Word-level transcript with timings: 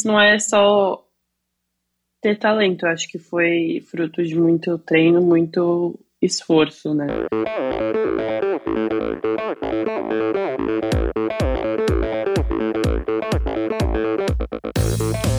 não 0.00 0.18
é 0.18 0.38
só 0.38 1.04
ter 2.22 2.38
talento, 2.38 2.86
acho 2.86 3.06
que 3.08 3.18
foi 3.18 3.84
fruto 3.90 4.24
de 4.24 4.34
muito 4.34 4.78
treino, 4.78 5.20
muito 5.20 5.98
esforço, 6.20 6.94
né? 6.94 7.06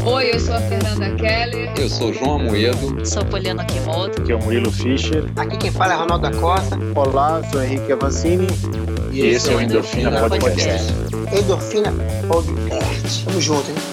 Oi, 0.05 0.35
eu 0.35 0.39
sou 0.39 0.53
a 0.53 0.59
Fernanda 0.59 1.15
Keller. 1.15 1.73
Eu 1.79 1.89
sou 1.89 2.09
o 2.09 2.13
João 2.13 2.35
Amoedo. 2.35 3.05
Sou 3.05 3.25
Poliana 3.25 3.65
Kimoto. 3.65 4.21
Aqui 4.21 4.33
é 4.33 4.35
o 4.35 4.43
Murilo 4.43 4.71
Fischer. 4.71 5.23
Aqui 5.35 5.57
quem 5.57 5.71
fala 5.71 5.93
é 5.93 5.95
Ronaldo 5.95 6.29
da 6.29 6.39
Costa. 6.39 6.77
Olá, 6.95 7.41
sou 7.49 7.63
Henrique 7.63 7.91
Avancini. 7.91 8.47
E, 9.11 9.21
e 9.21 9.25
esse 9.27 9.51
é 9.51 9.55
o 9.55 9.61
Endorfina, 9.61 10.09
Endorfina 10.09 10.39
Podcast. 10.39 10.93
Podcast. 10.93 11.39
Endorfina 11.39 11.91
Podcast. 12.27 13.25
Tamo 13.25 13.41
junto, 13.41 13.71
hein? 13.71 13.92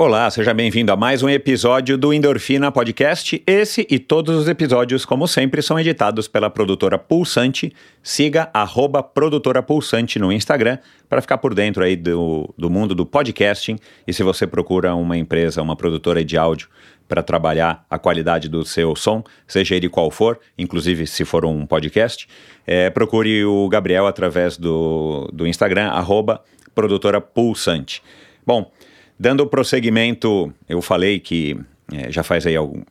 Olá, 0.00 0.30
seja 0.30 0.54
bem-vindo 0.54 0.92
a 0.92 0.96
mais 0.96 1.24
um 1.24 1.28
episódio 1.28 1.98
do 1.98 2.14
Endorfina 2.14 2.70
Podcast. 2.70 3.42
Esse 3.44 3.84
e 3.90 3.98
todos 3.98 4.36
os 4.36 4.46
episódios, 4.46 5.04
como 5.04 5.26
sempre, 5.26 5.60
são 5.60 5.76
editados 5.76 6.28
pela 6.28 6.48
produtora 6.48 6.96
Pulsante. 6.96 7.72
Siga 8.00 8.48
arroba 8.54 9.02
produtora 9.02 9.60
Pulsante 9.60 10.20
no 10.20 10.30
Instagram 10.30 10.78
para 11.08 11.20
ficar 11.20 11.38
por 11.38 11.52
dentro 11.52 11.82
aí 11.82 11.96
do, 11.96 12.48
do 12.56 12.70
mundo 12.70 12.94
do 12.94 13.04
podcasting. 13.04 13.76
E 14.06 14.12
se 14.12 14.22
você 14.22 14.46
procura 14.46 14.94
uma 14.94 15.18
empresa, 15.18 15.60
uma 15.60 15.74
produtora 15.74 16.24
de 16.24 16.38
áudio 16.38 16.68
para 17.08 17.20
trabalhar 17.20 17.84
a 17.90 17.98
qualidade 17.98 18.48
do 18.48 18.64
seu 18.64 18.94
som, 18.94 19.24
seja 19.48 19.74
ele 19.74 19.88
qual 19.88 20.12
for, 20.12 20.38
inclusive 20.56 21.08
se 21.08 21.24
for 21.24 21.44
um 21.44 21.66
podcast, 21.66 22.28
é, 22.64 22.88
procure 22.88 23.44
o 23.44 23.68
Gabriel 23.68 24.06
através 24.06 24.56
do, 24.56 25.28
do 25.32 25.44
Instagram, 25.44 25.88
arroba 25.88 26.40
produtora 26.72 27.20
Pulsante. 27.20 28.00
Bom, 28.46 28.72
Dando 29.18 29.46
prosseguimento, 29.46 30.52
eu 30.68 30.80
falei 30.80 31.18
que 31.18 31.58
é, 31.92 32.10
já 32.10 32.22
faz 32.22 32.46
aí 32.46 32.54
algum. 32.54 32.82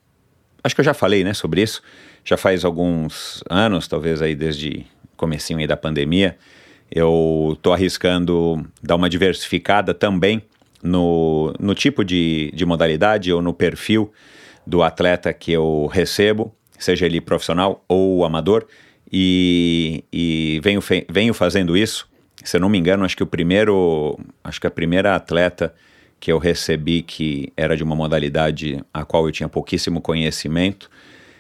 Acho 0.64 0.76
que 0.76 0.82
eu 0.82 0.86
já 0.86 0.94
falei, 0.94 1.24
né, 1.24 1.34
sobre 1.34 1.62
isso. 1.62 1.82
Já 2.26 2.36
faz 2.36 2.66
alguns 2.66 3.42
anos, 3.50 3.88
talvez 3.88 4.22
aí 4.22 4.36
desde 4.36 4.86
comecinho 5.16 5.60
aí 5.60 5.68
da 5.68 5.78
pandemia, 5.78 6.38
eu 6.92 7.58
tô 7.62 7.72
arriscando 7.72 8.66
dar 8.84 8.96
uma 8.96 9.10
diversificada 9.10 9.94
também 9.94 10.44
no, 10.84 11.54
no 11.60 11.74
tipo 11.74 12.04
de, 12.04 12.52
de 12.54 12.66
modalidade 12.66 13.32
ou 13.32 13.42
no 13.42 13.54
perfil 13.54 14.12
do 14.66 14.84
atleta 14.84 15.32
que 15.34 15.52
eu 15.52 15.90
recebo, 15.92 16.54
seja 16.78 17.06
ele 17.06 17.22
profissional 17.22 17.84
ou 17.88 18.26
amador, 18.26 18.68
e, 19.12 20.04
e 20.12 20.60
venho, 20.62 20.82
venho 21.10 21.34
fazendo 21.34 21.78
isso. 21.78 22.08
Se 22.44 22.58
eu 22.58 22.62
não 22.62 22.70
me 22.70 22.78
engano, 22.78 23.06
acho 23.06 23.16
que 23.16 23.24
o 23.24 23.28
primeiro, 23.28 24.20
acho 24.44 24.60
que 24.60 24.68
a 24.68 24.72
primeira 24.72 25.16
atleta 25.16 25.74
que 26.20 26.32
eu 26.32 26.38
recebi 26.38 27.02
que 27.02 27.52
era 27.56 27.78
de 27.78 27.84
uma 27.84 27.96
modalidade 27.96 28.84
a 28.94 29.06
qual 29.06 29.26
eu 29.26 29.32
tinha 29.32 29.48
pouquíssimo 29.48 30.02
conhecimento 30.02 30.90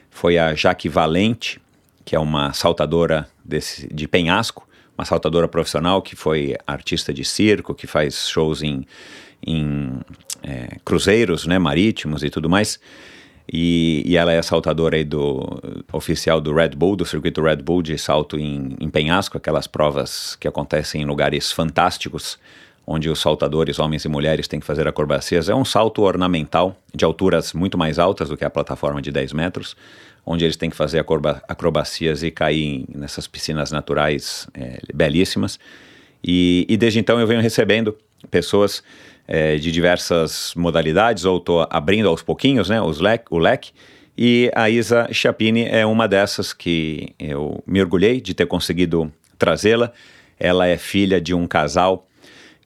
foi 0.09 0.37
a 0.37 0.53
Jaque 0.55 0.89
Valente, 0.89 1.59
que 2.03 2.15
é 2.15 2.19
uma 2.19 2.53
saltadora 2.53 3.27
desse, 3.43 3.87
de 3.93 4.07
penhasco, 4.07 4.67
uma 4.97 5.05
saltadora 5.05 5.47
profissional 5.47 6.01
que 6.01 6.15
foi 6.15 6.55
artista 6.65 7.13
de 7.13 7.23
circo, 7.23 7.75
que 7.75 7.85
faz 7.85 8.27
shows 8.27 8.63
em, 8.63 8.85
em 9.45 9.99
é, 10.41 10.77
cruzeiros 10.83 11.45
né, 11.45 11.59
marítimos 11.59 12.23
e 12.23 12.29
tudo 12.29 12.49
mais. 12.49 12.79
E, 13.51 14.03
e, 14.05 14.17
ela 14.17 14.33
é 14.33 14.41
saltadora 14.41 14.97
aí 14.97 15.05
do 15.05 15.61
oficial 15.93 16.41
do 16.41 16.53
Red 16.53 16.69
Bull, 16.69 16.97
do 16.97 17.05
circuito 17.05 17.41
Red 17.41 17.57
Bull 17.57 17.81
de 17.81 17.97
salto 17.97 18.37
em, 18.37 18.75
em 18.79 18.89
penhasco, 18.89 19.37
aquelas 19.37 19.67
provas 19.67 20.35
que 20.35 20.47
acontecem 20.47 21.01
em 21.01 21.05
lugares 21.05 21.51
fantásticos 21.51 22.37
onde 22.89 23.09
os 23.09 23.19
saltadores, 23.19 23.79
homens 23.79 24.05
e 24.05 24.07
mulheres, 24.07 24.47
têm 24.47 24.61
que 24.61 24.65
fazer 24.65 24.87
acrobacias. 24.87 25.49
É 25.49 25.53
um 25.53 25.65
salto 25.65 26.03
ornamental 26.03 26.81
de 26.95 27.03
alturas 27.03 27.51
muito 27.51 27.77
mais 27.77 27.99
altas 27.99 28.29
do 28.29 28.37
que 28.37 28.45
a 28.45 28.49
plataforma 28.49 29.01
de 29.01 29.11
10 29.11 29.33
metros, 29.33 29.75
onde 30.25 30.45
eles 30.45 30.55
têm 30.55 30.69
que 30.69 30.75
fazer 30.75 31.05
acrobacias 31.49 32.23
e 32.23 32.31
cair 32.31 32.85
nessas 32.95 33.27
piscinas 33.27 33.71
naturais 33.71 34.47
é, 34.53 34.79
belíssimas. 34.93 35.59
E, 36.23 36.65
e, 36.69 36.77
desde 36.77 36.97
então 36.99 37.19
eu 37.19 37.27
venho 37.27 37.41
recebendo 37.41 37.93
pessoas 38.31 38.81
é, 39.27 39.57
de 39.57 39.69
diversas 39.69 40.53
modalidades, 40.55 41.25
ou 41.25 41.37
estou 41.37 41.67
abrindo 41.69 42.07
aos 42.07 42.23
pouquinhos 42.23 42.69
né, 42.69 42.81
os 42.81 43.01
leque, 43.01 43.25
o 43.29 43.37
leque. 43.37 43.71
E 44.17 44.49
a 44.55 44.69
Isa 44.69 45.09
Chapini 45.11 45.65
é 45.65 45.85
uma 45.85 46.07
dessas 46.07 46.53
que 46.53 47.13
eu 47.19 47.61
me 47.67 47.81
orgulhei 47.81 48.21
de 48.21 48.33
ter 48.33 48.47
conseguido 48.47 49.11
trazê-la. 49.37 49.91
Ela 50.39 50.67
é 50.67 50.77
filha 50.77 51.19
de 51.19 51.33
um 51.33 51.45
casal 51.45 52.07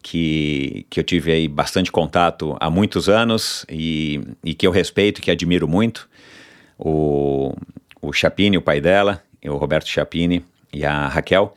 que, 0.01 0.85
que 0.89 1.00
eu 1.00 1.03
tive 1.03 1.31
aí 1.31 1.47
bastante 1.47 1.91
contato 1.91 2.56
há 2.59 2.69
muitos 2.69 3.07
anos 3.07 3.66
e, 3.69 4.22
e 4.44 4.53
que 4.53 4.66
eu 4.66 4.72
respeito 4.72 5.19
e 5.19 5.22
que 5.22 5.31
admiro 5.31 5.67
muito. 5.67 6.09
O, 6.78 7.56
o 8.01 8.11
Chapini, 8.11 8.57
o 8.57 8.61
pai 8.61 8.81
dela, 8.81 9.22
o 9.45 9.56
Roberto 9.56 9.88
Chapini 9.88 10.44
e 10.73 10.84
a 10.85 11.07
Raquel. 11.07 11.56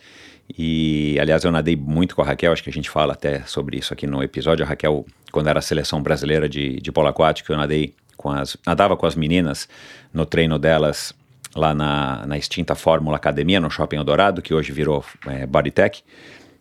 E, 0.59 1.17
aliás, 1.19 1.43
eu 1.45 1.51
nadei 1.51 1.75
muito 1.75 2.15
com 2.15 2.23
a 2.23 2.25
Raquel, 2.25 2.53
acho 2.53 2.63
que 2.63 2.69
a 2.69 2.73
gente 2.73 2.91
fala 2.91 3.15
até 3.15 3.41
sobre 3.47 3.79
isso 3.79 3.95
aqui 3.95 4.07
no 4.07 4.23
episódio. 4.23 4.65
A 4.65 4.69
Raquel, 4.69 5.07
quando 5.33 5.49
era 5.49 5.59
a 5.59 5.63
seleção 5.63 6.03
brasileira 6.03 6.49
de, 6.49 6.81
de 6.81 6.93
polo 6.93 7.09
aquático, 7.09 7.51
eu 7.51 7.57
nadei 7.57 7.95
com 8.17 8.31
as, 8.31 8.57
nadava 8.67 8.97
com 8.97 9.07
as 9.07 9.17
meninas 9.17 9.69
no 10.13 10.27
treino 10.27 10.59
delas 10.59 11.15
lá 11.55 11.73
na, 11.75 12.27
na 12.27 12.37
extinta 12.37 12.75
Fórmula 12.75 13.17
Academia, 13.17 13.61
no 13.61 13.71
Shopping 13.71 13.97
Eldorado, 13.97 14.43
que 14.43 14.53
hoje 14.53 14.73
virou 14.73 15.05
é, 15.27 15.47
Bodytech. 15.47 16.03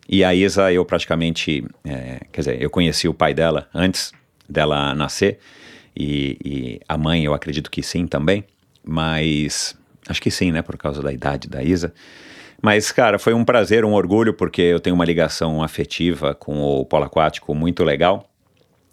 E 0.08 0.22
a 0.22 0.34
Isa, 0.34 0.72
eu 0.72 0.84
praticamente, 0.84 1.64
é, 1.84 2.20
quer 2.30 2.40
dizer, 2.40 2.62
eu 2.62 2.68
conheci 2.68 3.08
o 3.08 3.14
pai 3.14 3.32
dela 3.32 3.68
antes 3.74 4.12
dela 4.48 4.94
nascer, 4.94 5.38
e, 5.96 6.38
e, 6.44 6.80
a 6.88 6.98
mãe 6.98 7.24
eu 7.24 7.32
acredito 7.32 7.70
que 7.70 7.82
sim 7.82 8.06
também, 8.06 8.44
mas 8.84 9.76
acho 10.08 10.20
que 10.20 10.30
sim, 10.30 10.50
né, 10.50 10.60
por 10.60 10.76
causa 10.76 11.00
da 11.00 11.12
idade 11.12 11.48
da 11.48 11.62
Isa. 11.62 11.94
Mas, 12.60 12.90
cara, 12.90 13.18
foi 13.18 13.34
um 13.34 13.44
prazer, 13.44 13.84
um 13.84 13.92
orgulho, 13.92 14.34
porque 14.34 14.62
eu 14.62 14.80
tenho 14.80 14.96
uma 14.96 15.04
ligação 15.04 15.62
afetiva 15.62 16.34
com 16.34 16.60
o 16.60 16.84
polo 16.84 17.04
aquático 17.04 17.54
muito 17.54 17.84
legal. 17.84 18.28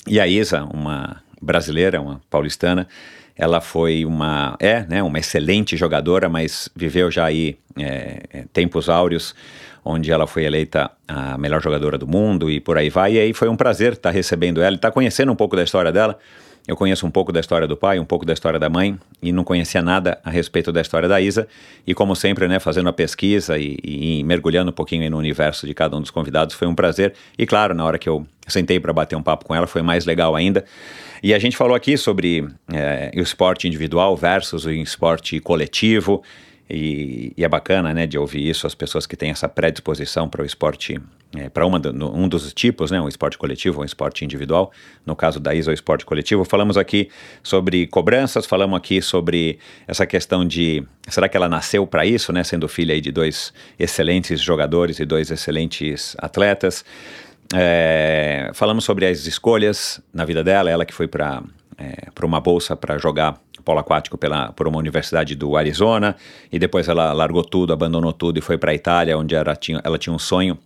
E 0.06 0.20
a 0.20 0.28
Isa, 0.28 0.64
uma 0.66 1.24
brasileira, 1.42 2.02
uma 2.02 2.22
paulistana, 2.30 2.88
ela 3.36 3.62
foi 3.62 4.06
uma, 4.06 4.56
é, 4.60 4.86
né, 4.88 5.02
uma 5.04 5.20
excelente 5.20 5.76
jogadora, 5.78 6.30
mas 6.30 6.70
viveu 6.76 7.10
já 7.10 7.26
aí 7.26 7.58
é, 7.78 8.24
é 8.32 8.46
tempos 8.54 8.90
áureos 8.90 9.34
onde 9.84 10.12
ela 10.12 10.28
foi 10.28 10.46
eleita 10.46 10.92
a 11.08 11.38
melhor 11.38 11.62
jogadora 11.62 11.98
do 11.98 12.08
mundo 12.08 12.50
e 12.50 12.60
por 12.60 12.78
aí 12.78 12.90
vai. 12.90 13.14
E 13.14 13.20
aí 13.20 13.34
foi 13.34 13.50
um 13.50 13.56
prazer 13.56 13.94
estar 13.94 14.12
recebendo 14.12 14.62
ela 14.62 14.74
e 14.74 14.76
estar 14.76 14.92
conhecendo 14.92 15.32
um 15.32 15.36
pouco 15.36 15.56
da 15.56 15.64
história 15.64 15.92
dela. 15.92 16.18
Eu 16.68 16.76
conheço 16.76 17.08
um 17.08 17.12
pouco 17.12 17.32
da 17.32 17.40
história 17.40 17.68
do 17.68 17.76
pai, 17.76 17.98
um 17.98 18.06
pouco 18.06 18.24
da 18.24 18.34
história 18.34 18.60
da 18.60 18.70
mãe 18.70 18.98
e 19.22 19.32
não 19.32 19.44
conhecia 19.44 19.82
nada 19.82 20.20
a 20.24 20.30
respeito 20.30 20.72
da 20.72 20.80
história 20.80 21.10
da 21.10 21.20
Isa. 21.20 21.48
E 21.88 21.94
como 21.96 22.16
sempre, 22.16 22.48
né, 22.48 22.60
fazendo 22.60 22.88
a 22.88 22.94
pesquisa 22.94 23.58
e, 23.58 23.78
e 23.84 24.24
mergulhando 24.24 24.70
um 24.70 24.74
pouquinho 24.74 25.10
no 25.10 25.18
universo 25.18 25.66
de 25.66 25.74
cada 25.74 25.98
um 25.98 26.02
dos 26.02 26.12
convidados, 26.12 26.54
foi 26.54 26.68
um 26.68 26.76
prazer. 26.76 27.14
E 27.38 27.48
claro, 27.48 27.74
na 27.74 27.84
hora 27.84 27.98
que 27.98 28.08
eu 28.08 28.28
sentei 28.48 28.80
para 28.80 28.94
bater 28.94 29.16
um 29.16 29.24
papo 29.24 29.46
com 29.46 29.56
ela, 29.56 29.66
foi 29.66 29.82
mais 29.82 30.06
legal 30.06 30.36
ainda. 30.36 30.64
E 31.24 31.34
a 31.36 31.40
gente 31.40 31.56
falou 31.56 31.76
aqui 31.76 31.98
sobre 31.98 32.48
é, 32.74 33.12
o 33.16 33.20
esporte 33.20 33.68
individual 33.68 34.18
versus 34.18 34.66
o 34.66 34.72
esporte 34.72 35.40
coletivo 35.40 36.24
e, 36.68 37.34
e, 37.38 37.44
é 37.44 37.50
bacana, 37.50 37.94
né, 37.94 38.08
de 38.08 38.18
ouvir 38.18 38.50
isso, 38.50 38.66
as 38.66 38.74
pessoas 38.74 39.06
que 39.06 39.16
têm 39.16 39.30
essa 39.30 39.48
predisposição 39.48 40.28
para 40.28 40.42
o 40.42 40.46
esporte, 40.46 41.00
é, 41.36 41.50
para 41.50 41.68
um 41.68 42.28
dos 42.28 42.54
tipos, 42.54 42.90
né, 42.90 43.00
um 43.00 43.08
esporte 43.10 43.38
coletivo 43.38 43.78
ou 43.78 43.84
um 43.84 43.86
esporte 43.86 44.26
individual. 44.26 44.72
No 45.06 45.16
caso 45.16 45.40
da 45.40 45.54
ISO, 45.54 45.70
o 45.70 45.74
esporte 45.74 46.06
coletivo. 46.06 46.46
Falamos 46.46 46.78
aqui 46.78 47.10
sobre 47.44 47.86
cobranças, 47.88 48.46
falamos 48.46 48.78
aqui 48.78 49.02
sobre 49.02 49.60
essa 49.86 50.08
questão 50.08 50.48
de, 50.48 50.82
será 51.08 51.28
que 51.28 51.36
ela 51.38 51.50
nasceu 51.50 51.86
para 51.86 52.06
isso, 52.06 52.32
né, 52.34 52.44
sendo 52.44 52.68
filha 52.68 53.00
de 53.00 53.12
dois 53.12 53.54
excelentes 53.78 54.40
jogadores 54.40 54.98
e 54.98 55.06
dois 55.06 55.30
excelentes 55.30 56.16
atletas. 56.18 56.86
É, 57.54 58.52
falamos 58.54 58.84
sobre 58.84 59.06
as 59.06 59.26
escolhas 59.26 60.02
na 60.14 60.26
vida 60.26 60.44
dela, 60.44 60.70
ela 60.70 60.86
que 60.86 60.94
foi 60.94 61.08
para 61.08 61.44
é, 61.78 62.26
uma 62.26 62.40
bolsa 62.40 62.76
para 62.76 62.98
jogar 62.98 63.40
polo 63.66 63.80
aquático 63.80 64.18
pela, 64.18 64.52
por 64.54 64.68
uma 64.68 64.78
universidade 64.78 65.36
do 65.36 65.56
Arizona, 65.56 66.16
e 66.52 66.58
depois 66.58 66.88
ela 66.88 67.14
largou 67.14 67.44
tudo, 67.44 67.74
abandonou 67.74 68.14
tudo 68.14 68.40
e 68.40 68.42
foi 68.42 68.58
para 68.58 68.72
a 68.72 68.76
Itália, 68.76 69.18
onde 69.18 69.36
ela 69.36 69.56
tinha, 69.56 69.82
ela 69.84 69.98
tinha 69.98 70.14
um 70.14 70.20
sonho 70.20 70.58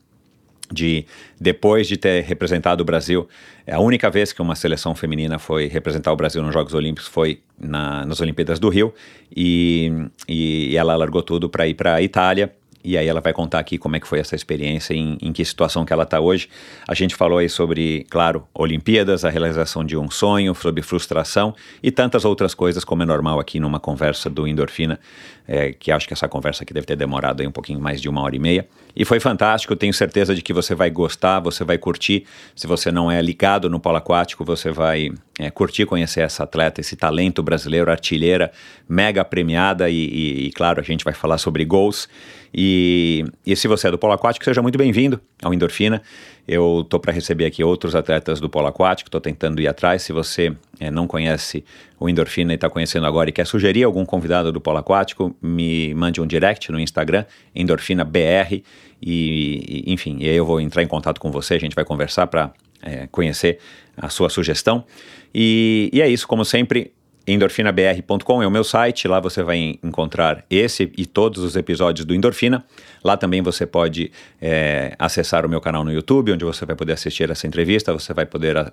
de 0.71 1.05
depois 1.39 1.87
de 1.87 1.95
ter 1.95 2.23
representado 2.23 2.81
o 2.81 2.85
Brasil, 2.85 3.27
a 3.69 3.79
única 3.79 4.09
vez 4.09 4.33
que 4.33 4.41
uma 4.41 4.55
seleção 4.55 4.95
feminina 4.95 5.37
foi 5.37 5.67
representar 5.67 6.11
o 6.11 6.15
Brasil 6.15 6.41
nos 6.41 6.53
Jogos 6.53 6.73
Olímpicos 6.73 7.07
foi 7.07 7.39
na, 7.59 8.05
nas 8.05 8.19
Olimpíadas 8.19 8.59
do 8.59 8.69
Rio 8.69 8.93
e, 9.35 9.91
e 10.27 10.75
ela 10.75 10.95
largou 10.95 11.21
tudo 11.21 11.49
para 11.49 11.67
ir 11.67 11.75
para 11.75 11.95
a 11.95 12.01
Itália 12.01 12.51
e 12.85 12.97
aí 12.97 13.07
ela 13.07 13.19
vai 13.19 13.33
contar 13.33 13.59
aqui 13.59 13.77
como 13.77 13.95
é 13.95 13.99
que 13.99 14.07
foi 14.07 14.19
essa 14.19 14.35
experiência, 14.35 14.93
em, 14.93 15.17
em 15.19 15.33
que 15.33 15.43
situação 15.43 15.83
que 15.83 15.91
ela 15.91 16.03
está 16.03 16.19
hoje. 16.19 16.47
A 16.87 16.93
gente 16.93 17.15
falou 17.15 17.39
aí 17.39 17.49
sobre, 17.49 18.05
claro, 18.09 18.47
Olimpíadas, 18.53 19.25
a 19.25 19.29
realização 19.29 19.83
de 19.83 19.97
um 19.97 20.09
sonho, 20.09 20.53
sobre 20.53 20.83
frustração 20.83 21.55
e 21.81 21.89
tantas 21.89 22.23
outras 22.23 22.53
coisas, 22.53 22.83
como 22.83 23.01
é 23.01 23.05
normal 23.05 23.39
aqui 23.39 23.59
numa 23.59 23.79
conversa 23.79 24.29
do 24.29 24.47
Endorfina, 24.47 24.99
é, 25.47 25.73
que 25.73 25.91
acho 25.91 26.07
que 26.07 26.13
essa 26.13 26.27
conversa 26.27 26.63
aqui 26.63 26.73
deve 26.73 26.85
ter 26.85 26.95
demorado 26.95 27.41
aí 27.41 27.47
um 27.47 27.51
pouquinho 27.51 27.79
mais 27.79 27.99
de 27.99 28.07
uma 28.07 28.21
hora 28.21 28.35
e 28.35 28.39
meia. 28.39 28.67
E 28.95 29.03
foi 29.03 29.19
fantástico, 29.19 29.75
tenho 29.75 29.93
certeza 29.93 30.33
de 30.33 30.41
que 30.41 30.53
você 30.53 30.73
vai 30.73 30.89
gostar, 30.89 31.39
você 31.39 31.63
vai 31.63 31.77
curtir. 31.77 32.25
Se 32.55 32.65
você 32.65 32.91
não 32.91 33.11
é 33.11 33.21
ligado 33.21 33.69
no 33.69 33.79
polo 33.79 33.97
aquático, 33.97 34.45
você 34.45 34.71
vai 34.71 35.11
é, 35.37 35.51
curtir 35.51 35.85
conhecer 35.85 36.21
essa 36.21 36.43
atleta, 36.43 36.79
esse 36.79 36.95
talento 36.95 37.43
brasileiro, 37.43 37.91
artilheira, 37.91 38.51
mega 38.87 39.25
premiada 39.25 39.89
e, 39.89 39.95
e, 39.95 40.47
e 40.47 40.51
claro, 40.51 40.79
a 40.79 40.83
gente 40.83 41.03
vai 41.03 41.13
falar 41.13 41.37
sobre 41.37 41.65
gols. 41.65 42.07
E, 42.57 43.25
e 43.45 43.53
se 43.53 43.67
você 43.67 43.89
é 43.89 43.91
do 43.91 43.97
polo 43.97 44.13
aquático, 44.13 44.45
seja 44.45 44.61
muito 44.61 44.77
bem-vindo 44.77 45.19
ao 45.43 45.53
Endorfina. 45.53 46.01
Eu 46.47 46.81
estou 46.85 47.01
para 47.01 47.11
receber 47.11 47.45
aqui 47.45 47.61
outros 47.61 47.95
atletas 47.95 48.39
do 48.39 48.49
polo 48.49 48.67
aquático, 48.67 49.09
estou 49.09 49.19
tentando 49.19 49.61
ir 49.61 49.67
atrás. 49.67 50.03
Se 50.03 50.13
você 50.13 50.55
é, 50.79 50.89
não 50.89 51.05
conhece 51.05 51.65
o 51.99 52.07
Endorfina 52.07 52.53
e 52.53 52.55
está 52.55 52.69
conhecendo 52.69 53.05
agora 53.05 53.29
e 53.29 53.33
quer 53.33 53.45
sugerir 53.45 53.83
algum 53.83 54.05
convidado 54.05 54.53
do 54.53 54.61
polo 54.61 54.77
aquático, 54.77 55.35
me 55.41 55.93
mande 55.95 56.21
um 56.21 56.25
direct 56.25 56.71
no 56.71 56.79
Instagram, 56.79 57.25
EndorfinaBR, 57.53 58.63
e, 59.01 59.83
e 59.87 59.93
enfim, 59.93 60.17
e 60.21 60.29
aí 60.29 60.35
eu 60.37 60.45
vou 60.45 60.61
entrar 60.61 60.81
em 60.81 60.87
contato 60.87 61.19
com 61.19 61.29
você, 61.29 61.55
a 61.55 61.59
gente 61.59 61.75
vai 61.75 61.83
conversar 61.83 62.27
para 62.27 62.53
é, 62.81 63.05
conhecer 63.11 63.59
a 63.97 64.07
sua 64.07 64.29
sugestão. 64.29 64.85
E, 65.33 65.89
e 65.91 66.01
é 66.01 66.07
isso, 66.07 66.25
como 66.25 66.45
sempre, 66.45 66.93
endorfinabr.com 67.27 68.43
é 68.43 68.47
o 68.47 68.51
meu 68.51 68.63
site, 68.63 69.07
lá 69.07 69.19
você 69.19 69.41
vai 69.41 69.79
encontrar 69.83 70.45
esse 70.49 70.91
e 70.95 71.05
todos 71.05 71.43
os 71.43 71.55
episódios 71.55 72.05
do 72.05 72.13
Endorfina. 72.13 72.63
Lá 73.03 73.17
também 73.17 73.41
você 73.41 73.65
pode 73.65 74.11
é, 74.39 74.95
acessar 74.99 75.45
o 75.45 75.49
meu 75.49 75.59
canal 75.59 75.83
no 75.83 75.91
YouTube, 75.91 76.31
onde 76.31 76.45
você 76.45 76.65
vai 76.65 76.75
poder 76.75 76.93
assistir 76.93 77.29
essa 77.29 77.47
entrevista, 77.47 77.91
você 77.91 78.13
vai 78.13 78.25
poder 78.25 78.57
a, 78.57 78.71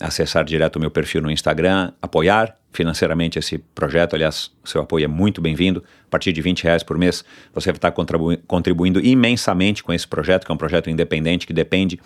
acessar 0.00 0.44
direto 0.44 0.76
o 0.76 0.80
meu 0.80 0.90
perfil 0.90 1.22
no 1.22 1.30
Instagram, 1.30 1.92
apoiar 2.02 2.56
financeiramente 2.72 3.38
esse 3.38 3.58
projeto, 3.58 4.14
aliás, 4.14 4.50
seu 4.64 4.80
apoio 4.80 5.04
é 5.04 5.08
muito 5.08 5.40
bem-vindo, 5.40 5.84
a 6.06 6.10
partir 6.10 6.32
de 6.32 6.40
20 6.40 6.64
reais 6.64 6.82
por 6.82 6.96
mês 6.96 7.24
você 7.52 7.70
vai 7.70 7.76
estar 7.76 7.92
contribu 7.92 8.36
contribuindo 8.46 8.98
imensamente 8.98 9.82
com 9.82 9.92
esse 9.92 10.08
projeto, 10.08 10.46
que 10.46 10.50
é 10.50 10.54
um 10.54 10.58
projeto 10.58 10.88
independente 10.88 11.46
que 11.46 11.52
depende 11.52 12.00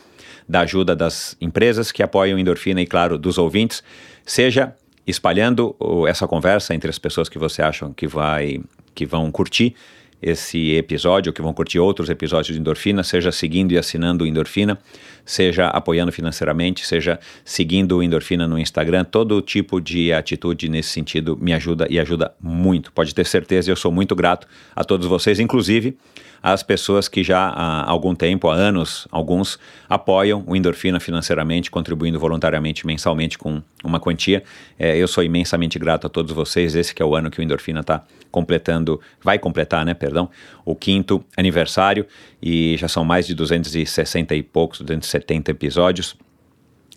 da 0.48 0.60
ajuda 0.60 0.94
das 0.94 1.36
empresas 1.40 1.90
que 1.90 2.02
apoiam 2.02 2.38
Endorfina 2.38 2.80
e, 2.80 2.86
claro, 2.86 3.16
dos 3.16 3.38
ouvintes, 3.38 3.82
seja 4.24 4.74
espalhando 5.06 5.76
essa 6.08 6.26
conversa 6.26 6.74
entre 6.74 6.90
as 6.90 6.98
pessoas 6.98 7.28
que 7.28 7.38
você 7.38 7.62
acha 7.62 7.90
que, 7.96 8.06
vai, 8.06 8.60
que 8.94 9.06
vão 9.06 9.30
curtir 9.30 9.74
esse 10.20 10.74
episódio, 10.74 11.32
que 11.32 11.42
vão 11.42 11.52
curtir 11.52 11.78
outros 11.78 12.08
episódios 12.08 12.54
de 12.54 12.60
Endorfina, 12.60 13.02
seja 13.02 13.30
seguindo 13.30 13.72
e 13.72 13.78
assinando 13.78 14.24
o 14.24 14.26
Endorfina, 14.26 14.78
seja 15.24 15.68
apoiando 15.68 16.10
financeiramente, 16.10 16.86
seja 16.86 17.20
seguindo 17.44 17.98
o 17.98 18.02
Endorfina 18.02 18.46
no 18.46 18.58
Instagram, 18.58 19.04
todo 19.04 19.40
tipo 19.42 19.80
de 19.80 20.12
atitude 20.12 20.68
nesse 20.68 20.90
sentido 20.90 21.36
me 21.40 21.52
ajuda 21.52 21.86
e 21.90 22.00
ajuda 22.00 22.34
muito. 22.40 22.90
Pode 22.92 23.14
ter 23.14 23.26
certeza, 23.26 23.70
eu 23.70 23.76
sou 23.76 23.92
muito 23.92 24.16
grato 24.16 24.48
a 24.74 24.82
todos 24.82 25.06
vocês, 25.06 25.38
inclusive 25.38 25.96
as 26.42 26.62
pessoas 26.62 27.08
que 27.08 27.22
já 27.22 27.48
há 27.48 27.88
algum 27.90 28.14
tempo, 28.14 28.48
há 28.48 28.54
anos, 28.54 29.06
alguns 29.10 29.58
apoiam 29.88 30.44
o 30.46 30.54
Endorfina 30.54 31.00
financeiramente, 31.00 31.70
contribuindo 31.70 32.18
voluntariamente 32.18 32.86
mensalmente 32.86 33.38
com 33.38 33.62
uma 33.84 33.98
quantia. 33.98 34.42
É, 34.78 34.96
eu 34.96 35.08
sou 35.08 35.24
imensamente 35.24 35.78
grato 35.78 36.06
a 36.06 36.10
todos 36.10 36.32
vocês. 36.32 36.74
Esse 36.74 36.94
que 36.94 37.02
é 37.02 37.04
o 37.04 37.14
ano 37.14 37.30
que 37.30 37.40
o 37.40 37.42
Endorfina 37.42 37.80
está 37.80 38.04
completando, 38.30 39.00
vai 39.22 39.38
completar, 39.38 39.84
né, 39.84 39.94
perdão, 39.94 40.28
o 40.64 40.74
quinto 40.74 41.24
aniversário 41.36 42.06
e 42.42 42.76
já 42.76 42.88
são 42.88 43.04
mais 43.04 43.26
de 43.26 43.34
260 43.34 44.34
e 44.34 44.42
poucos, 44.42 44.80
270 44.80 45.50
episódios. 45.50 46.16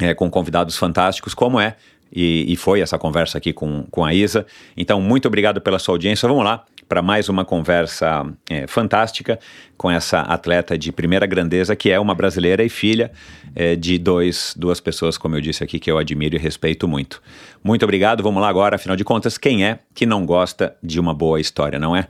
É, 0.02 0.14
com 0.14 0.30
convidados 0.32 0.78
fantásticos, 0.78 1.34
como 1.34 1.60
é 1.60 1.76
e, 2.14 2.52
e, 2.52 2.56
foi 2.56 2.82
essa 2.82 2.98
conversa 2.98 3.38
aqui 3.38 3.54
com, 3.54 3.84
com 3.92 4.04
a 4.04 4.14
Isa. 4.14 4.46
Então, 4.76 5.02
muito 5.02 5.28
obrigado 5.28 5.62
pela 5.62 5.78
sua 5.78 5.94
audiência. 5.94 6.28
Vamos 6.28 6.44
lá 6.44 6.66
para 6.90 7.04
mais 7.04 7.30
uma 7.30 7.46
conversa 7.46 8.26
é, 8.50 8.66
fantástica 8.66 9.40
com 9.78 9.92
essa 9.92 10.22
atleta 10.22 10.76
de 10.76 10.92
primeira 10.92 11.28
grandeza, 11.28 11.76
que 11.76 11.92
é 11.92 12.00
uma 12.00 12.16
brasileira 12.16 12.64
e 12.64 12.70
filha 12.70 13.12
é, 13.56 13.76
de 13.76 14.00
dois, 14.00 14.56
duas 14.58 14.80
pessoas, 14.80 15.16
como 15.16 15.36
eu 15.36 15.42
disse 15.42 15.64
aqui, 15.64 15.80
que 15.80 15.90
eu 15.90 16.00
admiro 16.00 16.36
e 16.36 16.40
respeito 16.40 16.88
muito. 16.88 17.22
Muito 17.64 17.84
obrigado. 17.84 18.24
Vamos 18.24 18.42
lá 18.42 18.50
agora, 18.50 18.76
afinal 18.76 18.98
de 18.98 19.04
contas, 19.04 19.38
quem 19.38 19.64
é 19.64 19.80
que 19.94 20.08
não 20.08 20.26
gosta 20.26 20.76
de 20.82 21.00
uma 21.00 21.14
boa 21.14 21.40
história, 21.40 21.78
não 21.78 21.96
é? 21.96 22.08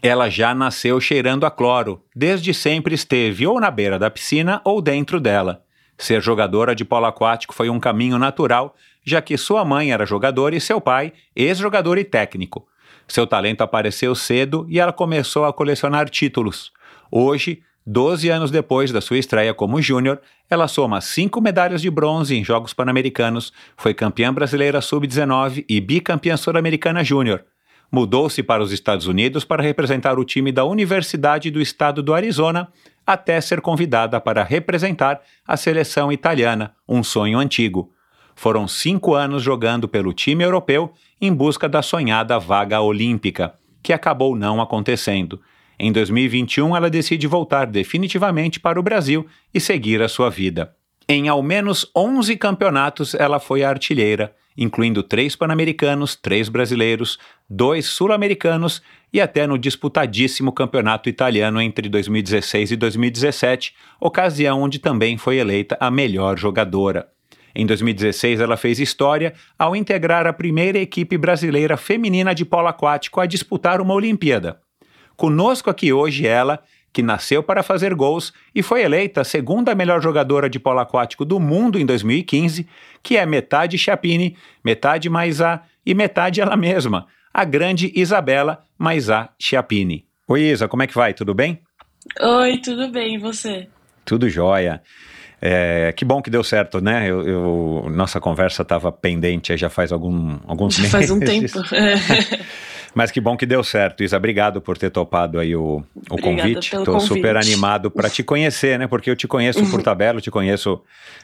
Ela 0.00 0.30
já 0.30 0.54
nasceu 0.54 1.00
cheirando 1.00 1.44
a 1.44 1.50
cloro. 1.50 2.00
Desde 2.14 2.54
sempre 2.54 2.94
esteve 2.94 3.44
ou 3.44 3.58
na 3.58 3.72
beira 3.72 3.98
da 3.98 4.08
piscina 4.08 4.60
ou 4.64 4.80
dentro 4.80 5.18
dela. 5.18 5.64
Ser 5.98 6.22
jogadora 6.22 6.74
de 6.74 6.84
polo 6.84 7.06
aquático 7.06 7.54
foi 7.54 7.68
um 7.68 7.80
caminho 7.80 8.18
natural, 8.18 8.76
já 9.04 9.20
que 9.20 9.36
sua 9.36 9.64
mãe 9.64 9.92
era 9.92 10.06
jogadora 10.06 10.54
e 10.54 10.60
seu 10.60 10.80
pai, 10.80 11.12
ex-jogador 11.34 11.98
e 11.98 12.04
técnico. 12.04 12.68
Seu 13.06 13.26
talento 13.26 13.62
apareceu 13.62 14.14
cedo 14.14 14.66
e 14.68 14.80
ela 14.80 14.92
começou 14.92 15.44
a 15.44 15.52
colecionar 15.52 16.08
títulos. 16.08 16.72
Hoje, 17.10 17.62
12 17.86 18.30
anos 18.30 18.50
depois 18.50 18.90
da 18.90 19.00
sua 19.00 19.18
estreia 19.18 19.52
como 19.52 19.80
júnior, 19.80 20.20
ela 20.48 20.66
soma 20.66 21.00
cinco 21.00 21.40
medalhas 21.40 21.82
de 21.82 21.90
bronze 21.90 22.34
em 22.34 22.42
Jogos 22.42 22.72
Pan-Americanos, 22.72 23.52
foi 23.76 23.92
campeã 23.92 24.32
brasileira 24.32 24.80
sub-19 24.80 25.64
e 25.68 25.80
bicampeã 25.80 26.36
sul-americana 26.36 27.04
júnior. 27.04 27.44
Mudou-se 27.92 28.42
para 28.42 28.62
os 28.62 28.72
Estados 28.72 29.06
Unidos 29.06 29.44
para 29.44 29.62
representar 29.62 30.18
o 30.18 30.24
time 30.24 30.50
da 30.50 30.64
Universidade 30.64 31.50
do 31.50 31.60
Estado 31.60 32.02
do 32.02 32.14
Arizona, 32.14 32.68
até 33.06 33.40
ser 33.40 33.60
convidada 33.60 34.20
para 34.20 34.42
representar 34.42 35.20
a 35.46 35.56
seleção 35.56 36.10
italiana, 36.10 36.74
um 36.88 37.04
sonho 37.04 37.38
antigo. 37.38 37.93
Foram 38.34 38.66
cinco 38.66 39.14
anos 39.14 39.42
jogando 39.42 39.88
pelo 39.88 40.12
time 40.12 40.44
europeu 40.44 40.92
em 41.20 41.32
busca 41.32 41.68
da 41.68 41.82
sonhada 41.82 42.38
vaga 42.38 42.80
olímpica, 42.80 43.54
que 43.82 43.92
acabou 43.92 44.36
não 44.36 44.60
acontecendo. 44.60 45.40
Em 45.78 45.92
2021, 45.92 46.76
ela 46.76 46.90
decide 46.90 47.26
voltar 47.26 47.66
definitivamente 47.66 48.60
para 48.60 48.78
o 48.78 48.82
Brasil 48.82 49.26
e 49.52 49.60
seguir 49.60 50.02
a 50.02 50.08
sua 50.08 50.30
vida. 50.30 50.74
Em 51.08 51.28
ao 51.28 51.42
menos 51.42 51.90
11 51.94 52.36
campeonatos, 52.36 53.14
ela 53.14 53.38
foi 53.38 53.62
a 53.62 53.68
artilheira, 53.68 54.34
incluindo 54.56 55.02
três 55.02 55.36
pan-americanos, 55.36 56.16
três 56.16 56.48
brasileiros, 56.48 57.18
dois 57.48 57.86
sul-americanos 57.86 58.80
e 59.12 59.20
até 59.20 59.46
no 59.46 59.58
disputadíssimo 59.58 60.52
campeonato 60.52 61.08
italiano 61.08 61.60
entre 61.60 61.88
2016 61.88 62.72
e 62.72 62.76
2017, 62.76 63.74
ocasião 64.00 64.62
onde 64.62 64.78
também 64.78 65.18
foi 65.18 65.36
eleita 65.36 65.76
a 65.78 65.90
melhor 65.90 66.38
jogadora. 66.38 67.13
Em 67.54 67.64
2016, 67.64 68.40
ela 68.40 68.56
fez 68.56 68.80
história 68.80 69.32
ao 69.56 69.76
integrar 69.76 70.26
a 70.26 70.32
primeira 70.32 70.78
equipe 70.78 71.16
brasileira 71.16 71.76
feminina 71.76 72.34
de 72.34 72.44
polo 72.44 72.66
aquático 72.66 73.20
a 73.20 73.26
disputar 73.26 73.80
uma 73.80 73.94
Olimpíada. 73.94 74.60
Conosco 75.16 75.70
aqui 75.70 75.92
hoje 75.92 76.26
ela, 76.26 76.62
que 76.92 77.02
nasceu 77.02 77.42
para 77.42 77.62
fazer 77.62 77.94
gols 77.94 78.32
e 78.54 78.62
foi 78.62 78.82
eleita 78.82 79.20
a 79.20 79.24
segunda 79.24 79.74
melhor 79.74 80.02
jogadora 80.02 80.50
de 80.50 80.58
polo 80.58 80.80
aquático 80.80 81.24
do 81.24 81.38
mundo 81.38 81.78
em 81.78 81.86
2015, 81.86 82.66
que 83.02 83.16
é 83.16 83.24
metade 83.24 83.78
Chapini, 83.78 84.36
metade 84.64 85.08
Maisá 85.08 85.62
e 85.86 85.94
metade 85.94 86.40
ela 86.40 86.56
mesma, 86.56 87.06
a 87.32 87.44
grande 87.44 87.92
Isabela 87.94 88.64
Maisá 88.76 89.30
Chiapini. 89.38 90.06
Oi 90.26 90.42
Isa, 90.42 90.66
como 90.66 90.82
é 90.82 90.86
que 90.86 90.94
vai? 90.94 91.14
Tudo 91.14 91.34
bem? 91.34 91.60
Oi, 92.20 92.58
tudo 92.58 92.90
bem, 92.90 93.14
e 93.14 93.18
você? 93.18 93.68
Tudo 94.04 94.28
jóia. 94.28 94.82
É, 95.46 95.92
que 95.92 96.06
bom 96.06 96.22
que 96.22 96.30
deu 96.30 96.42
certo, 96.42 96.80
né? 96.80 97.06
Eu, 97.06 97.28
eu 97.28 97.86
nossa 97.90 98.18
conversa 98.18 98.62
estava 98.62 98.90
pendente 98.90 99.54
já 99.58 99.68
faz 99.68 99.92
algum, 99.92 100.38
alguns 100.46 100.74
já 100.74 100.80
meses. 100.80 100.90
Faz 100.90 101.10
um 101.10 101.20
tempo. 101.20 101.60
Mas 102.94 103.10
que 103.10 103.20
bom 103.20 103.36
que 103.36 103.44
deu 103.44 103.62
certo, 103.62 104.02
Isa. 104.02 104.16
Obrigado 104.16 104.62
por 104.62 104.78
ter 104.78 104.88
topado 104.88 105.38
aí 105.38 105.54
o, 105.54 105.84
o 106.08 106.16
convite. 106.16 106.74
Estou 106.74 106.98
super 106.98 107.36
animado 107.36 107.90
para 107.90 108.08
te 108.08 108.22
conhecer, 108.22 108.78
né? 108.78 108.86
Porque 108.86 109.10
eu 109.10 109.16
te 109.16 109.28
conheço 109.28 109.68
por 109.70 109.82
tabela, 109.82 110.18
te 110.18 110.30
conheço 110.30 110.80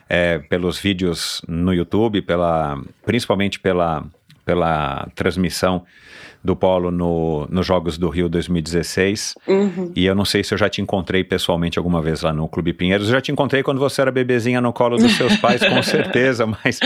é, 0.06 0.38
pelos 0.38 0.78
vídeos 0.78 1.40
no 1.48 1.72
YouTube, 1.72 2.20
pela, 2.20 2.78
principalmente 3.06 3.58
pela, 3.58 4.04
pela 4.44 5.08
transmissão 5.14 5.86
do 6.42 6.56
Polo 6.56 6.90
no, 6.90 7.46
nos 7.50 7.66
Jogos 7.66 7.98
do 7.98 8.08
Rio 8.08 8.28
2016. 8.28 9.34
Uhum. 9.46 9.92
E 9.94 10.06
eu 10.06 10.14
não 10.14 10.24
sei 10.24 10.42
se 10.42 10.54
eu 10.54 10.58
já 10.58 10.68
te 10.68 10.80
encontrei 10.80 11.22
pessoalmente 11.22 11.78
alguma 11.78 12.00
vez 12.00 12.22
lá 12.22 12.32
no 12.32 12.48
Clube 12.48 12.72
Pinheiros. 12.72 13.08
Eu 13.08 13.14
já 13.14 13.20
te 13.20 13.30
encontrei 13.30 13.62
quando 13.62 13.78
você 13.78 14.00
era 14.00 14.10
bebezinha 14.10 14.60
no 14.60 14.72
colo 14.72 14.96
dos 14.96 15.16
seus 15.16 15.36
pais, 15.36 15.62
com 15.62 15.82
certeza, 15.84 16.46
mas 16.46 16.80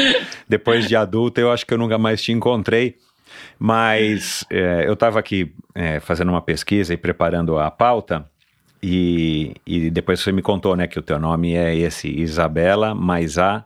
depois 0.49 0.89
de 0.89 0.97
adulta 0.97 1.41
eu 1.41 1.53
acho 1.53 1.65
que 1.65 1.73
eu 1.73 1.79
nunca 1.79 1.97
mais 1.97 2.23
te 2.23 2.33
encontrei. 2.33 2.97
Mas 3.59 4.45
é, 4.51 4.85
eu 4.87 4.95
estava 4.95 5.19
aqui 5.19 5.53
é, 5.75 6.01
fazendo 6.01 6.31
uma 6.31 6.43
pesquisa 6.43 6.93
e 6.93 6.97
preparando 6.97 7.59
a 7.59 7.71
pauta. 7.71 8.29
E, 8.83 9.55
e 9.67 9.89
depois 9.89 10.21
você 10.21 10.31
me 10.31 10.43
contou, 10.43 10.77
né, 10.77 10.87
que 10.87 10.99
o 10.99 11.03
teu 11.03 11.19
nome 11.19 11.55
é 11.55 11.75
esse, 11.75 12.09
Isabela 12.09 12.95
Maisá 12.95 13.65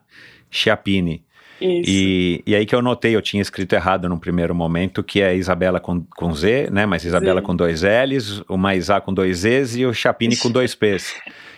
Chiapini. 0.51 1.25
Isso. 1.61 1.91
E, 1.91 2.43
e 2.47 2.55
aí 2.55 2.65
que 2.67 2.75
eu 2.75 2.81
notei, 2.83 3.15
eu 3.17 3.23
tinha 3.23 3.43
escrito 3.43 3.73
errado 3.75 4.09
num 4.09 4.19
primeiro 4.19 4.55
momento, 4.55 5.03
que 5.03 5.21
é 5.21 5.35
Isabela 5.35 5.81
com, 5.81 6.03
com 6.17 6.33
Z, 6.35 6.69
né? 6.71 6.87
Mas 6.87 7.05
Isabela 7.05 7.41
Z. 7.41 7.47
com 7.47 7.57
dois 7.57 7.83
L's, 7.83 8.43
o 8.49 8.57
Maisá 8.57 9.01
com 9.01 9.13
dois 9.13 9.39
Z's 9.39 9.77
e 9.77 9.85
o 9.85 9.93
Chapini 9.93 10.37
com 10.37 10.51
dois 10.51 10.75
P's. 10.75 11.15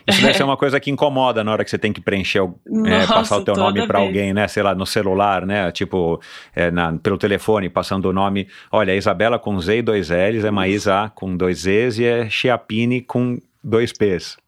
Isso 0.09 0.23
deve 0.23 0.35
ser 0.35 0.42
uma 0.42 0.57
coisa 0.57 0.80
que 0.80 0.90
incomoda 0.90 1.45
na 1.45 1.52
hora 1.52 1.62
que 1.62 1.71
você 1.71 1.78
tem 1.78 1.92
que 1.92 2.00
preencher, 2.00 2.38
é, 2.40 2.45
Nossa, 2.66 3.12
passar 3.14 3.37
o 3.37 3.45
teu 3.45 3.54
nome 3.54 3.87
para 3.87 3.99
alguém, 3.99 4.33
né? 4.33 4.49
Sei 4.49 4.62
lá, 4.62 4.75
no 4.75 4.87
celular, 4.87 5.45
né? 5.47 5.71
Tipo, 5.71 6.21
é, 6.57 6.71
na- 6.71 6.95
pelo 6.95 7.19
telefone, 7.19 7.69
passando 7.69 8.07
o 8.07 8.12
nome. 8.12 8.49
Olha, 8.73 8.92
é 8.92 8.97
Isabela 8.97 9.38
com 9.38 9.61
Z 9.61 9.76
e 9.78 9.83
dois 9.83 10.09
L's, 10.09 10.45
é 10.45 10.50
Maísa 10.50 11.12
com 11.14 11.37
dois 11.37 11.59
Z's 11.59 11.99
e 11.99 12.04
é 12.07 12.28
Chiapini 12.30 13.02
com 13.02 13.38
dois 13.62 13.92
P's. 13.92 14.38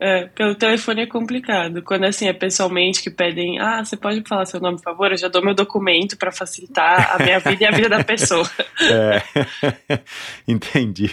É, 0.00 0.26
pelo 0.26 0.54
telefone 0.54 1.02
é 1.02 1.06
complicado. 1.06 1.82
Quando 1.82 2.04
assim 2.04 2.28
é 2.28 2.32
pessoalmente 2.32 3.02
que 3.02 3.10
pedem, 3.10 3.58
ah, 3.58 3.84
você 3.84 3.96
pode 3.96 4.22
falar 4.28 4.44
seu 4.46 4.60
nome, 4.60 4.76
por 4.76 4.84
favor? 4.84 5.10
Eu 5.10 5.16
já 5.16 5.26
dou 5.26 5.44
meu 5.44 5.54
documento 5.54 6.16
para 6.16 6.30
facilitar 6.30 7.16
a 7.16 7.22
minha 7.22 7.40
vida 7.40 7.64
e 7.64 7.66
a 7.66 7.70
vida 7.72 7.88
da 7.88 8.04
pessoa. 8.04 8.48
É, 8.80 9.98
entendi. 10.46 11.10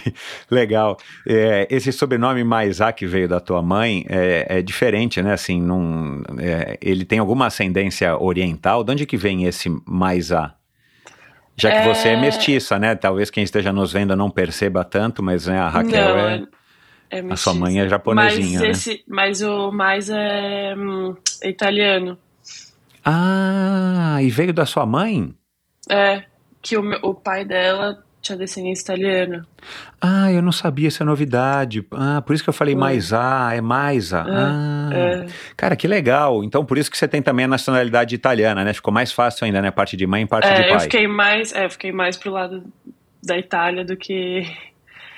Legal. 0.52 0.98
É, 1.28 1.68
esse 1.70 1.92
sobrenome 1.92 2.44
Maisá 2.44 2.94
que 2.94 3.08
veio 3.08 3.28
da 3.28 3.40
tua 3.40 3.62
mãe 3.62 4.06
é, 4.08 4.60
é 4.60 4.62
diferente, 4.62 5.22
né? 5.22 5.34
Assim, 5.34 5.60
não, 5.60 6.22
é, 6.40 6.78
ele 6.80 7.06
tem 7.06 7.18
alguma 7.20 7.48
ascendência 7.48 8.16
oriental. 8.18 8.84
De 8.84 8.92
onde 8.92 9.06
que 9.06 9.18
vem 9.18 9.46
esse 9.46 9.68
Maisá? 9.86 10.54
Já 11.58 11.72
que 11.72 11.78
É. 11.78 11.94
você 11.94 12.10
é 12.10 12.18
mestiça, 12.22 12.78
né? 12.78 12.96
Talvez 12.96 13.30
quem 13.32 13.44
esteja 13.44 13.74
nos 13.74 13.92
vendo 13.92 14.16
não 14.16 14.30
perceba 14.30 14.84
tanto, 14.84 15.24
mas 15.24 15.48
né, 15.48 15.58
a 15.58 15.70
Raquel 15.70 16.16
Não, 16.16 16.30
é. 16.30 16.44
É 17.18 17.34
A 17.34 17.36
sua 17.36 17.54
mãe 17.54 17.80
é 17.80 17.88
japonesinha, 17.88 18.60
mas 18.60 18.62
né? 18.62 18.70
esse, 18.70 19.04
mas 19.08 19.42
o 19.42 19.72
mais 19.72 20.10
é, 20.10 20.76
hum, 20.78 21.16
é 21.42 21.50
italiano. 21.50 22.18
Ah, 23.04 24.18
e 24.22 24.30
veio 24.30 24.54
da 24.54 24.66
sua 24.66 24.86
mãe? 24.86 25.34
É, 25.90 26.24
que 26.62 26.76
o, 26.78 26.82
meu- 26.84 27.00
o 27.04 27.14
pai 27.14 27.46
dela 27.46 28.04
tinha 28.22 28.36
descendência 28.36 28.82
italiana. 28.82 29.46
Ah, 30.02 30.32
eu 30.32 30.42
não 30.42 30.52
sabia 30.52 30.88
essa 30.88 31.06
novidade. 31.06 31.86
Ah, 31.92 32.24
por 32.26 32.34
isso 32.34 32.44
que 32.44 32.50
eu 32.50 32.54
falei 32.54 32.74
É. 32.74 32.78
Maisá, 32.78 33.52
é 33.54 33.62
Maisa. 33.62 34.26
ah. 34.28 34.90
É, 34.92 35.26
Cara, 35.56 35.76
que 35.76 35.88
legal. 35.88 36.44
Então, 36.44 36.66
por 36.66 36.78
isso 36.80 36.90
que 36.90 36.98
você 36.98 37.08
tem 37.08 37.22
também 37.22 37.46
a 37.46 37.48
nacionalidade 37.48 38.16
italiana, 38.16 38.64
né? 38.64 38.74
Ficou 38.74 38.92
mais 38.92 39.12
fácil 39.12 39.46
ainda, 39.46 39.62
né? 39.62 39.70
Parte 39.70 39.96
de 39.96 40.08
mãe 40.08 40.24
e 40.24 40.28
parte 40.28 40.48
de 40.52 40.62
é, 40.62 40.66
eu 40.66 40.70
pai. 40.72 40.80
fiquei 40.82 41.08
mais, 41.08 41.54
é, 41.54 41.66
eu 41.66 41.70
fiquei 41.70 41.92
mais 41.92 42.18
pro 42.18 42.32
lado 42.32 42.64
da 43.24 43.38
Itália 43.38 43.86
do 43.86 43.96
que 43.96 44.44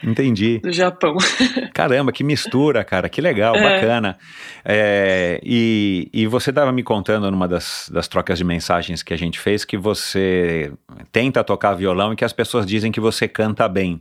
Entendi. 0.04 0.60
do 0.60 0.72
Japão. 0.72 1.16
Caramba, 1.74 2.12
que 2.12 2.24
mistura, 2.24 2.84
cara. 2.84 3.10
Que 3.10 3.20
legal, 3.22 3.56
É. 3.56 3.62
bacana. 3.76 4.18
É, 4.64 5.40
e, 5.44 6.10
e 6.14 6.28
você 6.28 6.50
estava 6.52 6.72
me 6.72 6.84
contando 6.84 7.30
numa 7.32 7.48
das, 7.48 7.90
das 7.92 8.08
trocas 8.08 8.38
de 8.38 8.44
mensagens 8.44 9.02
que 9.02 9.14
a 9.14 9.18
gente 9.18 9.40
fez 9.40 9.66
que 9.66 9.78
você 9.78 10.72
tenta 11.12 11.44
tocar 11.44 11.74
violão 11.74 12.14
e 12.14 12.16
que 12.16 12.26
as 12.26 12.34
pessoas 12.34 12.66
dizem 12.66 12.92
que 12.92 13.00
você 13.00 13.28
canta 13.28 13.68
bem. 13.68 14.00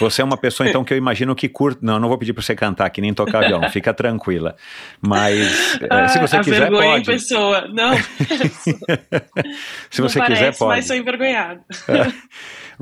Você 0.00 0.20
é 0.20 0.24
uma 0.24 0.36
pessoa, 0.36 0.68
então, 0.68 0.82
que 0.82 0.92
eu 0.92 0.98
imagino 0.98 1.32
que 1.32 1.48
curta. 1.48 1.78
Não, 1.80 2.00
não 2.00 2.08
vou 2.08 2.18
pedir 2.18 2.32
para 2.32 2.42
você 2.42 2.56
cantar 2.56 2.86
aqui 2.86 3.00
nem 3.00 3.14
tocar 3.14 3.46
violão, 3.46 3.70
fica 3.70 3.94
tranquila. 3.94 4.56
Mas 5.00 5.78
é, 5.80 6.08
se 6.08 6.18
Ah, 6.18 6.26
você 6.26 6.36
a 6.36 6.40
quiser, 6.40 6.58
vergonha 6.62 6.88
em 6.88 6.90
pode. 6.94 7.04
pessoa. 7.06 7.68
Não, 7.72 7.92
Se 9.88 10.00
não 10.02 10.08
você 10.08 10.18
parece, 10.18 10.40
quiser, 10.44 10.58
pode. 10.58 10.76
mas 10.76 10.86
sou 10.88 10.96
envergonhado. 10.96 11.60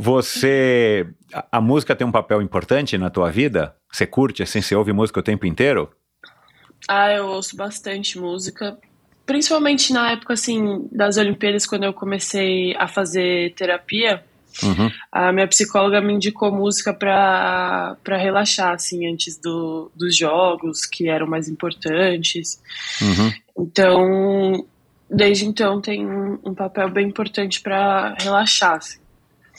Você. 0.01 1.09
A, 1.35 1.59
a 1.59 1.61
música 1.61 1.97
tem 1.97 2.07
um 2.07 2.13
papel 2.13 2.41
importante 2.41 2.97
na 2.97 3.11
tua 3.11 3.33
vida? 3.33 3.75
Você 3.93 4.07
curte, 4.07 4.45
assim, 4.45 4.63
você 4.63 4.77
ouve 4.77 4.93
música 4.93 5.19
o 5.19 5.23
tempo 5.23 5.45
inteiro? 5.45 5.91
Ah, 6.87 7.13
eu 7.13 7.27
ouço 7.27 7.57
bastante 7.57 8.17
música. 8.17 8.79
Principalmente 9.27 9.93
na 9.93 10.13
época, 10.13 10.35
assim, 10.35 10.89
das 10.93 11.17
Olimpíadas, 11.17 11.67
quando 11.67 11.83
eu 11.83 11.93
comecei 11.93 12.77
a 12.77 12.87
fazer 12.87 13.53
terapia, 13.55 14.25
Uhum. 14.63 14.91
a 15.13 15.33
minha 15.33 15.47
psicóloga 15.47 16.01
me 16.01 16.15
indicou 16.15 16.51
música 16.51 16.93
pra, 16.95 17.97
pra 18.03 18.17
relaxar, 18.17 18.75
assim, 18.75 19.07
antes 19.07 19.37
do, 19.39 19.91
dos 19.95 20.17
jogos, 20.17 20.87
que 20.87 21.09
eram 21.09 21.27
mais 21.27 21.49
importantes. 21.49 22.61
Uhum. 23.03 23.33
Então, 23.59 24.67
desde 25.11 25.45
então, 25.45 25.81
tem 25.81 26.07
um, 26.07 26.39
um 26.45 26.55
papel 26.55 26.89
bem 26.89 27.07
importante 27.09 27.61
pra 27.61 28.15
relaxar, 28.19 28.77
assim. 28.77 28.99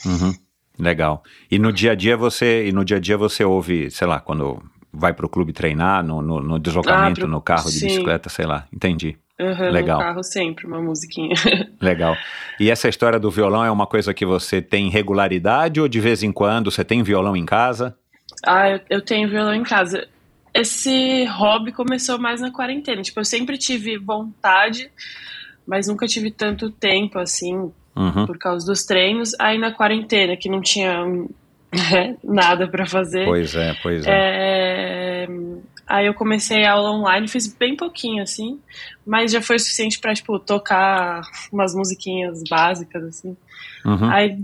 Uhum. 0.06 0.34
Legal. 0.78 1.22
E 1.50 1.58
no 1.58 1.72
dia 1.72 1.92
a 1.92 1.94
dia 1.94 2.16
você, 2.16 2.66
e 2.68 2.72
no 2.72 2.84
dia 2.84 2.96
a 2.96 3.00
dia 3.00 3.16
você 3.18 3.44
ouve, 3.44 3.90
sei 3.90 4.06
lá, 4.06 4.18
quando 4.20 4.62
vai 4.92 5.12
pro 5.12 5.28
clube 5.28 5.52
treinar, 5.52 6.02
no, 6.04 6.20
no, 6.22 6.40
no 6.40 6.58
deslocamento, 6.58 7.20
Ah, 7.20 7.22
pro- 7.24 7.28
no 7.30 7.40
carro 7.40 7.70
de 7.70 7.78
sim. 7.78 7.86
bicicleta, 7.86 8.28
sei 8.28 8.46
lá. 8.46 8.66
Entendi. 8.72 9.16
Uhum, 9.38 9.70
Legal. 9.70 9.98
No 9.98 10.04
carro 10.04 10.22
sempre, 10.22 10.66
uma 10.66 10.80
musiquinha. 10.82 11.34
Legal. 11.80 12.16
E 12.58 12.70
essa 12.70 12.88
história 12.88 13.18
do 13.18 13.30
violão 13.30 13.64
é 13.64 13.70
uma 13.70 13.86
coisa 13.86 14.12
que 14.12 14.26
você 14.26 14.60
tem 14.60 14.90
regularidade 14.90 15.80
ou 15.80 15.88
de 15.88 16.00
vez 16.00 16.22
em 16.22 16.32
quando 16.32 16.70
você 16.70 16.84
tem 16.84 17.02
violão 17.02 17.36
em 17.36 17.46
casa? 17.46 17.96
Ah, 18.46 18.68
eu, 18.70 18.80
eu 18.90 19.00
tenho 19.02 19.28
violão 19.28 19.54
em 19.54 19.62
casa. 19.62 20.06
Esse 20.52 21.24
hobby 21.26 21.72
começou 21.72 22.18
mais 22.18 22.40
na 22.40 22.50
quarentena. 22.50 23.00
Tipo, 23.02 23.20
eu 23.20 23.24
sempre 23.24 23.56
tive 23.56 23.96
vontade, 23.96 24.90
mas 25.66 25.86
nunca 25.88 26.06
tive 26.06 26.30
tanto 26.30 26.70
tempo, 26.70 27.18
assim, 27.18 27.72
Uhum. 28.00 28.26
por 28.26 28.38
causa 28.38 28.64
dos 28.66 28.84
treinos. 28.84 29.32
Aí 29.38 29.58
na 29.58 29.72
quarentena, 29.72 30.36
que 30.36 30.48
não 30.48 30.60
tinha 30.60 31.04
né, 31.72 32.16
nada 32.24 32.66
pra 32.68 32.86
fazer. 32.86 33.24
Pois 33.26 33.54
é, 33.54 33.74
pois 33.82 34.06
é. 34.06 34.10
é, 34.10 35.28
Aí 35.86 36.06
eu 36.06 36.14
comecei 36.14 36.64
a 36.64 36.72
aula 36.72 36.92
online, 36.92 37.26
fiz 37.26 37.48
bem 37.52 37.74
pouquinho, 37.76 38.22
assim, 38.22 38.60
mas 39.04 39.32
já 39.32 39.42
foi 39.42 39.58
suficiente 39.58 39.98
pra, 39.98 40.14
tipo, 40.14 40.38
tocar 40.38 41.20
umas 41.52 41.74
musiquinhas 41.74 42.42
básicas, 42.48 43.02
assim. 43.02 43.36
Uhum. 43.84 44.08
Aí, 44.08 44.38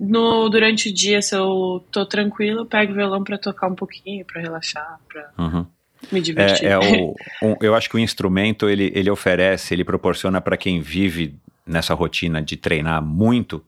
no, 0.00 0.48
durante 0.48 0.88
o 0.88 0.94
dia, 0.94 1.20
se 1.20 1.34
eu 1.36 1.84
tô 1.92 2.06
tranquilo, 2.06 2.60
eu 2.60 2.66
pego 2.66 2.92
o 2.92 2.94
violão 2.94 3.22
pra 3.22 3.36
tocar 3.36 3.68
um 3.68 3.74
pouquinho, 3.74 4.24
pra 4.24 4.40
relaxar, 4.40 4.98
pra 5.12 5.28
Uhum. 5.38 5.66
me 6.10 6.22
divertir. 6.22 6.66
É, 6.66 6.70
é 6.72 6.78
o, 6.78 7.14
um- 7.44 7.56
eu 7.60 7.74
acho 7.74 7.90
que 7.90 7.96
o 7.96 7.98
instrumento 7.98 8.66
ele, 8.66 8.90
ele 8.94 9.10
oferece, 9.10 9.74
ele 9.74 9.84
proporciona 9.84 10.40
para 10.40 10.56
quem 10.56 10.80
vive 10.80 11.34
nessa 11.68 11.94
rotina 11.94 12.40
de 12.42 12.56
treinar 12.56 13.02
muito 13.02 13.62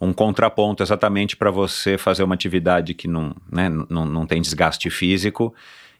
um 0.00 0.12
contraponto 0.12 0.82
exatamente 0.82 1.36
para 1.36 1.50
você 1.50 1.96
fazer 1.98 2.22
uma 2.22 2.34
atividade 2.34 2.94
que 2.94 3.06
não, 3.06 3.34
né, 3.50 3.68
não, 3.88 4.04
não 4.06 4.26
tem 4.26 4.40
desgaste 4.42 4.90
físico 4.90 5.54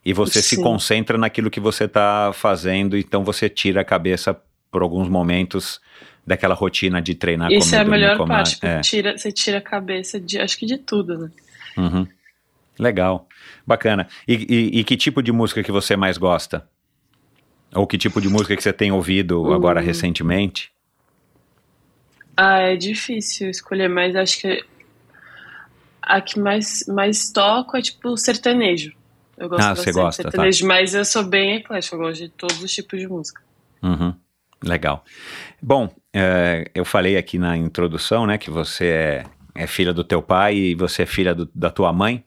e 0.05 0.11
você 0.11 0.41
se 0.41 0.55
Sim. 0.57 0.61
concentra 0.61 1.17
naquilo 1.17 1.49
que 1.49 1.59
você 1.59 1.85
está 1.85 2.31
fazendo, 2.33 2.97
então 2.97 3.23
você 3.23 3.47
tira 3.47 3.79
a 3.81 3.85
cabeça 3.85 4.37
por 4.69 4.81
alguns 4.81 5.07
momentos 5.07 5.79
daquela 6.27 6.53
rotina 6.55 7.01
de 7.01 7.15
treinar 7.15 7.51
Isso 7.51 7.67
comer, 7.69 7.75
é 7.77 7.79
a 7.79 7.83
dormir, 7.83 7.99
melhor 7.99 8.17
comer. 8.17 8.29
parte, 8.33 8.59
É. 8.61 8.81
tira, 8.81 9.17
você 9.17 9.31
tira 9.31 9.59
a 9.59 9.61
cabeça 9.61 10.19
de, 10.19 10.37
acho 10.39 10.57
que 10.57 10.65
de 10.65 10.77
tudo, 10.77 11.17
né? 11.17 11.31
Uhum. 11.77 12.07
Legal, 12.77 13.27
bacana. 13.65 14.07
E, 14.27 14.33
e- 14.33 14.79
e 14.79 14.83
que 14.83 14.97
tipo 14.97 15.21
de 15.23 15.31
música 15.31 15.63
que 15.63 15.71
você 15.71 15.95
mais 15.95 16.17
gosta? 16.17 16.67
Ou 17.73 17.87
que 17.87 17.97
tipo 17.97 18.19
de 18.19 18.27
música 18.27 18.55
que 18.55 18.63
você 18.63 18.73
tem 18.73 18.91
ouvido 18.91 19.53
agora 19.53 19.79
Hum. 19.79 19.85
recentemente? 19.85 20.72
Ah, 22.35 22.59
é 22.59 22.75
difícil 22.75 23.49
escolher, 23.49 23.87
mas 23.87 24.15
acho 24.15 24.39
que 24.41 24.63
a 26.01 26.19
que 26.19 26.39
mais, 26.39 26.83
mais 26.87 27.31
toco 27.31 27.77
é, 27.77 27.81
tipo, 27.81 28.17
sertanejo. 28.17 28.91
Eu 29.37 29.49
gosto 29.49 29.63
Ah, 29.67 29.75
você 29.75 29.91
de 29.91 29.97
gosta, 29.97 30.23
tá. 30.23 30.31
sertanejo, 30.31 30.67
mas 30.67 30.93
eu 30.93 31.05
sou 31.05 31.23
bem 31.23 31.55
eclético, 31.55 31.95
eu 31.95 31.99
gosto 31.99 32.21
de 32.21 32.29
todos 32.29 32.61
os 32.61 32.71
tipos 32.73 32.99
de 32.99 33.07
música. 33.07 33.41
Uhum. 33.81 34.13
Legal. 34.63 35.03
Bom, 35.61 35.93
é, 36.13 36.69
eu 36.73 36.85
falei 36.85 37.17
aqui 37.17 37.37
na 37.37 37.57
introdução, 37.57 38.25
né, 38.25 38.37
que 38.37 38.49
você 38.49 38.85
é, 38.87 39.25
é 39.55 39.67
filha 39.67 39.93
do 39.93 40.03
teu 40.03 40.21
pai 40.21 40.55
e 40.55 40.75
você 40.75 41.03
é 41.03 41.05
filha 41.05 41.33
do- 41.35 41.49
da 41.53 41.69
tua 41.69 41.91
mãe. 41.91 42.23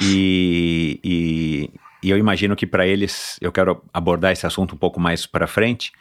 E, 0.00 1.00
e, 1.04 1.70
e 2.02 2.10
eu 2.10 2.16
imagino 2.16 2.54
que 2.56 2.66
para 2.66 2.86
eles, 2.86 3.36
eu 3.40 3.52
quero 3.52 3.82
abordar 3.92 4.32
esse 4.32 4.46
assunto 4.46 4.74
um 4.74 4.78
pouco 4.78 5.00
mais 5.00 5.26
para 5.26 5.46
frente, 5.46 5.92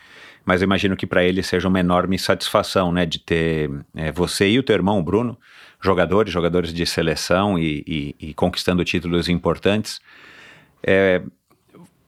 mas 0.46 0.62
eu 0.62 0.66
imagino 0.66 0.96
que 0.96 1.06
para 1.06 1.24
eles 1.24 1.48
seja 1.48 1.68
uma 1.68 1.80
enorme 1.80 2.18
satisfação, 2.18 2.92
né, 2.92 3.06
de 3.06 3.20
ter 3.20 3.70
é, 3.96 4.12
você 4.12 4.50
e 4.50 4.60
o 4.60 4.64
teu 4.64 4.76
irmão, 4.76 5.00
o 5.00 5.04
Bruno, 5.04 5.38
jogadores, 5.82 6.32
jogadores 6.34 6.74
de 6.74 6.86
seleção 6.86 7.58
e, 7.58 7.84
e- 7.88 8.16
e 8.30 8.34
conquistando 8.34 8.84
títulos 8.84 9.30
importantes. 9.30 10.00
É, 10.84 11.22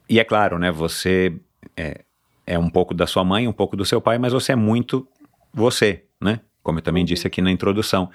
e 0.10 0.20
é 0.20 0.24
claro, 0.24 0.58
né, 0.60 0.72
você 0.72 1.34
é, 1.78 2.02
é 2.46 2.60
um 2.60 2.70
pouco 2.70 2.94
da 2.94 3.08
sua 3.08 3.24
mãe, 3.24 3.48
um 3.48 3.54
pouco 3.54 3.76
do 3.78 3.86
seu 3.86 4.02
pai, 4.02 4.18
mas 4.18 4.34
você 4.34 4.52
é 4.52 4.56
muito 4.56 5.08
você, 5.54 6.04
né? 6.20 6.40
Como 6.64 6.78
eu 6.80 6.84
também 6.84 7.04
disse 7.04 7.26
aqui 7.26 7.42
na 7.42 7.52
introdução. 7.52 8.10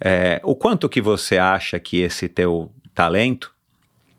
É, 0.00 0.40
o 0.42 0.56
quanto 0.56 0.88
que 0.88 1.00
você 1.00 1.38
acha 1.38 1.78
que 1.78 1.98
esse 2.00 2.28
teu 2.28 2.72
talento, 2.94 3.54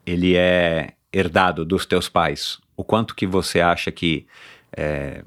ele 0.05 0.35
é 0.35 0.93
herdado 1.11 1.65
dos 1.65 1.85
teus 1.85 2.07
pais? 2.07 2.59
O 2.77 2.83
quanto 2.83 3.15
que 3.15 3.27
você 3.27 3.59
acha 3.59 3.91
que 3.91 4.25
é, 4.75 5.23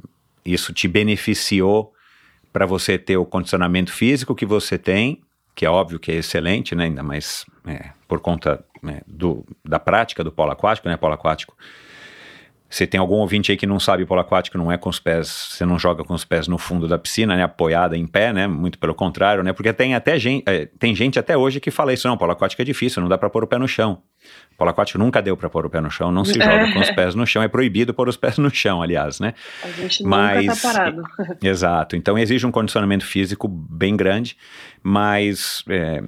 isso 0.47 0.73
te 0.73 0.87
beneficiou 0.87 1.93
para 2.53 2.65
você 2.65 2.97
ter 2.97 3.17
o 3.17 3.26
condicionamento 3.26 3.93
físico 3.93 4.35
que 4.35 4.47
você 4.47 4.79
tem, 4.79 5.21
que 5.55 5.67
é 5.67 5.71
óbvio 5.71 5.99
que 5.99 6.12
é 6.12 6.15
excelente, 6.15 6.75
né? 6.75 6.85
Ainda 6.85 7.03
mais 7.03 7.45
é, 7.67 7.91
por 8.07 8.21
conta 8.21 8.65
né, 8.83 9.00
do, 9.07 9.45
da 9.65 9.79
prática 9.79 10.23
do 10.23 10.31
polo 10.31 10.53
aquático, 10.53 10.88
né? 10.88 10.97
Polo 10.97 11.15
aquático. 11.15 11.57
Se 12.68 12.87
tem 12.87 12.99
algum 12.99 13.16
ouvinte 13.16 13.52
aí 13.52 13.56
que 13.56 13.66
não 13.66 13.78
sabe, 13.78 14.04
polo 14.04 14.20
aquático 14.20 14.58
não 14.58 14.73
é 14.73 14.76
com 14.76 14.88
os 14.88 14.99
pés, 14.99 15.50
você 15.50 15.64
não 15.64 15.78
joga 15.78 16.02
com 16.02 16.14
os 16.14 16.25
pés 16.25 16.49
no 16.49 16.58
fundo 16.58 16.88
da 16.88 16.99
piscina, 16.99 17.37
né? 17.37 17.44
Apoiada 17.44 17.96
em 17.96 18.06
pé, 18.06 18.32
né? 18.32 18.46
Muito 18.46 18.78
pelo 18.78 18.94
contrário, 18.94 19.42
né? 19.42 19.52
Porque 19.52 19.73
tem 19.73 19.94
até 19.94 20.18
gente, 20.18 20.42
é, 20.46 20.66
tem 20.78 20.94
gente 20.94 21.18
até 21.18 21.37
hoje 21.37 21.61
que 21.61 21.70
fala 21.70 21.92
isso, 21.92 22.08
não, 22.08 22.16
polo 22.16 22.32
aquático 22.32 22.61
é 22.61 22.64
difícil, 22.64 23.00
não 23.00 23.08
dá 23.08 23.16
para 23.16 23.30
pôr 23.30 23.44
o 23.44 23.46
pé 23.46 23.56
no 23.56 23.68
chão. 23.68 24.02
Polo 24.58 24.70
aquático 24.70 24.99
nunca 24.99 25.23
deu 25.23 25.37
para 25.37 25.49
pôr 25.49 25.64
o 25.66 25.70
pé 25.70 25.80
no 25.80 25.90
chão, 25.90 26.11
não 26.11 26.25
se 26.25 26.35
joga 26.35 26.73
com 26.73 26.80
os 26.80 26.90
pés 26.90 27.14
no 27.14 27.26
chão, 27.26 27.42
é 27.42 27.49
proibido 27.49 27.94
pôr 27.94 28.08
os 28.08 28.16
pés 28.16 28.37
no 28.38 28.50
chão, 28.50 28.82
aliás, 28.82 29.20
né? 29.20 29.35
A 29.62 29.68
gente 29.68 30.02
mas, 30.02 30.46
nunca 30.46 30.61
tá 30.61 30.73
parado. 30.73 31.02
Exato, 31.40 31.94
então 31.94 32.18
exige 32.18 32.44
um 32.46 32.50
condicionamento 32.50 33.04
físico 33.04 33.46
bem 33.46 33.96
grande, 33.96 34.37
mas 34.82 35.62
é, 35.68 36.02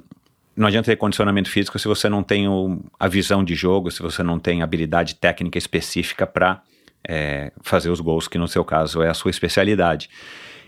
não 0.58 0.66
adianta 0.66 0.90
ter 0.90 0.96
condicionamento 0.96 1.48
físico 1.48 1.78
se 1.78 1.86
você 1.86 2.08
não 2.08 2.22
tem 2.22 2.48
o, 2.48 2.80
a 2.98 3.06
visão 3.06 3.44
de 3.44 3.54
jogo, 3.54 3.90
se 3.90 4.02
você 4.02 4.22
não 4.22 4.38
tem 4.38 4.60
habilidade 4.60 5.14
técnica 5.14 5.56
específica 5.56 6.26
para 6.26 6.60
é, 7.06 7.52
fazer 7.62 7.90
os 7.90 8.00
gols, 8.00 8.26
que 8.26 8.36
no 8.36 8.48
seu 8.48 8.64
caso 8.64 9.00
é 9.00 9.08
a 9.08 9.14
sua 9.14 9.30
especialidade. 9.30 10.10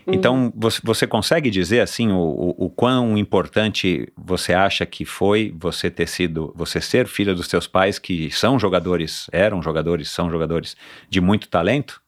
Uhum. 0.07 0.13
Então, 0.13 0.53
você, 0.55 0.79
você, 0.83 1.05
consegue 1.05 1.49
dizer 1.49 1.81
assim 1.81 2.11
o, 2.11 2.17
o, 2.17 2.65
o, 2.65 2.69
quão 2.69 3.17
importante 3.17 4.11
você 4.17 4.53
acha 4.53 4.85
que 4.85 5.05
foi 5.05 5.53
você 5.55 5.91
ter 5.91 6.07
sido, 6.07 6.51
você 6.55 6.81
ser 6.81 7.05
filha 7.05 7.35
dos 7.35 7.47
seus 7.47 7.67
pais 7.67 7.99
que 7.99 8.31
são 8.31 8.57
jogadores, 8.57 9.27
eram 9.31 9.61
jogadores, 9.61 10.09
são 10.09 10.31
jogadores 10.31 10.75
de 11.09 11.21
muito 11.21 11.47
talento? 11.49 12.01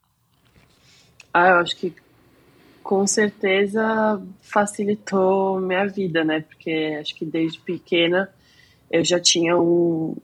Ah, 1.34 1.50
eu 1.50 1.56
acho 1.58 1.76
que 1.76 1.94
com 2.84 3.08
certeza 3.08 4.22
facilitou 4.42 5.60
minha 5.60 5.88
vida, 5.88 6.24
né? 6.24 6.42
Porque 6.42 6.98
acho 7.00 7.16
que 7.16 7.26
desde 7.26 7.60
pequena 7.60 8.30
eu 8.92 9.04
já 9.04 9.20
tinha 9.20 9.58
um. 9.58 10.16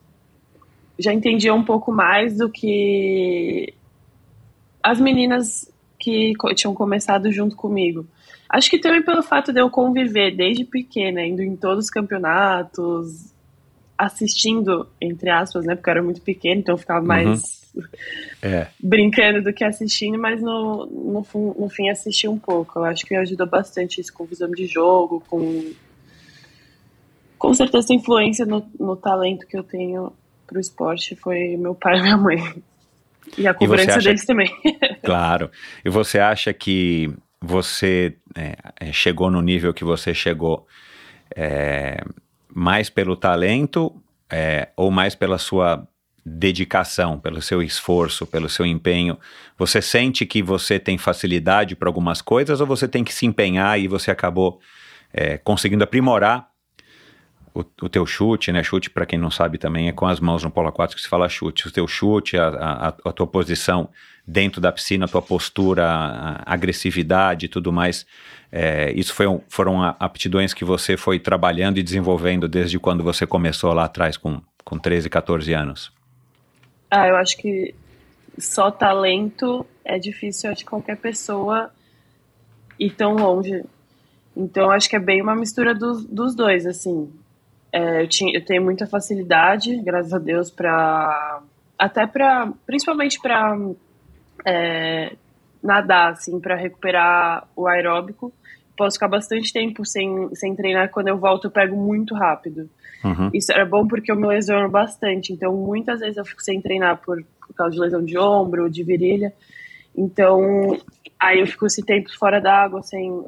Já 0.99 1.13
entendia 1.13 1.53
um 1.53 1.63
pouco 1.63 1.91
mais 1.91 2.37
do 2.37 2.49
que 2.49 3.73
as 4.83 4.99
meninas 4.99 5.71
que 5.97 6.33
tinham 6.55 6.75
começado 6.75 7.31
junto 7.31 7.55
comigo. 7.55 8.05
Acho 8.49 8.69
que 8.69 8.79
também 8.79 9.01
pelo 9.01 9.23
fato 9.23 9.53
de 9.53 9.61
eu 9.61 9.69
conviver 9.69 10.35
desde 10.35 10.65
pequena, 10.65 11.25
indo 11.25 11.41
em 11.41 11.55
todos 11.55 11.85
os 11.85 11.91
campeonatos, 11.91 13.33
assistindo, 13.97 14.87
entre 14.99 15.29
aspas, 15.29 15.65
né? 15.65 15.75
Porque 15.75 15.89
eu 15.89 15.91
era 15.91 16.03
muito 16.03 16.21
pequena, 16.21 16.59
então 16.59 16.73
eu 16.73 16.79
ficava 16.79 17.01
uhum. 17.01 17.07
É. 18.41 18.67
brincando 18.79 19.41
do 19.41 19.53
que 19.53 19.63
assistindo, 19.63 20.17
mas 20.17 20.41
no, 20.41 20.85
no, 20.85 21.25
no 21.59 21.69
fim 21.69 21.89
assisti 21.89 22.27
um 22.27 22.37
pouco. 22.37 22.79
Eu 22.79 22.85
acho 22.85 23.05
que 23.05 23.13
me 23.13 23.21
ajudou 23.21 23.47
bastante 23.47 24.01
isso 24.01 24.13
com 24.13 24.25
visão 24.25 24.49
de 24.49 24.65
jogo, 24.65 25.23
com 25.27 25.71
com 27.37 27.53
certeza 27.53 27.93
influência 27.93 28.45
no, 28.45 28.69
no 28.77 28.97
talento 28.97 29.47
que 29.47 29.57
eu 29.57 29.63
tenho 29.63 30.11
pro 30.45 30.59
esporte 30.59 31.15
foi 31.15 31.55
meu 31.55 31.73
pai 31.73 31.97
e 31.97 32.01
minha 32.01 32.17
mãe. 32.17 32.63
E 33.37 33.47
a 33.47 33.53
cobrança 33.53 33.95
acha... 33.95 34.09
deles 34.09 34.25
também. 34.25 34.51
claro. 35.03 35.49
E 35.85 35.89
você 35.89 36.19
acha 36.19 36.51
que 36.53 37.13
você 37.39 38.15
é, 38.35 38.55
é, 38.79 38.91
chegou 38.91 39.31
no 39.31 39.41
nível 39.41 39.73
que 39.73 39.83
você 39.83 40.13
chegou 40.13 40.67
é, 41.35 42.03
mais 42.53 42.89
pelo 42.89 43.15
talento 43.15 43.95
é, 44.29 44.69
ou 44.75 44.91
mais 44.91 45.15
pela 45.15 45.37
sua 45.37 45.87
dedicação, 46.25 47.19
pelo 47.19 47.41
seu 47.41 47.61
esforço, 47.61 48.25
pelo 48.25 48.49
seu 48.49 48.65
empenho, 48.65 49.17
você 49.57 49.81
sente 49.81 50.25
que 50.25 50.41
você 50.41 50.79
tem 50.79 50.97
facilidade 50.97 51.75
para 51.75 51.89
algumas 51.89 52.21
coisas 52.21 52.61
ou 52.61 52.67
você 52.67 52.87
tem 52.87 53.03
que 53.03 53.13
se 53.13 53.25
empenhar 53.25 53.79
e 53.79 53.87
você 53.87 54.11
acabou 54.11 54.59
é, 55.13 55.37
conseguindo 55.37 55.83
aprimorar 55.83 56.49
o, 57.53 57.63
o, 57.81 57.89
teu 57.89 58.05
chute, 58.05 58.51
né? 58.51 58.63
Chute, 58.63 58.89
para 58.89 59.05
quem 59.05 59.17
não 59.17 59.31
sabe 59.31 59.57
também, 59.57 59.87
é 59.87 59.91
com 59.91 60.05
as 60.05 60.19
mãos 60.19 60.43
no 60.43 60.51
polo 60.51 60.67
aquático 60.67 60.97
que 60.97 61.03
se 61.03 61.09
fala 61.09 61.27
chute. 61.27 61.67
O 61.67 61.71
teu 61.71 61.87
chute, 61.87 62.37
a, 62.37 62.47
a, 62.47 62.87
a 62.87 63.11
tua 63.11 63.27
posição 63.27 63.89
dentro 64.25 64.61
da 64.61 64.71
piscina, 64.71 65.05
a 65.05 65.07
tua 65.07 65.21
postura, 65.21 65.85
a 65.87 66.53
agressividade 66.53 67.47
e 67.47 67.49
tudo 67.49 67.73
mais. 67.73 68.05
É, 68.51 68.91
isso 68.93 69.13
foi, 69.13 69.25
foram 69.47 69.83
aptidões 69.99 70.53
que 70.53 70.63
você 70.63 70.95
foi 70.95 71.19
trabalhando 71.19 71.77
e 71.79 71.83
desenvolvendo 71.83 72.47
desde 72.47 72.79
quando 72.79 73.03
você 73.03 73.25
começou 73.25 73.73
lá 73.73 73.85
atrás, 73.85 74.17
com, 74.17 74.41
com 74.63 74.77
13, 74.77 75.09
14 75.09 75.53
anos. 75.53 75.98
Ah, 76.89 77.07
eu 77.07 77.15
acho 77.15 77.37
que 77.37 77.75
só 78.37 78.71
talento 78.71 79.65
é 79.83 79.99
difícil, 79.99 80.53
que 80.55 80.65
qualquer 80.65 80.97
pessoa 80.97 81.71
ir 82.79 82.91
tão 82.91 83.13
longe. 83.13 83.63
Então, 84.35 84.71
acho 84.71 84.89
que 84.89 84.95
é 84.95 84.99
bem 84.99 85.21
uma 85.21 85.35
mistura 85.35 85.75
dos, 85.75 86.05
dos 86.05 86.35
dois, 86.35 86.65
assim. 86.65 87.11
É, 87.71 88.01
eu, 88.01 88.07
tinha, 88.07 88.35
eu 88.35 88.43
tenho 88.43 88.63
muita 88.63 88.87
facilidade, 88.87 89.75
graças 89.81 90.13
a 90.13 90.17
Deus, 90.17 90.49
para 90.49 91.41
até 91.77 92.05
para 92.07 92.51
principalmente 92.65 93.21
para 93.21 93.57
é, 94.45 95.15
nadar, 95.61 96.13
assim, 96.13 96.39
para 96.39 96.55
recuperar 96.55 97.47
o 97.55 97.67
aeróbico. 97.67 98.33
Posso 98.79 98.95
ficar 98.95 99.09
bastante 99.09 99.51
tempo 99.51 99.85
sem, 99.85 100.33
sem 100.33 100.55
treinar. 100.55 100.89
Quando 100.89 101.09
eu 101.09 101.17
volto, 101.17 101.47
eu 101.47 101.51
pego 101.51 101.75
muito 101.75 102.15
rápido. 102.15 102.69
Uhum. 103.03 103.29
Isso 103.33 103.51
era 103.51 103.65
bom 103.65 103.85
porque 103.85 104.09
eu 104.09 104.15
me 104.15 104.25
lesiono 104.25 104.69
bastante. 104.69 105.33
Então, 105.33 105.53
muitas 105.53 105.99
vezes 105.99 106.15
eu 106.15 106.23
fico 106.23 106.41
sem 106.41 106.61
treinar 106.61 107.01
por, 107.01 107.21
por 107.45 107.53
causa 107.53 107.73
de 107.73 107.81
lesão 107.81 108.01
de 108.01 108.17
ombro, 108.17 108.69
de 108.69 108.81
virilha. 108.81 109.33
Então, 109.93 110.77
aí 111.19 111.41
eu 111.41 111.47
fico 111.47 111.65
esse 111.65 111.83
tempo 111.83 112.09
fora 112.17 112.39
d'água, 112.39 112.81
sem, 112.81 113.21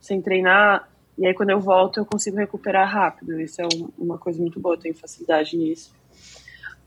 sem 0.00 0.20
treinar. 0.20 0.88
E 1.16 1.24
aí, 1.24 1.34
quando 1.34 1.50
eu 1.50 1.60
volto, 1.60 2.00
eu 2.00 2.04
consigo 2.04 2.38
recuperar 2.38 2.92
rápido. 2.92 3.40
Isso 3.40 3.62
é 3.62 3.66
um, 3.66 3.90
uma 3.96 4.18
coisa 4.18 4.40
muito 4.40 4.58
boa, 4.58 4.74
eu 4.74 4.80
tenho 4.80 4.96
facilidade 4.96 5.56
nisso. 5.56 5.94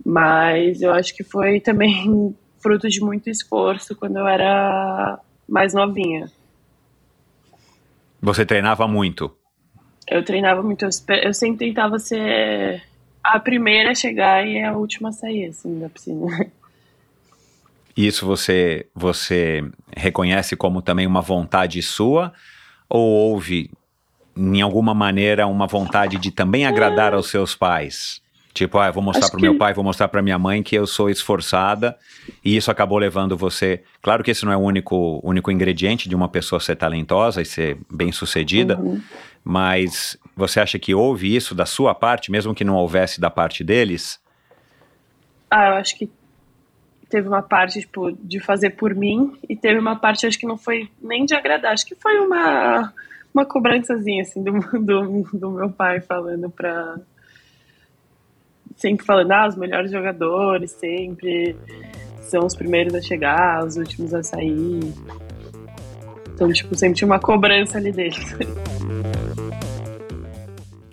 Mas 0.06 0.82
eu 0.82 0.92
acho 0.92 1.16
que 1.16 1.24
foi 1.24 1.62
também 1.62 2.36
fruto 2.60 2.90
de 2.90 3.00
muito 3.00 3.30
esforço 3.30 3.96
quando 3.96 4.18
eu 4.18 4.28
era 4.28 5.18
mais 5.48 5.74
novinha. 5.74 6.30
Você 8.24 8.46
treinava 8.46 8.88
muito? 8.88 9.36
Eu 10.08 10.24
treinava 10.24 10.64
muito, 10.64 10.86
eu, 10.86 10.90
eu 11.22 11.34
sempre 11.34 11.68
tentava 11.68 12.00
ser 12.00 12.82
a 13.22 13.38
primeira 13.38 13.92
a 13.92 13.96
chegar 13.96 14.48
e 14.48 14.64
a 14.64 14.72
última 14.72 15.10
a 15.10 15.12
sair, 15.12 15.48
assim, 15.48 15.78
da 15.78 15.90
piscina. 15.90 16.26
Isso 17.98 18.26
você, 18.26 18.88
você 18.96 19.70
reconhece 19.96 20.56
como 20.56 20.82
também 20.82 21.06
uma 21.06 21.22
vontade 21.22 21.82
sua? 21.82 22.32
Ou 22.90 23.02
houve, 23.02 23.70
em 24.38 24.62
alguma 24.62 24.94
maneira, 24.94 25.46
uma 25.46 25.68
vontade 25.68 26.18
de 26.18 26.32
também 26.32 26.66
agradar 26.66 27.14
aos 27.14 27.30
seus 27.30 27.54
pais? 27.54 28.23
Tipo, 28.54 28.78
ah, 28.78 28.92
vou 28.92 29.02
mostrar 29.02 29.30
para 29.30 29.38
o 29.38 29.40
que... 29.40 29.50
meu 29.50 29.58
pai, 29.58 29.74
vou 29.74 29.84
mostrar 29.84 30.08
para 30.08 30.22
minha 30.22 30.38
mãe 30.38 30.62
que 30.62 30.76
eu 30.76 30.86
sou 30.86 31.10
esforçada 31.10 31.98
e 32.46 32.56
isso 32.56 32.70
acabou 32.70 33.00
levando 33.00 33.36
você. 33.36 33.84
Claro 34.00 34.24
que 34.24 34.30
esse 34.30 34.46
não 34.46 34.52
é 34.52 34.58
o 34.58 34.60
único, 34.60 35.20
único 35.24 35.50
ingrediente 35.50 36.08
de 36.08 36.16
uma 36.16 36.30
pessoa 36.30 36.60
ser 36.60 36.76
talentosa 36.76 37.42
e 37.42 37.46
ser 37.46 37.80
bem 37.92 38.12
sucedida, 38.12 38.78
uhum. 38.80 39.02
mas 39.44 40.16
você 40.36 40.60
acha 40.60 40.78
que 40.78 40.94
houve 40.94 41.36
isso 41.36 41.56
da 41.56 41.66
sua 41.66 41.96
parte, 41.96 42.32
mesmo 42.32 42.54
que 42.54 42.64
não 42.64 42.76
houvesse 42.76 43.20
da 43.20 43.32
parte 43.32 43.64
deles? 43.64 44.22
Ah, 45.50 45.70
eu 45.70 45.74
acho 45.74 45.98
que 45.98 46.10
teve 47.10 47.28
uma 47.28 47.42
parte 47.42 47.80
tipo, 47.80 48.12
de 48.12 48.40
fazer 48.40 48.72
por 48.72 48.94
mim 48.94 49.36
e 49.50 49.56
teve 49.56 49.80
uma 49.80 49.96
parte, 49.96 50.28
acho 50.28 50.38
que 50.38 50.46
não 50.46 50.58
foi 50.58 50.90
nem 51.02 51.26
de 51.26 51.34
agradar, 51.34 51.74
acho 51.74 51.88
que 51.88 51.96
foi 51.96 52.20
uma, 52.20 52.94
uma 53.34 53.46
cobrançazinha 53.46 54.22
assim 54.22 54.44
do, 54.44 54.52
do, 54.80 55.24
do 55.34 55.52
meu 55.52 55.72
pai 55.72 56.02
falando 56.02 56.52
para 56.52 56.98
sempre 58.76 59.06
falando, 59.06 59.32
ah, 59.32 59.48
os 59.48 59.56
melhores 59.56 59.92
jogadores 59.92 60.72
sempre 60.72 61.56
são 62.22 62.46
os 62.46 62.56
primeiros 62.56 62.94
a 62.96 63.02
chegar, 63.02 63.64
os 63.66 63.78
últimos 63.78 64.14
a 64.14 64.24
sair. 64.24 64.94
Então, 66.34 66.52
tipo, 66.52 66.76
sempre 66.76 66.98
tinha 66.98 67.06
uma 67.06 67.20
cobrança 67.20 67.78
ali 67.78 67.92
deles. 67.92 68.18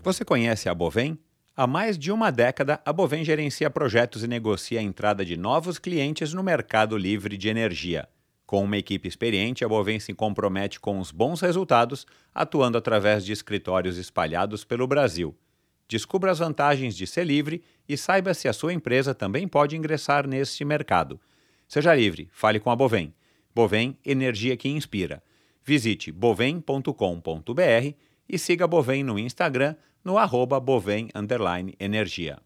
Você 0.03 0.25
conhece 0.25 0.69
a 0.69 0.75
Bovem? 0.75 1.19
Há 1.57 1.67
mais 1.67 1.99
de 1.99 2.11
uma 2.11 2.31
década, 2.31 2.81
a 2.85 2.93
Bovem 2.93 3.23
gerencia 3.25 3.69
projetos 3.69 4.25
e 4.25 4.29
negocia 4.29 4.81
a 4.81 4.83
entrada 4.83 5.25
de 5.25 5.37
novos 5.37 5.79
clientes 5.79 6.33
no 6.33 6.43
mercado 6.43 6.97
livre 6.97 7.37
de 7.37 7.49
energia. 7.49 8.09
Com 8.47 8.65
uma 8.65 8.79
equipe 8.79 9.07
experiente, 9.07 9.65
a 9.65 9.69
Bovem 9.69 10.01
se 10.01 10.15
compromete 10.15 10.81
com 10.81 10.99
os 10.99 11.13
bons 11.13 11.41
resultados, 11.41 12.07
atuando 12.35 12.79
através 12.79 13.25
de 13.25 13.33
escritórios 13.33 13.99
espalhados 13.99 14.65
pelo 14.65 14.87
Brasil. 14.87 15.37
Descubra 15.91 16.31
as 16.31 16.39
vantagens 16.39 16.95
de 16.95 17.05
ser 17.05 17.25
livre 17.25 17.65
e 17.89 17.97
saiba 17.97 18.33
se 18.33 18.47
a 18.47 18.53
sua 18.53 18.73
empresa 18.73 19.13
também 19.13 19.49
pode 19.49 19.77
ingressar 19.77 20.25
neste 20.25 20.65
mercado. 20.65 21.21
Seja 21.67 21.93
livre, 21.93 22.29
fale 22.31 22.61
com 22.61 22.71
a 22.71 22.77
Bovem. 22.77 23.13
Bovem, 23.53 23.99
energia 24.07 24.57
que 24.57 24.69
inspira. 24.69 25.21
Visite 25.65 26.13
bovem.com.br 26.13 27.95
e 28.29 28.39
siga 28.39 28.67
a 28.67 28.69
Bovem 28.69 29.03
no 29.03 29.19
Instagram 29.19 29.75
no 30.05 30.17
arroba 30.17 30.61
Bovem 30.61 31.09
Energia. 31.81 32.39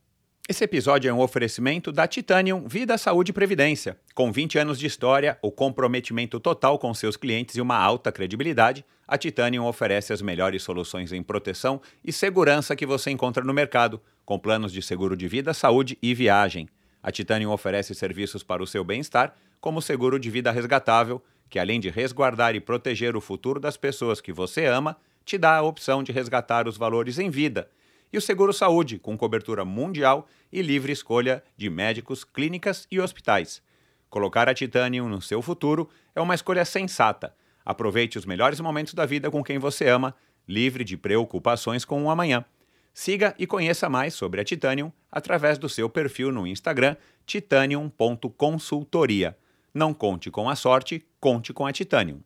Esse 0.46 0.62
episódio 0.62 1.08
é 1.08 1.12
um 1.12 1.20
oferecimento 1.20 1.90
da 1.90 2.06
Titanium 2.06 2.68
Vida, 2.68 2.98
Saúde 2.98 3.30
e 3.30 3.32
Previdência. 3.32 3.96
Com 4.14 4.30
20 4.30 4.58
anos 4.58 4.78
de 4.78 4.86
história, 4.86 5.38
o 5.40 5.50
comprometimento 5.50 6.38
total 6.38 6.78
com 6.78 6.92
seus 6.92 7.16
clientes 7.16 7.56
e 7.56 7.62
uma 7.62 7.78
alta 7.78 8.12
credibilidade, 8.12 8.84
a 9.08 9.16
Titanium 9.16 9.64
oferece 9.64 10.12
as 10.12 10.20
melhores 10.20 10.62
soluções 10.62 11.14
em 11.14 11.22
proteção 11.22 11.80
e 12.04 12.12
segurança 12.12 12.76
que 12.76 12.84
você 12.84 13.10
encontra 13.10 13.42
no 13.42 13.54
mercado, 13.54 14.02
com 14.22 14.38
planos 14.38 14.70
de 14.70 14.82
seguro 14.82 15.16
de 15.16 15.26
vida, 15.26 15.54
saúde 15.54 15.96
e 16.02 16.12
viagem. 16.12 16.68
A 17.02 17.10
Titanium 17.10 17.50
oferece 17.50 17.94
serviços 17.94 18.42
para 18.42 18.62
o 18.62 18.66
seu 18.66 18.84
bem-estar, 18.84 19.34
como 19.62 19.78
o 19.78 19.82
seguro 19.82 20.20
de 20.20 20.28
vida 20.28 20.52
resgatável, 20.52 21.24
que 21.48 21.58
além 21.58 21.80
de 21.80 21.88
resguardar 21.88 22.54
e 22.54 22.60
proteger 22.60 23.16
o 23.16 23.20
futuro 23.22 23.58
das 23.58 23.78
pessoas 23.78 24.20
que 24.20 24.30
você 24.30 24.66
ama, 24.66 24.98
te 25.24 25.38
dá 25.38 25.56
a 25.56 25.62
opção 25.62 26.02
de 26.02 26.12
resgatar 26.12 26.68
os 26.68 26.76
valores 26.76 27.18
em 27.18 27.30
vida 27.30 27.66
e 28.14 28.16
o 28.16 28.20
Seguro 28.20 28.52
Saúde, 28.52 28.96
com 28.96 29.18
cobertura 29.18 29.64
mundial 29.64 30.28
e 30.52 30.62
livre 30.62 30.92
escolha 30.92 31.42
de 31.56 31.68
médicos, 31.68 32.22
clínicas 32.22 32.86
e 32.88 33.00
hospitais. 33.00 33.60
Colocar 34.08 34.48
a 34.48 34.54
Titanium 34.54 35.08
no 35.08 35.20
seu 35.20 35.42
futuro 35.42 35.90
é 36.14 36.20
uma 36.20 36.36
escolha 36.36 36.64
sensata. 36.64 37.34
Aproveite 37.64 38.16
os 38.16 38.24
melhores 38.24 38.60
momentos 38.60 38.94
da 38.94 39.04
vida 39.04 39.32
com 39.32 39.42
quem 39.42 39.58
você 39.58 39.88
ama, 39.88 40.14
livre 40.46 40.84
de 40.84 40.96
preocupações 40.96 41.84
com 41.84 42.04
o 42.04 42.10
amanhã. 42.10 42.44
Siga 42.92 43.34
e 43.36 43.48
conheça 43.48 43.88
mais 43.88 44.14
sobre 44.14 44.40
a 44.40 44.44
Titanium 44.44 44.92
através 45.10 45.58
do 45.58 45.68
seu 45.68 45.90
perfil 45.90 46.30
no 46.30 46.46
Instagram 46.46 46.94
titanium.consultoria. 47.26 49.36
Não 49.74 49.92
conte 49.92 50.30
com 50.30 50.48
a 50.48 50.54
sorte, 50.54 51.04
conte 51.18 51.52
com 51.52 51.66
a 51.66 51.72
Titanium. 51.72 52.20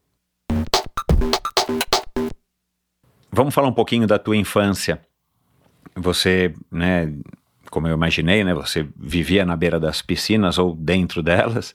Vamos 3.32 3.54
falar 3.54 3.68
um 3.68 3.72
pouquinho 3.72 4.06
da 4.06 4.18
tua 4.18 4.36
infância 4.36 5.07
você, 5.98 6.54
né, 6.70 7.12
como 7.70 7.86
eu 7.86 7.94
imaginei, 7.94 8.44
né, 8.44 8.54
você 8.54 8.86
vivia 8.96 9.44
na 9.44 9.56
beira 9.56 9.78
das 9.78 10.00
piscinas 10.02 10.58
ou 10.58 10.74
dentro 10.74 11.22
delas, 11.22 11.74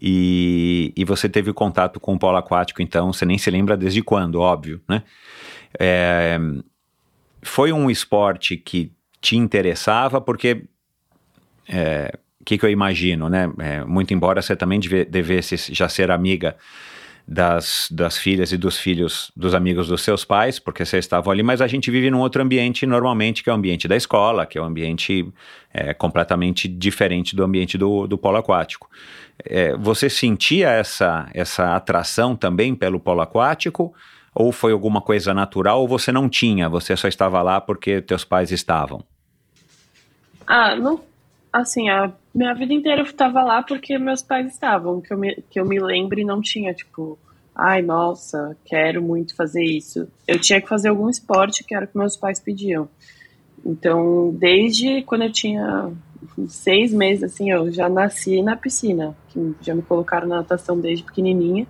e, 0.00 0.92
e 0.96 1.04
você 1.04 1.28
teve 1.28 1.52
contato 1.52 2.00
com 2.00 2.14
o 2.14 2.18
polo 2.18 2.36
aquático, 2.36 2.82
então 2.82 3.12
você 3.12 3.24
nem 3.24 3.38
se 3.38 3.50
lembra 3.50 3.76
desde 3.76 4.02
quando, 4.02 4.40
óbvio, 4.40 4.80
né? 4.88 5.02
É, 5.78 6.38
foi 7.40 7.72
um 7.72 7.90
esporte 7.90 8.56
que 8.56 8.90
te 9.20 9.36
interessava, 9.36 10.20
porque 10.20 10.54
o 10.54 10.68
é, 11.68 12.18
que, 12.44 12.58
que 12.58 12.66
eu 12.66 12.70
imagino, 12.70 13.28
né? 13.28 13.50
É, 13.58 13.84
muito 13.84 14.12
embora 14.12 14.42
você 14.42 14.56
também 14.56 14.80
devesse 14.80 15.72
já 15.72 15.88
ser 15.88 16.10
amiga 16.10 16.56
das, 17.26 17.88
das 17.90 18.18
filhas 18.18 18.52
e 18.52 18.56
dos 18.56 18.76
filhos 18.76 19.30
dos 19.36 19.54
amigos 19.54 19.88
dos 19.88 20.02
seus 20.02 20.24
pais, 20.24 20.58
porque 20.58 20.84
vocês 20.84 21.04
estavam 21.04 21.32
ali, 21.32 21.42
mas 21.42 21.60
a 21.60 21.66
gente 21.66 21.90
vive 21.90 22.10
num 22.10 22.20
outro 22.20 22.42
ambiente 22.42 22.86
normalmente, 22.86 23.42
que 23.42 23.50
é 23.50 23.52
o 23.52 23.56
ambiente 23.56 23.86
da 23.86 23.96
escola, 23.96 24.46
que 24.46 24.58
é 24.58 24.62
um 24.62 24.64
ambiente 24.64 25.32
é, 25.72 25.94
completamente 25.94 26.68
diferente 26.68 27.34
do 27.34 27.42
ambiente 27.42 27.78
do, 27.78 28.06
do 28.06 28.18
polo 28.18 28.38
aquático. 28.38 28.90
É, 29.44 29.76
você 29.76 30.10
sentia 30.10 30.70
essa, 30.70 31.28
essa 31.32 31.74
atração 31.74 32.36
também 32.36 32.74
pelo 32.74 33.00
polo 33.00 33.20
aquático? 33.20 33.94
Ou 34.34 34.50
foi 34.50 34.72
alguma 34.72 35.00
coisa 35.00 35.34
natural 35.34 35.80
ou 35.80 35.88
você 35.88 36.10
não 36.10 36.28
tinha? 36.28 36.68
Você 36.68 36.96
só 36.96 37.06
estava 37.06 37.42
lá 37.42 37.60
porque 37.60 38.00
teus 38.00 38.24
pais 38.24 38.50
estavam? 38.50 39.04
Ah, 40.46 40.74
não. 40.74 41.11
Assim, 41.52 41.88
a 41.90 42.12
minha 42.34 42.54
vida 42.54 42.72
inteira 42.72 43.02
eu 43.02 43.06
estava 43.06 43.42
lá 43.42 43.62
porque 43.62 43.98
meus 43.98 44.22
pais 44.22 44.52
estavam, 44.52 45.00
que 45.00 45.12
eu 45.12 45.18
me, 45.18 45.36
que 45.50 45.60
eu 45.60 45.66
me 45.66 45.78
lembre 45.78 46.24
não 46.24 46.40
tinha, 46.40 46.72
tipo, 46.72 47.18
ai, 47.54 47.82
nossa, 47.82 48.56
quero 48.64 49.02
muito 49.02 49.36
fazer 49.36 49.62
isso. 49.62 50.08
Eu 50.26 50.40
tinha 50.40 50.60
que 50.60 50.68
fazer 50.68 50.88
algum 50.88 51.10
esporte 51.10 51.62
que 51.62 51.74
era 51.74 51.84
o 51.84 51.88
que 51.88 51.98
meus 51.98 52.16
pais 52.16 52.40
pediam. 52.40 52.88
Então, 53.64 54.34
desde 54.34 55.02
quando 55.02 55.22
eu 55.22 55.32
tinha 55.32 55.92
seis 56.48 56.92
meses, 56.92 57.24
assim, 57.24 57.50
eu 57.50 57.70
já 57.70 57.88
nasci 57.88 58.40
na 58.42 58.56
piscina, 58.56 59.16
que 59.28 59.54
já 59.60 59.74
me 59.74 59.82
colocaram 59.82 60.26
na 60.26 60.36
natação 60.36 60.80
desde 60.80 61.04
pequenininha. 61.04 61.66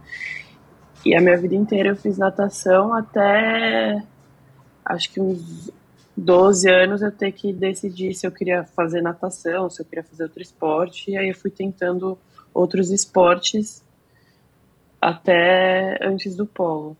E 1.05 1.15
a 1.15 1.21
minha 1.21 1.37
vida 1.37 1.55
inteira 1.55 1.89
eu 1.89 1.97
fiz 1.97 2.17
natação 2.17 2.95
até 2.95 4.03
acho 4.85 5.13
que 5.13 5.21
uns 5.21 5.71
12 6.17 6.69
anos 6.69 7.03
eu 7.03 7.11
ter 7.11 7.33
que 7.33 7.53
decidir 7.53 8.15
se 8.15 8.27
eu 8.27 8.33
queria 8.33 8.65
fazer 8.65 9.01
natação, 9.01 9.71
se 9.71 9.81
eu 9.81 9.87
queria 9.87 10.05
fazer 10.05 10.25
outro 10.25 10.43
esporte, 10.43 11.11
e 11.11 11.17
aí 11.17 11.29
eu 11.29 11.35
fui 11.35 11.51
tentando 11.51 12.19
outros 12.53 12.91
esportes 12.91 13.83
até 15.01 15.99
antes 16.03 16.37
do 16.37 16.47
polo. 16.47 16.97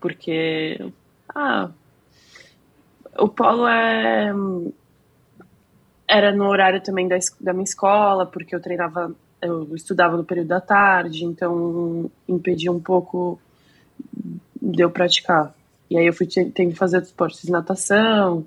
Porque 0.00 0.92
ah, 1.34 1.70
o 3.18 3.28
polo 3.28 3.68
é 3.68 4.32
era 6.10 6.32
no 6.32 6.48
horário 6.48 6.80
também 6.82 7.06
da, 7.06 7.16
da 7.40 7.52
minha 7.52 7.64
escola, 7.64 8.26
porque 8.26 8.52
eu 8.52 8.60
treinava, 8.60 9.14
eu 9.40 9.72
estudava 9.76 10.16
no 10.16 10.24
período 10.24 10.48
da 10.48 10.60
tarde, 10.60 11.24
então 11.24 12.10
impedia 12.28 12.72
um 12.72 12.80
pouco 12.80 13.40
de 14.60 14.82
eu 14.82 14.90
praticar. 14.90 15.54
E 15.90 15.98
aí 15.98 16.06
eu 16.06 16.12
fui 16.12 16.26
ter 16.26 16.50
que 16.52 16.74
fazer 16.74 17.02
esportes, 17.02 17.40
fiz 17.40 17.50
natação, 17.50 18.46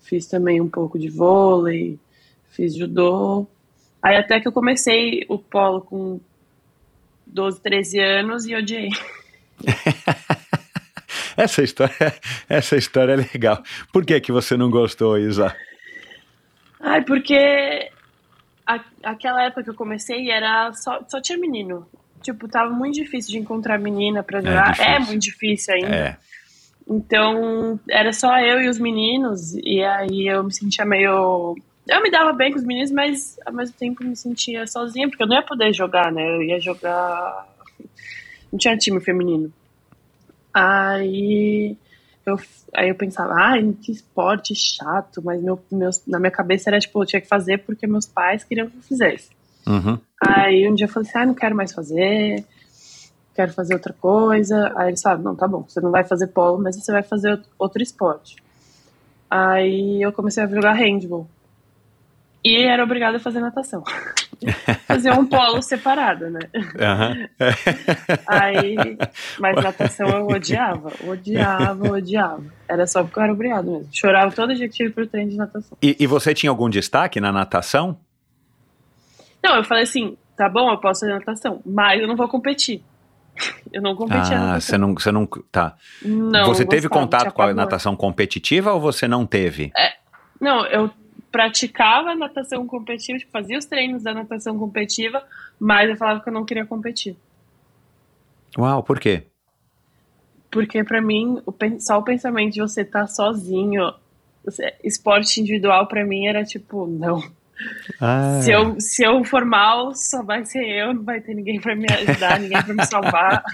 fiz 0.00 0.26
também 0.26 0.60
um 0.60 0.68
pouco 0.68 0.98
de 0.98 1.08
vôlei, 1.08 1.98
fiz 2.50 2.76
judô. 2.76 3.46
Aí 4.00 4.16
até 4.16 4.38
que 4.38 4.46
eu 4.46 4.52
comecei 4.52 5.24
o 5.28 5.36
polo 5.36 5.80
com 5.80 6.20
12, 7.26 7.60
13 7.60 7.98
anos 7.98 8.46
e 8.46 8.54
odiei. 8.54 8.90
essa 11.36 11.62
história, 11.62 12.14
essa 12.48 12.76
história 12.76 13.14
é 13.14 13.16
legal. 13.16 13.62
Por 13.92 14.06
que 14.06 14.20
que 14.20 14.30
você 14.30 14.56
não 14.56 14.70
gostou, 14.70 15.18
Isa? 15.18 15.54
Ai, 16.78 17.02
porque 17.02 17.90
a, 18.64 18.80
aquela 19.02 19.42
época 19.42 19.64
que 19.64 19.70
eu 19.70 19.74
comecei 19.74 20.30
era 20.30 20.72
só, 20.72 21.04
só 21.08 21.20
tinha 21.20 21.36
menino. 21.36 21.86
Tipo, 22.22 22.48
tava 22.48 22.70
muito 22.70 22.94
difícil 22.94 23.32
de 23.32 23.38
encontrar 23.38 23.78
menina 23.78 24.22
pra 24.22 24.38
é 24.38 24.42
jogar. 24.42 24.80
É, 24.80 24.94
é 24.94 24.98
muito 25.00 25.22
difícil 25.22 25.74
ainda. 25.74 25.94
É. 25.94 26.16
Então, 26.88 27.80
era 27.90 28.12
só 28.12 28.38
eu 28.38 28.60
e 28.60 28.68
os 28.68 28.78
meninos, 28.78 29.54
e 29.56 29.82
aí 29.82 30.28
eu 30.28 30.44
me 30.44 30.54
sentia 30.54 30.84
meio. 30.84 31.56
Eu 31.88 32.02
me 32.02 32.10
dava 32.10 32.32
bem 32.32 32.52
com 32.52 32.58
os 32.58 32.64
meninos, 32.64 32.90
mas 32.92 33.36
ao 33.44 33.52
mesmo 33.52 33.76
tempo 33.76 34.04
me 34.04 34.16
sentia 34.16 34.66
sozinha, 34.66 35.08
porque 35.08 35.22
eu 35.22 35.26
não 35.26 35.36
ia 35.36 35.42
poder 35.42 35.72
jogar, 35.72 36.12
né? 36.12 36.22
Eu 36.36 36.42
ia 36.42 36.60
jogar. 36.60 37.48
Não 38.52 38.58
tinha 38.58 38.76
time 38.76 39.00
feminino. 39.00 39.52
Aí 40.54 41.76
eu, 42.24 42.36
aí 42.74 42.88
eu 42.88 42.94
pensava, 42.94 43.34
ai, 43.36 43.74
que 43.82 43.92
esporte 43.92 44.54
chato, 44.54 45.20
mas 45.22 45.42
meu, 45.42 45.60
meus, 45.70 46.04
na 46.06 46.18
minha 46.18 46.30
cabeça 46.30 46.70
era 46.70 46.80
tipo, 46.80 47.02
eu 47.02 47.06
tinha 47.06 47.20
que 47.20 47.28
fazer 47.28 47.58
porque 47.58 47.86
meus 47.86 48.06
pais 48.06 48.42
queriam 48.42 48.68
que 48.68 48.76
eu 48.76 48.82
fizesse. 48.82 49.30
Uhum. 49.66 49.98
Aí 50.24 50.68
um 50.68 50.74
dia 50.74 50.86
eu 50.86 50.90
falei 50.90 51.08
assim, 51.08 51.18
ah, 51.18 51.26
não 51.26 51.34
quero 51.34 51.54
mais 51.54 51.72
fazer 51.72 52.44
quero 53.36 53.52
fazer 53.52 53.74
outra 53.74 53.92
coisa. 53.92 54.72
Aí 54.76 54.88
eles 54.88 55.02
falaram, 55.02 55.22
não, 55.22 55.36
tá 55.36 55.46
bom, 55.46 55.64
você 55.68 55.80
não 55.80 55.90
vai 55.90 56.02
fazer 56.02 56.28
polo, 56.28 56.58
mas 56.60 56.74
você 56.74 56.90
vai 56.90 57.02
fazer 57.02 57.40
outro 57.58 57.82
esporte. 57.82 58.36
Aí 59.30 60.02
eu 60.02 60.12
comecei 60.12 60.42
a 60.42 60.46
jogar 60.46 60.72
handball. 60.72 61.28
E 62.44 62.62
era 62.62 62.84
obrigada 62.84 63.16
a 63.16 63.20
fazer 63.20 63.40
natação. 63.40 63.82
fazer 64.86 65.10
um 65.10 65.26
polo 65.26 65.60
separado, 65.60 66.30
né? 66.30 66.40
Uhum. 66.54 67.28
Aí, 68.26 68.76
mas 69.38 69.56
natação 69.56 70.08
eu 70.08 70.28
odiava, 70.28 70.92
odiava, 71.08 71.90
odiava. 71.90 72.44
Era 72.68 72.86
só 72.86 73.02
porque 73.02 73.18
eu 73.18 73.24
era 73.24 73.32
obrigado 73.32 73.70
mesmo. 73.70 73.88
Chorava 73.92 74.30
todo 74.30 74.54
dia 74.54 74.68
que 74.68 74.74
tive 74.74 74.90
pro 74.90 75.06
treino 75.06 75.30
de 75.30 75.36
natação. 75.36 75.76
E, 75.82 75.96
e 75.98 76.06
você 76.06 76.32
tinha 76.32 76.50
algum 76.50 76.70
destaque 76.70 77.20
na 77.20 77.32
natação? 77.32 77.98
Não, 79.42 79.56
eu 79.56 79.64
falei 79.64 79.82
assim, 79.82 80.16
tá 80.36 80.48
bom, 80.48 80.70
eu 80.70 80.78
posso 80.78 81.00
fazer 81.00 81.14
natação, 81.14 81.60
mas 81.66 82.00
eu 82.00 82.06
não 82.06 82.14
vou 82.14 82.28
competir. 82.28 82.80
Eu 83.72 83.82
não 83.82 83.94
competi 83.94 84.32
ah, 84.32 84.58
você 84.60 84.78
não, 84.78 84.94
você 84.94 85.12
não, 85.12 85.26
tá. 85.26 85.76
Não, 86.02 86.46
você 86.46 86.64
teve 86.64 86.88
gostava, 86.88 87.06
contato 87.06 87.32
com 87.32 87.42
a 87.42 87.52
natação 87.52 87.94
competitiva 87.96 88.72
ou 88.72 88.80
você 88.80 89.06
não 89.06 89.26
teve? 89.26 89.72
É, 89.76 89.94
não, 90.40 90.64
eu 90.66 90.90
praticava 91.30 92.14
natação 92.14 92.66
competitiva, 92.66 93.18
tipo, 93.18 93.30
fazia 93.30 93.58
os 93.58 93.66
treinos 93.66 94.02
da 94.02 94.14
natação 94.14 94.58
competitiva, 94.58 95.22
mas 95.60 95.90
eu 95.90 95.96
falava 95.96 96.20
que 96.20 96.28
eu 96.28 96.32
não 96.32 96.44
queria 96.44 96.64
competir. 96.64 97.16
Uau, 98.56 98.82
por 98.82 98.98
quê? 98.98 99.24
Porque 100.50 100.82
para 100.82 101.02
mim, 101.02 101.42
o, 101.44 101.54
só 101.78 101.98
o 101.98 102.02
pensamento 102.02 102.54
de 102.54 102.60
você 102.60 102.80
estar 102.80 103.00
tá 103.00 103.06
sozinho, 103.06 103.92
esporte 104.82 105.40
individual 105.40 105.86
para 105.86 106.04
mim 106.04 106.26
era 106.26 106.44
tipo, 106.44 106.86
não. 106.86 107.22
Ah. 108.00 108.40
Se, 108.42 108.50
eu, 108.50 108.80
se 108.80 109.04
eu 109.04 109.24
for 109.24 109.44
mal, 109.44 109.92
só 109.94 110.22
vai 110.22 110.44
ser 110.44 110.64
eu, 110.64 110.94
não 110.94 111.04
vai 111.04 111.20
ter 111.20 111.34
ninguém 111.34 111.60
para 111.60 111.74
me 111.74 111.86
ajudar, 111.90 112.38
ninguém 112.40 112.62
para 112.62 112.74
me 112.74 112.86
salvar. 112.86 113.44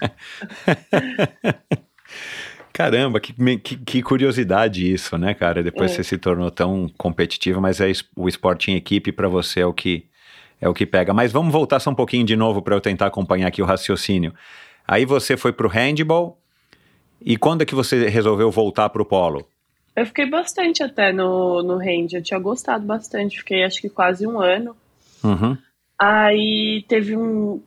Caramba, 2.72 3.20
que, 3.20 3.34
que, 3.58 3.76
que, 3.76 4.02
curiosidade 4.02 4.90
isso, 4.90 5.18
né, 5.18 5.34
cara? 5.34 5.62
Depois 5.62 5.90
é. 5.90 5.94
você 5.94 6.04
se 6.04 6.18
tornou 6.18 6.50
tão 6.50 6.90
competitiva, 6.96 7.60
mas 7.60 7.80
é 7.80 7.92
o 8.16 8.28
esporte 8.28 8.70
em 8.70 8.76
equipe 8.76 9.12
para 9.12 9.28
você 9.28 9.60
é 9.60 9.66
o 9.66 9.74
que 9.74 10.06
é 10.60 10.68
o 10.68 10.72
que 10.72 10.86
pega. 10.86 11.12
Mas 11.12 11.32
vamos 11.32 11.52
voltar 11.52 11.80
só 11.80 11.90
um 11.90 11.94
pouquinho 11.94 12.24
de 12.24 12.36
novo 12.36 12.62
para 12.62 12.74
eu 12.74 12.80
tentar 12.80 13.06
acompanhar 13.06 13.48
aqui 13.48 13.60
o 13.60 13.66
raciocínio. 13.66 14.32
Aí 14.86 15.04
você 15.04 15.36
foi 15.36 15.52
pro 15.52 15.68
handball 15.68 16.38
e 17.20 17.36
quando 17.36 17.62
é 17.62 17.64
que 17.64 17.74
você 17.74 18.08
resolveu 18.08 18.50
voltar 18.50 18.88
pro 18.88 19.04
polo? 19.04 19.46
Eu 19.94 20.06
fiquei 20.06 20.28
bastante 20.28 20.82
até 20.82 21.12
no, 21.12 21.62
no 21.62 21.74
hand, 21.74 22.12
eu 22.12 22.22
tinha 22.22 22.40
gostado 22.40 22.84
bastante, 22.84 23.38
fiquei 23.38 23.62
acho 23.62 23.80
que 23.80 23.90
quase 23.90 24.26
um 24.26 24.40
ano. 24.40 24.76
Uhum. 25.22 25.56
Aí 25.98 26.84
teve 26.88 27.16
um. 27.16 27.60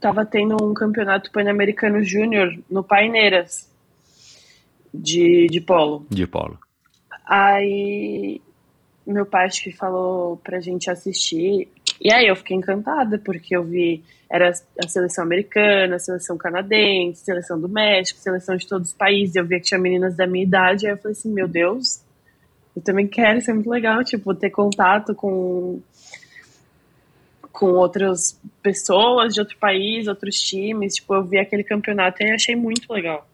Tava 0.00 0.24
tendo 0.24 0.56
um 0.62 0.74
campeonato 0.74 1.30
pan-americano 1.30 2.02
júnior 2.02 2.56
no 2.70 2.84
Paineiras 2.84 3.68
de, 4.92 5.46
de 5.48 5.60
polo. 5.60 6.06
De 6.10 6.26
polo. 6.26 6.58
Aí 7.24 8.40
meu 9.06 9.24
pai 9.24 9.46
acho 9.46 9.62
que 9.62 9.72
falou 9.72 10.36
pra 10.38 10.60
gente 10.60 10.90
assistir. 10.90 11.68
E 12.00 12.12
aí 12.12 12.26
eu 12.26 12.36
fiquei 12.36 12.56
encantada, 12.56 13.18
porque 13.18 13.56
eu 13.56 13.64
vi. 13.64 14.02
Era 14.30 14.50
a 14.50 14.88
seleção 14.88 15.24
americana, 15.24 15.96
a 15.96 15.98
seleção 15.98 16.36
canadense, 16.36 17.22
a 17.22 17.24
seleção 17.24 17.58
do 17.60 17.68
México, 17.68 18.20
seleção 18.20 18.56
de 18.56 18.66
todos 18.66 18.88
os 18.88 18.94
países. 18.94 19.34
Eu 19.34 19.44
via 19.44 19.58
que 19.58 19.66
tinha 19.66 19.80
meninas 19.80 20.14
da 20.16 20.26
minha 20.26 20.44
idade. 20.44 20.86
Aí 20.86 20.92
eu 20.92 20.98
falei 20.98 21.12
assim: 21.12 21.32
meu 21.32 21.48
Deus, 21.48 22.02
eu 22.76 22.82
também 22.82 23.06
quero, 23.06 23.38
isso 23.38 23.50
é 23.50 23.54
muito 23.54 23.70
legal. 23.70 24.04
Tipo, 24.04 24.34
ter 24.34 24.50
contato 24.50 25.14
com. 25.14 25.80
Com 27.50 27.72
outras 27.72 28.40
pessoas 28.62 29.34
de 29.34 29.40
outro 29.40 29.56
país, 29.58 30.06
outros 30.06 30.40
times. 30.40 30.94
Tipo, 30.94 31.14
eu 31.14 31.24
vi 31.24 31.38
aquele 31.38 31.64
campeonato 31.64 32.22
e 32.22 32.30
achei 32.30 32.54
muito 32.54 32.92
legal 32.92 33.26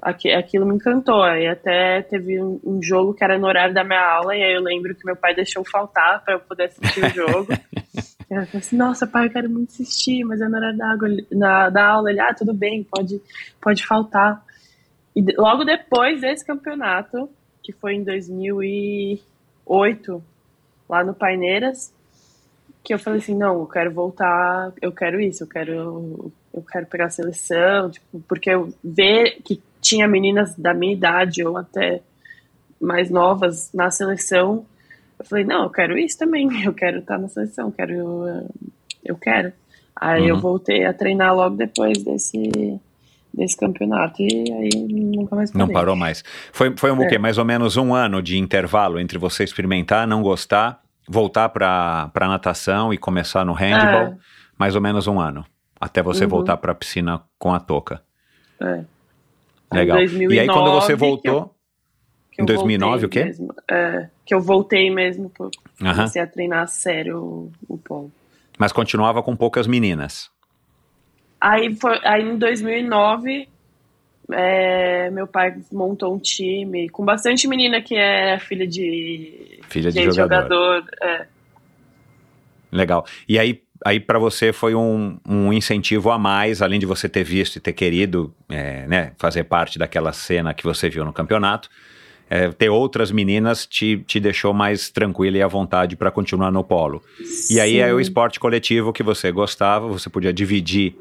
aqui, 0.00 0.30
aquilo 0.32 0.66
me 0.66 0.74
encantou. 0.74 1.22
Aí 1.22 1.46
até 1.46 2.02
teve 2.02 2.40
um, 2.42 2.80
jogo 2.82 3.14
que 3.14 3.24
era 3.24 3.38
no 3.38 3.46
horário 3.46 3.74
da 3.74 3.84
minha 3.84 4.00
aula, 4.00 4.36
e 4.36 4.42
aí 4.42 4.54
eu 4.54 4.62
lembro 4.62 4.94
que 4.94 5.04
meu 5.04 5.16
pai 5.16 5.34
deixou 5.34 5.64
faltar 5.64 6.22
para 6.24 6.34
eu 6.34 6.40
poder 6.40 6.64
assistir 6.64 7.04
o 7.04 7.08
jogo. 7.10 7.48
e 8.30 8.34
eu 8.34 8.46
falei 8.46 8.58
assim, 8.58 8.76
nossa, 8.76 9.06
pai, 9.06 9.26
eu 9.26 9.30
quero 9.30 9.48
muito 9.48 9.70
assistir, 9.70 10.24
mas 10.24 10.40
é 10.40 10.48
no 10.48 10.56
horário 10.56 10.76
da, 10.76 10.90
água, 10.90 11.08
na, 11.30 11.70
da 11.70 11.86
aula. 11.86 12.10
Ele, 12.10 12.18
ah, 12.20 12.34
tudo 12.34 12.52
bem, 12.52 12.82
pode, 12.84 13.22
pode 13.60 13.86
faltar. 13.86 14.44
E 15.14 15.22
logo 15.36 15.62
depois 15.64 16.20
desse 16.20 16.44
campeonato, 16.44 17.30
que 17.62 17.72
foi 17.72 17.94
em 17.94 18.04
2008, 18.04 20.22
lá 20.88 21.04
no 21.04 21.14
Paineiras, 21.14 21.94
que 22.82 22.92
eu 22.92 22.98
falei 22.98 23.20
assim, 23.20 23.36
não, 23.36 23.60
eu 23.60 23.66
quero 23.66 23.92
voltar, 23.92 24.72
eu 24.80 24.90
quero 24.92 25.20
isso, 25.20 25.44
eu 25.44 25.48
quero 25.48 26.32
eu 26.52 26.62
quero 26.62 26.86
pegar 26.86 27.06
a 27.06 27.10
seleção, 27.10 27.90
tipo, 27.90 28.20
porque 28.26 28.50
eu 28.50 28.72
ver 28.82 29.40
que 29.44 29.62
tinha 29.80 30.08
meninas 30.08 30.54
da 30.56 30.72
minha 30.72 30.94
idade 30.94 31.44
ou 31.44 31.56
até 31.56 32.00
mais 32.80 33.10
novas 33.10 33.70
na 33.74 33.90
seleção, 33.90 34.64
eu 35.18 35.24
falei, 35.24 35.44
não, 35.44 35.64
eu 35.64 35.70
quero 35.70 35.98
isso 35.98 36.18
também, 36.18 36.48
eu 36.64 36.72
quero 36.72 36.98
estar 36.98 37.18
na 37.18 37.28
seleção, 37.28 37.66
eu 37.66 37.72
quero, 37.72 38.46
eu 39.04 39.16
quero. 39.16 39.52
Aí 39.98 40.22
uhum. 40.22 40.28
eu 40.28 40.40
voltei 40.40 40.84
a 40.84 40.92
treinar 40.92 41.34
logo 41.34 41.56
depois 41.56 42.02
desse, 42.02 42.78
desse 43.32 43.56
campeonato 43.56 44.20
e 44.20 44.52
aí 44.52 44.70
nunca 45.16 45.34
mais 45.34 45.50
parei. 45.50 45.66
Não 45.66 45.72
parou 45.72 45.96
mais. 45.96 46.22
Foi, 46.52 46.74
foi 46.76 46.92
um 46.92 47.02
é. 47.02 47.06
quê? 47.06 47.18
Mais 47.18 47.38
ou 47.38 47.44
menos 47.44 47.76
um 47.76 47.94
ano 47.94 48.20
de 48.20 48.36
intervalo 48.38 49.00
entre 49.00 49.18
você 49.18 49.42
experimentar, 49.42 50.06
não 50.06 50.22
gostar, 50.22 50.82
voltar 51.08 51.48
para 51.48 52.10
natação 52.14 52.92
e 52.92 52.98
começar 52.98 53.44
no 53.44 53.54
handball, 53.54 54.08
é. 54.08 54.16
mais 54.58 54.74
ou 54.74 54.82
menos 54.82 55.06
um 55.06 55.18
ano, 55.18 55.46
até 55.80 56.02
você 56.02 56.24
uhum. 56.24 56.30
voltar 56.30 56.58
para 56.58 56.72
a 56.72 56.74
piscina 56.74 57.22
com 57.38 57.54
a 57.54 57.60
touca. 57.60 58.02
É. 58.60 58.84
Legal. 59.72 59.96
2009, 59.98 60.34
e 60.34 60.40
aí 60.40 60.46
quando 60.46 60.70
você 60.72 60.94
voltou, 60.94 61.55
que 62.36 62.42
em 62.42 62.44
2009 62.44 63.06
o 63.06 63.08
quê? 63.08 63.24
Mesmo, 63.24 63.54
é, 63.70 64.08
que 64.24 64.34
eu 64.34 64.40
voltei 64.40 64.90
mesmo, 64.90 65.32
comecei 65.78 66.20
a 66.20 66.26
treinar 66.26 66.64
a 66.64 66.66
sério 66.66 67.18
o, 67.18 67.52
o 67.66 67.78
polo. 67.78 68.12
Mas 68.58 68.72
continuava 68.72 69.22
com 69.22 69.34
poucas 69.34 69.66
meninas. 69.66 70.30
Aí, 71.40 71.74
foi, 71.74 71.98
aí 72.04 72.22
em 72.22 72.36
2009, 72.36 73.48
é, 74.32 75.10
meu 75.10 75.26
pai 75.26 75.56
montou 75.72 76.14
um 76.14 76.18
time 76.18 76.88
com 76.90 77.04
bastante 77.04 77.48
menina 77.48 77.80
que 77.80 77.96
é 77.96 78.38
filha 78.38 78.66
de, 78.66 79.60
filha 79.68 79.90
de, 79.90 79.98
de 79.98 80.10
jogador. 80.12 80.82
jogador 80.82 80.84
é. 81.02 81.26
Legal. 82.70 83.06
E 83.26 83.38
aí 83.38 83.62
aí 83.84 84.00
para 84.00 84.18
você 84.18 84.52
foi 84.52 84.74
um, 84.74 85.18
um, 85.28 85.52
incentivo 85.52 86.10
a 86.10 86.18
mais, 86.18 86.62
além 86.62 86.80
de 86.80 86.86
você 86.86 87.08
ter 87.08 87.24
visto 87.24 87.56
e 87.56 87.60
ter 87.60 87.72
querido 87.72 88.34
é, 88.48 88.86
né, 88.86 89.12
fazer 89.18 89.44
parte 89.44 89.78
daquela 89.78 90.12
cena 90.12 90.54
que 90.54 90.64
você 90.64 90.88
viu 90.88 91.04
no 91.04 91.12
campeonato, 91.12 91.68
é, 92.28 92.48
ter 92.50 92.68
outras 92.68 93.10
meninas 93.10 93.66
te, 93.66 93.98
te 94.06 94.18
deixou 94.18 94.52
mais 94.52 94.90
tranquila 94.90 95.38
e 95.38 95.42
à 95.42 95.46
vontade 95.46 95.96
para 95.96 96.10
continuar 96.10 96.50
no 96.50 96.64
polo. 96.64 97.02
Sim. 97.22 97.54
E 97.54 97.60
aí 97.60 97.78
é 97.78 97.92
o 97.92 98.00
esporte 98.00 98.40
coletivo 98.40 98.92
que 98.92 99.02
você 99.02 99.30
gostava, 99.30 99.86
você 99.86 100.10
podia 100.10 100.32
dividir 100.32 100.96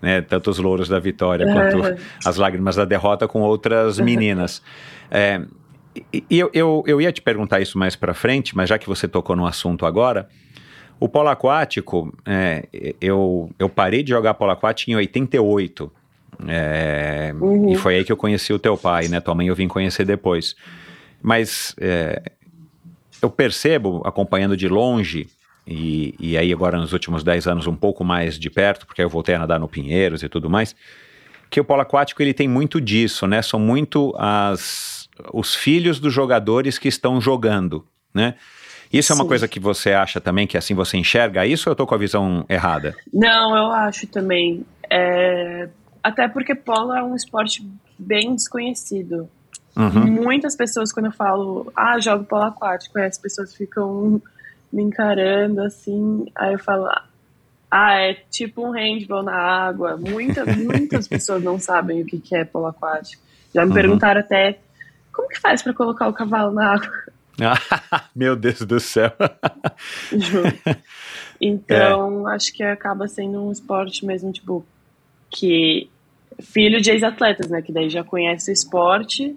né, 0.00 0.20
tanto 0.20 0.50
os 0.50 0.58
louros 0.58 0.88
da 0.88 0.98
vitória 0.98 1.46
quanto 1.46 1.98
as 2.24 2.36
lágrimas 2.36 2.76
da 2.76 2.84
derrota 2.84 3.26
com 3.26 3.40
outras 3.40 3.98
meninas. 3.98 4.62
É, 5.10 5.40
e 6.12 6.38
eu, 6.38 6.50
eu, 6.52 6.84
eu 6.86 7.00
ia 7.00 7.10
te 7.10 7.22
perguntar 7.22 7.60
isso 7.60 7.78
mais 7.78 7.96
para 7.96 8.12
frente, 8.12 8.54
mas 8.54 8.68
já 8.68 8.78
que 8.78 8.86
você 8.86 9.08
tocou 9.08 9.34
no 9.34 9.46
assunto 9.46 9.86
agora, 9.86 10.28
o 11.00 11.08
polo 11.08 11.28
aquático, 11.28 12.14
é, 12.26 12.68
eu, 13.00 13.50
eu 13.58 13.68
parei 13.68 14.02
de 14.02 14.10
jogar 14.10 14.34
polo 14.34 14.50
aquático 14.50 14.90
em 14.90 14.96
88. 14.96 15.90
É, 16.46 17.34
uhum. 17.38 17.72
E 17.72 17.76
foi 17.76 17.96
aí 17.96 18.04
que 18.04 18.12
eu 18.12 18.16
conheci 18.16 18.52
o 18.52 18.58
teu 18.58 18.76
pai, 18.76 19.08
né? 19.08 19.20
Tua 19.20 19.34
mãe 19.34 19.46
eu 19.46 19.54
vim 19.54 19.68
conhecer 19.68 20.04
depois. 20.04 20.54
Mas 21.22 21.74
é, 21.80 22.22
eu 23.22 23.30
percebo, 23.30 24.02
acompanhando 24.04 24.56
de 24.56 24.68
longe, 24.68 25.28
e, 25.66 26.14
e 26.20 26.38
aí 26.38 26.52
agora 26.52 26.78
nos 26.78 26.92
últimos 26.92 27.24
10 27.24 27.46
anos 27.48 27.66
um 27.66 27.74
pouco 27.74 28.04
mais 28.04 28.38
de 28.38 28.48
perto, 28.48 28.86
porque 28.86 29.02
eu 29.02 29.08
voltei 29.08 29.34
a 29.34 29.38
nadar 29.38 29.58
no 29.58 29.68
Pinheiros 29.68 30.22
e 30.22 30.28
tudo 30.28 30.48
mais, 30.48 30.76
que 31.50 31.60
o 31.60 31.64
polo 31.64 31.82
aquático 31.82 32.22
ele 32.22 32.34
tem 32.34 32.48
muito 32.48 32.80
disso, 32.80 33.26
né? 33.26 33.42
São 33.42 33.58
muito 33.58 34.14
as, 34.18 35.08
os 35.32 35.54
filhos 35.54 35.98
dos 35.98 36.12
jogadores 36.12 36.78
que 36.78 36.88
estão 36.88 37.20
jogando, 37.20 37.84
né? 38.14 38.34
Isso 38.92 39.12
Sim. 39.12 39.18
é 39.18 39.22
uma 39.22 39.28
coisa 39.28 39.48
que 39.48 39.58
você 39.58 39.92
acha 39.92 40.20
também, 40.20 40.46
que 40.46 40.56
assim 40.56 40.74
você 40.74 40.96
enxerga 40.96 41.44
isso 41.44 41.68
ou 41.68 41.72
eu 41.72 41.74
estou 41.74 41.86
com 41.86 41.94
a 41.94 41.98
visão 41.98 42.44
errada? 42.48 42.94
Não, 43.12 43.56
eu 43.56 43.70
acho 43.72 44.06
também. 44.06 44.64
É... 44.88 45.68
Até 46.06 46.28
porque 46.28 46.54
polo 46.54 46.94
é 46.94 47.02
um 47.02 47.16
esporte 47.16 47.68
bem 47.98 48.36
desconhecido. 48.36 49.28
Uhum. 49.76 50.06
Muitas 50.06 50.54
pessoas, 50.54 50.92
quando 50.92 51.06
eu 51.06 51.12
falo, 51.12 51.72
ah, 51.74 51.98
jogo 51.98 52.22
polo 52.22 52.44
aquático, 52.44 52.96
as 53.00 53.18
pessoas 53.18 53.52
ficam 53.52 54.22
me 54.72 54.84
encarando 54.84 55.60
assim, 55.62 56.24
aí 56.36 56.52
eu 56.52 56.60
falo, 56.60 56.86
ah, 57.68 57.94
é 57.94 58.14
tipo 58.30 58.64
um 58.64 58.70
handball 58.70 59.24
na 59.24 59.34
água. 59.34 59.96
Muita, 59.96 60.44
muitas 60.54 61.08
pessoas 61.08 61.42
não 61.42 61.58
sabem 61.58 62.02
o 62.02 62.06
que 62.06 62.36
é 62.36 62.44
polo 62.44 62.66
aquático. 62.66 63.20
Já 63.52 63.62
me 63.64 63.70
uhum. 63.70 63.74
perguntaram 63.74 64.20
até, 64.20 64.60
como 65.12 65.28
que 65.28 65.40
faz 65.40 65.60
para 65.60 65.74
colocar 65.74 66.06
o 66.06 66.12
cavalo 66.12 66.52
na 66.52 66.74
água? 66.74 66.88
Meu 68.14 68.36
Deus 68.36 68.60
do 68.60 68.78
céu. 68.78 69.10
então, 71.40 72.30
é. 72.30 72.36
acho 72.36 72.52
que 72.52 72.62
acaba 72.62 73.08
sendo 73.08 73.42
um 73.42 73.50
esporte 73.50 74.06
mesmo, 74.06 74.30
tipo, 74.30 74.64
que 75.28 75.90
filho 76.40 76.80
de 76.80 76.90
ex-atletas, 76.90 77.48
né? 77.50 77.62
Que 77.62 77.72
daí 77.72 77.88
já 77.88 78.04
conhece 78.04 78.50
o 78.50 78.52
esporte, 78.52 79.36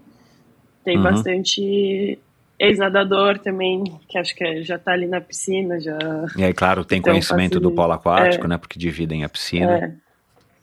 tem 0.83 0.97
uhum. 0.97 1.03
bastante 1.03 2.19
ex-nadador 2.57 3.39
também, 3.39 3.83
que 4.07 4.17
acho 4.17 4.35
que 4.35 4.63
já 4.63 4.77
tá 4.77 4.91
ali 4.91 5.07
na 5.07 5.21
piscina, 5.21 5.79
já... 5.79 5.97
E 6.35 6.43
aí, 6.43 6.53
claro, 6.53 6.83
tem 6.83 6.99
então, 6.99 7.13
conhecimento 7.13 7.59
do 7.59 7.71
polo 7.71 7.93
aquático, 7.93 8.45
é. 8.45 8.47
né? 8.49 8.57
Porque 8.57 8.77
dividem 8.77 9.23
a 9.23 9.29
piscina. 9.29 9.99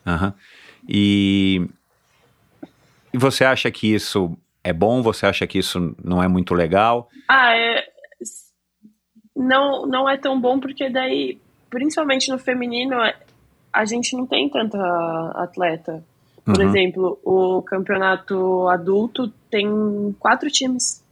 É. 0.07 0.11
Uhum. 0.11 0.33
E... 0.89 1.67
E 3.15 3.19
você 3.19 3.45
acha 3.45 3.71
que 3.71 3.95
isso 3.95 4.37
é 4.63 4.75
bom? 4.75 5.01
Você 5.03 5.25
acha 5.25 5.47
que 5.47 5.59
isso 5.59 5.97
não 6.05 6.23
é 6.23 6.29
muito 6.29 6.53
legal? 6.53 7.09
Ah, 7.27 7.57
é... 7.57 7.83
Não, 9.35 9.87
não 9.87 10.09
é 10.09 10.19
tão 10.19 10.39
bom 10.39 10.61
porque 10.61 10.91
daí, 10.91 11.39
principalmente 11.71 12.31
no 12.31 12.39
feminino, 12.39 12.97
a 13.73 13.85
gente 13.87 14.15
não 14.15 14.27
tem 14.27 14.51
tanta 14.51 14.79
atleta. 15.37 16.05
Por 16.47 16.61
uhum. 16.61 16.69
exemplo, 16.69 17.19
o 17.25 17.61
campeonato 17.61 18.69
adulto 18.69 19.33
tem 19.51 20.15
quatro 20.17 20.49
times. 20.49 21.05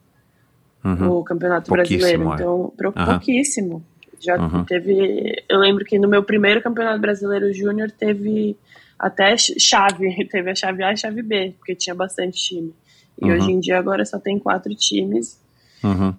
Uhum. 0.84 1.18
O 1.18 1.24
campeonato 1.24 1.72
brasileiro. 1.72 2.30
É. 2.30 2.34
Então, 2.34 2.72
uhum. 2.80 2.92
pouquíssimo. 2.92 3.84
Já 4.20 4.38
uhum. 4.38 4.64
teve. 4.64 5.44
Eu 5.48 5.58
lembro 5.58 5.84
que 5.84 5.98
no 5.98 6.06
meu 6.06 6.22
primeiro 6.22 6.62
campeonato 6.62 7.00
brasileiro 7.00 7.52
júnior 7.52 7.90
teve 7.90 8.56
até 8.96 9.36
chave. 9.36 10.14
Teve 10.30 10.52
a 10.52 10.54
chave 10.54 10.84
A 10.84 10.90
e 10.90 10.92
a 10.92 10.96
chave 10.96 11.20
B, 11.20 11.52
porque 11.58 11.74
tinha 11.74 11.96
bastante 11.96 12.38
time. 12.38 12.72
E 13.20 13.24
uhum. 13.24 13.34
hoje 13.34 13.50
em 13.50 13.58
dia 13.58 13.76
agora 13.76 14.04
só 14.04 14.20
tem 14.20 14.38
quatro 14.38 14.72
times. 14.76 15.40
Uhum. 15.82 16.14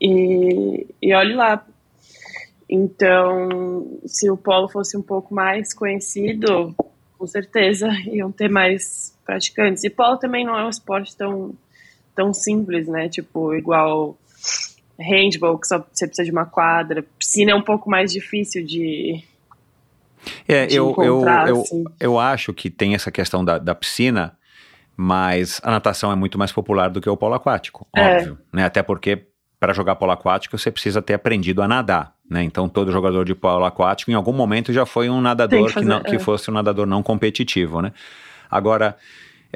E, 0.00 0.86
e 1.02 1.12
olhe 1.12 1.34
lá. 1.34 1.66
Então, 2.70 3.98
se 4.06 4.30
o 4.30 4.36
polo 4.36 4.68
fosse 4.68 4.96
um 4.96 5.02
pouco 5.02 5.34
mais 5.34 5.74
conhecido, 5.74 6.74
com 7.24 7.26
certeza 7.26 7.88
iam 8.12 8.30
ter 8.30 8.48
mais 8.48 9.16
praticantes. 9.24 9.82
E 9.82 9.90
polo 9.90 10.18
também 10.18 10.44
não 10.44 10.56
é 10.56 10.64
um 10.64 10.68
esporte 10.68 11.16
tão, 11.16 11.54
tão 12.14 12.34
simples, 12.34 12.86
né? 12.86 13.08
Tipo, 13.08 13.54
igual 13.54 14.16
handball, 14.98 15.58
que 15.58 15.66
só 15.66 15.78
você 15.78 16.06
precisa 16.06 16.24
de 16.24 16.30
uma 16.30 16.44
quadra. 16.44 17.04
Piscina 17.18 17.52
é 17.52 17.54
um 17.54 17.62
pouco 17.62 17.90
mais 17.90 18.12
difícil 18.12 18.64
de. 18.64 19.24
É, 20.46 20.66
de 20.66 20.76
eu, 20.76 20.94
eu, 20.98 21.22
eu, 21.26 21.60
assim. 21.60 21.84
eu 21.98 22.18
acho 22.18 22.52
que 22.52 22.70
tem 22.70 22.94
essa 22.94 23.10
questão 23.10 23.44
da, 23.44 23.58
da 23.58 23.74
piscina 23.74 24.36
mas 24.96 25.60
a 25.64 25.72
natação 25.72 26.12
é 26.12 26.14
muito 26.14 26.38
mais 26.38 26.52
popular 26.52 26.88
do 26.88 27.00
que 27.00 27.10
o 27.10 27.16
polo 27.16 27.34
aquático, 27.34 27.84
É. 27.96 28.16
óbvio, 28.16 28.38
né? 28.52 28.64
Até 28.64 28.80
porque 28.80 29.26
para 29.58 29.72
jogar 29.72 29.96
polo 29.96 30.12
aquático 30.12 30.56
você 30.56 30.70
precisa 30.70 31.02
ter 31.02 31.14
aprendido 31.14 31.60
a 31.62 31.66
nadar, 31.66 32.13
né? 32.28 32.42
Então 32.42 32.68
todo 32.68 32.90
jogador 32.90 33.24
de 33.24 33.34
polo 33.34 33.64
aquático 33.64 34.10
em 34.10 34.14
algum 34.14 34.32
momento 34.32 34.72
já 34.72 34.86
foi 34.86 35.08
um 35.08 35.20
nadador 35.20 35.68
que, 35.68 35.80
que 35.80 35.84
não, 35.84 36.02
que 36.02 36.16
é. 36.16 36.18
fosse 36.18 36.50
um 36.50 36.54
nadador 36.54 36.86
não 36.86 37.02
competitivo, 37.02 37.80
né? 37.80 37.92
Agora, 38.50 38.96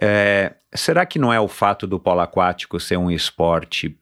é, 0.00 0.54
será 0.74 1.06
que 1.06 1.18
não 1.18 1.32
é 1.32 1.40
o 1.40 1.48
fato 1.48 1.86
do 1.86 1.98
polo 1.98 2.20
aquático 2.20 2.78
ser 2.78 2.96
um 2.96 3.10
esporte 3.10 3.96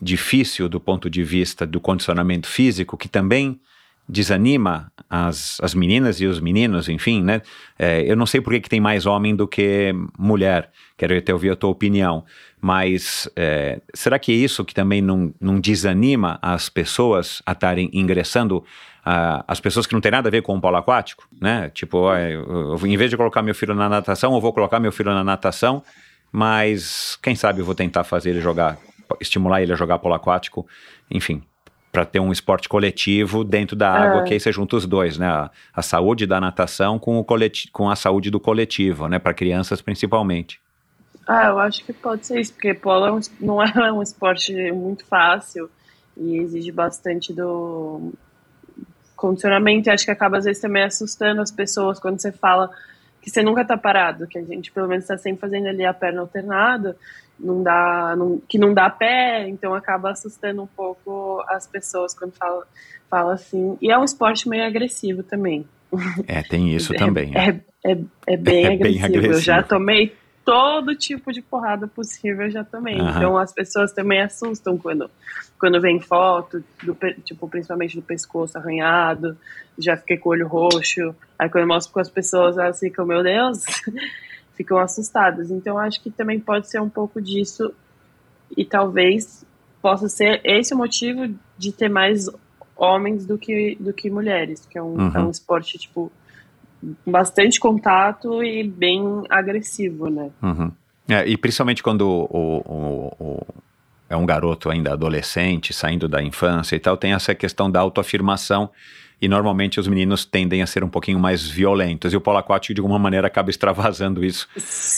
difícil 0.00 0.68
do 0.68 0.78
ponto 0.78 1.08
de 1.08 1.22
vista 1.22 1.66
do 1.66 1.80
condicionamento 1.80 2.46
físico 2.46 2.96
que 2.96 3.08
também 3.08 3.60
desanima 4.08 4.92
as, 5.08 5.58
as 5.62 5.74
meninas 5.74 6.20
e 6.20 6.26
os 6.26 6.40
meninos, 6.40 6.88
enfim, 6.88 7.22
né? 7.22 7.40
É, 7.78 8.02
eu 8.02 8.16
não 8.16 8.26
sei 8.26 8.40
por 8.40 8.52
que, 8.52 8.60
que 8.60 8.68
tem 8.68 8.80
mais 8.80 9.06
homem 9.06 9.34
do 9.34 9.46
que 9.48 9.92
mulher, 10.18 10.70
quero 10.96 11.16
até 11.16 11.32
ouvir 11.32 11.50
a 11.50 11.56
tua 11.56 11.70
opinião, 11.70 12.24
mas 12.60 13.28
é, 13.36 13.80
será 13.94 14.18
que 14.18 14.32
é 14.32 14.34
isso 14.34 14.64
que 14.64 14.74
também 14.74 15.00
não, 15.00 15.32
não 15.40 15.58
desanima 15.60 16.38
as 16.42 16.68
pessoas 16.68 17.42
a 17.46 17.52
estarem 17.52 17.90
ingressando, 17.92 18.64
as 19.04 19.60
pessoas 19.60 19.86
que 19.86 19.92
não 19.92 20.00
têm 20.00 20.12
nada 20.12 20.28
a 20.28 20.32
ver 20.32 20.42
com 20.42 20.56
o 20.56 20.60
polo 20.60 20.76
aquático, 20.76 21.28
né? 21.40 21.70
Tipo, 21.74 22.08
ah, 22.08 22.20
eu- 22.20 22.78
eu- 22.80 22.86
em 22.86 22.96
vez 22.96 23.10
de 23.10 23.16
colocar 23.18 23.42
meu 23.42 23.54
filho 23.54 23.74
na 23.74 23.86
natação, 23.88 24.34
eu 24.34 24.40
vou 24.40 24.52
colocar 24.52 24.80
meu 24.80 24.90
filho 24.90 25.12
na 25.12 25.22
natação, 25.22 25.82
mas 26.32 27.18
quem 27.22 27.34
sabe 27.34 27.60
eu 27.60 27.64
vou 27.66 27.74
tentar 27.74 28.02
fazer 28.04 28.30
ele 28.30 28.40
jogar, 28.40 28.78
estimular 29.20 29.62
ele 29.62 29.72
a 29.72 29.76
jogar 29.76 29.98
polo 29.98 30.14
aquático, 30.14 30.66
enfim, 31.10 31.42
para 31.94 32.04
ter 32.04 32.18
um 32.18 32.32
esporte 32.32 32.68
coletivo 32.68 33.44
dentro 33.44 33.76
da 33.76 33.88
água, 33.88 34.22
É. 34.22 34.24
que 34.24 34.34
aí 34.34 34.40
você 34.40 34.50
junta 34.50 34.74
os 34.74 34.84
dois, 34.84 35.16
né? 35.16 35.28
A, 35.28 35.48
a 35.72 35.80
saúde 35.80 36.26
da 36.26 36.40
natação 36.40 36.98
com, 36.98 37.20
o 37.20 37.24
coleti 37.24 37.70
com 37.70 37.88
a 37.88 37.94
saúde 37.94 38.32
do 38.32 38.40
coletivo, 38.40 39.06
né? 39.06 39.20
Para 39.20 39.32
crianças 39.32 39.80
principalmente. 39.80 40.60
Ah, 41.24 41.46
eu 41.46 41.58
acho 41.60 41.84
que 41.84 41.92
pode 41.92 42.26
ser 42.26 42.40
isso, 42.40 42.52
porque 42.52 42.74
polo 42.74 43.06
é 43.06 43.12
um 43.12 43.20
não 43.40 43.62
é 43.62 43.92
um 43.92 44.02
esporte 44.02 44.52
muito 44.72 45.06
fácil 45.06 45.70
e 46.16 46.36
exige 46.38 46.72
bastante 46.72 47.32
do 47.32 48.12
condicionamento 49.14 49.88
e 49.88 49.90
acho 49.90 50.04
que 50.04 50.10
acaba 50.10 50.38
às 50.38 50.44
vezes 50.44 50.60
também 50.60 50.82
assustando 50.82 51.40
as 51.40 51.52
pessoas 51.52 52.00
quando 52.00 52.20
você 52.20 52.32
fala 52.32 52.68
que 53.22 53.30
você 53.30 53.40
nunca 53.40 53.64
tá 53.64 53.78
parado, 53.78 54.26
que 54.26 54.36
a 54.36 54.42
gente 54.42 54.70
pelo 54.72 54.88
menos 54.88 55.04
está 55.04 55.16
sempre 55.16 55.40
fazendo 55.40 55.68
ali 55.68 55.84
a 55.84 55.94
perna 55.94 56.20
alternada, 56.20 56.96
não 57.38 57.62
dá, 57.62 58.14
não- 58.16 58.40
que 58.48 58.58
não 58.58 58.72
dá 58.74 58.88
pé, 58.90 59.48
então 59.48 59.74
acaba 59.74 60.10
assustando 60.10 60.62
um 60.62 60.66
pouco 60.66 61.42
as 61.48 61.66
pessoas 61.66 62.14
quando 62.14 62.32
fala, 62.32 62.66
fala 63.10 63.34
assim. 63.34 63.76
E 63.80 63.90
é 63.90 63.98
um 63.98 64.04
esporte 64.04 64.48
meio 64.48 64.64
agressivo 64.64 65.22
também. 65.22 65.66
É, 66.26 66.42
tem 66.42 66.74
isso 66.74 66.92
É- 66.94 66.98
também. 66.98 67.32
É, 67.36 67.60
é, 67.84 67.98
é 68.26 68.36
bem, 68.36 68.64
É 68.66 68.76
bem 68.76 68.76
agressivo. 68.76 69.04
Eu 69.04 69.18
agressivo. 69.18 69.40
já 69.40 69.62
tomei 69.62 70.14
todo 70.44 70.94
tipo 70.94 71.32
de 71.32 71.40
porrada 71.40 71.86
possível, 71.88 72.44
eu 72.46 72.50
já 72.50 72.62
tomei. 72.64 72.98
Aham. 73.00 73.16
Então 73.16 73.38
as 73.38 73.52
pessoas 73.52 73.92
também 73.92 74.20
assustam 74.20 74.76
quando, 74.76 75.10
quando 75.58 75.80
vem 75.80 75.98
foto, 76.00 76.62
do, 76.82 76.94
tipo, 77.24 77.48
principalmente 77.48 77.96
do 77.96 78.02
pescoço 78.02 78.58
arranhado, 78.58 79.36
já 79.78 79.96
fiquei 79.96 80.18
com 80.18 80.28
o 80.28 80.32
olho 80.32 80.46
roxo. 80.46 81.14
Aí 81.38 81.48
quando 81.48 81.62
eu 81.62 81.68
mostro 81.68 81.92
com 81.94 82.00
as 82.00 82.10
pessoas, 82.10 82.58
elas 82.58 82.78
ficam, 82.78 83.06
meu 83.06 83.22
Deus, 83.22 83.64
ficam 84.54 84.78
assustadas. 84.78 85.50
Então 85.50 85.78
acho 85.78 86.00
que 86.02 86.10
também 86.10 86.38
pode 86.40 86.68
ser 86.70 86.80
um 86.80 86.88
pouco 86.88 87.20
disso 87.20 87.72
e 88.56 88.64
talvez 88.64 89.44
possa 89.82 90.08
ser 90.08 90.40
esse 90.44 90.72
o 90.74 90.76
motivo 90.76 91.32
de 91.58 91.72
ter 91.72 91.88
mais 91.88 92.28
homens 92.76 93.26
do 93.26 93.36
que, 93.38 93.76
do 93.78 93.92
que 93.92 94.10
mulheres, 94.10 94.66
que 94.66 94.78
é 94.78 94.82
um, 94.82 94.96
Uhum. 94.98 95.12
é 95.14 95.20
um 95.20 95.30
esporte, 95.30 95.78
tipo, 95.78 96.10
com 97.04 97.10
bastante 97.12 97.58
contato 97.60 98.42
e 98.42 98.62
bem 98.64 99.24
agressivo, 99.30 100.08
né? 100.10 100.30
Uhum. 100.42 100.70
É, 101.08 101.26
e 101.28 101.36
principalmente 101.36 101.82
quando 101.82 102.02
o, 102.08 102.62
o- 102.66 103.12
o- 103.20 103.46
é 104.08 104.16
um 104.16 104.26
garoto 104.26 104.70
ainda 104.70 104.92
adolescente, 104.92 105.72
saindo 105.72 106.06
da 106.08 106.22
infância 106.22 106.76
e 106.76 106.78
tal, 106.78 106.96
tem 106.96 107.12
essa 107.12 107.34
questão 107.34 107.70
da 107.70 107.80
autoafirmação. 107.80 108.70
E 109.22 109.28
normalmente 109.28 109.80
os 109.80 109.88
meninos 109.88 110.24
tendem 110.24 110.60
a 110.60 110.66
ser 110.66 110.84
um 110.84 110.88
pouquinho 110.88 111.18
mais 111.18 111.48
violentos. 111.48 112.12
E 112.12 112.16
o 112.16 112.20
polo 112.20 112.36
aquático, 112.36 112.74
de 112.74 112.80
alguma 112.80 112.98
maneira, 112.98 113.26
acaba 113.26 113.48
extravasando 113.48 114.24
isso 114.24 114.46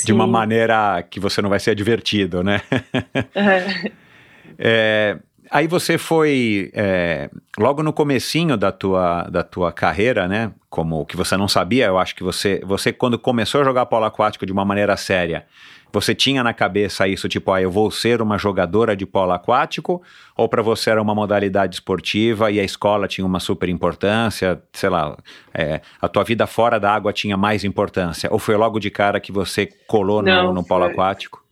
de 0.04 0.12
uma 0.12 0.24
Sim. 0.24 0.30
maneira 0.30 1.02
que 1.08 1.20
você 1.20 1.40
não 1.40 1.50
vai 1.50 1.60
ser 1.60 1.70
advertido, 1.72 2.42
né? 2.42 2.60
É. 4.58 5.18
Aí 5.50 5.66
você 5.66 5.96
foi 5.98 6.70
é, 6.74 7.30
logo 7.58 7.82
no 7.82 7.92
comecinho 7.92 8.56
da 8.56 8.72
tua, 8.72 9.22
da 9.24 9.42
tua 9.42 9.72
carreira, 9.72 10.26
né? 10.26 10.52
Como 10.68 11.04
que 11.06 11.16
você 11.16 11.36
não 11.36 11.48
sabia, 11.48 11.86
eu 11.86 11.98
acho 11.98 12.14
que 12.14 12.22
você, 12.22 12.60
você 12.64 12.92
quando 12.92 13.18
começou 13.18 13.60
a 13.60 13.64
jogar 13.64 13.86
polo 13.86 14.04
aquático 14.04 14.44
de 14.44 14.52
uma 14.52 14.64
maneira 14.64 14.96
séria, 14.96 15.46
você 15.92 16.14
tinha 16.14 16.42
na 16.42 16.52
cabeça 16.52 17.08
isso, 17.08 17.28
tipo, 17.28 17.50
ah, 17.52 17.62
eu 17.62 17.70
vou 17.70 17.90
ser 17.90 18.20
uma 18.20 18.36
jogadora 18.36 18.94
de 18.94 19.06
polo 19.06 19.32
aquático? 19.32 20.02
Ou 20.36 20.48
para 20.48 20.60
você 20.60 20.90
era 20.90 21.00
uma 21.00 21.14
modalidade 21.14 21.76
esportiva 21.76 22.50
e 22.50 22.60
a 22.60 22.64
escola 22.64 23.08
tinha 23.08 23.24
uma 23.26 23.40
super 23.40 23.68
importância, 23.68 24.60
sei 24.72 24.90
lá, 24.90 25.16
é, 25.54 25.80
a 26.02 26.08
tua 26.08 26.24
vida 26.24 26.46
fora 26.46 26.78
da 26.78 26.92
água 26.92 27.12
tinha 27.12 27.36
mais 27.36 27.64
importância? 27.64 28.28
Ou 28.30 28.38
foi 28.38 28.56
logo 28.56 28.78
de 28.78 28.90
cara 28.90 29.20
que 29.20 29.32
você 29.32 29.66
colou 29.86 30.20
no, 30.20 30.28
Não, 30.28 30.52
no 30.52 30.64
polo 30.66 30.84
foi- 30.84 30.92
aquático? 30.92 31.45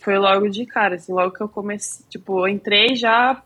Foi 0.00 0.18
logo 0.18 0.48
de 0.48 0.64
cara, 0.66 0.94
assim, 0.96 1.12
logo 1.12 1.34
que 1.34 1.42
eu 1.42 1.48
comecei, 1.48 2.04
tipo, 2.08 2.40
eu 2.40 2.48
entrei 2.48 2.96
já 2.96 3.42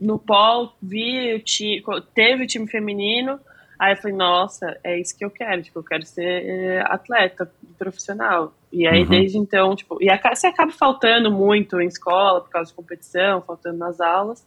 no 0.00 0.18
polo, 0.18 0.72
vi 0.80 1.34
o 1.34 1.40
time, 1.40 1.82
teve 2.14 2.44
o 2.44 2.46
time 2.46 2.68
feminino, 2.68 3.40
aí 3.78 3.92
eu 3.94 3.96
falei, 3.96 4.16
nossa, 4.16 4.78
é 4.84 5.00
isso 5.00 5.16
que 5.16 5.24
eu 5.24 5.30
quero, 5.30 5.62
tipo, 5.62 5.78
eu 5.78 5.84
quero 5.84 6.04
ser 6.04 6.44
eh, 6.44 6.82
atleta 6.86 7.50
profissional. 7.78 8.52
E 8.70 8.86
aí, 8.86 9.02
Uhum. 9.02 9.08
desde 9.08 9.38
então, 9.38 9.74
tipo, 9.74 9.98
e 10.00 10.08
você 10.34 10.46
acaba 10.46 10.70
faltando 10.70 11.30
muito 11.30 11.80
em 11.80 11.86
escola, 11.86 12.42
por 12.42 12.50
causa 12.50 12.70
de 12.70 12.76
competição, 12.76 13.40
faltando 13.40 13.78
nas 13.78 14.00
aulas, 14.00 14.44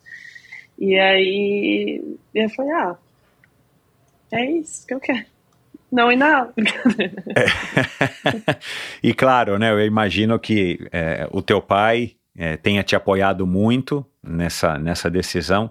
e 0.77 0.97
aí 0.97 2.17
eu 2.33 2.49
falei, 2.51 2.71
ah, 2.71 2.95
é 4.31 4.45
isso 4.51 4.85
que 4.85 4.93
eu 4.93 4.99
quero. 4.99 5.25
Não 5.91 6.11
e 6.11 6.15
nada. 6.15 6.53
e 9.03 9.13
claro, 9.13 9.57
né, 9.59 9.71
eu 9.71 9.85
imagino 9.85 10.39
que 10.39 10.79
é, 10.91 11.27
o 11.31 11.41
teu 11.41 11.61
pai 11.61 12.13
é, 12.37 12.55
tenha 12.57 12.83
te 12.83 12.95
apoiado 12.95 13.45
muito 13.45 14.05
nessa, 14.23 14.77
nessa 14.77 15.09
decisão, 15.09 15.69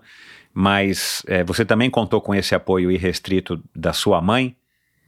mas 0.52 1.22
é, 1.26 1.42
você 1.44 1.64
também 1.64 1.88
contou 1.88 2.20
com 2.20 2.34
esse 2.34 2.54
apoio 2.54 2.90
irrestrito 2.90 3.62
da 3.74 3.92
sua 3.92 4.20
mãe, 4.20 4.54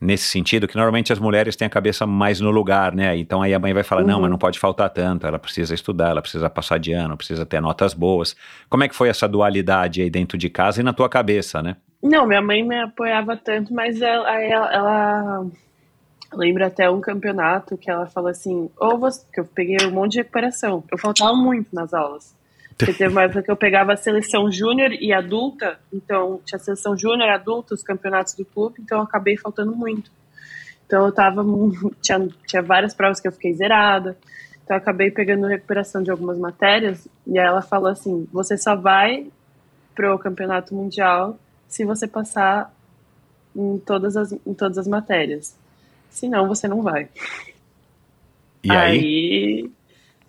nesse 0.01 0.25
sentido, 0.25 0.67
que 0.67 0.75
normalmente 0.75 1.13
as 1.13 1.19
mulheres 1.19 1.55
têm 1.55 1.65
a 1.65 1.69
cabeça 1.69 2.05
mais 2.05 2.41
no 2.41 2.51
lugar, 2.51 2.93
né? 2.93 3.15
Então 3.15 3.41
aí 3.41 3.53
a 3.53 3.59
mãe 3.59 3.73
vai 3.73 3.83
falar, 3.83 4.03
não, 4.03 4.15
Uhum. 4.15 4.21
mas 4.21 4.31
não 4.31 4.37
pode 4.37 4.59
faltar 4.59 4.89
tanto, 4.89 5.25
ela 5.25 5.39
precisa 5.39 5.73
estudar, 5.73 6.09
ela 6.09 6.21
precisa 6.21 6.49
passar 6.49 6.77
de 6.77 6.91
ano, 6.91 7.15
precisa 7.15 7.45
ter 7.45 7.61
notas 7.61 7.93
boas. 7.93 8.35
Como 8.69 8.83
é 8.83 8.89
que 8.89 8.95
foi 8.95 9.07
essa 9.07 9.29
dualidade 9.29 10.01
aí 10.01 10.09
dentro 10.09 10.37
de 10.37 10.49
casa 10.49 10.81
e 10.81 10.83
na 10.83 10.91
tua 10.91 11.07
cabeça, 11.07 11.61
né? 11.61 11.77
Não, 12.03 12.27
minha 12.27 12.41
mãe 12.41 12.61
me 12.61 12.77
apoiava 12.81 13.37
tanto, 13.37 13.73
mas 13.73 14.01
ela, 14.01 14.29
ela, 14.37 14.73
ela 14.73 15.47
lembra 16.33 16.67
até 16.67 16.89
um 16.89 16.99
campeonato 16.99 17.77
que 17.77 17.89
ela 17.89 18.05
falou 18.07 18.29
assim, 18.29 18.69
ou 18.77 18.99
você, 18.99 19.25
que 19.31 19.39
eu 19.39 19.45
peguei 19.45 19.77
um 19.87 19.91
monte 19.91 20.11
de 20.11 20.17
recuperação, 20.17 20.83
eu 20.91 20.97
faltava 20.97 21.33
muito 21.33 21.73
nas 21.73 21.93
aulas. 21.93 22.35
Porque 22.77 22.91
teve 22.91 23.07
uma 23.07 23.23
época 23.23 23.43
que 23.43 23.49
eu 23.49 23.55
pegava 23.55 23.93
a 23.93 23.97
seleção 23.97 24.51
júnior 24.51 24.91
e 24.91 25.13
adulta, 25.13 25.79
então 25.93 26.41
tinha 26.43 26.59
seleção 26.59 26.97
júnior, 26.97 27.29
adulta, 27.29 27.73
os 27.73 27.83
campeonatos 27.83 28.33
do 28.33 28.43
clube, 28.43 28.81
então 28.81 28.97
eu 28.97 29.05
acabei 29.05 29.37
faltando 29.37 29.73
muito. 29.73 30.11
Então 30.85 31.05
eu 31.05 31.11
tava, 31.13 31.41
tinha, 32.03 32.27
tinha 32.45 32.61
várias 32.61 32.93
provas 32.93 33.21
que 33.21 33.29
eu 33.29 33.31
fiquei 33.31 33.53
zerada, 33.53 34.17
então 34.61 34.75
eu 34.75 34.81
acabei 34.81 35.09
pegando 35.09 35.47
recuperação 35.47 36.03
de 36.03 36.11
algumas 36.11 36.37
matérias, 36.37 37.07
e 37.25 37.39
aí 37.39 37.45
ela 37.45 37.61
falou 37.61 37.89
assim, 37.89 38.27
você 38.33 38.57
só 38.57 38.75
vai 38.75 39.27
pro 39.95 40.19
campeonato 40.19 40.75
mundial 40.75 41.39
se 41.73 41.83
você 41.83 42.07
passar 42.07 42.71
em 43.55 43.79
todas 43.79 44.15
as, 44.15 44.31
em 44.31 44.53
todas 44.53 44.77
as 44.77 44.87
matérias. 44.87 45.57
Senão 46.07 46.47
você 46.47 46.67
não 46.67 46.83
vai. 46.83 47.09
E 48.63 48.71
aí? 48.71 48.77
Aí, 48.79 49.71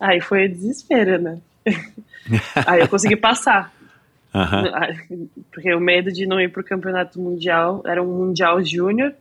aí 0.00 0.20
foi 0.22 0.48
desespero, 0.48 1.20
né? 1.20 1.38
aí 2.66 2.80
eu 2.80 2.88
consegui 2.88 3.16
passar. 3.16 3.74
Porque 5.52 5.74
o 5.74 5.80
medo 5.80 6.10
de 6.10 6.26
não 6.26 6.40
ir 6.40 6.50
pro 6.50 6.64
campeonato 6.64 7.20
mundial 7.20 7.82
era 7.84 8.02
um 8.02 8.06
mundial 8.06 8.64
júnior. 8.64 9.12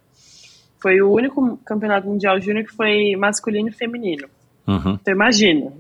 Foi 0.82 1.02
o 1.02 1.12
único 1.12 1.58
campeonato 1.58 2.08
mundial 2.08 2.40
júnior 2.40 2.66
que 2.66 2.74
foi 2.74 3.18
masculino 3.18 3.68
e 3.68 3.74
feminino. 3.74 4.30
Uhum. 4.66 4.94
Então 4.94 5.14
imagina. 5.14 5.74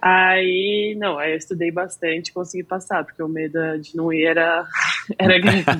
Aí, 0.00 0.96
não, 0.98 1.18
aí 1.18 1.32
eu 1.32 1.36
estudei 1.36 1.70
bastante, 1.70 2.32
consegui 2.32 2.64
passar, 2.64 3.04
porque 3.04 3.22
o 3.22 3.28
medo 3.28 3.58
de 3.80 3.96
não 3.96 4.12
ir 4.12 4.24
era, 4.24 4.64
era 5.18 5.38
grande. 5.38 5.64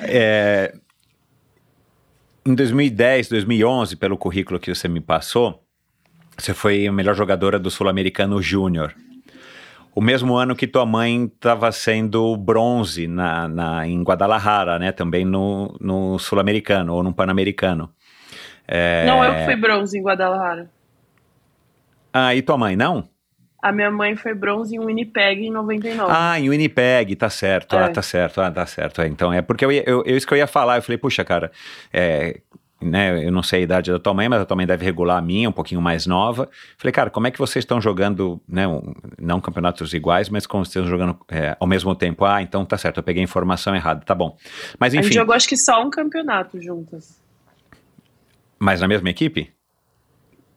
É, 0.00 0.74
em 2.44 2.54
2010, 2.54 3.28
2011, 3.28 3.96
pelo 3.96 4.16
currículo 4.18 4.58
que 4.58 4.74
você 4.74 4.88
me 4.88 5.00
passou, 5.00 5.62
você 6.36 6.52
foi 6.52 6.86
a 6.86 6.92
melhor 6.92 7.14
jogadora 7.14 7.58
do 7.58 7.70
Sul-Americano 7.70 8.42
Júnior. 8.42 8.94
O 9.94 10.00
mesmo 10.00 10.36
ano 10.36 10.54
que 10.54 10.66
tua 10.66 10.84
mãe 10.84 11.24
estava 11.24 11.72
sendo 11.72 12.36
bronze 12.36 13.06
na, 13.06 13.48
na, 13.48 13.88
em 13.88 14.02
Guadalajara, 14.02 14.78
né? 14.78 14.92
Também 14.92 15.24
no, 15.24 15.76
no 15.80 16.18
Sul-Americano 16.18 16.94
ou 16.94 17.02
no 17.02 17.14
Pan-Americano. 17.14 17.90
É... 18.68 19.06
Não, 19.06 19.24
eu 19.24 19.44
fui 19.44 19.56
bronze 19.56 19.98
em 19.98 20.02
Guadalajara. 20.02 20.70
Ah, 22.18 22.34
e 22.34 22.40
tua 22.40 22.56
mãe, 22.56 22.74
não? 22.76 23.06
A 23.62 23.70
minha 23.72 23.90
mãe 23.90 24.16
foi 24.16 24.32
bronze 24.32 24.74
em 24.74 24.78
Winnipeg 24.78 25.44
em 25.46 25.50
99. 25.50 26.10
Ah, 26.16 26.40
em 26.40 26.48
Winnipeg, 26.48 27.14
tá 27.16 27.28
certo, 27.28 27.76
É. 27.76 27.84
ah, 27.84 27.88
tá 27.90 28.00
certo, 28.00 28.40
ah, 28.40 28.50
tá 28.50 28.64
certo. 28.64 29.02
É, 29.02 29.06
então, 29.06 29.30
é 29.32 29.42
porque 29.42 29.64
eu, 29.64 29.70
ia- 29.72 29.82
eu, 29.86 30.02
eu- 30.06 30.16
isso 30.16 30.26
que 30.26 30.32
eu 30.32 30.38
ia 30.38 30.46
falar, 30.46 30.76
eu 30.78 30.82
falei, 30.82 30.96
puxa, 30.96 31.24
cara, 31.24 31.50
é, 31.92 32.40
né, 32.80 33.22
eu 33.26 33.30
não 33.32 33.42
sei 33.42 33.60
a 33.60 33.62
idade 33.64 33.90
da 33.90 33.98
tua 33.98 34.14
mãe, 34.14 34.28
mas 34.30 34.40
a 34.40 34.44
tua 34.46 34.56
mãe 34.56 34.66
deve 34.66 34.82
regular 34.84 35.18
a 35.18 35.20
minha, 35.20 35.48
um 35.48 35.52
pouquinho 35.52 35.82
mais 35.82 36.06
nova. 36.06 36.48
Falei, 36.78 36.92
cara, 36.92 37.10
como 37.10 37.26
é 37.26 37.30
que 37.30 37.38
vocês 37.38 37.64
estão 37.64 37.80
jogando, 37.80 38.40
né, 38.48 38.66
um- 38.66 38.94
não 39.20 39.40
campeonatos 39.42 39.92
iguais, 39.92 40.28
mas 40.30 40.46
como 40.46 40.64
vocês 40.64 40.76
estão 40.84 40.88
jogando 40.90 41.18
é, 41.28 41.54
ao 41.60 41.66
mesmo 41.66 41.94
tempo? 41.94 42.24
Ah, 42.24 42.40
então 42.40 42.64
tá 42.64 42.78
certo, 42.78 42.98
eu 42.98 43.02
peguei 43.02 43.22
a 43.22 43.24
informação 43.24 43.74
errada, 43.76 44.00
tá 44.06 44.14
bom. 44.14 44.36
Mas 44.78 44.92
a 44.92 44.96
gente 44.96 45.06
enfim, 45.06 45.14
jogou 45.16 45.34
acho 45.34 45.48
que 45.48 45.56
só 45.56 45.82
um 45.82 45.90
campeonato 45.90 46.60
juntas. 46.62 47.20
mas 48.58 48.80
na 48.80 48.86
mesma 48.88 49.10
equipe? 49.10 49.50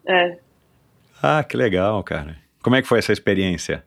É. 0.08 0.38
Ah, 1.22 1.44
que 1.44 1.56
legal, 1.58 2.02
cara. 2.04 2.38
Como 2.62 2.76
é 2.76 2.82
que 2.82 2.88
foi 2.88 3.00
essa 3.00 3.12
experiência? 3.14 3.84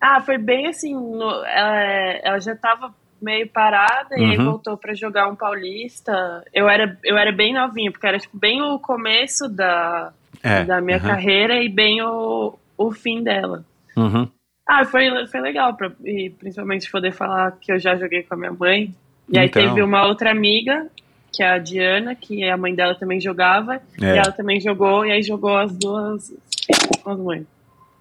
Ah, 0.00 0.20
foi 0.20 0.38
bem 0.38 0.66
assim. 0.68 0.94
no- 0.94 1.44
ela, 1.44 1.76
ela 2.22 2.40
já 2.40 2.54
tava 2.54 2.94
meio 3.20 3.48
parada 3.48 4.16
e 4.16 4.24
aí 4.24 4.38
Uhum. 4.38 4.44
voltou 4.44 4.76
pra 4.76 4.94
jogar 4.94 5.26
um 5.28 5.34
paulista. 5.34 6.44
Eu 6.54 6.68
era, 6.68 6.96
eu 7.04 7.18
era 7.18 7.32
bem 7.32 7.52
novinha, 7.52 7.90
porque 7.90 8.06
era 8.06 8.18
tipo, 8.18 8.38
bem 8.38 8.62
o 8.62 8.78
começo 8.78 9.48
da, 9.48 10.12
É, 10.42 10.62
da 10.64 10.80
minha 10.80 10.98
uhum. 10.98 11.04
carreira 11.04 11.60
e 11.60 11.68
bem 11.68 12.00
o, 12.00 12.56
o 12.76 12.92
fim 12.92 13.22
dela. 13.24 13.64
Uhum. 13.96 14.30
Ah, 14.64 14.84
foi, 14.84 15.08
foi 15.26 15.40
legal, 15.40 15.74
pra, 15.74 15.90
e 16.04 16.30
principalmente 16.30 16.88
poder 16.90 17.10
falar 17.10 17.52
que 17.60 17.72
eu 17.72 17.78
já 17.80 17.96
joguei 17.96 18.22
com 18.22 18.34
a 18.34 18.36
minha 18.36 18.52
mãe. 18.52 18.94
E 19.28 19.36
aí 19.38 19.46
Então. 19.48 19.62
teve 19.66 19.82
uma 19.82 20.06
outra 20.06 20.30
amiga, 20.30 20.86
que 21.32 21.42
é 21.42 21.48
a 21.50 21.58
Diana, 21.58 22.14
que 22.14 22.42
a 22.48 22.56
mãe 22.56 22.74
dela 22.74 22.94
também 22.94 23.20
jogava, 23.20 23.80
É. 24.00 24.14
e 24.14 24.18
ela 24.18 24.32
também 24.32 24.60
jogou, 24.60 25.04
e 25.06 25.12
aí 25.12 25.22
jogou 25.22 25.56
as 25.56 25.72
duas 25.76 26.32
com 27.02 27.10
as 27.10 27.18
mães. 27.18 27.46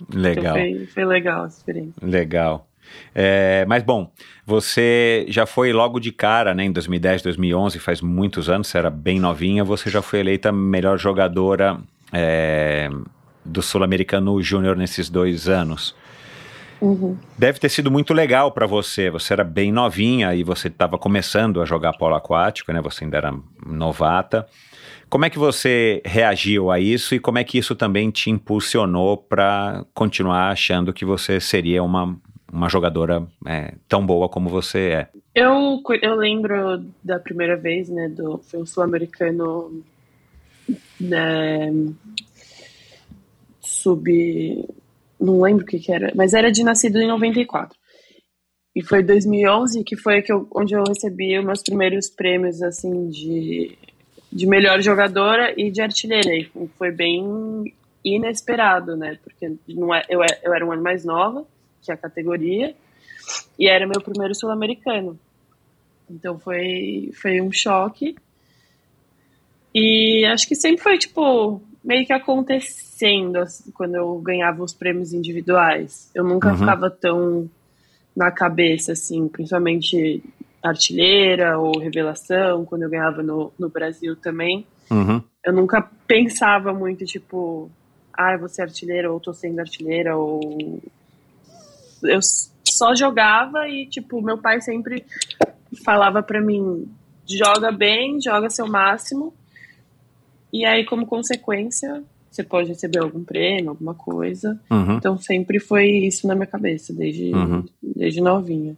Então 0.09 0.21
Legal. 0.21 0.53
foi, 0.55 0.85
foi 0.93 1.05
legal 1.05 1.43
a 1.43 1.47
experiência. 1.47 1.93
Legal. 2.01 2.67
É, 3.13 3.65
mas 3.67 3.83
bom, 3.83 4.09
você 4.45 5.25
já 5.27 5.45
foi 5.45 5.73
logo 5.73 5.99
de 5.99 6.11
cara, 6.11 6.53
né, 6.53 6.63
em 6.63 6.71
2010, 6.71 7.21
2011, 7.21 7.79
faz 7.79 7.99
muitos 8.01 8.49
anos, 8.49 8.67
você 8.67 8.77
era 8.77 8.89
bem 8.89 9.19
novinha, 9.19 9.63
você 9.63 9.89
já 9.89 10.01
foi 10.01 10.19
eleita 10.19 10.51
melhor 10.53 10.97
jogadora 10.97 11.77
é, 12.13 12.89
do 13.43 13.61
Sul-Americano 13.61 14.41
Júnior 14.41 14.77
nesses 14.77 15.09
dois 15.09 15.49
anos. 15.49 15.93
Uhum. 16.81 17.17
Deve 17.37 17.59
ter 17.59 17.69
sido 17.69 17.89
muito 17.89 18.13
legal 18.13 18.51
para 18.51 18.67
você. 18.67 19.09
Você 19.09 19.33
era 19.33 19.43
bem 19.43 19.71
novinha 19.71 20.33
e 20.35 20.43
você 20.43 20.67
estava 20.67 20.97
começando 20.97 21.61
a 21.61 21.65
jogar 21.65 21.93
polo 21.93 22.15
aquático, 22.15 22.71
né? 22.71 22.81
Você 22.81 23.03
ainda 23.03 23.17
era 23.17 23.33
novata. 23.65 24.47
Como 25.09 25.25
é 25.25 25.29
que 25.29 25.39
você 25.39 26.01
reagiu 26.05 26.69
a 26.69 26.79
isso 26.79 27.15
e 27.15 27.19
como 27.19 27.37
é 27.37 27.43
que 27.43 27.57
isso 27.57 27.75
também 27.75 28.11
te 28.11 28.29
impulsionou 28.29 29.17
para 29.17 29.85
continuar 29.93 30.49
achando 30.49 30.91
que 30.91 31.05
você 31.05 31.39
seria 31.39 31.81
uma, 31.81 32.17
uma 32.51 32.67
jogadora 32.67 33.25
é, 33.45 33.73
tão 33.87 34.05
boa 34.05 34.27
como 34.27 34.49
você 34.49 34.79
é? 34.79 35.07
Eu, 35.33 35.81
eu 36.01 36.15
lembro 36.15 36.83
da 37.01 37.19
primeira 37.19 37.55
vez, 37.55 37.87
né, 37.87 38.09
do 38.09 38.39
foi 38.39 38.59
um 38.59 38.65
sul-americano 38.65 39.81
né, 40.99 41.71
sub 43.61 44.67
não 45.19 45.41
lembro 45.41 45.63
o 45.63 45.67
que 45.67 45.79
que 45.79 45.91
era, 45.91 46.11
mas 46.15 46.33
era 46.33 46.51
de 46.51 46.63
nascido 46.63 46.99
em 46.99 47.07
94. 47.07 47.77
E 48.75 48.83
foi 48.83 49.01
2011 49.01 49.83
que 49.83 49.95
foi 49.95 50.21
que 50.21 50.31
eu, 50.31 50.47
onde 50.53 50.75
eu 50.75 50.83
recebi 50.83 51.39
meus 51.41 51.63
primeiros 51.63 52.09
prêmios 52.09 52.61
assim 52.61 53.09
de 53.09 53.77
de 54.31 54.45
melhor 54.45 54.81
jogadora 54.81 55.53
e 55.57 55.71
de 55.71 55.81
artilheira. 55.81 56.35
E 56.35 56.49
foi 56.77 56.91
bem 56.91 57.73
inesperado, 58.03 58.95
né? 58.95 59.17
Porque 59.23 59.53
não 59.67 59.93
é, 59.93 60.03
eu, 60.09 60.21
eu 60.43 60.53
era 60.53 60.65
um 60.65 60.71
ano 60.71 60.83
mais 60.83 61.05
nova 61.05 61.45
que 61.81 61.91
a 61.91 61.97
categoria 61.97 62.75
e 63.57 63.67
era 63.67 63.87
meu 63.87 64.01
primeiro 64.01 64.35
sul-americano. 64.35 65.19
Então 66.09 66.39
foi, 66.39 67.11
foi 67.13 67.41
um 67.41 67.51
choque. 67.51 68.15
E 69.73 70.25
acho 70.25 70.47
que 70.47 70.55
sempre 70.55 70.81
foi, 70.81 70.97
tipo, 70.97 71.61
meio 71.87 72.05
que 72.05 72.11
acontecendo 72.11 73.37
assim, 73.37 73.71
quando 73.71 73.95
eu 73.95 74.19
ganhava 74.19 74.61
os 74.61 74.73
prêmios 74.73 75.13
individuais. 75.13 76.11
Eu 76.13 76.25
nunca 76.25 76.49
Uhum. 76.49 76.57
ficava 76.57 76.89
tão 76.89 77.49
na 78.13 78.29
cabeça, 78.29 78.91
assim, 78.91 79.29
principalmente 79.29 80.21
artilheira 80.61 81.57
ou 81.57 81.79
revelação, 81.79 82.65
quando 82.65 82.83
eu 82.83 82.89
ganhava 82.89 83.23
no, 83.23 83.53
no 83.57 83.69
Brasil 83.69 84.17
também. 84.17 84.67
Uhum. 84.91 85.21
Eu 85.45 85.53
nunca 85.53 85.81
pensava 86.05 86.73
muito, 86.73 87.05
tipo, 87.05 87.71
ah, 88.13 88.33
eu 88.33 88.39
vou 88.39 88.49
ser 88.49 88.63
artilheira 88.63 89.09
ou 89.09 89.19
tô 89.19 89.33
sendo 89.33 89.59
artilheira 89.59 90.17
ou 90.17 90.81
eu 92.03 92.19
só 92.65 92.93
jogava 92.95 93.69
e 93.69 93.85
tipo 93.87 94.21
meu 94.21 94.37
pai 94.37 94.59
sempre 94.61 95.05
falava 95.85 96.21
pra 96.21 96.41
mim 96.41 96.87
joga 97.27 97.71
bem 97.71 98.21
joga 98.21 98.49
seu 98.49 98.67
máximo 98.67 99.33
e 100.51 100.65
aí 100.65 100.85
como 100.85 101.05
consequência 101.05 102.03
você 102.29 102.43
pode 102.43 102.69
receber 102.69 102.99
algum 102.99 103.23
prêmio 103.23 103.69
alguma 103.71 103.93
coisa 103.93 104.59
Uhum. 104.71 104.97
então 104.97 105.17
sempre 105.17 105.59
foi 105.59 105.87
isso 105.89 106.27
na 106.27 106.35
minha 106.35 106.47
cabeça 106.47 106.93
desde 106.93 107.33
Uhum. 107.33 107.65
desde 107.81 108.21
novinha 108.21 108.75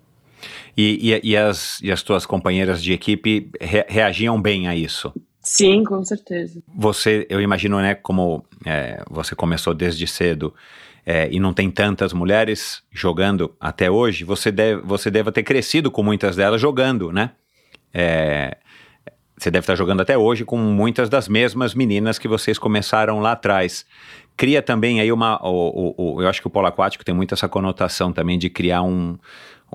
E, 0.78 1.12
e, 1.14 1.32
e 1.32 1.38
as, 1.38 1.82
e 1.82 1.92
as 1.92 2.02
tuas 2.02 2.26
companheiras 2.26 2.82
de 2.82 2.94
equipe 2.94 3.50
re- 3.60 3.86
reagiam 3.90 4.42
bem 4.42 4.68
a 4.68 4.76
isso? 4.76 5.14
sim 5.42 5.84
com 5.84 6.04
certeza 6.06 6.62
Você, 6.76 7.26
eu 7.30 7.42
imagino, 7.42 7.80
né, 7.82 7.96
como 7.96 8.44
é, 8.66 9.04
você 9.10 9.36
começou 9.36 9.74
desde 9.74 10.06
cedo 10.08 10.54
é, 11.06 11.28
e 11.32 11.40
não 11.40 11.54
tem 11.54 11.70
tantas 11.72 12.14
mulheres 12.14 12.84
jogando 12.92 13.54
até 13.60 13.90
hoje, 13.90 14.24
você 14.24 14.52
deve, 14.52 14.82
você 14.82 15.10
deve 15.10 15.32
ter 15.32 15.44
crescido 15.44 15.90
com 15.90 16.04
muitas 16.04 16.36
delas 16.36 16.62
jogando, 16.62 17.12
né? 17.12 17.32
É, 17.94 18.58
você 19.40 19.50
deve 19.50 19.64
estar 19.64 19.76
jogando 19.76 20.02
até 20.02 20.18
hoje 20.18 20.44
com 20.46 20.58
muitas 20.58 21.10
das 21.10 21.28
mesmas 21.28 21.74
meninas 21.74 22.18
que 22.20 22.28
vocês 22.28 22.58
começaram 22.60 23.20
lá 23.20 23.32
atrás. 23.32 23.86
Cria 24.38 24.62
também 24.62 25.00
aí 25.02 25.12
uma. 25.12 25.40
O, 25.46 25.94
o- 25.98 26.16
o- 26.16 26.22
eu 26.22 26.28
acho 26.28 26.42
que 26.42 26.48
o 26.48 26.50
polo 26.50 26.68
aquático 26.68 27.04
tem 27.04 27.14
muito 27.16 27.34
essa 27.34 27.48
conotação 27.50 28.12
também 28.14 28.38
de 28.40 28.50
criar 28.50 28.82
um, 28.84 29.18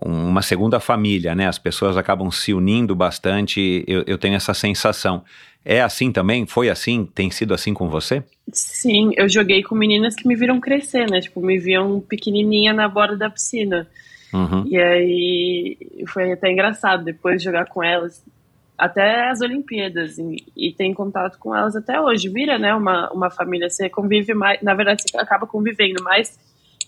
um- 0.05 0.29
uma 0.29 0.43
segunda 0.43 0.81
família, 0.81 1.35
né? 1.35 1.47
As 1.47 1.59
pessoas 1.59 1.97
acabam 1.97 2.31
se 2.31 2.55
unindo 2.55 2.95
bastante. 2.95 3.85
Eu, 3.87 4.05
eu 4.07 4.17
tenho 4.19 4.35
essa 4.35 4.55
sensação. 4.55 5.23
É 5.67 5.81
assim 5.81 6.13
também? 6.13 6.47
Foi 6.47 6.69
assim? 6.69 7.07
Tem 7.15 7.31
sido 7.31 7.55
assim 7.55 7.73
com 7.73 7.89
você? 7.89 8.23
Sim, 8.53 9.13
eu 9.17 9.29
joguei 9.29 9.63
com 9.63 9.75
meninas 9.75 10.15
que 10.15 10.29
me 10.29 10.35
viram 10.37 10.61
crescer, 10.61 11.11
né? 11.11 11.21
Tipo, 11.21 11.41
me 11.41 11.59
viam 11.59 12.01
pequenininha 12.01 12.73
na 12.75 12.87
borda 12.89 13.17
da 13.17 13.31
piscina. 13.31 13.87
Uhum. 14.33 14.65
E 14.67 14.77
aí 14.77 15.79
foi 16.09 16.33
até 16.33 16.51
engraçado 16.51 17.05
depois 17.05 17.39
de 17.39 17.45
jogar 17.45 17.67
com 17.67 17.83
elas, 17.83 18.23
até 18.77 19.31
as 19.31 19.41
Olimpíadas, 19.41 20.19
e, 20.19 20.37
e 20.57 20.73
tem 20.73 20.93
contato 20.93 21.39
com 21.39 21.55
elas 21.55 21.77
até 21.77 22.01
hoje. 22.01 22.29
Vira, 22.29 22.59
né, 22.59 22.75
uma, 22.75 23.11
uma 23.13 23.31
família, 23.31 23.71
você 23.71 23.89
convive 23.89 24.35
mais, 24.35 24.61
na 24.63 24.75
verdade, 24.75 25.03
você 25.03 25.17
acaba 25.17 25.47
convivendo 25.47 26.03
mais 26.03 26.39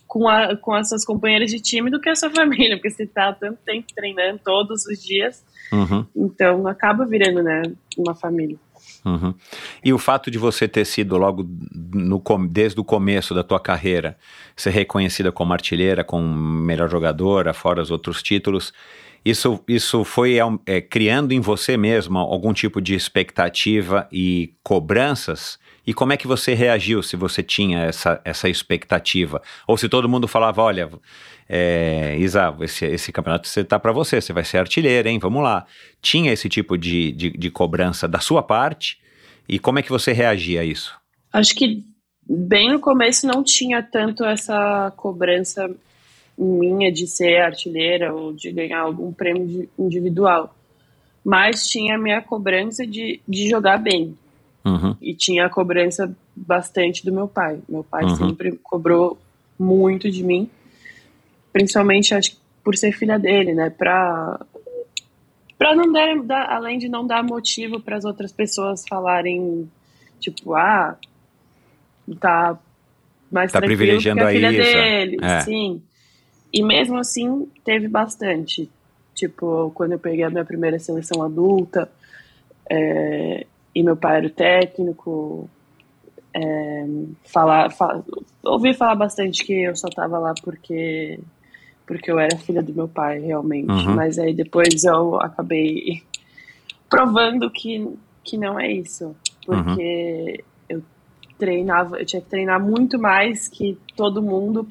com, 0.07 0.28
a, 0.28 0.57
com 0.57 0.72
as 0.72 0.89
suas 0.89 1.05
companheiras 1.05 1.51
de 1.51 1.61
time 1.61 1.91
do 1.91 2.01
que 2.01 2.09
a 2.09 2.14
sua 2.14 2.30
família, 2.34 2.76
porque 2.76 2.91
você 2.91 3.07
tá 3.07 3.28
há 3.28 3.32
tanto 3.32 3.59
tempo 3.64 3.87
treinando 3.95 4.41
todos 4.45 4.87
os 4.87 5.03
dias, 5.03 5.45
Uhum. 5.72 6.07
então 6.14 6.66
acaba 6.68 7.05
virando, 7.05 7.43
né, 7.43 7.62
uma 7.99 8.14
família. 8.14 8.57
Uhum. 9.05 9.34
E 9.84 9.93
o 9.93 9.99
fato 9.99 10.30
de 10.30 10.39
você 10.39 10.66
ter 10.66 10.84
sido 10.84 11.16
logo 11.16 11.47
no, 11.95 12.20
desde 12.49 12.80
o 12.80 12.84
começo 12.84 13.34
da 13.34 13.45
tua 13.45 13.61
carreira, 13.61 14.16
ser 14.57 14.70
reconhecida 14.70 15.30
como 15.30 15.53
artilheira, 15.53 16.03
como 16.03 16.26
melhor 16.26 16.91
jogadora, 16.91 17.55
fora 17.55 17.80
os 17.80 17.91
outros 17.91 18.22
títulos, 18.22 18.72
isso, 19.27 19.61
isso 19.66 20.05
foi 20.05 20.37
é, 20.64 20.81
criando 20.81 21.33
em 21.33 21.41
você 21.41 21.77
mesma 21.77 22.20
algum 22.20 22.53
tipo 22.53 22.81
de 22.81 22.95
expectativa 22.95 24.09
e 24.12 24.55
cobranças? 24.62 25.59
E 25.85 25.93
como 25.93 26.12
é 26.12 26.16
que 26.16 26.29
você 26.29 26.55
reagiu 26.55 27.03
se 27.03 27.16
você 27.16 27.43
tinha 27.43 27.81
essa, 27.81 28.20
essa 28.24 28.49
expectativa? 28.49 29.43
Ou 29.66 29.77
se 29.77 29.89
todo 29.89 30.09
mundo 30.09 30.29
falava, 30.29 30.62
olha, 30.62 30.89
é, 31.49 32.16
Isa, 32.20 32.57
esse, 32.61 32.87
esse 32.87 33.11
campeonato 33.11 33.49
você 33.49 33.64
tá 33.64 33.81
para 33.81 33.91
você, 33.91 34.20
você 34.20 34.33
vai 34.33 34.45
ser 34.45 34.59
artilheira, 34.59 35.11
hein? 35.11 35.18
Vamos 35.18 35.43
lá. 35.43 35.66
Tinha 36.01 36.33
esse 36.33 36.49
tipo 36.49 36.79
de, 36.79 37.11
de, 37.11 37.31
de 37.31 37.51
cobrança 37.51 38.07
da 38.07 38.20
sua 38.20 38.45
parte? 38.45 39.01
E 39.49 39.59
como 39.59 39.81
é 39.81 39.83
que 39.83 39.91
você 39.91 40.12
reagia 40.12 40.61
a 40.61 40.64
isso? 40.64 40.95
Acho 41.33 41.53
que 41.53 41.83
bem 42.29 42.70
no 42.70 42.79
começo 42.79 43.27
não 43.27 43.43
tinha 43.43 43.83
tanto 43.83 44.24
essa 44.24 44.93
cobrança 44.97 45.68
minha 46.39 46.93
de 46.93 47.07
ser 47.07 47.41
artilheira 47.41 48.14
ou 48.14 48.32
de 48.32 48.51
ganhar 48.53 48.80
algum 48.80 49.12
prêmio 49.12 49.68
individual. 49.78 50.55
Mas 51.24 51.66
tinha 51.68 51.97
a 51.97 51.99
minha 51.99 52.20
cobrança 52.22 52.87
de, 52.87 53.20
de 53.26 53.49
jogar 53.49 53.78
bem. 53.78 54.16
Uhum, 54.64 54.97
E 55.01 55.14
tinha 55.14 55.47
a 55.47 55.51
cobrança 55.51 56.14
bastante 56.34 57.05
do 57.05 57.12
meu 57.12 57.26
pai. 57.28 57.59
Meu 57.68 57.82
pai 57.84 58.05
Uhum. 58.05 58.16
sempre 58.16 58.53
cobrou 58.62 59.18
muito 59.59 60.11
de 60.11 60.22
mim. 60.24 60.49
Principalmente, 61.53 62.14
acho 62.14 62.32
que 62.32 62.37
por 62.62 62.76
ser 62.76 62.93
filha 62.93 63.18
dele, 63.18 63.55
né? 63.55 63.70
Pra, 63.70 64.41
Pra 65.59 65.74
não 65.74 65.91
dar, 65.91 66.51
além 66.51 66.78
de 66.78 66.87
não 66.89 67.07
dar 67.07 67.22
motivo 67.22 67.80
para 67.80 67.97
as 67.97 68.05
outras 68.05 68.30
pessoas 68.30 68.84
falarem, 68.87 69.70
tipo, 70.20 70.53
ah, 70.55 70.99
tá 72.20 72.59
mais 73.32 73.51
Tá 73.53 73.59
tranquilo 73.61 73.78
privilegiando 73.78 74.20
porque 74.20 74.37
a 74.37 74.49
a 74.49 74.51
filha 74.51 74.62
Isa. 74.62 74.62
dele, 74.62 75.18
É. 75.22 75.41
sim. 75.41 75.82
E 76.57 76.63
mesmo 76.63 76.97
assim, 76.97 77.47
teve 77.63 77.87
bastante. 77.87 78.71
Tipo, 79.15 79.71
quando 79.75 79.93
eu 79.93 79.99
peguei 79.99 80.25
a 80.25 80.31
minha 80.31 80.45
primeira 80.45 80.79
seleção 80.79 81.23
adulta, 81.23 81.91
é, 82.71 83.47
e 83.75 83.83
meu 83.83 83.95
pai 83.95 84.17
era 84.17 84.27
o 84.27 84.31
técnico, 84.31 85.51
é, 86.35 86.87
falar, 87.27 87.71
fa- 87.71 88.03
ouvi 88.43 88.73
falar 88.73 88.95
bastante 88.95 89.45
que 89.45 89.53
eu 89.65 89.77
só 89.77 89.89
tava 89.89 90.19
lá 90.19 90.33
porque 90.43 91.21
porque 91.87 92.11
eu 92.11 92.19
era 92.19 92.37
filha 92.39 92.63
do 92.63 92.73
meu 92.73 92.89
pai, 92.89 93.21
realmente. 93.21 93.71
Uhum. 93.71 93.95
Mas 93.95 94.19
aí 94.19 94.33
depois 94.35 94.83
eu 94.83 95.21
acabei 95.21 96.03
provando 96.89 97.51
que, 97.51 97.87
que 98.25 98.39
não 98.39 98.59
é 98.59 98.73
isso. 98.73 99.15
Porque 99.45 100.43
eu 100.71 100.83
treinava, 101.39 101.99
eu 102.01 102.07
tinha 102.07 102.23
que 102.23 102.29
treinar 102.31 102.61
muito 102.61 102.99
mais 102.99 103.47
que 103.47 103.79
todo 103.95 104.23
mundo 104.23 104.67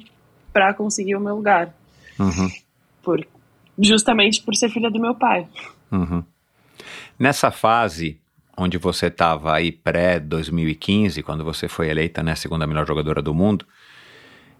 para 0.56 0.72
conseguir 0.72 1.14
o 1.16 1.20
meu 1.20 1.36
lugar. 1.36 1.74
Uhum, 2.18 2.50
Por, 3.02 3.26
justamente 3.78 4.40
por 4.40 4.54
ser 4.54 4.70
filha 4.70 4.90
do 4.90 4.98
meu 4.98 5.14
pai. 5.14 5.46
uhum. 5.92 6.24
Nessa 7.18 7.50
fase 7.50 8.18
onde 8.56 8.78
você 8.78 9.08
estava 9.08 9.54
aí 9.54 9.70
pré-2015, 9.70 11.22
quando 11.22 11.44
você 11.44 11.68
foi 11.68 11.90
eleita 11.90 12.22
né, 12.22 12.34
segunda 12.34 12.66
melhor 12.66 12.86
jogadora 12.86 13.20
do 13.20 13.34
mundo, 13.34 13.66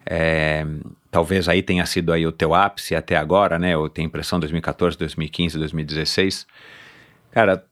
é, 0.05 0.67
talvez 1.11 1.49
aí 1.49 1.63
tenha 1.63 1.87
sido 1.87 2.13
aí 2.13 2.27
o 2.27 2.33
teu 2.33 2.55
ápice 2.55 2.95
até 2.95 3.17
agora, 3.17 3.59
né? 3.59 3.73
Eu 3.73 3.89
tenho 3.89 4.07
impressão 4.07 4.39
2014, 4.39 4.99
2015, 4.99 5.57
2016. 5.59 6.47
Cara, 7.31 7.65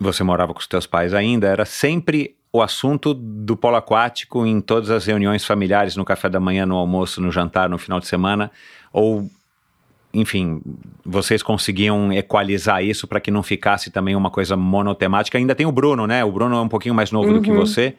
você 0.00 0.24
morava 0.24 0.52
com 0.52 0.58
os 0.58 0.66
teus 0.66 0.84
pais 0.84 1.14
ainda, 1.14 1.46
era 1.46 1.64
sempre 1.64 2.35
o 2.52 2.62
assunto 2.62 3.12
do 3.12 3.56
polo 3.56 3.76
aquático 3.76 4.46
em 4.46 4.60
todas 4.60 4.90
as 4.90 5.04
reuniões 5.06 5.44
familiares, 5.44 5.96
no 5.96 6.04
café 6.04 6.28
da 6.28 6.40
manhã, 6.40 6.64
no 6.64 6.76
almoço, 6.76 7.20
no 7.20 7.30
jantar, 7.30 7.68
no 7.68 7.76
final 7.78 8.00
de 8.00 8.06
semana, 8.06 8.50
ou 8.92 9.28
enfim, 10.14 10.62
vocês 11.04 11.42
conseguiam 11.42 12.10
equalizar 12.12 12.82
isso 12.82 13.06
para 13.06 13.20
que 13.20 13.30
não 13.30 13.42
ficasse 13.42 13.90
também 13.90 14.16
uma 14.16 14.30
coisa 14.30 14.56
monotemática. 14.56 15.36
Ainda 15.36 15.54
tem 15.54 15.66
o 15.66 15.72
Bruno, 15.72 16.06
né? 16.06 16.24
O 16.24 16.32
Bruno 16.32 16.56
é 16.56 16.60
um 16.60 16.68
pouquinho 16.68 16.94
mais 16.94 17.12
novo 17.12 17.34
do 17.34 17.40
que 17.42 17.50
Uhum. 17.50 17.56
você 17.56 17.94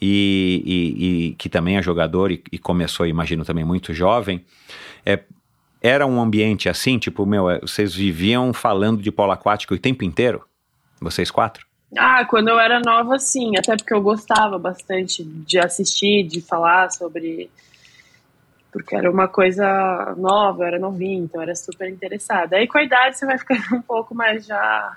e, 0.00 0.62
e- 0.64 1.04
e 1.28 1.34
que 1.34 1.50
também 1.50 1.76
é 1.76 1.82
jogador 1.82 2.30
e, 2.32 2.42
e 2.50 2.58
começou, 2.58 3.06
imagino, 3.06 3.44
também 3.44 3.64
muito 3.64 3.92
jovem. 3.92 4.42
É, 5.04 5.20
era 5.82 6.06
um 6.06 6.18
ambiente 6.18 6.66
assim, 6.66 6.98
tipo, 6.98 7.26
meu, 7.26 7.50
é, 7.50 7.60
vocês 7.60 7.94
viviam 7.94 8.54
falando 8.54 9.02
de 9.02 9.10
polo 9.12 9.32
aquático 9.32 9.74
o 9.74 9.78
tempo 9.78 10.02
inteiro? 10.04 10.42
Vocês 10.98 11.30
quatro? 11.30 11.66
Ah, 11.96 12.24
quando 12.24 12.48
eu 12.48 12.58
era 12.58 12.78
nova, 12.80 13.18
sim, 13.18 13.56
até 13.58 13.76
porque 13.76 13.92
eu 13.92 14.00
gostava 14.00 14.58
bastante 14.58 15.24
de 15.24 15.58
assistir, 15.58 16.22
de 16.24 16.40
falar 16.40 16.90
sobre. 16.92 17.50
Porque 18.72 18.94
era 18.94 19.10
uma 19.10 19.26
coisa 19.26 20.14
nova, 20.16 20.62
eu 20.62 20.66
era 20.68 20.78
novinha, 20.78 21.18
então 21.24 21.40
eu 21.40 21.42
era 21.42 21.54
super 21.56 21.88
interessada. 21.88 22.56
Aí 22.56 22.68
com 22.68 22.78
a 22.78 22.84
idade 22.84 23.18
você 23.18 23.26
vai 23.26 23.36
ficando 23.36 23.60
um 23.74 23.82
pouco 23.82 24.14
mais 24.14 24.46
já. 24.46 24.96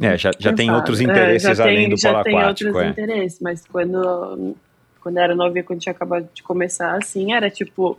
É, 0.00 0.16
já, 0.16 0.30
já 0.38 0.52
tem 0.52 0.72
outros 0.72 1.00
É, 1.00 1.04
interesses 1.04 1.58
já 1.58 1.64
além 1.64 1.76
tem- 1.82 1.90
do 1.90 1.96
já 1.96 2.12
polo 2.12 2.24
tem 2.24 2.38
aquático. 2.38 2.68
outros 2.70 2.86
É. 2.86 2.90
interesses, 2.90 3.40
mas 3.40 3.66
quando, 3.66 4.56
quando 5.00 5.16
eu 5.18 5.22
era 5.22 5.34
novinha, 5.34 5.62
quando 5.62 5.80
tinha 5.80 5.92
acabado 5.92 6.28
de 6.34 6.42
começar, 6.42 6.96
assim, 6.96 7.32
era 7.34 7.50
tipo 7.50 7.98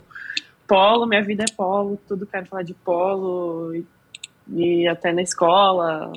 polo, 0.66 1.06
minha 1.06 1.22
vida 1.22 1.44
é 1.48 1.52
polo, 1.56 1.98
tudo 2.06 2.26
quero 2.26 2.44
falar 2.46 2.62
de 2.62 2.74
polo, 2.74 3.74
e, 3.74 3.86
e 4.48 4.86
até 4.88 5.12
na 5.12 5.22
escola, 5.22 6.12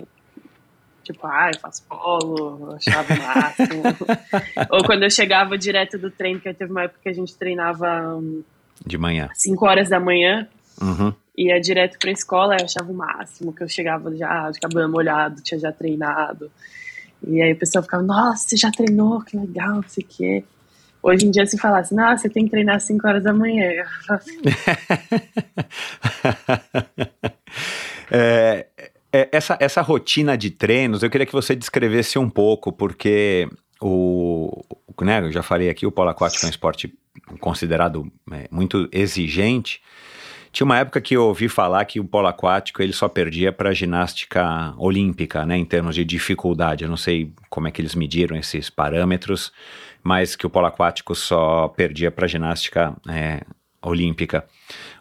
tipo, 1.03 1.25
ah, 1.27 1.51
eu 1.53 1.59
faço 1.59 1.83
polo, 1.87 2.67
eu 2.69 2.75
achava 2.75 3.13
o 3.13 3.17
máximo. 3.17 3.83
Ou 4.69 4.83
quando 4.83 5.03
eu 5.03 5.09
chegava 5.09 5.57
direto 5.57 5.97
do 5.97 6.09
treino, 6.11 6.39
que 6.39 6.53
teve 6.53 6.71
uma 6.71 6.83
época 6.83 6.99
que 7.03 7.09
a 7.09 7.13
gente 7.13 7.35
treinava 7.35 8.15
hum, 8.17 8.43
De 8.85 8.97
manhã. 8.97 9.29
5 9.33 9.65
horas 9.65 9.89
da 9.89 9.99
manhã, 9.99 10.47
Uhum. 10.81 11.13
ia 11.37 11.59
direto 11.61 11.97
pra 11.99 12.11
escola, 12.11 12.55
eu 12.59 12.65
achava 12.65 12.91
o 12.91 12.95
máximo, 12.95 13.53
que 13.53 13.61
eu 13.63 13.69
chegava 13.69 14.15
já 14.15 14.49
de 14.49 14.59
cabelo 14.59 14.89
molhado, 14.91 15.41
tinha 15.43 15.59
já 15.59 15.71
treinado. 15.71 16.51
E 17.27 17.39
aí 17.41 17.53
o 17.53 17.57
pessoal 17.57 17.83
ficava, 17.83 18.01
nossa, 18.01 18.47
você 18.47 18.57
já 18.57 18.71
treinou, 18.71 19.21
que 19.21 19.37
legal, 19.37 19.75
não 19.75 19.83
sei 19.87 20.03
o 20.03 20.07
quê. 20.07 20.43
Hoje 21.03 21.25
em 21.25 21.31
dia, 21.31 21.45
se 21.45 21.57
falasse, 21.57 21.93
nossa, 21.95 22.23
você 22.23 22.29
tem 22.29 22.45
que 22.45 22.51
treinar 22.51 22.75
às 22.77 22.83
5 22.83 23.07
horas 23.07 23.23
da 23.23 23.33
manhã. 23.33 23.83
Assim, 24.09 24.39
É, 28.13 28.65
é, 29.13 29.29
essa, 29.31 29.57
essa 29.59 29.81
rotina 29.81 30.37
de 30.37 30.49
treinos, 30.49 31.03
eu 31.03 31.09
queria 31.09 31.25
que 31.25 31.33
você 31.33 31.55
descrevesse 31.55 32.17
um 32.17 32.29
pouco, 32.29 32.71
porque 32.71 33.49
o, 33.81 34.63
né, 35.01 35.19
eu 35.19 35.31
já 35.31 35.43
falei 35.43 35.69
aqui, 35.69 35.85
o 35.85 35.91
polo 35.91 36.09
aquático 36.09 36.45
é 36.45 36.47
um 36.47 36.51
esporte 36.51 36.93
considerado 37.39 38.11
é, 38.31 38.47
muito 38.51 38.87
exigente. 38.91 39.81
Tinha 40.51 40.65
uma 40.65 40.77
época 40.77 40.99
que 40.99 41.15
eu 41.15 41.23
ouvi 41.25 41.47
falar 41.47 41.85
que 41.85 41.99
o 41.99 42.03
polo 42.03 42.27
aquático 42.27 42.81
ele 42.81 42.91
só 42.91 43.07
perdia 43.07 43.53
para 43.53 43.73
ginástica 43.73 44.73
olímpica, 44.77 45.45
né, 45.45 45.57
em 45.57 45.65
termos 45.65 45.95
de 45.95 46.03
dificuldade. 46.03 46.83
Eu 46.83 46.89
não 46.89 46.97
sei 46.97 47.33
como 47.49 47.67
é 47.67 47.71
que 47.71 47.81
eles 47.81 47.95
mediram 47.95 48.35
esses 48.35 48.69
parâmetros, 48.69 49.51
mas 50.03 50.35
que 50.35 50.45
o 50.45 50.49
polo 50.49 50.67
aquático 50.67 51.15
só 51.15 51.67
perdia 51.69 52.11
para 52.11 52.27
ginástica 52.27 52.95
é, 53.07 53.41
olímpica 53.81 54.45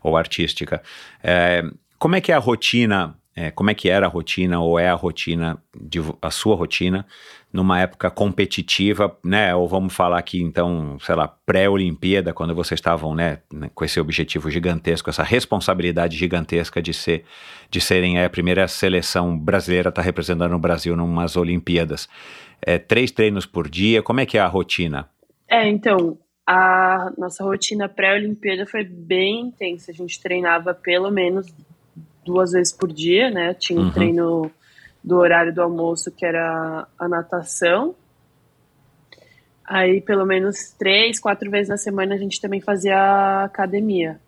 ou 0.02 0.16
artística. 0.16 0.82
É, 1.22 1.64
como 1.98 2.16
é 2.16 2.20
que 2.20 2.32
é 2.32 2.34
a 2.34 2.38
rotina? 2.38 3.16
É, 3.34 3.50
como 3.50 3.70
é 3.70 3.74
que 3.74 3.88
era 3.88 4.06
a 4.06 4.08
rotina 4.08 4.60
ou 4.60 4.78
é 4.78 4.88
a 4.88 4.94
rotina 4.94 5.56
de 5.80 6.00
a 6.20 6.30
sua 6.30 6.56
rotina 6.56 7.06
numa 7.52 7.80
época 7.80 8.10
competitiva, 8.10 9.16
né? 9.24 9.54
Ou 9.54 9.68
vamos 9.68 9.94
falar 9.94 10.18
aqui 10.18 10.40
então, 10.40 10.98
sei 11.00 11.14
lá, 11.14 11.28
pré-Olimpíada, 11.46 12.32
quando 12.32 12.54
vocês 12.54 12.78
estavam, 12.78 13.14
né, 13.14 13.38
né, 13.52 13.70
com 13.74 13.84
esse 13.84 13.98
objetivo 13.98 14.50
gigantesco, 14.50 15.10
essa 15.10 15.22
responsabilidade 15.22 16.16
gigantesca 16.16 16.80
de 16.82 16.92
ser, 16.92 17.24
de 17.70 17.80
serem 17.80 18.18
é, 18.18 18.24
a 18.24 18.30
primeira 18.30 18.66
seleção 18.68 19.36
brasileira 19.36 19.88
a 19.88 19.90
estar 19.90 20.02
representando 20.02 20.54
o 20.54 20.58
Brasil 20.58 20.96
numas 20.96 21.36
Olimpíadas. 21.36 22.08
É, 22.62 22.78
três 22.78 23.10
treinos 23.10 23.46
por 23.46 23.68
dia, 23.68 24.02
como 24.02 24.20
é 24.20 24.26
que 24.26 24.38
é 24.38 24.40
a 24.40 24.46
rotina? 24.46 25.08
É, 25.48 25.68
então, 25.68 26.18
a 26.46 27.12
nossa 27.16 27.42
rotina 27.42 27.88
pré-Olimpíada 27.88 28.66
foi 28.66 28.84
bem 28.84 29.40
intensa. 29.40 29.90
A 29.90 29.94
gente 29.94 30.20
treinava 30.20 30.74
pelo 30.74 31.10
menos 31.10 31.46
duas 32.24 32.52
vezes 32.52 32.72
por 32.72 32.92
dia, 32.92 33.30
né? 33.30 33.54
Tinha 33.54 33.78
um 33.80 33.84
Uhum. 33.84 33.90
treino 33.92 34.50
do 35.02 35.16
horário 35.16 35.54
do 35.54 35.62
almoço, 35.62 36.10
que 36.10 36.24
era 36.26 36.86
a 36.98 37.08
natação. 37.08 37.94
Aí, 39.64 40.00
pelo 40.00 40.26
menos 40.26 40.74
três, 40.78 41.20
quatro 41.20 41.50
vezes 41.50 41.68
na 41.68 41.76
semana, 41.76 42.14
a 42.14 42.18
gente 42.18 42.40
também 42.40 42.60
fazia 42.60 43.44
academia. 43.44 44.20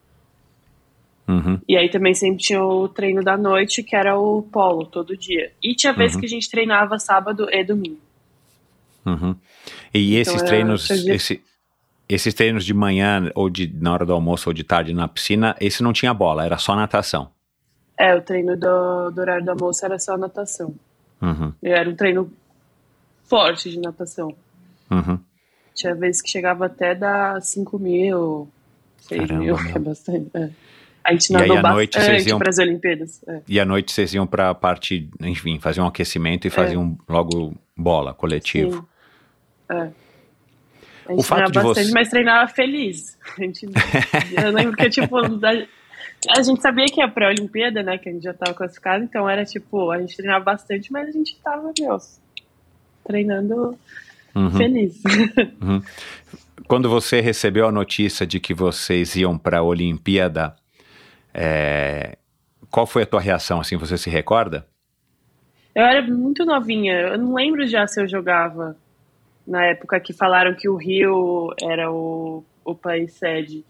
Uhum, 1.29 1.61
E 1.69 1.77
aí 1.77 1.89
também 1.89 2.15
sempre 2.15 2.39
tinha 2.43 2.63
o 2.63 2.89
treino 2.89 3.23
da 3.23 3.37
noite, 3.37 3.83
que 3.83 3.95
era 3.97 4.19
o 4.19 4.43
polo, 4.43 4.85
todo 4.87 5.17
dia. 5.17 5.53
E 5.63 5.75
tinha 5.75 5.93
vezes 5.93 6.15
Uhum. 6.15 6.21
que 6.21 6.27
a 6.27 6.29
gente 6.31 6.51
treinava 6.51 6.99
sábado 6.99 7.49
e 7.51 7.65
domingo. 7.65 8.01
uhum. 9.05 9.35
E 9.93 10.15
esses 10.17 10.35
era- 10.37 10.45
treinos, 10.47 10.87
fazia- 10.87 11.15
esse- 11.15 11.43
esses 12.09 12.33
treinos 12.35 12.65
de 12.65 12.73
manhã 12.73 13.31
ou 13.35 13.51
de 13.51 13.67
na 13.81 13.93
hora 13.93 14.07
do 14.07 14.13
almoço 14.13 14.49
ou 14.49 14.53
de 14.55 14.63
tarde 14.63 14.93
na 14.95 15.09
piscina, 15.09 15.57
esse 15.61 15.83
não 15.83 15.93
tinha 15.93 16.15
bola, 16.15 16.45
era 16.45 16.57
só 16.59 16.77
natação. 16.77 17.31
É, 18.05 18.15
o 18.17 18.21
treino 18.23 18.57
do, 18.57 19.11
do 19.11 19.21
horário 19.21 19.45
do 19.45 19.51
almoço 19.53 19.85
era 19.85 19.99
só 19.99 20.17
natação. 20.17 20.75
Uhum, 21.21 21.53
Era 21.63 21.89
um 21.89 21.95
treino 21.95 22.33
forte 23.25 23.71
de 23.71 23.79
natação. 23.79 24.35
uhum. 24.91 25.19
Tinha 25.75 25.95
vezes 25.95 26.21
que 26.21 26.29
chegava 26.29 26.67
até 26.67 26.95
dar 26.95 27.41
5 27.41 27.79
mil, 27.79 28.49
6 28.99 29.21
Caramba, 29.23 29.45
mil, 29.45 29.57
que 29.57 29.77
é 29.77 29.79
bastante. 29.79 30.31
é. 30.35 30.51
A 31.05 31.13
gente 31.13 31.35
aí, 31.37 31.49
nadou 31.49 31.63
bastante 31.63 32.29
iam- 32.29 32.39
para 32.39 32.51
as 32.51 32.59
Olimpíadas. 32.59 33.23
é. 33.27 33.41
E 33.49 33.59
à 33.61 33.65
noite 33.65 33.91
vocês 33.93 34.13
iam 34.15 34.27
pra 34.27 34.55
parte, 34.55 35.09
enfim, 35.21 35.59
faziam 35.59 35.85
um 35.85 35.89
aquecimento 35.89 36.47
e 36.47 36.51
faziam 36.51 36.97
logo 37.09 37.55
bola, 37.77 38.13
coletivo. 38.15 38.81
Sim. 38.81 39.77
É. 39.77 39.91
A 41.07 41.13
O 41.13 41.17
gente 41.17 41.27
fato 41.27 41.39
treinava 41.39 41.51
de 41.53 41.59
bastante, 41.69 41.87
você- 41.87 41.93
mas 41.95 42.09
treinava 42.09 42.49
feliz. 42.53 43.19
A 43.39 43.41
gente, 43.43 43.67
eu 44.45 44.51
lembro 44.53 44.77
que, 44.77 44.91
tipo, 44.91 45.17
a 46.29 46.43
gente 46.43 46.61
sabia 46.63 46.87
que 46.87 47.01
ia 47.01 47.09
pra 47.09 47.29
Olimpíada, 47.29 47.83
né? 47.83 47.99
Que 47.99 48.09
a 48.09 48.13
gente 48.13 48.23
já 48.23 48.35
tava 48.35 48.55
classificado, 48.55 49.05
então 49.05 49.29
era 49.29 49.45
tipo, 49.45 49.91
a 49.91 50.01
gente 50.01 50.17
treinava 50.17 50.45
bastante, 50.45 50.93
mas 50.93 51.09
a 51.09 51.13
gente 51.13 51.37
tava, 51.43 51.73
meu, 51.79 51.97
treinando 53.05 53.79
Uhum. 54.35 54.51
feliz. 54.51 55.03
Quando 56.67 56.89
você 56.89 57.21
recebeu 57.21 57.67
a 57.67 57.73
notícia 57.73 58.27
de 58.27 58.41
que 58.41 58.55
vocês 58.55 59.15
iam 59.17 59.37
para 59.37 59.59
a 59.59 59.63
Olimpíada, 59.63 60.57
é, 61.35 62.17
qual 62.71 62.87
foi 62.87 63.03
a 63.03 63.07
tua 63.07 63.21
reação? 63.21 63.61
Assim, 63.61 63.77
você 63.77 63.99
se 63.99 64.09
recorda? 64.09 64.67
Eu 65.75 65.85
era 65.85 66.03
muito 66.03 66.45
novinha, 66.45 66.95
eu 66.95 67.19
não 67.19 67.35
lembro 67.35 67.67
já 67.67 67.87
se 67.87 68.01
eu 68.01 68.09
jogava 68.09 68.77
na 69.47 69.65
época 69.67 69.99
que 70.01 70.13
falaram 70.13 70.55
que 70.55 70.69
o 70.69 70.77
Rio 70.77 71.49
era 71.61 71.91
o, 71.91 72.45
o 72.65 72.75
país 72.75 73.13
sede. 73.15 73.65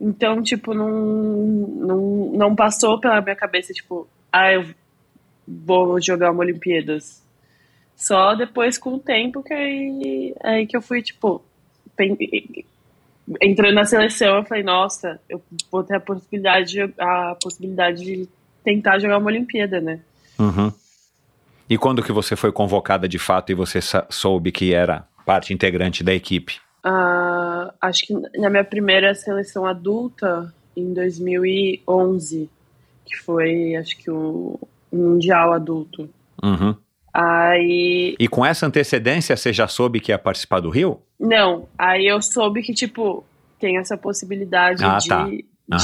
Então, 0.00 0.42
tipo, 0.42 0.72
não, 0.72 0.88
não, 0.90 2.32
não 2.34 2.56
passou 2.56 2.98
pela 2.98 3.20
minha 3.20 3.36
cabeça, 3.36 3.72
tipo, 3.72 4.08
ah, 4.32 4.52
eu 4.52 4.64
vou 5.46 6.00
jogar 6.00 6.30
uma 6.30 6.40
Olimpíadas. 6.40 7.22
Só 7.94 8.34
depois, 8.34 8.78
com 8.78 8.94
o 8.94 8.98
tempo, 8.98 9.42
que 9.42 9.52
aí, 9.52 10.34
aí 10.42 10.66
que 10.66 10.74
eu 10.76 10.80
fui, 10.80 11.02
tipo, 11.02 11.42
entrando 13.42 13.74
na 13.74 13.84
seleção, 13.84 14.36
eu 14.36 14.44
falei, 14.44 14.62
nossa, 14.62 15.20
eu 15.28 15.42
vou 15.70 15.84
ter 15.84 15.96
a 15.96 16.00
possibilidade, 16.00 16.72
de- 16.72 16.94
a 16.98 17.36
possibilidade 17.42 18.02
de 18.02 18.28
tentar 18.64 18.98
jogar 18.98 19.18
uma 19.18 19.26
Olimpíada, 19.26 19.80
né? 19.80 20.00
Uhum. 20.38 20.72
E 21.68 21.76
quando 21.78 22.02
que 22.02 22.10
você 22.10 22.34
foi 22.34 22.50
convocada 22.50 23.06
de 23.06 23.18
fato 23.18 23.52
e 23.52 23.54
você 23.54 23.80
soube 24.08 24.50
que 24.50 24.72
era 24.72 25.06
parte 25.26 25.52
integrante 25.52 26.02
da 26.02 26.12
equipe? 26.12 26.58
Ah, 26.82 27.72
acho 27.80 28.06
que 28.06 28.14
na 28.38 28.48
minha 28.50 28.64
primeira 28.64 29.14
seleção 29.14 29.66
adulta, 29.66 30.52
em 30.76 30.92
2011, 30.94 32.48
que 33.04 33.16
foi, 33.18 33.74
acho 33.76 33.96
que 33.98 34.10
o 34.10 34.58
Mundial 34.92 35.52
Adulto. 35.52 36.08
Uhum. 36.42 36.74
Aí, 37.12 38.14
E 38.18 38.28
com 38.28 38.46
essa 38.46 38.66
antecedência, 38.66 39.36
você 39.36 39.52
já 39.52 39.66
soube 39.66 40.00
que 40.00 40.12
ia 40.12 40.18
participar 40.18 40.60
do 40.60 40.70
Rio? 40.70 41.00
não, 41.18 41.68
aí 41.76 42.06
eu 42.06 42.22
soube 42.22 42.62
que, 42.62 42.72
tipo, 42.72 43.24
tem 43.58 43.76
essa 43.78 43.96
possibilidade 43.96 44.82
Ah, 44.84 44.96
de, 44.96 45.08
tá. 45.08 45.28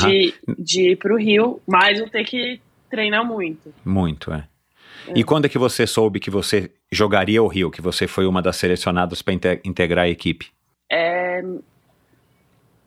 de, 0.07 0.34
de 0.59 0.92
ir 0.92 0.97
pro 0.97 1.16
Rio, 1.18 1.61
mas 1.66 1.99
eu 1.99 2.09
ter 2.09 2.24
que 2.24 2.61
treinar 2.88 3.24
muito. 3.24 3.74
Muito, 3.84 4.32
é. 4.32 4.47
E 5.14 5.22
quando 5.22 5.44
é 5.44 5.49
que 5.49 5.59
você 5.59 5.86
soube 5.86 6.18
que 6.18 6.30
você 6.30 6.70
jogaria 6.90 7.42
o 7.42 7.47
Rio, 7.49 7.70
que 7.70 7.82
você 7.82 8.07
foi 8.09 8.24
uma 8.26 8.40
das 8.40 8.57
selecionadas 8.57 9.20
para 9.22 9.34
integrar 9.64 10.07
a 10.07 10.09
equipe? 10.09 10.47
É, 10.91 11.43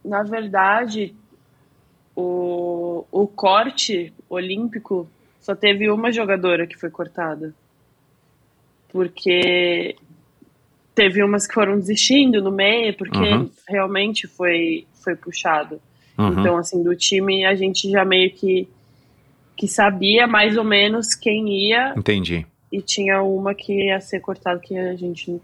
na 0.03 0.23
verdade, 0.23 1.13
o, 2.15 3.05
o 3.11 3.27
corte 3.27 4.13
olímpico 4.29 5.07
só 5.39 5.55
teve 5.55 5.89
uma 5.89 6.11
jogadora 6.11 6.65
que 6.67 6.77
foi 6.77 6.89
cortada. 6.89 7.53
Porque 8.91 9.95
teve 10.95 11.23
umas 11.23 11.47
que 11.47 11.53
foram 11.53 11.77
desistindo 11.77 12.41
no 12.41 12.51
meio, 12.51 12.95
porque 12.97 13.17
Uhum. 13.17 13.49
realmente 13.67 14.27
foi, 14.27 14.85
foi 15.03 15.15
puxado. 15.15 15.79
Uhum. 16.17 16.39
Então, 16.39 16.57
assim, 16.57 16.83
do 16.83 16.95
time 16.95 17.45
a 17.45 17.55
gente 17.55 17.89
já 17.89 18.03
meio 18.03 18.31
que, 18.31 18.67
que 19.55 19.67
sabia 19.67 20.27
mais 20.27 20.57
ou 20.57 20.63
menos 20.63 21.15
quem 21.15 21.69
ia, 21.69 21.93
Entendi. 21.95 22.45
e 22.71 22.81
tinha 22.81 23.21
uma 23.21 23.53
que 23.55 23.71
ia 23.87 24.01
ser 24.01 24.19
cortada 24.19 24.59
que 24.59 24.75
a 24.77 24.95
gente 24.95 25.39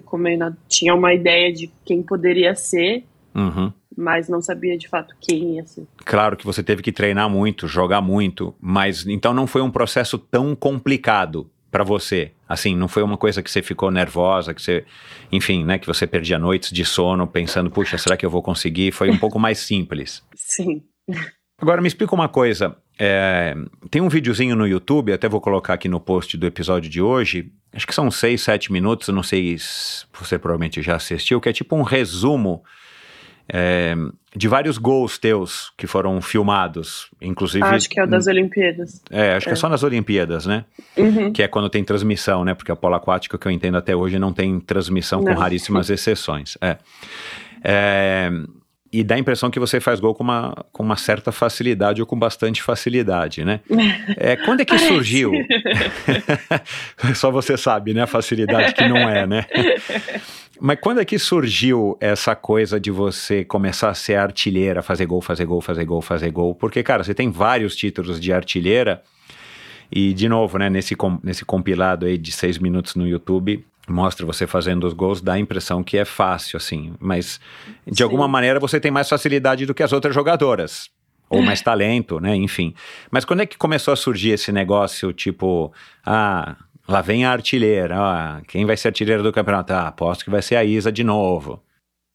ficou 0.00 0.18
meio 0.18 0.38
na... 0.38 0.52
Tinha 0.68 0.94
uma 0.94 1.12
ideia 1.12 1.52
de 1.52 1.70
quem 1.84 2.02
poderia 2.02 2.54
ser, 2.54 3.04
Uhum. 3.34 3.72
mas 3.96 4.28
não 4.28 4.40
sabia 4.40 4.76
de 4.76 4.88
fato 4.88 5.14
quem 5.20 5.56
ia 5.56 5.64
ser. 5.66 5.86
Claro 6.04 6.36
que 6.36 6.44
você 6.46 6.62
teve 6.62 6.82
que 6.82 6.92
treinar 6.92 7.28
muito, 7.28 7.66
jogar 7.68 8.00
muito, 8.00 8.54
mas 8.60 9.06
então 9.06 9.34
não 9.34 9.46
foi 9.46 9.60
um 9.62 9.70
processo 9.70 10.18
tão 10.18 10.54
complicado 10.56 11.50
para 11.70 11.84
você. 11.84 12.32
Assim, 12.48 12.74
não 12.74 12.88
foi 12.88 13.02
uma 13.02 13.16
coisa 13.18 13.42
que 13.42 13.50
você 13.50 13.60
ficou 13.62 13.90
nervosa, 13.90 14.54
que 14.54 14.62
você, 14.62 14.84
enfim, 15.30 15.64
né, 15.64 15.78
que 15.78 15.86
você 15.86 16.06
perdia 16.06 16.38
noites 16.38 16.70
de 16.72 16.84
sono 16.84 17.26
pensando, 17.26 17.70
puxa, 17.70 17.98
será 17.98 18.16
que 18.16 18.24
eu 18.24 18.30
vou 18.30 18.42
conseguir? 18.42 18.90
Foi 18.92 19.10
um 19.10 19.18
pouco 19.18 19.38
mais 19.38 19.58
simples. 19.58 20.22
Sim. 20.34 20.82
Agora 21.60 21.82
me 21.82 21.88
explica 21.88 22.14
uma 22.14 22.28
coisa. 22.28 22.76
É, 22.98 23.54
tem 23.90 24.02
um 24.02 24.08
videozinho 24.08 24.56
no 24.56 24.66
YouTube, 24.66 25.12
até 25.12 25.28
vou 25.28 25.40
colocar 25.40 25.74
aqui 25.74 25.88
no 25.88 26.00
post 26.00 26.36
do 26.36 26.46
episódio 26.46 26.90
de 26.90 27.00
hoje. 27.00 27.52
Acho 27.72 27.86
que 27.86 27.94
são 27.94 28.10
seis, 28.10 28.42
sete 28.42 28.72
minutos, 28.72 29.06
eu 29.08 29.14
não 29.14 29.22
sei 29.22 29.56
se 29.58 30.04
você 30.18 30.38
provavelmente 30.38 30.82
já 30.82 30.96
assistiu, 30.96 31.40
que 31.40 31.48
é 31.48 31.52
tipo 31.52 31.76
um 31.76 31.82
resumo 31.82 32.62
é, 33.48 33.94
de 34.34 34.48
vários 34.48 34.78
gols 34.78 35.16
teus 35.16 35.72
que 35.76 35.86
foram 35.86 36.20
filmados, 36.20 37.08
inclusive. 37.20 37.64
Acho 37.64 37.88
que 37.88 38.00
é 38.00 38.04
o 38.04 38.06
das 38.06 38.26
Olimpíadas. 38.26 39.00
É, 39.10 39.34
acho 39.34 39.46
que 39.46 39.50
é 39.50 39.52
é. 39.52 39.56
só 39.56 39.68
nas 39.68 39.82
Olimpíadas, 39.82 40.44
né? 40.44 40.64
Uhum. 40.96 41.32
Que 41.32 41.42
é 41.42 41.48
quando 41.48 41.70
tem 41.70 41.84
transmissão, 41.84 42.44
né? 42.44 42.52
Porque 42.52 42.72
a 42.72 42.76
polo 42.76 42.94
aquático, 42.94 43.38
que 43.38 43.46
eu 43.46 43.52
entendo 43.52 43.78
até 43.78 43.94
hoje, 43.94 44.18
não 44.18 44.32
tem 44.32 44.58
transmissão 44.60 45.22
com 45.22 45.30
Não. 45.30 45.36
raríssimas 45.38 45.88
exceções. 45.90 46.58
É. 46.60 46.76
É, 47.62 48.30
E 48.90 49.04
dá 49.04 49.16
a 49.16 49.18
impressão 49.18 49.50
que 49.50 49.60
você 49.60 49.80
faz 49.80 50.00
gol 50.00 50.14
com 50.14 50.24
uma, 50.24 50.64
com 50.72 50.82
uma 50.82 50.96
certa 50.96 51.30
facilidade 51.30 52.00
ou 52.00 52.06
com 52.06 52.18
bastante 52.18 52.62
facilidade, 52.62 53.44
né? 53.44 53.60
É, 54.16 54.36
quando 54.36 54.60
é 54.60 54.64
que 54.64 54.72
Parece. 54.74 54.88
surgiu? 54.88 55.32
Só 57.14 57.30
você 57.30 57.56
sabe, 57.56 57.92
né? 57.92 58.02
A 58.02 58.06
facilidade 58.06 58.74
que 58.74 58.88
não 58.88 58.96
é, 58.96 59.26
né? 59.26 59.44
Mas 60.60 60.78
quando 60.80 61.00
é 61.00 61.04
que 61.04 61.18
surgiu 61.18 61.96
essa 62.00 62.34
coisa 62.34 62.80
de 62.80 62.90
você 62.90 63.44
começar 63.44 63.90
a 63.90 63.94
ser 63.94 64.16
artilheira, 64.16 64.82
fazer 64.82 65.06
gol, 65.06 65.20
fazer 65.20 65.44
gol, 65.44 65.60
fazer 65.60 65.84
gol, 65.84 66.02
fazer 66.02 66.30
gol? 66.30 66.54
Porque, 66.54 66.82
cara, 66.82 67.04
você 67.04 67.14
tem 67.14 67.30
vários 67.30 67.76
títulos 67.76 68.18
de 68.18 68.32
artilheira. 68.32 69.02
E, 69.90 70.12
de 70.12 70.28
novo, 70.28 70.58
né, 70.58 70.68
nesse, 70.68 70.96
nesse 71.22 71.44
compilado 71.44 72.06
aí 72.06 72.18
de 72.18 72.32
seis 72.32 72.58
minutos 72.58 72.94
no 72.94 73.06
YouTube, 73.06 73.64
mostra 73.92 74.24
você 74.26 74.46
fazendo 74.46 74.86
os 74.86 74.92
gols, 74.92 75.20
dá 75.20 75.34
a 75.34 75.38
impressão 75.38 75.82
que 75.82 75.96
é 75.98 76.04
fácil, 76.04 76.56
assim. 76.56 76.94
Mas, 77.00 77.40
de 77.86 77.98
Sim. 77.98 78.02
alguma 78.04 78.26
maneira, 78.28 78.58
você 78.60 78.78
tem 78.80 78.90
mais 78.90 79.08
facilidade 79.08 79.66
do 79.66 79.74
que 79.74 79.82
as 79.82 79.92
outras 79.92 80.14
jogadoras. 80.14 80.90
Ou 81.30 81.42
mais 81.42 81.60
talento, 81.60 82.18
né? 82.20 82.34
Enfim. 82.34 82.74
Mas 83.10 83.22
quando 83.24 83.42
é 83.42 83.46
que 83.46 83.58
começou 83.58 83.92
a 83.92 83.96
surgir 83.96 84.30
esse 84.30 84.50
negócio, 84.50 85.12
tipo, 85.12 85.70
ah, 86.04 86.56
lá 86.88 87.02
vem 87.02 87.26
a 87.26 87.30
artilheira, 87.30 87.96
ah, 87.98 88.40
quem 88.48 88.64
vai 88.64 88.78
ser 88.78 88.88
artilheira 88.88 89.22
do 89.22 89.30
campeonato? 89.30 89.72
Ah, 89.74 89.88
aposto 89.88 90.24
que 90.24 90.30
vai 90.30 90.40
ser 90.40 90.56
a 90.56 90.64
Isa 90.64 90.90
de 90.90 91.04
novo. 91.04 91.62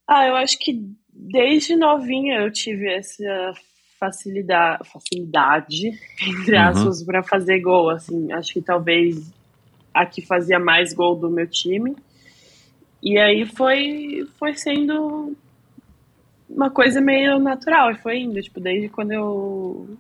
Ah, 0.10 0.26
eu 0.28 0.36
acho 0.36 0.58
que 0.58 0.82
desde 1.14 1.76
novinha 1.76 2.40
eu 2.40 2.52
tive 2.52 2.92
essa 2.92 3.54
facilidade, 4.00 4.80
facilidade 4.92 5.92
entre 6.28 6.58
Uhum. 6.58 6.64
aspas, 6.64 7.04
para 7.04 7.22
fazer 7.22 7.60
gol. 7.60 7.92
Assim, 7.92 8.32
acho 8.32 8.52
que 8.52 8.62
talvez 8.64 9.32
a 9.94 10.06
que 10.06 10.22
fazia 10.22 10.60
mais 10.60 10.94
gol 10.94 11.16
do 11.16 11.30
meu 11.30 11.48
time. 11.48 11.96
E 13.02 13.18
aí 13.18 13.46
foi, 13.46 14.28
foi 14.40 14.56
sendo 14.56 15.36
uma 16.50 16.70
coisa 16.70 17.02
meio 17.02 17.40
natural, 17.40 17.92
e 17.92 17.96
foi 17.96 18.20
indo, 18.20 18.42
tipo, 18.42 18.60
desde 18.60 18.90
quando 18.90 19.12
eu 19.12 19.98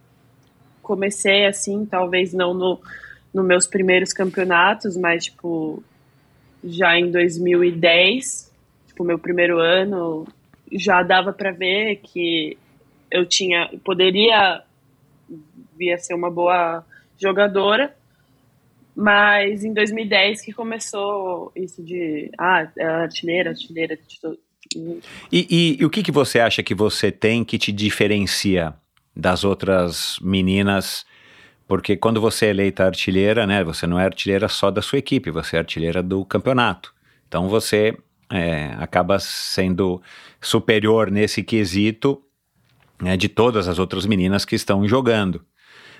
comecei 0.81 1.45
assim, 1.45 1.85
talvez 1.85 2.33
não 2.33 2.53
no 2.53 2.79
nos 3.33 3.45
meus 3.45 3.65
primeiros 3.65 4.13
campeonatos, 4.13 4.95
mas 4.95 5.25
tipo 5.25 5.83
já 6.63 6.97
em 6.97 7.11
2010, 7.11 8.53
tipo 8.87 9.03
meu 9.03 9.17
primeiro 9.17 9.59
ano, 9.59 10.27
já 10.71 11.01
dava 11.01 11.33
para 11.33 11.51
ver 11.51 11.95
que 11.97 12.57
eu 13.09 13.25
tinha 13.25 13.69
poderia 13.83 14.61
vir 15.75 15.93
a 15.93 15.97
ser 15.97 16.13
uma 16.13 16.29
boa 16.29 16.85
jogadora. 17.19 17.95
Mas 18.95 19.63
em 19.63 19.73
2010 19.73 20.41
que 20.41 20.53
começou 20.53 21.51
isso 21.55 21.83
de 21.83 22.29
ah, 22.39 22.67
é 22.77 22.85
artilheira, 22.85 23.49
artilheira, 23.51 23.97
E, 25.31 25.47
e- 25.49 25.77
e 25.81 25.85
o 25.85 25.89
que, 25.89 26.03
que 26.03 26.11
você 26.11 26.39
acha 26.39 26.61
que 26.63 26.75
você 26.75 27.11
tem 27.11 27.43
que 27.43 27.57
te 27.57 27.71
diferencia 27.71 28.73
das 29.15 29.43
outras 29.43 30.17
meninas? 30.21 31.05
Porque 31.67 31.97
quando 31.97 32.21
você 32.21 32.47
é 32.47 32.49
eleita 32.49 32.85
artilheira, 32.85 33.47
né, 33.47 33.63
você 33.63 33.87
não 33.87 33.99
é 33.99 34.05
artilheira 34.05 34.47
só 34.47 34.69
da 34.69 34.81
sua 34.81 34.99
equipe, 34.99 35.31
você 35.31 35.55
é 35.55 35.59
artilheira 35.59 36.03
do 36.03 36.23
campeonato. 36.25 36.93
Então 37.27 37.49
você 37.49 37.97
é, 38.31 38.73
acaba 38.77 39.17
sendo 39.19 40.01
superior 40.39 41.09
nesse 41.09 41.41
quesito 41.43 42.21
né, 43.01 43.17
de 43.17 43.27
todas 43.27 43.67
as 43.67 43.79
outras 43.79 44.05
meninas 44.05 44.45
que 44.45 44.55
estão 44.55 44.87
jogando. 44.87 45.43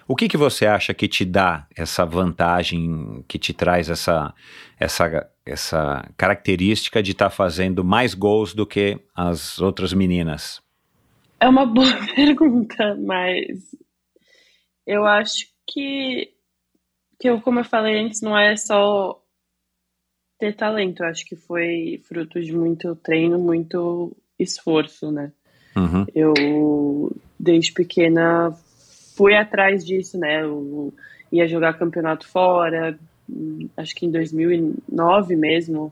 O 0.08 0.16
que, 0.16 0.28
que 0.28 0.38
você 0.38 0.66
acha 0.66 0.94
que 0.94 1.08
te 1.08 1.24
dá 1.24 1.68
essa 1.76 2.06
vantagem, 2.06 3.24
que 3.28 3.40
te 3.40 3.54
traz 3.54 3.90
essa, 3.90 4.34
essa, 4.80 5.30
essa 5.46 6.10
característica 6.18 7.02
de 7.02 7.12
estar 7.12 7.30
fazendo 7.30 7.84
mais 7.84 8.14
gols 8.14 8.54
do 8.54 8.66
que 8.66 9.00
as 9.16 9.60
outras 9.60 9.94
meninas? 9.94 10.62
É 11.40 11.48
uma 11.48 11.66
boa 11.68 11.94
pergunta, 12.16 12.96
mas 12.96 13.76
eu 14.86 15.06
acho 15.06 15.48
que, 15.68 16.32
que 17.20 17.30
eu, 17.30 17.42
como 17.42 17.60
eu 17.60 17.66
falei 17.66 18.00
antes, 18.00 18.22
não 18.22 18.38
é 18.38 18.56
só 18.56 19.20
ter 20.40 20.54
talento. 20.56 21.04
Eu 21.04 21.08
acho 21.08 21.26
que 21.26 21.36
foi 21.36 22.02
fruto 22.04 22.42
de 22.42 22.52
muito 22.54 22.96
treino, 22.98 23.40
muito 23.40 24.16
esforço, 24.38 25.12
né? 25.12 25.32
Uhum, 25.76 26.06
Eu, 26.14 27.16
desde 27.40 27.72
pequena, 27.72 28.56
fui 29.16 29.36
atrás 29.36 29.86
disso, 29.86 30.18
né? 30.18 30.44
Eu 30.44 30.94
ia 31.32 31.48
jogar 31.48 31.78
campeonato 31.78 32.28
fora, 32.28 32.98
acho 33.78 33.96
que 33.96 34.06
em 34.06 34.12
2009 34.12 35.36
mesmo. 35.36 35.92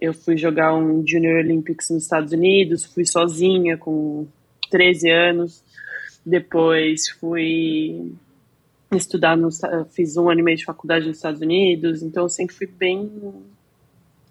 Eu 0.00 0.12
fui 0.12 0.36
jogar 0.36 0.74
um 0.74 1.06
Junior 1.06 1.38
Olympics 1.38 1.90
nos 1.90 2.02
Estados 2.02 2.32
Unidos, 2.32 2.84
fui 2.84 3.06
sozinha 3.06 3.76
com 3.76 4.26
13 4.70 5.10
anos. 5.10 5.62
Depois 6.26 7.08
fui 7.20 8.12
estudar, 8.92 9.36
nos, 9.36 9.60
fiz 9.92 10.16
um 10.16 10.28
ano 10.30 10.40
e 10.40 10.42
meio 10.42 10.56
de 10.56 10.64
faculdade 10.64 11.06
nos 11.06 11.16
Estados 11.16 11.40
Unidos, 11.40 12.02
então 12.02 12.24
eu 12.24 12.28
sempre 12.28 12.54
fui 12.54 12.66
bem. 12.66 13.10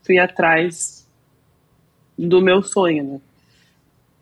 fui 0.04 0.18
atrás 0.18 1.08
do 2.18 2.42
meu 2.42 2.62
sonho, 2.62 3.04
né? 3.04 3.22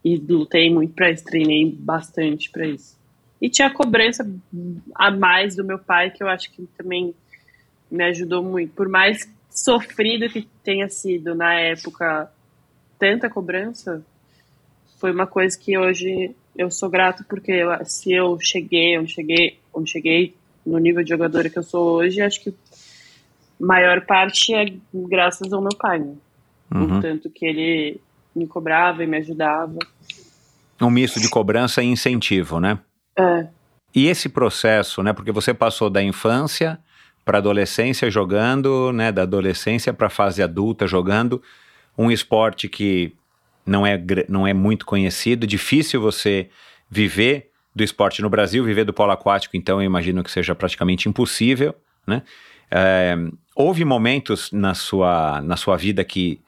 E 0.03 0.17
lutei 0.17 0.69
muito 0.73 0.93
pra 0.93 1.11
isso, 1.11 1.23
treinei 1.23 1.71
bastante 1.71 2.49
pra 2.49 2.65
isso. 2.65 3.00
E 3.41 3.49
tinha 3.49 3.67
a 3.67 3.73
cobrança 3.73 4.29
a 4.93 5.09
mais 5.09 5.55
do 5.55 5.63
meu 5.63 5.79
pai, 5.79 6.11
que 6.11 6.21
eu 6.21 6.29
acho 6.29 6.51
que 6.51 6.67
também 6.77 7.15
me 7.89 8.03
ajudou 8.05 8.43
muito. 8.43 8.73
Por 8.73 8.87
mais 8.87 9.27
sofrido 9.49 10.29
que 10.29 10.47
tenha 10.63 10.87
sido 10.87 11.33
na 11.33 11.53
época 11.55 12.31
tanta 12.99 13.29
cobrança, 13.29 14.05
foi 14.99 15.11
uma 15.11 15.25
coisa 15.25 15.57
que 15.57 15.75
hoje 15.75 16.35
eu 16.55 16.69
sou 16.69 16.89
grato 16.89 17.25
porque 17.27 17.51
eu, 17.51 17.69
se 17.85 18.13
eu 18.13 18.37
cheguei 18.39 18.97
onde 18.99 19.11
cheguei, 19.11 19.59
onde 19.73 19.89
cheguei 19.89 20.35
no 20.63 20.77
nível 20.77 21.03
de 21.03 21.09
jogadora 21.09 21.49
que 21.49 21.57
eu 21.57 21.63
sou 21.63 21.95
hoje, 21.95 22.21
acho 22.21 22.41
que 22.43 22.53
maior 23.59 24.05
parte 24.05 24.53
é 24.53 24.65
graças 24.93 25.51
ao 25.51 25.61
meu 25.61 25.75
pai, 25.75 25.99
né? 25.99 26.13
Uhum. 26.73 26.97
O 26.97 27.01
tanto 27.01 27.29
que 27.29 27.45
ele 27.45 28.01
me 28.35 28.47
cobrava 28.47 29.03
e 29.03 29.07
me 29.07 29.17
ajudava. 29.17 29.77
Um 30.79 30.89
misto 30.89 31.19
de 31.19 31.29
cobrança 31.29 31.81
e 31.81 31.87
incentivo, 31.87 32.59
né? 32.59 32.79
É, 33.17 33.47
E 33.93 34.07
esse 34.07 34.29
processo, 34.29 35.03
né? 35.03 35.13
Porque 35.13 35.31
você 35.31 35.53
passou 35.53 35.89
da 35.89 36.01
infância 36.01 36.79
para 37.25 37.37
adolescência 37.37 38.09
jogando, 38.09 38.91
né? 38.93 39.11
Da 39.11 39.23
adolescência 39.23 39.93
para 39.93 40.09
fase 40.09 40.41
adulta 40.41 40.87
jogando 40.87 41.41
um 41.97 42.09
esporte 42.09 42.67
que 42.67 43.13
não 43.65 43.85
é, 43.85 44.01
não 44.27 44.47
é 44.47 44.53
muito 44.53 44.85
conhecido, 44.85 45.45
difícil 45.45 46.01
você 46.01 46.49
viver 46.89 47.51
do 47.75 47.83
esporte 47.83 48.21
no 48.21 48.29
Brasil, 48.29 48.63
viver 48.63 48.83
do 48.83 48.93
polo 48.93 49.11
aquático, 49.11 49.55
então 49.55 49.79
eu 49.79 49.85
imagino 49.85 50.23
que 50.23 50.31
seja 50.31 50.53
praticamente 50.53 51.07
impossível, 51.07 51.73
né? 52.05 52.23
É, 52.69 53.15
houve 53.55 53.83
momentos 53.83 54.51
na 54.51 54.73
sua, 54.73 55.41
na 55.41 55.57
sua 55.57 55.75
vida 55.75 56.03
que 56.03 56.39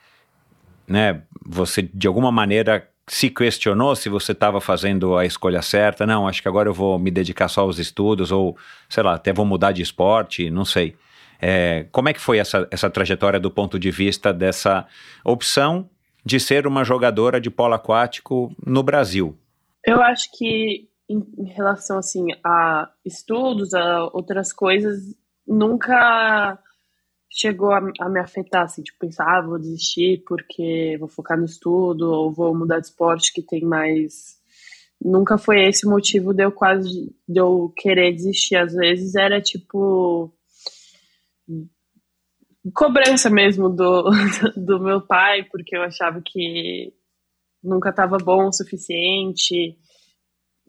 né, 0.87 1.21
você 1.45 1.81
de 1.81 2.07
alguma 2.07 2.31
maneira 2.31 2.89
se 3.07 3.29
questionou 3.29 3.95
se 3.95 4.09
você 4.09 4.31
estava 4.31 4.61
fazendo 4.61 5.17
a 5.17 5.25
escolha 5.25 5.61
certa, 5.61 6.05
não, 6.05 6.27
acho 6.27 6.41
que 6.41 6.47
agora 6.47 6.69
eu 6.69 6.73
vou 6.73 6.97
me 6.97 7.11
dedicar 7.11 7.47
só 7.47 7.61
aos 7.61 7.79
estudos, 7.79 8.31
ou 8.31 8.57
sei 8.89 9.03
lá, 9.03 9.15
até 9.15 9.33
vou 9.33 9.45
mudar 9.45 9.71
de 9.71 9.81
esporte, 9.81 10.49
não 10.49 10.63
sei. 10.65 10.95
É, 11.41 11.85
como 11.91 12.07
é 12.07 12.13
que 12.13 12.21
foi 12.21 12.37
essa, 12.37 12.67
essa 12.71 12.89
trajetória 12.89 13.39
do 13.39 13.51
ponto 13.51 13.77
de 13.77 13.91
vista 13.91 14.33
dessa 14.33 14.87
opção 15.25 15.89
de 16.25 16.39
ser 16.39 16.65
uma 16.65 16.85
jogadora 16.85 17.41
de 17.41 17.49
polo 17.49 17.73
aquático 17.73 18.55
no 18.65 18.81
Brasil? 18.81 19.37
Eu 19.85 20.01
acho 20.01 20.29
que 20.37 20.87
em, 21.09 21.45
relação 21.53 21.97
assim 21.97 22.27
a 22.45 22.89
estudos, 23.03 23.73
a 23.73 24.05
outras 24.13 24.53
coisas, 24.53 24.99
nunca 25.45 26.57
chegou 27.33 27.71
a, 27.71 27.79
a 27.99 28.09
me 28.09 28.19
afetar, 28.19 28.63
assim, 28.63 28.83
tipo, 28.83 28.99
pensar, 28.99 29.25
ah, 29.25 29.41
vou 29.41 29.59
desistir 29.59 30.23
porque 30.27 30.97
vou 30.99 31.07
focar 31.07 31.37
no 31.37 31.45
estudo 31.45 32.11
ou 32.11 32.31
vou 32.31 32.55
mudar 32.55 32.79
de 32.79 32.87
esporte 32.87 33.33
que 33.33 33.41
tem 33.41 33.61
mais. 33.61 34.37
Nunca 35.01 35.37
foi 35.37 35.63
esse 35.67 35.85
o 35.85 35.89
motivo 35.89 36.33
de 36.33 36.43
eu 36.43 36.51
quase 36.51 37.13
de 37.27 37.39
eu 37.39 37.73
querer 37.75 38.13
desistir. 38.13 38.55
Às 38.55 38.73
vezes 38.73 39.15
era 39.15 39.41
tipo 39.41 40.33
cobrança 42.73 43.29
mesmo 43.29 43.69
do, 43.69 44.09
do 44.55 44.79
meu 44.79 45.01
pai, 45.01 45.43
porque 45.51 45.75
eu 45.75 45.81
achava 45.81 46.21
que 46.23 46.93
nunca 47.61 47.89
estava 47.89 48.17
bom 48.17 48.47
o 48.47 48.53
suficiente. 48.53 49.75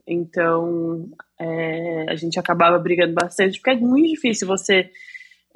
Então, 0.07 1.11
é, 1.39 2.11
a 2.11 2.17
gente 2.17 2.39
acabava 2.39 2.79
brigando 2.79 3.15
bastante, 3.15 3.59
porque 3.61 3.71
é 3.71 3.81
muito 3.81 4.09
difícil 4.11 4.47
você 4.47 4.91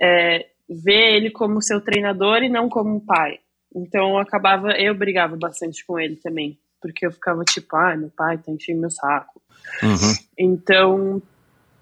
é, 0.01 0.47
ver 0.69 1.17
ele 1.17 1.31
como 1.31 1.63
seu 1.63 1.81
treinador 1.81 2.43
e 2.43 2.49
não 2.49 2.69
como 2.69 2.97
um 2.97 3.01
pai. 3.01 3.39
Então, 3.75 4.11
eu 4.11 4.19
acabava, 4.19 4.71
eu 4.73 4.95
brigava 4.95 5.37
bastante 5.37 5.85
com 5.87 5.99
ele 5.99 6.17
também, 6.17 6.59
porque 6.81 7.07
eu 7.07 7.13
ficava 7.13 7.45
tipo, 7.45 7.77
ah, 7.77 7.97
meu 7.97 8.11
pai 8.11 8.39
tá 8.39 8.51
enchendo 8.51 8.81
meu 8.81 8.91
saco. 8.91 9.41
Uhum. 9.83 10.15
Então, 10.39 11.23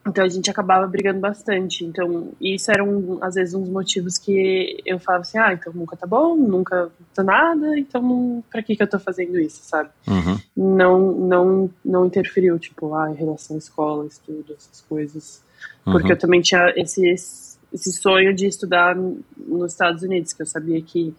então 0.07 0.25
a 0.25 0.29
gente 0.29 0.51
acabava 0.51 0.87
brigando 0.87 1.21
bastante. 1.21 1.85
Então, 1.85 2.33
isso 2.41 2.71
era 2.71 2.83
um, 2.83 3.19
às 3.23 3.35
vezes 3.35 3.55
dos 3.55 3.69
motivos 3.69 4.19
que 4.19 4.81
eu 4.87 4.99
falava 4.99 5.23
assim: 5.23 5.39
ah, 5.39 5.53
então 5.53 5.73
nunca 5.73 5.97
tá 5.97 6.07
bom, 6.07 6.37
nunca 6.37 6.91
tá 7.15 7.23
nada, 7.23 7.79
então 7.79 8.43
pra 8.51 8.63
que 8.63 8.77
que 8.77 8.83
eu 8.83 8.89
tô 8.89 8.99
fazendo 8.99 9.39
isso, 9.39 9.61
sabe? 9.63 9.91
Uhum. 10.07 10.39
Não, 10.57 11.13
não, 11.13 11.71
não 11.85 12.07
interferiu, 12.07 12.59
tipo, 12.59 12.95
ah, 12.95 13.11
em 13.11 13.15
relação 13.15 13.57
à 13.57 13.59
escola, 13.59 14.07
estudo, 14.07 14.55
essas 14.57 14.81
coisas. 14.83 15.43
Porque 15.85 16.09
Uhum. 16.09 16.13
eu 16.13 16.19
também 16.19 16.41
tinha 16.41 16.73
esse, 16.77 17.07
esse 17.09 17.56
sonho 17.75 18.35
de 18.35 18.47
estudar 18.47 18.97
nos 18.97 19.73
Estados 19.73 20.03
Unidos, 20.03 20.33
que 20.33 20.43
eu 20.43 20.47
sabia 20.47 20.81
que, 20.81 21.15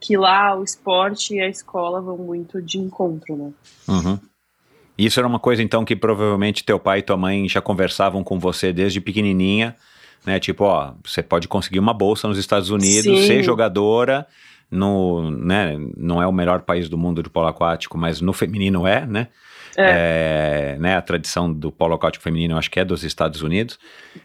que 0.00 0.16
lá 0.16 0.58
o 0.58 0.64
esporte 0.64 1.34
e 1.34 1.40
a 1.40 1.48
escola 1.48 2.00
vão 2.00 2.18
muito 2.18 2.60
de 2.60 2.78
encontro, 2.78 3.36
né? 3.36 3.52
Uhum. 3.88 4.18
Isso 4.96 5.20
era 5.20 5.26
uma 5.28 5.38
coisa, 5.38 5.62
então, 5.62 5.84
que 5.84 5.94
provavelmente 5.94 6.64
teu 6.64 6.78
pai 6.78 6.98
e 6.98 7.02
tua 7.02 7.16
mãe 7.16 7.48
já 7.48 7.60
conversavam 7.60 8.24
com 8.24 8.38
você 8.38 8.72
desde 8.72 9.00
pequenininha, 9.00 9.76
né? 10.26 10.40
Tipo, 10.40 10.64
ó, 10.64 10.92
você 11.04 11.22
pode 11.22 11.46
conseguir 11.46 11.78
uma 11.78 11.94
bolsa 11.94 12.26
nos 12.26 12.36
Estados 12.36 12.70
Unidos, 12.70 13.20
Sim. 13.20 13.26
ser 13.26 13.42
jogadora, 13.44 14.26
no, 14.68 15.30
né? 15.30 15.78
Não 15.96 16.20
é 16.20 16.26
o 16.26 16.32
melhor 16.32 16.62
país 16.62 16.88
do 16.88 16.98
mundo 16.98 17.22
de 17.22 17.30
polo 17.30 17.46
aquático, 17.46 17.96
mas 17.96 18.20
no 18.20 18.32
feminino 18.32 18.86
é, 18.86 19.06
né? 19.06 19.28
É, 19.80 20.76
né, 20.80 20.96
a 20.96 21.02
tradição 21.02 21.52
do 21.52 21.70
polo 21.70 21.94
aquático 21.94 22.24
feminino, 22.24 22.54
eu 22.54 22.58
acho 22.58 22.70
que 22.70 22.80
é 22.80 22.84
dos 22.84 23.04
Estados 23.04 23.42
Unidos. 23.42 23.78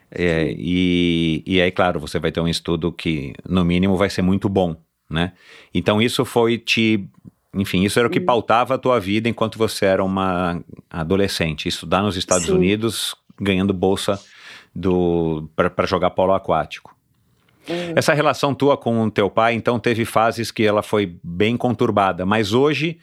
É, 0.10 0.54
e, 0.58 1.44
e 1.46 1.62
aí, 1.62 1.72
claro, 1.72 2.00
você 2.00 2.20
vai 2.20 2.32
ter 2.32 2.40
um 2.40 2.48
estudo 2.48 2.92
que, 2.92 3.34
no 3.48 3.64
mínimo, 3.64 3.96
vai 3.96 4.10
ser 4.10 4.24
muito 4.24 4.50
bom, 4.50 4.76
né? 5.10 5.34
Então, 5.74 6.02
isso 6.02 6.26
foi 6.26 6.58
te. 6.58 7.08
Enfim, 7.54 7.84
isso 7.84 8.00
era 8.00 8.08
o 8.08 8.12
que 8.12 8.20
pautava 8.20 8.74
a 8.74 8.78
tua 8.80 9.00
vida 9.00 9.30
enquanto 9.30 9.60
você 9.60 9.86
era 9.86 10.04
uma 10.04 10.60
adolescente. 10.90 11.70
Estudar 11.70 12.02
nos 12.02 12.18
Estados 12.18 12.48
Sim. 12.48 12.54
Unidos, 12.54 13.16
ganhando 13.40 13.74
bolsa 13.74 14.20
para 15.56 15.86
jogar 15.86 16.10
polo 16.10 16.34
aquático. 16.34 16.96
Essa 17.96 18.14
relação 18.14 18.56
tua 18.56 18.76
com 18.76 19.04
o 19.04 19.12
teu 19.12 19.30
pai, 19.30 19.54
então, 19.54 19.80
teve 19.80 20.04
fases 20.04 20.50
que 20.50 20.64
ela 20.64 20.82
foi 20.82 21.16
bem 21.24 21.56
conturbada, 21.56 22.26
mas 22.26 22.54
hoje 22.54 23.00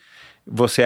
você, 0.51 0.83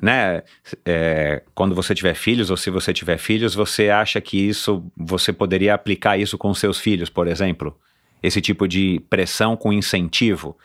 né, 0.00 0.42
é, 0.84 1.42
quando 1.54 1.74
você 1.74 1.94
tiver 1.94 2.14
filhos 2.14 2.50
ou 2.50 2.56
se 2.56 2.68
você 2.68 2.92
tiver 2.92 3.16
filhos, 3.16 3.54
você 3.54 3.90
acha 3.90 4.20
que 4.20 4.36
isso, 4.36 4.84
você 4.96 5.32
poderia 5.32 5.72
aplicar 5.74 6.18
isso 6.18 6.36
com 6.36 6.52
seus 6.52 6.80
filhos, 6.80 7.08
por 7.08 7.28
exemplo? 7.28 7.78
Esse 8.20 8.40
tipo 8.40 8.66
de 8.66 9.00
pressão 9.08 9.56
com 9.56 9.72
incentivo? 9.72 10.56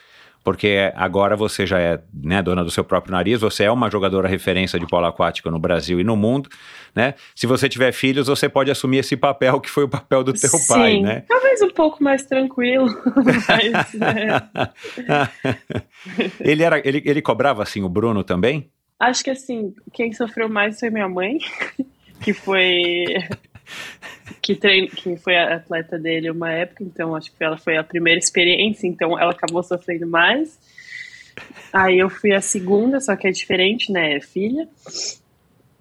Porque 0.48 0.94
agora 0.96 1.36
você 1.36 1.66
já 1.66 1.78
é 1.78 2.00
né, 2.14 2.42
dona 2.42 2.64
do 2.64 2.72
seu 2.72 2.82
próprio 2.82 3.12
nariz, 3.12 3.42
você 3.42 3.66
é 3.66 3.72
uma 3.72 3.92
jogadora 3.92 4.30
referência 4.30 4.80
de 4.80 4.88
polo 4.88 5.06
aquático 5.06 5.52
no 5.52 5.60
Brasil 5.60 6.00
e 6.00 6.06
no 6.06 6.16
mundo, 6.16 6.48
né? 6.96 7.16
Se 7.36 7.46
você 7.46 7.68
tiver 7.68 7.92
filhos, 7.92 8.28
você 8.28 8.48
pode 8.48 8.72
assumir 8.72 9.00
esse 9.00 9.18
papel 9.18 9.60
que 9.60 9.70
foi 9.70 9.84
o 9.84 9.90
papel 9.90 10.24
do 10.24 10.32
teu 10.32 10.50
Sim, 10.50 10.74
pai, 10.74 11.02
né? 11.02 11.26
Talvez 11.28 11.62
um 11.62 11.70
pouco 11.70 12.02
mais 12.02 12.24
tranquilo, 12.24 12.88
mas 13.46 13.94
né, 13.94 14.50
ele, 16.40 16.64
era, 16.64 16.82
ele, 16.88 17.04
ele 17.04 17.22
cobrava 17.22 17.62
assim 17.62 17.84
o 17.84 17.90
Bruno 17.90 18.24
também? 18.24 18.72
acho 18.98 19.26
que 19.26 19.30
assim, 19.30 19.76
quem 19.92 20.14
sofreu 20.14 20.48
mais 20.48 20.80
foi 20.80 20.90
minha 20.90 21.10
mãe, 21.10 21.40
que 22.24 22.32
foi 22.32 23.04
que, 24.42 24.56
que 24.56 25.18
foi 25.18 25.38
a 25.38 25.56
atleta 25.56 25.98
dele 25.98 26.32
uma 26.32 26.52
época, 26.52 26.84
então 26.84 27.16
acho 27.16 27.32
que 27.32 27.44
ela 27.44 27.58
foi 27.58 27.78
a 27.78 27.84
primeira 27.84 28.20
experiência, 28.20 28.88
então 28.88 29.18
ela 29.20 29.32
acabou 29.32 29.64
sofrendo 29.64 30.08
mais. 30.08 30.60
Aí 31.72 32.00
eu 32.00 32.10
fui 32.10 32.34
a 32.34 32.42
segunda, 32.42 33.00
só 33.00 33.16
que 33.16 33.28
é 33.28 33.32
diferente, 33.32 33.92
né? 33.92 34.16
É 34.16 34.22
filha. 34.22 34.68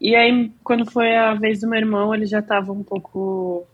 E 0.01 0.15
aí, 0.15 0.53
quando 0.63 0.91
foi 0.91 1.17
a 1.17 1.35
vez 1.35 1.61
do 1.61 1.69
meu 1.69 1.79
irmão, 1.79 2.15
ele 2.15 2.27
já 2.27 2.41
estava 2.41 2.73
um 2.73 2.83
pouco 2.83 3.67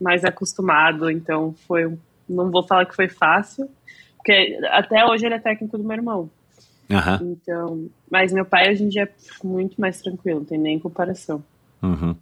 mais 0.00 0.24
acostumado, 0.24 1.10
então 1.10 1.54
foi. 1.66 1.92
Não 2.28 2.50
vou 2.50 2.62
falar 2.62 2.86
que 2.86 2.94
foi 2.94 3.08
fácil, 3.08 3.68
porque 4.16 4.58
até 4.70 5.04
hoje 5.04 5.26
ele 5.26 5.34
é 5.34 5.38
técnico 5.38 5.76
do 5.76 5.84
meu 5.84 5.96
irmão. 5.96 6.30
Aham. 6.90 7.18
Então, 7.22 7.90
mas 8.10 8.32
meu 8.32 8.44
pai 8.44 8.70
hoje 8.70 8.84
em 8.84 8.88
dia 8.88 9.02
é 9.02 9.46
muito 9.46 9.80
mais 9.80 10.00
tranquilo, 10.00 10.40
não 10.40 10.46
tem 10.46 10.58
nem 10.58 10.78
comparação 10.78 11.42
Uhum. 11.82 12.16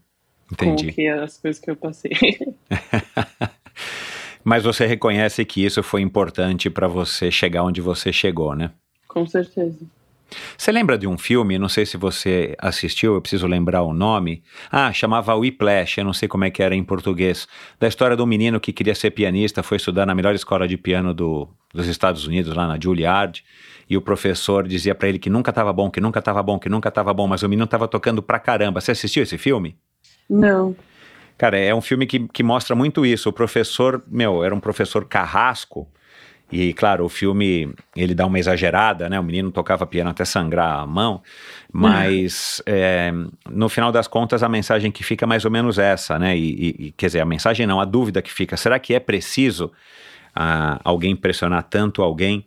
Com 0.57 0.65
Entendi. 0.65 0.89
o 0.89 0.93
que 0.95 1.09
as 1.09 1.39
coisas 1.39 1.61
que 1.61 1.71
eu 1.71 1.77
passei. 1.77 2.13
Mas 4.45 4.65
você 4.65 4.87
reconhece 4.87 5.45
que 5.45 5.65
isso 5.65 5.83
foi 5.83 6.01
importante 6.01 6.69
para 6.69 6.89
você 6.89 7.31
chegar 7.31 7.63
onde 7.63 7.81
você 7.81 8.13
chegou, 8.13 8.55
né? 8.57 8.73
com 9.13 9.27
certeza. 9.27 9.79
Você 10.57 10.73
lembra 10.73 10.97
de 10.97 11.07
um 11.07 11.19
filme, 11.19 11.59
não 11.59 11.69
sei 11.69 11.85
se 11.85 11.99
você 11.99 12.57
assistiu, 12.59 13.15
eu 13.15 13.21
preciso 13.21 13.47
lembrar 13.47 13.83
o 13.83 13.93
nome. 13.93 14.43
Ah, 14.71 14.91
chamava 14.91 15.35
Whiplash, 15.35 15.99
eu 15.99 16.05
não 16.07 16.15
sei 16.15 16.27
como 16.27 16.45
é 16.45 16.51
que 16.51 16.63
era 16.63 16.75
em 16.75 16.83
português. 16.83 17.47
Da 17.79 17.87
história 17.87 18.17
de 18.17 18.23
um 18.23 18.27
menino 18.27 18.59
que 18.59 18.73
queria 18.73 18.95
ser 18.95 19.11
pianista, 19.11 19.63
foi 19.63 19.77
estudar 19.77 20.07
na 20.07 20.15
melhor 20.15 20.35
escola 20.35 20.67
de 20.67 20.79
piano 20.79 21.13
do, 21.13 21.47
dos 21.75 21.87
Estados 21.87 22.27
Unidos, 22.27 22.57
lá 22.57 22.67
na 22.67 22.81
Juilliard, 22.83 23.45
e 23.91 23.95
o 23.95 24.01
professor 24.01 24.67
dizia 24.67 24.95
para 24.95 25.11
ele 25.11 25.19
que 25.19 25.29
nunca 25.29 25.51
estava 25.51 25.71
bom, 25.71 25.91
que 25.91 26.01
nunca 26.01 26.21
estava 26.21 26.43
bom, 26.43 26.59
que 26.59 26.71
nunca 26.71 26.89
estava 26.89 27.13
bom, 27.13 27.27
mas 27.29 27.43
o 27.43 27.49
menino 27.49 27.67
estava 27.67 27.87
tocando 27.87 28.23
pra 28.23 28.39
caramba. 28.39 28.81
Você 28.81 28.93
assistiu 28.93 29.23
esse 29.23 29.37
filme? 29.37 29.77
Não. 30.33 30.75
Cara, 31.37 31.59
é 31.59 31.75
um 31.75 31.81
filme 31.81 32.07
que, 32.07 32.27
que 32.29 32.43
mostra 32.43 32.75
muito 32.75 33.05
isso. 33.05 33.29
O 33.29 33.33
professor, 33.33 34.03
meu, 34.07 34.43
era 34.43 34.55
um 34.55 34.61
professor 34.61 35.05
carrasco 35.05 35.87
E 36.51 36.73
claro, 36.73 37.05
o 37.05 37.09
filme 37.09 37.75
ele 37.95 38.15
dá 38.15 38.25
uma 38.27 38.39
exagerada, 38.39 39.09
né? 39.11 39.21
O 39.21 39.23
menino 39.23 39.51
tocava 39.51 39.87
piano 39.87 40.11
até 40.11 40.25
sangrar 40.25 40.81
a 40.81 40.87
mão, 40.87 41.23
mas 41.73 42.63
é, 42.67 43.13
no 43.51 43.69
final 43.69 43.91
das 43.91 44.07
contas 44.07 44.43
a 44.43 44.49
mensagem 44.49 44.91
que 44.91 45.03
fica 45.03 45.25
é 45.25 45.29
mais 45.29 45.45
ou 45.45 45.51
menos 45.51 45.79
essa, 45.79 46.19
né? 46.19 46.37
E, 46.37 46.77
e, 46.79 46.93
quer 46.93 47.07
dizer, 47.07 47.21
a 47.21 47.25
mensagem 47.27 47.67
não, 47.67 47.81
a 47.81 47.85
dúvida 47.85 48.23
que 48.23 48.33
fica: 48.33 48.57
será 48.57 48.79
que 48.79 48.95
é 48.95 49.01
preciso 49.01 49.73
ah, 50.35 50.81
alguém 50.85 51.17
pressionar 51.17 51.65
tanto 51.65 52.03
alguém 52.03 52.47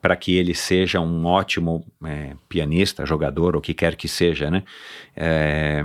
para 0.00 0.16
que 0.16 0.36
ele 0.36 0.54
seja 0.54 1.00
um 1.00 1.24
ótimo 1.26 1.84
é, 2.04 2.32
pianista, 2.48 3.04
jogador, 3.04 3.56
o 3.56 3.60
que 3.60 3.74
quer 3.74 3.96
que 3.96 4.06
seja, 4.06 4.50
né? 4.50 4.62
É, 5.16 5.82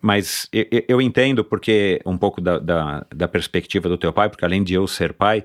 mas 0.00 0.48
eu, 0.52 0.66
eu, 0.88 1.02
entendo 1.02 1.44
porque 1.44 2.00
um 2.06 2.16
pouco 2.16 2.40
da, 2.40 2.58
da, 2.58 3.06
da, 3.14 3.28
perspectiva 3.28 3.88
do 3.88 3.98
teu 3.98 4.12
pai, 4.12 4.30
porque 4.30 4.44
além 4.44 4.62
de 4.62 4.72
eu 4.72 4.86
ser 4.86 5.12
pai, 5.12 5.44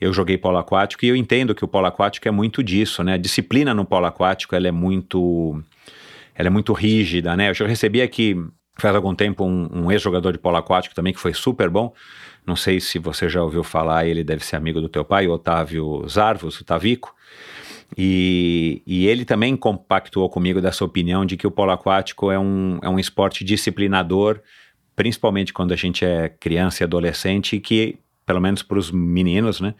eu 0.00 0.12
joguei 0.12 0.38
polo 0.38 0.58
aquático 0.58 1.04
e 1.04 1.08
eu 1.08 1.16
entendo 1.16 1.54
que 1.54 1.64
o 1.64 1.68
polo 1.68 1.86
aquático 1.86 2.28
é 2.28 2.30
muito 2.30 2.62
disso, 2.62 3.02
né? 3.02 3.14
A 3.14 3.18
disciplina 3.18 3.74
no 3.74 3.84
polo 3.84 4.06
aquático 4.06 4.54
ela 4.54 4.68
é 4.68 4.72
muito, 4.72 5.60
ela 6.34 6.46
é 6.46 6.50
muito 6.50 6.72
rígida, 6.72 7.36
né? 7.36 7.50
Eu 7.50 7.54
já 7.54 7.66
recebi 7.66 8.00
aqui 8.00 8.36
faz 8.78 8.94
algum 8.94 9.14
tempo 9.14 9.44
um, 9.44 9.68
um 9.72 9.90
ex-jogador 9.90 10.32
de 10.32 10.38
polo 10.38 10.56
aquático 10.56 10.94
também 10.94 11.12
que 11.12 11.20
foi 11.20 11.32
super 11.32 11.68
bom. 11.68 11.92
Não 12.46 12.54
sei 12.54 12.78
se 12.78 12.98
você 12.98 13.28
já 13.28 13.42
ouviu 13.42 13.64
falar, 13.64 14.06
ele 14.06 14.22
deve 14.22 14.44
ser 14.44 14.54
amigo 14.54 14.80
do 14.80 14.88
teu 14.88 15.04
pai, 15.04 15.26
Otávio 15.26 16.06
Zarvos, 16.08 16.60
o 16.60 16.64
Tavico. 16.64 17.15
E, 17.96 18.82
e, 18.86 19.06
ele 19.06 19.24
também 19.24 19.56
compactuou 19.56 20.28
comigo 20.28 20.60
dessa 20.60 20.84
opinião 20.84 21.24
de 21.24 21.36
que 21.36 21.46
o 21.46 21.50
polo 21.50 21.70
aquático 21.70 22.30
é 22.30 22.38
um, 22.38 22.78
é 22.82 22.88
um 22.88 22.98
esporte 22.98 23.44
disciplinador, 23.44 24.40
principalmente 24.94 25.52
quando 25.52 25.72
a 25.72 25.76
gente 25.76 26.04
é 26.04 26.28
criança 26.28 26.82
e 26.82 26.84
adolescente, 26.84 27.60
que, 27.60 27.98
pelo 28.24 28.40
menos 28.40 28.62
para 28.62 28.78
os 28.78 28.90
meninos, 28.90 29.60
né, 29.60 29.74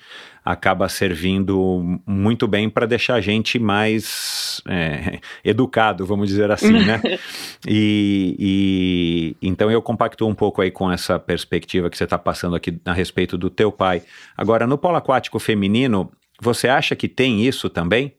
acaba 0.45 0.89
servindo 0.89 2.01
muito 2.07 2.47
bem 2.47 2.71
para 2.71 2.87
deixar 2.87 3.15
a 3.17 3.21
gente 3.21 3.59
mais 3.59 4.63
é, 4.69 5.19
educado, 5.45 6.07
vamos 6.07 6.29
dizer 6.29 6.51
assim, 6.51 6.73
né? 6.73 7.01
e, 7.67 8.37
e, 8.39 9.37
então 9.49 9.71
eu 9.71 9.83
compactuo 9.83 10.29
um 10.29 10.35
pouco 10.35 10.63
aí 10.63 10.71
com 10.71 10.91
essa 10.93 11.19
perspectiva 11.19 11.91
que 11.91 11.99
você 11.99 12.05
está 12.05 12.19
passando 12.19 12.55
aqui 12.55 12.79
a 12.85 12.93
respeito 12.93 13.37
do 13.37 13.51
teu 13.51 13.73
pai. 13.73 14.03
Agora, 14.37 14.67
no 14.67 14.79
polo 14.79 14.97
aquático 14.97 15.41
feminino, 15.41 16.13
você 16.41 16.69
acha 16.69 16.95
que 16.95 17.09
tem 17.09 17.47
isso 17.47 17.69
também? 17.69 18.15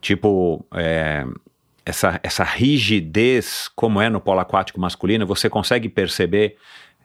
Tipo, 0.00 0.64
é, 0.74 1.24
essa, 1.84 2.18
essa 2.22 2.44
rigidez, 2.44 3.70
como 3.74 4.00
é 4.00 4.08
no 4.08 4.20
polo 4.20 4.40
aquático 4.40 4.80
masculino, 4.80 5.26
você 5.26 5.48
consegue 5.48 5.88
perceber, 5.88 6.56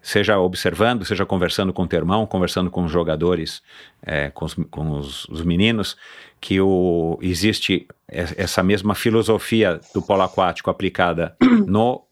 seja 0.01 0.39
observando, 0.39 1.05
seja 1.05 1.25
conversando 1.25 1.73
com 1.73 1.83
o 1.83 1.87
teu 1.87 1.99
irmão, 1.99 2.25
conversando 2.25 2.71
com 2.71 2.85
os 2.85 2.91
jogadores, 2.91 3.61
é, 4.01 4.29
com, 4.29 4.45
os, 4.45 4.53
com 4.71 4.91
os, 4.91 5.25
os, 5.25 5.43
meninos, 5.43 5.97
que 6.39 6.61
o, 6.61 7.19
existe 7.21 7.87
essa 8.07 8.63
mesma 8.63 8.95
filosofia 8.95 9.79
do 9.93 10.01
polo 10.01 10.23
aquático 10.23 10.69
aplicada 10.69 11.35
no 11.67 12.06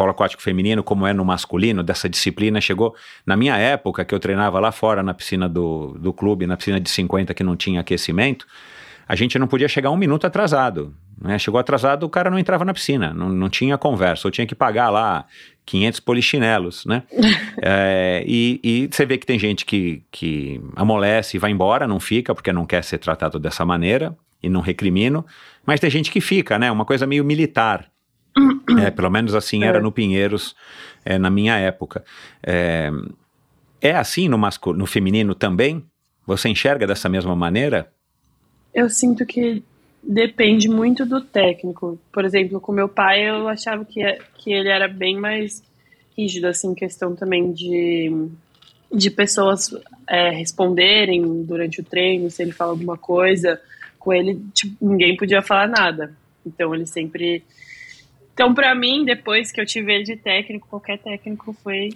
polo 0.00 0.12
aquático 0.12 0.42
feminino, 0.42 0.82
como 0.82 1.06
é 1.06 1.12
no 1.12 1.22
masculino, 1.26 1.82
dessa 1.82 2.08
disciplina, 2.08 2.58
chegou 2.58 2.96
na 3.26 3.36
minha 3.36 3.58
época, 3.58 4.02
que 4.02 4.14
eu 4.14 4.18
treinava 4.18 4.58
lá 4.58 4.72
fora 4.72 5.02
na 5.02 5.12
piscina 5.12 5.46
do, 5.46 5.88
do 6.00 6.10
clube, 6.10 6.46
na 6.46 6.56
piscina 6.56 6.80
de 6.80 6.88
50 6.88 7.34
que 7.34 7.44
não 7.44 7.54
tinha 7.54 7.82
aquecimento, 7.82 8.46
a 9.06 9.14
gente 9.14 9.38
não 9.38 9.46
podia 9.46 9.68
chegar 9.68 9.90
um 9.90 9.98
minuto 9.98 10.26
atrasado. 10.26 10.94
Né? 11.20 11.38
Chegou 11.38 11.60
atrasado, 11.60 12.04
o 12.04 12.08
cara 12.08 12.30
não 12.30 12.38
entrava 12.38 12.64
na 12.64 12.72
piscina, 12.72 13.12
não, 13.12 13.28
não 13.28 13.50
tinha 13.50 13.76
conversa, 13.76 14.26
ou 14.26 14.32
tinha 14.32 14.46
que 14.46 14.54
pagar 14.54 14.88
lá 14.88 15.26
500 15.66 16.00
polichinelos, 16.00 16.86
né? 16.86 17.02
é, 17.60 18.24
e, 18.26 18.58
e, 18.64 18.88
você 18.90 19.04
vê 19.04 19.18
que 19.18 19.26
tem 19.26 19.38
gente 19.38 19.66
que, 19.66 20.02
que 20.10 20.62
amolece 20.76 21.36
e 21.36 21.40
vai 21.40 21.50
embora, 21.50 21.86
não 21.86 22.00
fica, 22.00 22.34
porque 22.34 22.50
não 22.54 22.64
quer 22.64 22.82
ser 22.84 22.96
tratado 22.96 23.38
dessa 23.38 23.66
maneira, 23.66 24.16
e 24.42 24.48
não 24.48 24.62
recrimino, 24.62 25.26
mas 25.66 25.78
tem 25.78 25.90
gente 25.90 26.10
que 26.10 26.22
fica, 26.22 26.58
né? 26.58 26.72
Uma 26.72 26.86
coisa 26.86 27.06
meio 27.06 27.22
militar. 27.22 27.90
É, 28.84 28.90
pelo 28.90 29.10
menos 29.10 29.34
assim 29.34 29.64
era 29.64 29.78
é. 29.78 29.80
no 29.80 29.92
Pinheiros 29.92 30.54
é, 31.04 31.18
na 31.18 31.30
minha 31.30 31.56
época. 31.56 32.04
É, 32.42 32.90
é 33.80 33.92
assim 33.92 34.28
no, 34.28 34.38
masculino, 34.38 34.80
no 34.80 34.86
feminino 34.86 35.34
também? 35.34 35.84
Você 36.26 36.48
enxerga 36.48 36.86
dessa 36.86 37.08
mesma 37.08 37.34
maneira? 37.34 37.90
Eu 38.72 38.88
sinto 38.88 39.26
que 39.26 39.62
depende 40.02 40.68
muito 40.68 41.04
do 41.04 41.20
técnico. 41.20 41.98
Por 42.12 42.24
exemplo, 42.24 42.60
com 42.60 42.72
meu 42.72 42.88
pai, 42.88 43.28
eu 43.28 43.48
achava 43.48 43.84
que, 43.84 44.00
que 44.38 44.52
ele 44.52 44.68
era 44.68 44.88
bem 44.88 45.18
mais 45.18 45.62
rígido, 46.16 46.46
assim, 46.46 46.74
questão 46.74 47.16
também 47.16 47.52
de, 47.52 48.28
de 48.92 49.10
pessoas 49.10 49.74
é, 50.08 50.30
responderem 50.30 51.42
durante 51.44 51.80
o 51.80 51.84
treino, 51.84 52.30
se 52.30 52.42
ele 52.42 52.52
fala 52.52 52.72
alguma 52.72 52.96
coisa. 52.96 53.60
Com 53.98 54.12
ele, 54.12 54.40
tipo, 54.54 54.76
ninguém 54.80 55.16
podia 55.16 55.42
falar 55.42 55.68
nada. 55.68 56.14
Então, 56.46 56.74
ele 56.74 56.86
sempre 56.86 57.42
então, 58.40 58.54
para 58.54 58.74
mim, 58.74 59.04
depois 59.04 59.52
que 59.52 59.60
eu 59.60 59.66
tive 59.66 59.92
ele 59.92 60.02
de 60.02 60.16
técnico, 60.16 60.66
qualquer 60.66 60.96
técnico 60.96 61.52
foi 61.62 61.90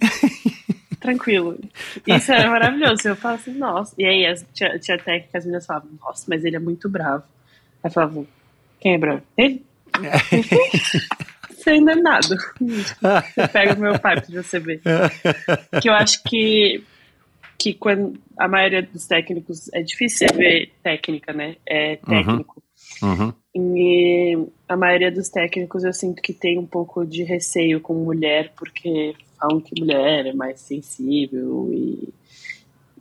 tranquilo. 1.01 1.57
Isso 2.05 2.31
era 2.31 2.47
maravilhoso. 2.51 3.07
Eu 3.07 3.15
falo 3.15 3.33
assim, 3.33 3.51
nossa. 3.55 3.95
E 3.97 4.05
aí, 4.05 4.27
as, 4.27 4.45
tinha, 4.53 4.77
tinha 4.77 4.95
técnica, 4.95 5.39
as 5.39 5.43
meninas 5.43 5.65
falavam, 5.65 5.89
nossa, 5.99 6.23
mas 6.27 6.45
ele 6.45 6.55
é 6.55 6.59
muito 6.59 6.87
bravo. 6.87 7.23
Aí 7.83 7.89
falavam, 7.89 8.27
quem 8.79 8.93
é 8.93 8.97
bravo? 8.99 9.23
Ele? 9.35 9.65
Você 11.49 11.71
ainda 11.71 11.93
é 11.93 11.95
nada. 11.95 12.37
Você 12.59 13.47
pega 13.51 13.73
o 13.73 13.79
meu 13.79 13.97
pai 13.97 14.21
pra 14.21 14.43
você 14.43 14.59
ver. 14.59 14.81
Que 15.81 15.89
eu 15.89 15.93
acho 15.93 16.21
que, 16.21 16.83
que 17.57 17.73
quando 17.73 18.21
a 18.37 18.47
maioria 18.47 18.83
dos 18.83 19.07
técnicos 19.07 19.67
é 19.73 19.81
difícil 19.81 20.27
ver 20.35 20.71
técnica, 20.83 21.33
né? 21.33 21.55
É 21.67 21.97
uhum. 22.07 22.23
técnico. 22.23 22.63
Uhum. 23.01 23.33
E 23.57 24.37
a 24.67 24.75
maioria 24.75 25.09
dos 25.09 25.29
técnicos 25.29 25.85
eu 25.85 25.93
sinto 25.93 26.21
que 26.21 26.33
tem 26.33 26.59
um 26.59 26.65
pouco 26.65 27.05
de 27.05 27.23
receio 27.23 27.79
com 27.79 27.93
mulher, 27.93 28.51
porque 28.57 29.15
falam 29.39 29.61
que 29.61 29.79
mulher 29.79 30.25
é 30.25 30.33
mais 30.33 30.59
sensível 30.59 31.69
e, 31.71 32.09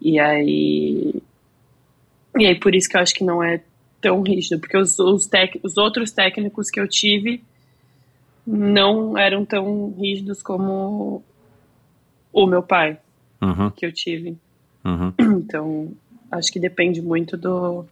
e 0.00 0.20
aí. 0.20 1.12
E 2.38 2.46
aí 2.46 2.54
por 2.54 2.72
isso 2.72 2.88
que 2.88 2.96
eu 2.96 3.00
acho 3.00 3.14
que 3.14 3.24
não 3.24 3.42
é 3.42 3.60
tão 4.00 4.22
rígido, 4.22 4.60
porque 4.60 4.76
os, 4.76 4.96
os, 5.00 5.26
tec, 5.26 5.58
os 5.60 5.76
outros 5.76 6.12
técnicos 6.12 6.70
que 6.70 6.78
eu 6.78 6.86
tive 6.86 7.42
não 8.46 9.18
eram 9.18 9.44
tão 9.44 9.92
rígidos 9.98 10.40
como 10.40 11.24
o 12.32 12.46
meu 12.46 12.62
pai 12.62 12.98
uhum. 13.42 13.70
que 13.70 13.84
eu 13.84 13.92
tive. 13.92 14.36
Uhum. 14.84 15.12
Então, 15.38 15.92
acho 16.30 16.52
que 16.52 16.60
depende 16.60 17.02
muito 17.02 17.36
do, 17.36 17.84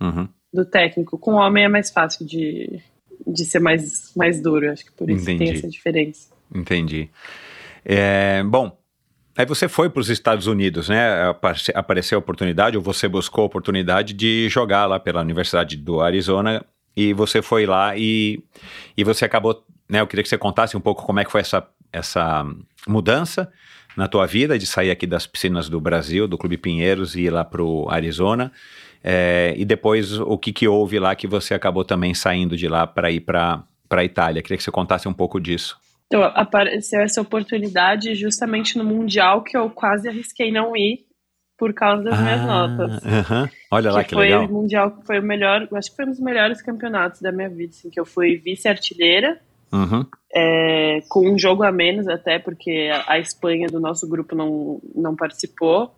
uhum 0.00 0.28
do 0.52 0.64
técnico. 0.64 1.18
Com 1.18 1.32
o 1.32 1.36
homem 1.36 1.64
é 1.64 1.68
mais 1.68 1.90
fácil 1.90 2.26
de, 2.26 2.80
de 3.26 3.44
ser 3.44 3.60
mais, 3.60 4.12
mais 4.16 4.40
duro, 4.40 4.70
acho 4.70 4.84
que 4.84 4.92
por 4.92 5.08
isso 5.10 5.22
Entendi. 5.22 5.44
tem 5.44 5.54
essa 5.54 5.68
diferença. 5.68 6.30
Entendi. 6.54 7.10
É, 7.84 8.42
bom, 8.42 8.76
aí 9.36 9.46
você 9.46 9.68
foi 9.68 9.90
para 9.90 10.00
os 10.00 10.08
Estados 10.08 10.46
Unidos, 10.46 10.88
né? 10.88 11.34
Apareceu 11.74 12.18
a 12.18 12.20
oportunidade, 12.20 12.76
ou 12.76 12.82
você 12.82 13.08
buscou 13.08 13.42
a 13.42 13.46
oportunidade 13.46 14.12
de 14.12 14.48
jogar 14.48 14.86
lá 14.86 14.98
pela 14.98 15.20
Universidade 15.20 15.76
do 15.76 16.00
Arizona, 16.00 16.64
e 16.96 17.12
você 17.12 17.40
foi 17.40 17.64
lá 17.64 17.96
e, 17.96 18.42
e 18.96 19.04
você 19.04 19.24
acabou, 19.24 19.64
né? 19.88 20.00
Eu 20.00 20.06
queria 20.06 20.22
que 20.22 20.28
você 20.28 20.38
contasse 20.38 20.76
um 20.76 20.80
pouco 20.80 21.04
como 21.04 21.20
é 21.20 21.24
que 21.24 21.30
foi 21.30 21.40
essa, 21.40 21.66
essa 21.92 22.46
mudança 22.86 23.50
na 23.96 24.06
tua 24.06 24.26
vida, 24.26 24.58
de 24.58 24.66
sair 24.66 24.90
aqui 24.90 25.06
das 25.06 25.26
piscinas 25.26 25.68
do 25.68 25.80
Brasil, 25.80 26.28
do 26.28 26.38
Clube 26.38 26.56
Pinheiros, 26.56 27.14
e 27.14 27.22
ir 27.22 27.30
lá 27.30 27.44
para 27.44 27.62
o 27.62 27.88
Arizona. 27.90 28.52
É, 29.02 29.54
e 29.56 29.64
depois 29.64 30.18
o 30.18 30.36
que, 30.36 30.52
que 30.52 30.68
houve 30.68 30.98
lá 30.98 31.14
que 31.14 31.26
você 31.26 31.54
acabou 31.54 31.84
também 31.84 32.14
saindo 32.14 32.56
de 32.56 32.68
lá 32.68 32.86
para 32.86 33.10
ir 33.10 33.20
para 33.20 33.64
a 33.90 34.04
Itália. 34.04 34.42
Queria 34.42 34.56
que 34.56 34.62
você 34.62 34.70
contasse 34.70 35.08
um 35.08 35.12
pouco 35.12 35.40
disso. 35.40 35.76
Então, 36.06 36.22
apareceu 36.22 37.00
essa 37.02 37.20
oportunidade 37.20 38.14
justamente 38.14 38.78
no 38.78 38.84
Mundial 38.84 39.42
que 39.42 39.56
eu 39.56 39.68
quase 39.68 40.08
arrisquei 40.08 40.50
não 40.50 40.74
ir 40.74 41.06
por 41.58 41.74
causa 41.74 42.04
das 42.04 42.18
ah, 42.18 42.22
minhas 42.22 42.46
notas. 42.46 42.96
Uh 43.02 43.08
-huh. 43.08 43.50
Olha 43.70 43.92
lá 43.92 44.02
que, 44.02 44.10
que 44.10 44.14
foi 44.14 44.26
legal. 44.26 44.46
O 44.46 44.52
Mundial 44.52 44.96
foi 45.04 45.18
o 45.18 45.22
melhor, 45.22 45.68
acho 45.74 45.90
que 45.90 45.96
foi 45.96 46.06
um 46.06 46.10
dos 46.10 46.20
melhores 46.20 46.62
campeonatos 46.62 47.20
da 47.20 47.32
minha 47.32 47.48
vida, 47.48 47.70
assim, 47.70 47.90
que 47.90 48.00
eu 48.00 48.06
fui 48.06 48.36
vice-artilheira, 48.36 49.38
uhum. 49.72 50.06
é, 50.32 51.00
com 51.08 51.28
um 51.28 51.36
jogo 51.36 51.64
a 51.64 51.72
menos 51.72 52.08
até, 52.08 52.38
porque 52.38 52.90
a, 52.92 53.14
a 53.14 53.18
Espanha 53.18 53.66
do 53.66 53.80
nosso 53.80 54.08
grupo 54.08 54.36
não, 54.36 54.80
não 54.94 55.16
participou, 55.16 55.92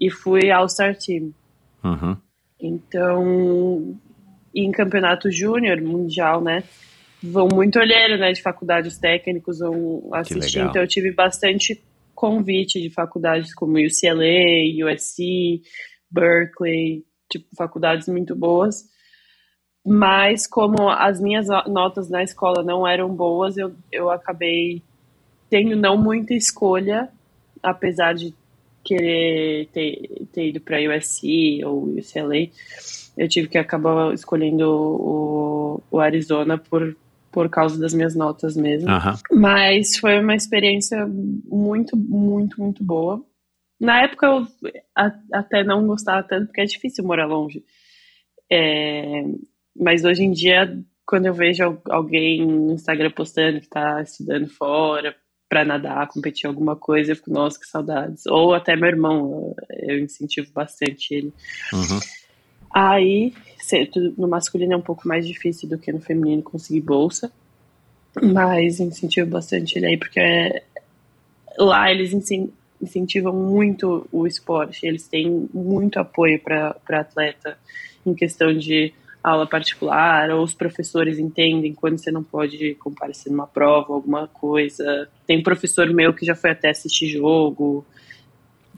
e 0.00 0.10
fui 0.10 0.50
All-Star 0.50 0.96
Team. 0.96 1.30
Uhum. 1.84 2.16
Então, 2.60 3.98
em 4.54 4.70
campeonato 4.72 5.30
júnior, 5.30 5.80
mundial, 5.80 6.40
né? 6.40 6.64
Vão 7.22 7.48
muito 7.52 7.78
olheiro, 7.78 8.18
né? 8.18 8.32
De 8.32 8.42
faculdade, 8.42 8.88
os 8.88 8.98
técnicos 8.98 9.58
vão 9.58 10.08
assistir. 10.12 10.60
Então, 10.60 10.82
eu 10.82 10.88
tive 10.88 11.12
bastante 11.12 11.82
convite 12.14 12.80
de 12.80 12.90
faculdades 12.90 13.54
como 13.54 13.78
UCLA, 13.78 14.90
USC, 14.90 15.60
Berkeley, 16.10 17.04
tipo, 17.30 17.46
faculdades 17.56 18.08
muito 18.08 18.34
boas. 18.34 18.84
Mas, 19.84 20.46
como 20.46 20.88
as 20.88 21.20
minhas 21.20 21.46
notas 21.68 22.10
na 22.10 22.22
escola 22.22 22.62
não 22.64 22.86
eram 22.86 23.14
boas, 23.14 23.56
eu, 23.56 23.74
eu 23.92 24.10
acabei 24.10 24.82
tendo 25.48 25.76
não 25.76 25.96
muita 25.96 26.34
escolha, 26.34 27.08
apesar 27.62 28.14
de 28.14 28.34
querer 28.86 29.66
ter, 29.72 30.26
ter 30.32 30.48
ido 30.48 30.60
para 30.60 30.78
USC 30.80 31.62
ou 31.64 31.84
UCLA, 31.84 32.48
eu 33.18 33.28
tive 33.28 33.48
que 33.48 33.58
acabar 33.58 34.12
escolhendo 34.14 34.64
o, 34.70 35.82
o 35.90 35.98
Arizona 36.00 36.56
por, 36.58 36.96
por 37.32 37.48
causa 37.48 37.78
das 37.78 37.92
minhas 37.92 38.14
notas 38.14 38.56
mesmo. 38.56 38.88
Aham. 38.88 39.14
Mas 39.32 39.96
foi 39.98 40.18
uma 40.20 40.34
experiência 40.34 41.06
muito, 41.06 41.96
muito, 41.96 42.60
muito 42.60 42.84
boa. 42.84 43.24
Na 43.80 44.02
época 44.02 44.26
eu 44.26 44.46
a- 44.96 45.12
até 45.32 45.62
não 45.64 45.86
gostava 45.86 46.22
tanto, 46.22 46.46
porque 46.46 46.60
é 46.62 46.64
difícil 46.64 47.04
morar 47.04 47.26
longe. 47.26 47.62
É, 48.50 49.22
mas 49.78 50.04
hoje 50.04 50.22
em 50.22 50.30
dia, 50.30 50.78
quando 51.06 51.26
eu 51.26 51.34
vejo 51.34 51.62
al- 51.64 51.82
alguém 51.90 52.46
no 52.46 52.72
Instagram 52.72 53.10
postando 53.10 53.60
que 53.60 53.68
tá 53.68 54.00
estudando 54.02 54.48
fora 54.48 55.14
para 55.48 55.64
nadar, 55.64 56.08
competir 56.08 56.46
alguma 56.46 56.74
coisa, 56.74 57.12
eu 57.12 57.16
fico, 57.16 57.30
nossa, 57.30 57.58
que 57.58 57.66
saudades. 57.66 58.26
Ou 58.26 58.54
até 58.54 58.74
meu 58.74 58.88
irmão, 58.88 59.54
eu 59.82 59.98
incentivo 59.98 60.50
bastante 60.52 61.14
ele. 61.14 61.32
Uhum. 61.72 62.00
Aí, 62.74 63.32
no 64.16 64.28
masculino 64.28 64.74
é 64.74 64.76
um 64.76 64.82
pouco 64.82 65.06
mais 65.06 65.26
difícil 65.26 65.68
do 65.68 65.78
que 65.78 65.92
no 65.92 66.00
feminino 66.00 66.42
conseguir 66.42 66.80
bolsa, 66.80 67.32
mas 68.22 68.80
incentivo 68.80 69.30
bastante 69.30 69.78
ele 69.78 69.86
aí, 69.86 69.96
porque 69.96 70.20
é- 70.20 70.62
lá 71.58 71.90
eles 71.90 72.12
incen- 72.12 72.52
incentivam 72.80 73.32
muito 73.32 74.06
o 74.12 74.26
esporte, 74.26 74.86
eles 74.86 75.06
têm 75.06 75.48
muito 75.54 75.98
apoio 75.98 76.40
para 76.40 76.76
atleta 76.88 77.58
em 78.04 78.14
questão 78.14 78.52
de 78.52 78.92
aula 79.26 79.44
particular, 79.44 80.30
ou 80.30 80.44
os 80.44 80.54
professores 80.54 81.18
entendem 81.18 81.74
quando 81.74 81.98
você 81.98 82.12
não 82.12 82.22
pode 82.22 82.76
comparecer 82.76 83.32
numa 83.32 83.46
prova, 83.46 83.92
alguma 83.92 84.28
coisa. 84.28 85.08
Tem 85.26 85.42
professor 85.42 85.88
meu 85.92 86.14
que 86.14 86.24
já 86.24 86.36
foi 86.36 86.50
até 86.50 86.70
assistir 86.70 87.08
jogo, 87.08 87.84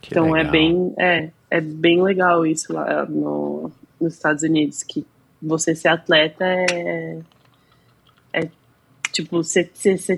Que 0.01 0.09
então 0.11 0.34
é 0.34 0.38
legal. 0.38 0.53
bem, 0.53 0.94
é, 0.99 1.30
é 1.51 1.61
bem 1.61 2.03
legal 2.03 2.46
isso 2.46 2.72
lá 2.72 3.05
no, 3.05 3.70
nos 4.01 4.14
Estados 4.14 4.42
Unidos, 4.42 4.82
que 4.82 5.05
você 5.40 5.74
ser 5.74 5.88
atleta 5.88 6.44
é, 6.46 7.18
é 8.32 8.49
tipo, 9.12 9.42
você, 9.42 9.64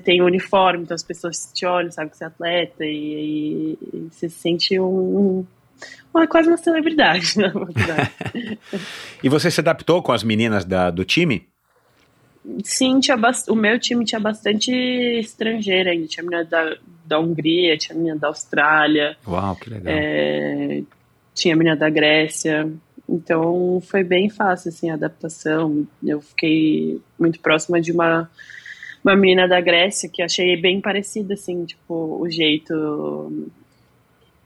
tem 0.02 0.22
uniforme, 0.22 0.84
então 0.84 0.94
as 0.94 1.02
pessoas 1.02 1.50
te 1.52 1.66
olham, 1.66 1.90
sabem 1.90 2.08
que 2.08 2.16
você 2.16 2.24
é 2.24 2.26
atleta, 2.28 2.84
e, 2.84 3.76
e 3.92 4.08
você 4.12 4.28
se 4.28 4.38
sente 4.38 4.78
um, 4.78 5.44
uma, 6.12 6.26
quase 6.26 6.48
uma 6.48 6.56
celebridade 6.56 7.36
na 7.38 7.50
faculdade. 7.52 8.10
E 9.22 9.28
você 9.28 9.50
se 9.50 9.60
adaptou 9.60 10.02
com 10.02 10.12
as 10.12 10.22
meninas 10.22 10.64
da- 10.64 10.90
do 10.90 11.04
time? 11.04 11.46
Sim, 12.64 13.00
tinha 13.00 13.18
o 13.48 13.54
meu 13.54 13.78
time 13.78 14.04
tinha 14.04 14.20
bastante 14.20 14.72
estrangeira 14.72 15.90
ainda, 15.90 16.06
tinha 16.06 16.24
menina 16.24 16.42
da, 16.44 16.76
da 17.04 17.20
Hungria, 17.20 17.76
tinha 17.76 17.94
menina 17.96 18.16
da 18.16 18.28
Austrália, 18.28 19.14
Uau, 19.26 19.54
que 19.56 19.68
legal. 19.68 19.92
É, 19.94 20.82
tinha 21.34 21.54
a 21.54 21.56
menina 21.58 21.76
da 21.76 21.90
Grécia, 21.90 22.66
então 23.06 23.82
foi 23.86 24.02
bem 24.02 24.30
fácil 24.30 24.70
assim 24.70 24.90
a 24.90 24.94
adaptação. 24.94 25.86
Eu 26.02 26.22
fiquei 26.22 27.00
muito 27.18 27.38
próxima 27.40 27.78
de 27.80 27.92
uma 27.92 28.30
uma 29.04 29.16
menina 29.16 29.46
da 29.48 29.60
Grécia 29.60 30.08
que 30.08 30.22
achei 30.22 30.56
bem 30.60 30.80
parecida 30.80 31.34
assim, 31.34 31.64
tipo 31.64 32.18
o 32.20 32.28
jeito 32.30 33.50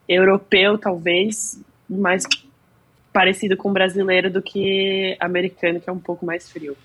europeu 0.09 0.79
talvez, 0.79 1.61
mais 1.89 2.25
parecido 3.13 3.57
com 3.57 3.73
brasileiro 3.73 4.31
do 4.31 4.43
que 4.43 5.17
americano 5.21 5.81
que 5.81 5.89
é 5.89 5.93
um 5.93 5.99
pouco 5.99 6.27
mais 6.27 6.51
frio. 6.51 6.77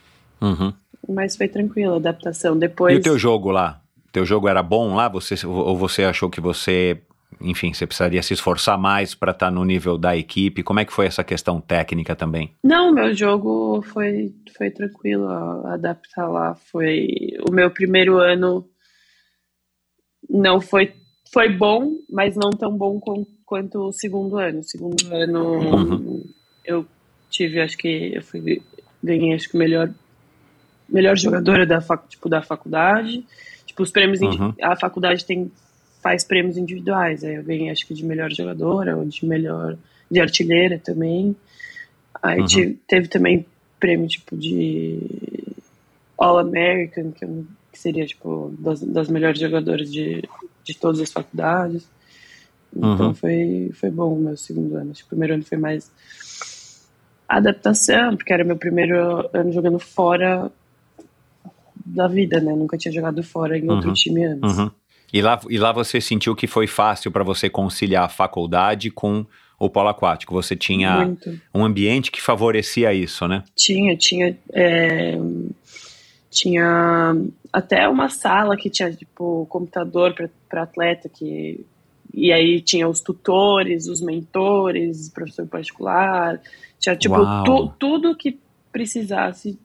Uhum. 0.41 0.73
Mas 1.07 1.35
foi 1.35 1.47
tranquila 1.47 1.95
a 1.95 1.97
adaptação. 1.97 2.57
Depois 2.57 2.95
E 2.95 2.99
o 2.99 3.01
teu 3.01 3.17
jogo 3.17 3.51
lá? 3.51 3.81
Teu 4.11 4.25
jogo 4.25 4.47
era 4.47 4.61
bom 4.61 4.95
lá? 4.95 5.07
Você, 5.09 5.45
ou 5.45 5.75
você 5.75 6.03
achou 6.03 6.29
que 6.29 6.41
você, 6.41 7.01
enfim, 7.41 7.73
você 7.73 7.85
precisaria 7.85 8.21
se 8.21 8.33
esforçar 8.33 8.77
mais 8.77 9.15
para 9.15 9.31
estar 9.31 9.51
no 9.51 9.63
nível 9.63 9.97
da 9.97 10.15
equipe? 10.15 10.63
Como 10.63 10.79
é 10.79 10.85
que 10.85 10.93
foi 10.93 11.05
essa 11.05 11.23
questão 11.23 11.59
técnica 11.59 12.15
também? 12.15 12.53
Não, 12.63 12.91
meu 12.93 13.13
jogo 13.13 13.81
foi, 13.81 14.33
foi 14.55 14.69
tranquilo 14.69 15.27
adaptar 15.67 16.27
lá. 16.27 16.55
Foi 16.71 17.07
o 17.47 17.51
meu 17.51 17.71
primeiro 17.71 18.17
ano 18.17 18.65
não 20.29 20.61
foi 20.61 20.93
foi 21.31 21.49
bom, 21.49 21.97
mas 22.09 22.35
não 22.35 22.49
tão 22.51 22.75
bom 22.75 22.99
com- 22.99 23.25
quanto 23.45 23.79
o 23.87 23.91
segundo 23.91 24.37
ano. 24.37 24.59
O 24.59 24.63
segundo 24.63 25.13
ano 25.13 25.43
Uhum. 25.59 26.23
eu 26.65 26.85
tive, 27.29 27.59
acho 27.61 27.77
que 27.77 28.11
eu 28.15 28.21
fui 28.23 28.61
ganhei 29.03 29.33
acho 29.33 29.47
que 29.49 29.55
o 29.55 29.59
melhor 29.59 29.89
melhor 30.89 31.15
jogadora 31.17 31.65
da 31.65 31.79
fac, 31.81 32.07
tipo 32.09 32.27
da 32.27 32.41
faculdade. 32.41 33.23
Tipo 33.65 33.83
os 33.83 33.91
prêmios 33.91 34.21
Uhum. 34.21 34.53
a 34.61 34.75
faculdade 34.75 35.23
tem 35.25 35.51
faz 36.01 36.23
prêmios 36.23 36.57
individuais. 36.57 37.23
Aí 37.23 37.35
eu 37.35 37.43
ganhei 37.43 37.69
acho 37.69 37.85
que 37.85 37.93
de 37.93 38.03
melhor 38.05 38.31
jogadora 38.31 38.97
ou 38.97 39.05
de 39.05 39.25
melhor 39.25 39.77
de 40.09 40.19
artilheira 40.19 40.79
também. 40.79 41.35
Aí 42.23 42.39
Uhum. 42.41 42.45
tive- 42.47 42.77
teve 42.87 43.07
também 43.07 43.45
prêmio 43.79 44.07
tipo 44.07 44.35
de 44.35 44.99
All 46.17 46.37
American, 46.39 47.11
que, 47.11 47.23
é 47.23 47.27
que 47.71 47.79
seria 47.79 48.05
tipo 48.05 48.53
das, 48.59 48.81
das 48.81 49.07
melhores 49.09 49.39
jogadoras 49.39 49.91
de, 49.91 50.23
de 50.73 50.77
todas 50.79 50.99
as 51.01 51.11
faculdades. 51.11 51.87
Então 52.75 53.07
Uhum. 53.07 53.13
foi, 53.15 53.71
foi 53.73 53.89
bom 53.89 54.13
o 54.13 54.19
meu 54.19 54.37
segundo 54.37 54.75
ano. 54.75 54.91
O 54.91 55.07
primeiro 55.07 55.33
ano 55.33 55.43
foi 55.43 55.57
mais 55.57 55.91
adaptação, 57.27 58.15
porque 58.15 58.31
era 58.33 58.43
meu 58.43 58.57
primeiro 58.57 59.29
ano 59.33 59.51
jogando 59.51 59.79
fora 59.79 60.51
da 61.85 62.07
vida, 62.07 62.39
né? 62.39 62.53
Nunca 62.53 62.77
tinha 62.77 62.91
jogado 62.91 63.21
fora 63.23 63.57
em 63.57 63.69
outro 63.69 63.87
Uhum. 63.89 63.93
time 63.93 64.23
antes. 64.25 64.57
Uhum. 64.57 64.69
E, 65.11 65.21
lá, 65.21 65.39
e 65.49 65.57
lá 65.57 65.71
você 65.71 65.99
sentiu 65.99 66.35
que 66.35 66.45
foi 66.45 66.67
fácil 66.67 67.11
para 67.11 67.23
você 67.23 67.49
conciliar 67.49 68.05
a 68.05 68.09
faculdade 68.09 68.91
com 68.91 69.25
o 69.59 69.67
polo 69.69 69.89
aquático? 69.89 70.33
Você 70.35 70.55
tinha 70.55 71.05
Muito. 71.05 71.39
um 71.53 71.65
ambiente 71.65 72.11
que 72.11 72.21
favorecia 72.21 72.93
isso, 72.93 73.27
né? 73.27 73.43
Tinha, 73.55 73.97
tinha. 73.97 74.37
é, 74.53 75.17
tinha 76.29 77.15
até 77.51 77.87
uma 77.87 78.09
sala 78.09 78.55
que 78.55 78.69
tinha, 78.69 78.91
tipo, 78.91 79.45
computador 79.49 80.13
para 80.49 80.63
atleta, 80.63 81.09
que. 81.09 81.65
E 82.13 82.31
aí 82.33 82.59
tinha 82.61 82.87
os 82.87 82.99
tutores, 83.01 83.87
os 83.87 84.01
mentores, 84.01 85.09
professor 85.09 85.45
particular. 85.47 86.39
Tinha, 86.79 86.95
tipo, 86.95 87.15
tu- 87.45 87.67
tudo 87.77 88.15
que 88.15 88.39
precisasse 88.71 89.57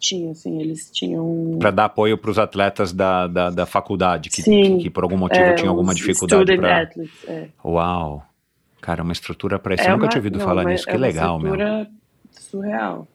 tinha, 0.00 0.32
assim, 0.32 0.60
eles 0.60 0.90
tinham. 0.90 1.56
Para 1.60 1.70
dar 1.70 1.84
apoio 1.84 2.18
para 2.18 2.30
os 2.30 2.38
atletas 2.38 2.92
da, 2.92 3.28
da, 3.28 3.50
da 3.50 3.66
faculdade, 3.66 4.30
que, 4.30 4.42
Sim. 4.42 4.78
que, 4.78 4.84
que 4.84 4.90
por 4.90 5.04
algum 5.04 5.16
motivo 5.16 5.44
é, 5.44 5.54
tinham 5.54 5.70
alguma 5.70 5.94
dificuldade 5.94 6.56
para. 6.56 6.90
é. 7.28 7.48
Uau! 7.64 8.24
Cara, 8.80 9.04
uma 9.04 9.12
estrutura 9.12 9.60
para 9.60 9.74
isso. 9.76 9.84
É 9.84 9.86
Eu 9.86 9.92
nunca 9.92 10.04
uma- 10.06 10.08
tinha 10.10 10.18
ouvido 10.18 10.38
não, 10.40 10.44
falar 10.44 10.64
nisso. 10.64 10.88
é 10.88 10.90
Que 10.90 10.96
uma 10.98 11.06
legal, 11.06 11.38
meu. 11.38 11.52
estrutura 11.54 11.90
surreal. 12.32 13.06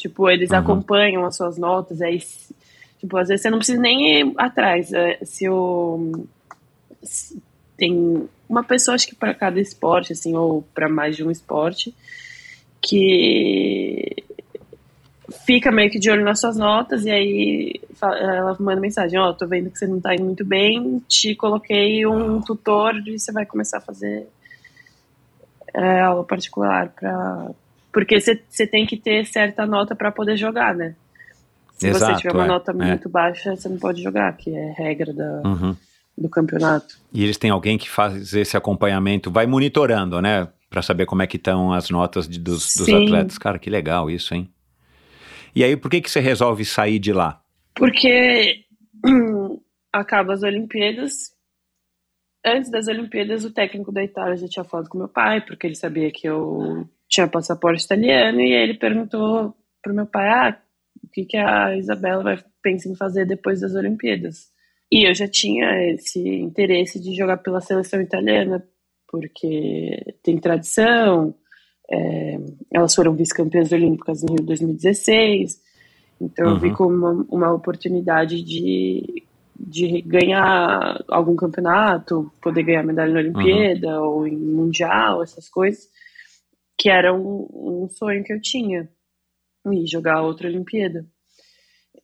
Tipo, 0.00 0.30
eles 0.30 0.50
Uhum. 0.50 0.56
acompanham 0.56 1.26
as 1.26 1.36
suas 1.36 1.58
notas, 1.58 2.00
aí, 2.00 2.18
tipo, 2.98 3.16
às 3.18 3.28
vezes 3.28 3.42
você 3.42 3.50
não 3.50 3.58
precisa 3.58 3.78
nem 3.80 4.20
ir 4.20 4.34
atrás. 4.38 4.92
é, 4.94 5.18
Se 5.22 5.46
o. 5.48 6.26
se 7.02 7.38
tem 7.76 8.28
uma 8.48 8.64
pessoa, 8.64 8.94
acho 8.94 9.06
que 9.06 9.14
para 9.14 9.32
cada 9.34 9.60
esporte, 9.60 10.12
assim, 10.14 10.34
ou 10.36 10.62
para 10.74 10.88
mais 10.88 11.16
de 11.16 11.22
um 11.24 11.30
esporte, 11.30 11.94
que 12.80 14.16
fica 15.46 15.70
meio 15.70 15.90
que 15.90 15.98
de 15.98 16.10
olho 16.10 16.24
nas 16.24 16.40
suas 16.40 16.56
notas 16.56 17.04
e 17.04 17.10
aí 17.10 17.80
ela 18.02 18.56
manda 18.58 18.80
mensagem, 18.80 19.18
ó, 19.18 19.32
tô 19.32 19.46
vendo 19.46 19.70
que 19.70 19.78
você 19.78 19.86
não 19.86 20.00
tá 20.00 20.14
indo 20.14 20.24
muito 20.24 20.44
bem, 20.44 21.02
te 21.08 21.34
coloquei 21.34 22.04
um 22.06 22.40
tutor 22.42 22.96
e 23.06 23.18
você 23.18 23.30
vai 23.32 23.46
começar 23.46 23.78
a 23.78 23.82
fazer 23.82 24.26
é, 25.72 26.00
aula 26.00 26.24
particular 26.24 26.88
para 26.90 27.50
porque 27.92 28.20
você 28.20 28.66
tem 28.66 28.86
que 28.86 28.96
ter 28.96 29.24
certa 29.26 29.66
nota 29.66 29.94
para 29.96 30.10
poder 30.12 30.36
jogar, 30.36 30.74
né? 30.74 30.94
Se 31.72 31.88
Exato, 31.88 32.14
você 32.14 32.20
tiver 32.20 32.34
uma 32.34 32.44
é, 32.44 32.48
nota 32.48 32.72
é. 32.72 32.74
muito 32.74 33.08
baixa, 33.08 33.56
você 33.56 33.68
não 33.68 33.78
pode 33.78 34.02
jogar, 34.02 34.36
que 34.36 34.54
é 34.54 34.72
regra 34.76 35.12
da, 35.14 35.40
Uhum. 35.44 35.74
do 36.16 36.28
campeonato. 36.28 36.98
E 37.12 37.24
eles 37.24 37.38
têm 37.38 37.50
alguém 37.50 37.78
que 37.78 37.88
faz 37.88 38.34
esse 38.34 38.56
acompanhamento, 38.56 39.30
vai 39.30 39.46
monitorando, 39.46 40.20
né? 40.20 40.46
Para 40.68 40.82
saber 40.82 41.06
como 41.06 41.22
é 41.22 41.26
que 41.26 41.36
estão 41.36 41.72
as 41.72 41.88
notas 41.90 42.28
de- 42.28 42.38
dos, 42.38 42.74
dos 42.76 42.88
atletas. 42.88 43.38
Cara, 43.38 43.58
que 43.58 43.68
legal 43.70 44.10
isso, 44.10 44.34
hein? 44.34 44.48
E 45.54 45.64
aí, 45.64 45.76
por 45.76 45.90
que, 45.90 46.00
que 46.00 46.10
você 46.10 46.20
resolve 46.20 46.64
sair 46.64 46.98
de 46.98 47.12
lá? 47.12 47.40
Porque 47.74 48.64
acaba 49.92 50.32
as 50.34 50.42
Olimpíadas. 50.42 51.32
Antes 52.44 52.70
das 52.70 52.86
Olimpíadas, 52.88 53.44
o 53.44 53.50
técnico 53.50 53.90
da 53.92 54.02
Itália 54.04 54.36
já 54.36 54.46
tinha 54.48 54.64
falado 54.64 54.88
com 54.88 54.98
meu 54.98 55.08
pai, 55.08 55.40
porque 55.40 55.66
ele 55.66 55.74
sabia 55.74 56.10
que 56.10 56.26
eu 56.28 56.88
tinha 57.10 57.28
passaporte 57.28 57.84
italiano, 57.84 58.40
e 58.40 58.52
ele 58.52 58.74
perguntou 58.74 59.54
pro 59.82 59.94
meu 59.94 60.06
pai, 60.06 60.28
ah, 60.28 60.58
o 61.02 61.08
que, 61.08 61.24
que 61.24 61.36
a 61.36 61.76
Isabela 61.76 62.22
vai 62.22 62.38
pensa 62.62 62.88
em 62.88 62.94
fazer 62.94 63.26
depois 63.26 63.60
das 63.60 63.74
Olimpíadas. 63.74 64.48
E 64.92 65.08
eu 65.08 65.14
já 65.14 65.26
tinha 65.28 65.92
esse 65.92 66.20
interesse 66.20 67.00
de 67.00 67.14
jogar 67.14 67.38
pela 67.38 67.60
seleção 67.60 68.00
italiana, 68.00 68.62
porque 69.08 70.16
tem 70.22 70.38
tradição, 70.38 71.34
é, 71.90 72.38
elas 72.72 72.94
foram 72.94 73.14
vice-campeãs 73.14 73.72
olímpicas 73.72 74.22
no 74.22 74.34
Rio 74.34 74.46
2016, 74.46 75.60
então 76.20 76.50
eu 76.50 76.58
vi 76.58 76.68
Uhum. 76.68 76.74
como 76.74 76.94
uma, 76.94 77.26
uma 77.30 77.52
oportunidade 77.52 78.42
de, 78.42 79.24
de 79.58 80.02
ganhar 80.02 81.02
algum 81.08 81.34
campeonato, 81.34 82.30
poder 82.42 82.62
ganhar 82.62 82.84
medalha 82.84 83.12
na 83.12 83.20
Olimpíada 83.20 84.00
ou 84.02 84.26
em 84.26 84.36
Mundial, 84.36 85.22
essas 85.22 85.48
coisas, 85.48 85.88
que 86.80 86.88
era 86.88 87.12
um, 87.12 87.46
um 87.84 87.88
sonho 87.90 88.24
que 88.24 88.32
eu 88.32 88.40
tinha, 88.40 88.88
e 89.70 89.86
jogar 89.86 90.22
outra 90.22 90.48
Olimpíada. 90.48 91.04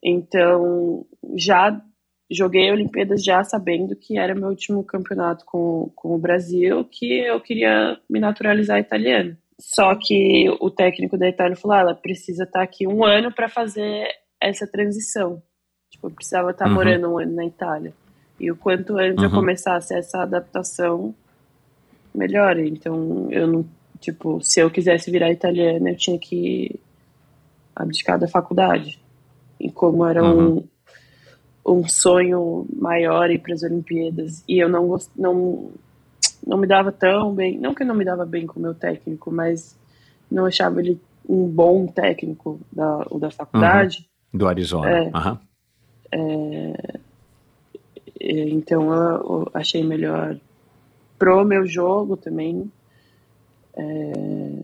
Então, 0.03 1.05
já 1.35 1.81
joguei 2.29 2.71
Olimpíadas 2.71 3.23
já 3.23 3.43
sabendo 3.43 3.95
que 3.95 4.17
era 4.19 4.35
meu 4.35 4.49
último 4.49 4.83
campeonato 4.83 5.43
com, 5.45 5.91
com 5.95 6.13
o 6.13 6.19
Brasil, 6.19 6.83
que 6.85 7.19
eu 7.21 7.39
queria 7.41 7.99
me 8.09 8.19
naturalizar 8.19 8.79
italiano. 8.79 9.35
Só 9.59 9.95
que 9.95 10.47
o 10.59 10.69
técnico 10.69 11.17
da 11.17 11.27
Itália 11.27 11.55
falou: 11.55 11.75
ah, 11.75 11.79
ela 11.79 11.95
precisa 11.95 12.43
estar 12.43 12.61
aqui 12.61 12.85
um 12.87 13.03
ano 13.03 13.33
para 13.33 13.49
fazer 13.49 14.07
essa 14.39 14.67
transição. 14.67 15.41
Tipo, 15.89 16.07
eu 16.07 16.11
precisava 16.11 16.51
estar 16.51 16.67
Uhum. 16.67 16.73
morando 16.75 17.07
um 17.11 17.17
ano 17.17 17.33
na 17.33 17.45
Itália. 17.45 17.91
E 18.39 18.51
o 18.51 18.55
quanto 18.55 18.95
antes 18.99 19.23
eu 19.23 19.29
Uhum. 19.29 19.35
começasse 19.35 19.95
essa 19.97 20.21
adaptação, 20.21 21.15
melhor. 22.13 22.59
Então, 22.59 23.31
eu 23.31 23.47
não. 23.47 23.65
Tipo, 23.99 24.41
se 24.41 24.59
eu 24.59 24.69
quisesse 24.69 25.09
virar 25.11 25.31
italiana, 25.31 25.89
eu 25.89 25.97
tinha 25.97 26.17
que 26.17 26.79
abdicar 27.75 28.19
da 28.19 28.27
faculdade. 28.27 28.99
E 29.59 29.71
como 29.71 30.05
era 30.05 30.23
um, 30.23 30.63
um 31.65 31.87
sonho 31.87 32.65
maior 32.75 33.29
ir 33.29 33.39
para 33.39 33.53
as 33.53 33.63
Olimpíadas, 33.63 34.43
e 34.47 34.59
eu 34.59 34.69
não, 34.69 34.87
gost, 34.87 35.09
não, 35.15 35.71
não 36.45 36.57
me 36.57 36.67
dava 36.67 36.91
tão 36.91 37.33
bem, 37.33 37.57
não 37.57 37.73
que 37.73 37.83
eu 37.83 37.87
não 37.87 37.95
me 37.95 38.05
dava 38.05 38.25
bem 38.25 38.45
com 38.45 38.59
o 38.59 38.63
meu 38.63 38.73
técnico, 38.73 39.31
mas 39.31 39.77
não 40.29 40.45
achava 40.45 40.79
ele 40.79 40.99
um 41.27 41.47
bom 41.47 41.87
técnico 41.87 42.59
da, 42.71 43.05
o 43.09 43.19
da 43.19 43.29
faculdade. 43.31 44.07
Do 44.33 44.47
Arizona. 44.47 44.89
É. 44.89 45.11
Aham. 45.13 45.39
E, 48.19 48.49
Então 48.53 48.93
eu, 48.93 49.15
eu 49.23 49.51
achei 49.53 49.83
melhor 49.83 50.37
pro 51.17 51.43
meu 51.43 51.65
jogo 51.65 52.15
também 52.15 52.71
é, 53.77 54.63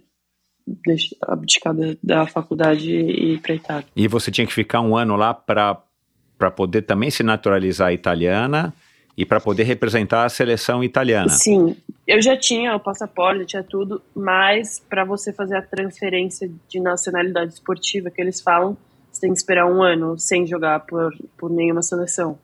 deixar, 0.86 1.16
abdicar 1.22 1.74
da, 1.74 1.96
da 2.02 2.28
faculdade 2.28 2.90
e 2.90 3.34
ir 3.34 3.42
pra 3.42 3.56
Itália. 3.56 3.86
E 3.96 4.08
você 4.08 4.32
tinha 4.32 4.48
que 4.48 4.54
ficar 4.54 4.82
um 4.82 4.96
ano 4.96 5.16
lá 5.16 5.34
para 5.34 6.52
poder 6.56 6.84
também 6.84 7.10
se 7.10 7.24
naturalizar 7.24 7.94
italiana 7.94 8.74
e 9.16 9.26
para 9.26 9.40
poder 9.40 9.64
representar 9.64 10.26
a 10.26 10.30
seleção 10.30 10.84
italiana. 10.84 11.30
Sim, 11.30 11.76
eu 12.08 12.22
já 12.22 12.36
tinha 12.36 12.76
o 12.76 12.80
passaporte, 12.80 13.46
tinha 13.46 13.64
tudo, 13.64 14.02
mas 14.16 14.84
para 14.90 15.06
você 15.06 15.32
fazer 15.32 15.56
a 15.56 15.62
transferência 15.62 16.50
de 16.68 16.80
nacionalidade 16.80 17.54
esportiva 17.54 18.10
que 18.10 18.20
eles 18.20 18.42
falam, 18.42 18.76
você 19.12 19.22
tem 19.22 19.32
que 19.32 19.38
esperar 19.38 19.68
um 19.68 19.84
ano 19.84 20.18
sem 20.18 20.48
jogar 20.48 20.80
por, 20.82 21.16
por 21.38 21.52
nenhuma 21.52 21.84
seleção. 21.84 22.38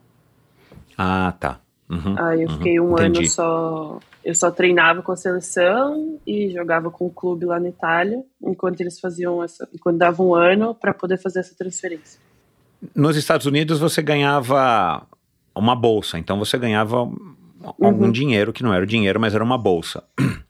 Ah, 0.96 1.34
tá. 1.38 1.60
Uhum. 1.88 2.14
Aí 2.16 2.42
eu 2.42 2.48
uhum, 2.48 2.56
fiquei 2.56 2.80
um 2.80 2.92
entendi. 2.92 3.18
ano 3.18 3.28
só. 3.28 3.98
Eu 4.24 4.34
só 4.34 4.50
treinava 4.50 5.02
com 5.02 5.12
a 5.12 5.16
seleção 5.16 6.18
e 6.26 6.50
jogava 6.50 6.90
com 6.90 7.06
o 7.06 7.10
clube 7.10 7.46
lá 7.46 7.58
na 7.58 7.68
Itália, 7.70 8.22
enquanto 8.42 8.80
eles 8.80 9.00
faziam 9.00 9.42
essa. 9.42 9.66
Enquanto 9.74 9.96
dava 9.96 10.22
um 10.22 10.34
ano 10.34 10.74
para 10.74 10.92
poder 10.92 11.16
fazer 11.18 11.40
essa 11.40 11.54
transferência. 11.56 12.20
Nos 12.94 13.16
Estados 13.16 13.46
Unidos 13.46 13.78
você 13.78 14.02
ganhava 14.02 15.06
uma 15.54 15.74
bolsa, 15.74 16.18
então 16.18 16.38
você 16.38 16.58
ganhava 16.58 16.96
algum 17.80 18.04
Uhum. 18.06 18.12
dinheiro 18.12 18.52
que 18.52 18.62
não 18.62 18.72
era 18.72 18.84
o 18.84 18.86
dinheiro, 18.86 19.18
mas 19.20 19.34
era 19.34 19.44
uma 19.44 19.58
bolsa. 19.58 20.02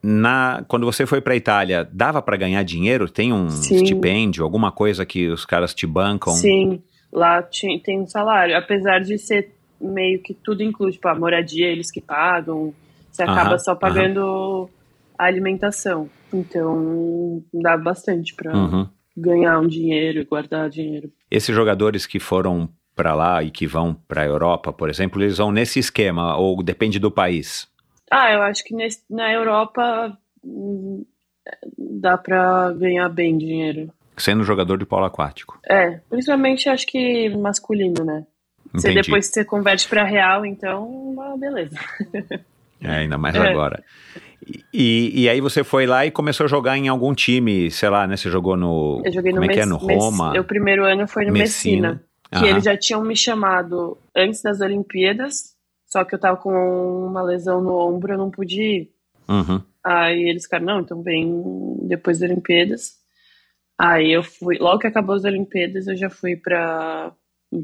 Na, 0.00 0.64
quando 0.68 0.86
você 0.86 1.04
foi 1.04 1.20
para 1.20 1.34
Itália, 1.34 1.88
dava 1.92 2.22
para 2.22 2.36
ganhar 2.36 2.62
dinheiro? 2.62 3.10
Tem 3.10 3.32
um 3.32 3.50
Sim. 3.50 3.82
estipêndio, 3.82 4.44
alguma 4.44 4.70
coisa 4.70 5.04
que 5.04 5.28
os 5.28 5.44
caras 5.44 5.74
te 5.74 5.88
bancam? 5.88 6.32
Sim, 6.34 6.80
lá 7.12 7.42
tem 7.42 8.00
um 8.00 8.06
salário. 8.06 8.56
Apesar 8.56 9.00
de 9.00 9.18
ser 9.18 9.52
meio 9.80 10.20
que 10.22 10.32
tudo 10.34 10.62
incluso, 10.62 10.92
tipo, 10.92 11.08
a 11.08 11.14
moradia, 11.16 11.66
eles 11.66 11.90
que 11.90 12.00
pagam, 12.00 12.72
você 13.10 13.22
Aham, 13.22 13.32
acaba 13.32 13.58
só 13.58 13.72
aham. 13.72 13.80
pagando 13.80 14.70
a 15.18 15.24
alimentação. 15.24 16.08
Então, 16.32 17.42
dá 17.52 17.76
bastante 17.76 18.34
para 18.34 18.52
Uhum. 18.54 18.88
ganhar 19.16 19.58
um 19.60 19.66
dinheiro 19.66 20.20
e 20.20 20.24
guardar 20.24 20.68
dinheiro. 20.70 21.10
Esses 21.30 21.54
jogadores 21.54 22.06
que 22.06 22.18
foram 22.20 22.68
para 22.94 23.14
lá 23.14 23.42
e 23.42 23.50
que 23.50 23.66
vão 23.66 23.94
para 23.94 24.22
a 24.22 24.26
Europa, 24.26 24.72
por 24.72 24.88
exemplo, 24.90 25.22
eles 25.22 25.38
vão 25.38 25.50
nesse 25.52 25.78
esquema 25.78 26.36
ou 26.36 26.62
depende 26.62 26.98
do 26.98 27.10
país? 27.10 27.68
Ah, 28.10 28.32
eu 28.32 28.42
acho 28.42 28.64
que 28.64 28.74
nesse- 28.74 29.04
na 29.08 29.32
Europa 29.32 30.16
hum, 30.44 31.04
dá 31.76 32.16
pra 32.18 32.72
ganhar 32.72 33.08
bem 33.08 33.36
dinheiro. 33.38 33.92
Sendo 34.16 34.42
jogador 34.42 34.76
de 34.78 34.84
polo 34.86 35.04
aquático. 35.04 35.60
É, 35.68 36.00
principalmente 36.10 36.68
acho 36.68 36.86
que 36.86 37.28
masculino, 37.36 38.04
né? 38.04 38.26
Você 38.74 38.88
Entendi. 38.88 39.06
depois 39.06 39.26
você 39.26 39.44
converte 39.44 39.88
pra 39.88 40.04
real, 40.04 40.44
então, 40.44 41.14
beleza. 41.38 41.76
É, 42.80 42.90
ainda 42.98 43.18
mais 43.18 43.34
É. 43.34 43.40
agora. 43.40 43.82
E, 44.72 45.22
e 45.22 45.28
aí 45.28 45.40
você 45.40 45.64
foi 45.64 45.86
lá 45.86 46.06
e 46.06 46.10
começou 46.10 46.44
a 46.44 46.48
jogar 46.48 46.76
em 46.78 46.88
algum 46.88 47.12
time, 47.14 47.70
sei 47.70 47.88
lá, 47.88 48.06
né? 48.06 48.16
Você 48.16 48.30
jogou 48.30 48.56
no. 48.56 49.02
Eu 49.04 49.12
joguei 49.12 49.32
como 49.32 49.44
no 49.44 49.50
é 49.50 49.54
que 49.54 49.60
é? 49.60 49.66
No 49.66 49.76
Roma? 49.76 50.38
O 50.38 50.44
primeiro 50.44 50.84
ano 50.84 51.06
foi 51.06 51.26
no 51.26 51.32
Messina. 51.32 52.00
Messina. 52.32 52.40
que 52.42 52.46
eles 52.48 52.64
já 52.64 52.76
tinham 52.76 53.02
me 53.02 53.16
chamado 53.16 53.98
antes 54.14 54.40
das 54.40 54.60
Olimpíadas, 54.60 55.54
só 55.86 56.04
que 56.04 56.14
eu 56.14 56.18
tava 56.18 56.36
com 56.36 56.50
uma 57.06 57.22
lesão 57.22 57.60
no 57.60 57.74
ombro, 57.76 58.12
eu 58.12 58.18
não 58.18 58.30
pude 58.30 58.60
ir. 58.60 58.90
Uhum. 59.28 59.60
Aí 59.84 60.28
eles 60.28 60.44
ficaram, 60.44 60.66
não, 60.66 60.80
então 60.80 61.02
vem 61.02 61.76
depois 61.82 62.18
das 62.18 62.30
Olimpíadas. 62.30 62.98
Aí 63.78 64.12
eu 64.12 64.22
fui, 64.22 64.58
logo 64.58 64.78
que 64.80 64.86
acabou 64.86 65.14
as 65.14 65.24
Olimpíadas, 65.24 65.86
eu 65.86 65.96
já 65.96 66.10
fui 66.10 66.36
pra, 66.36 67.12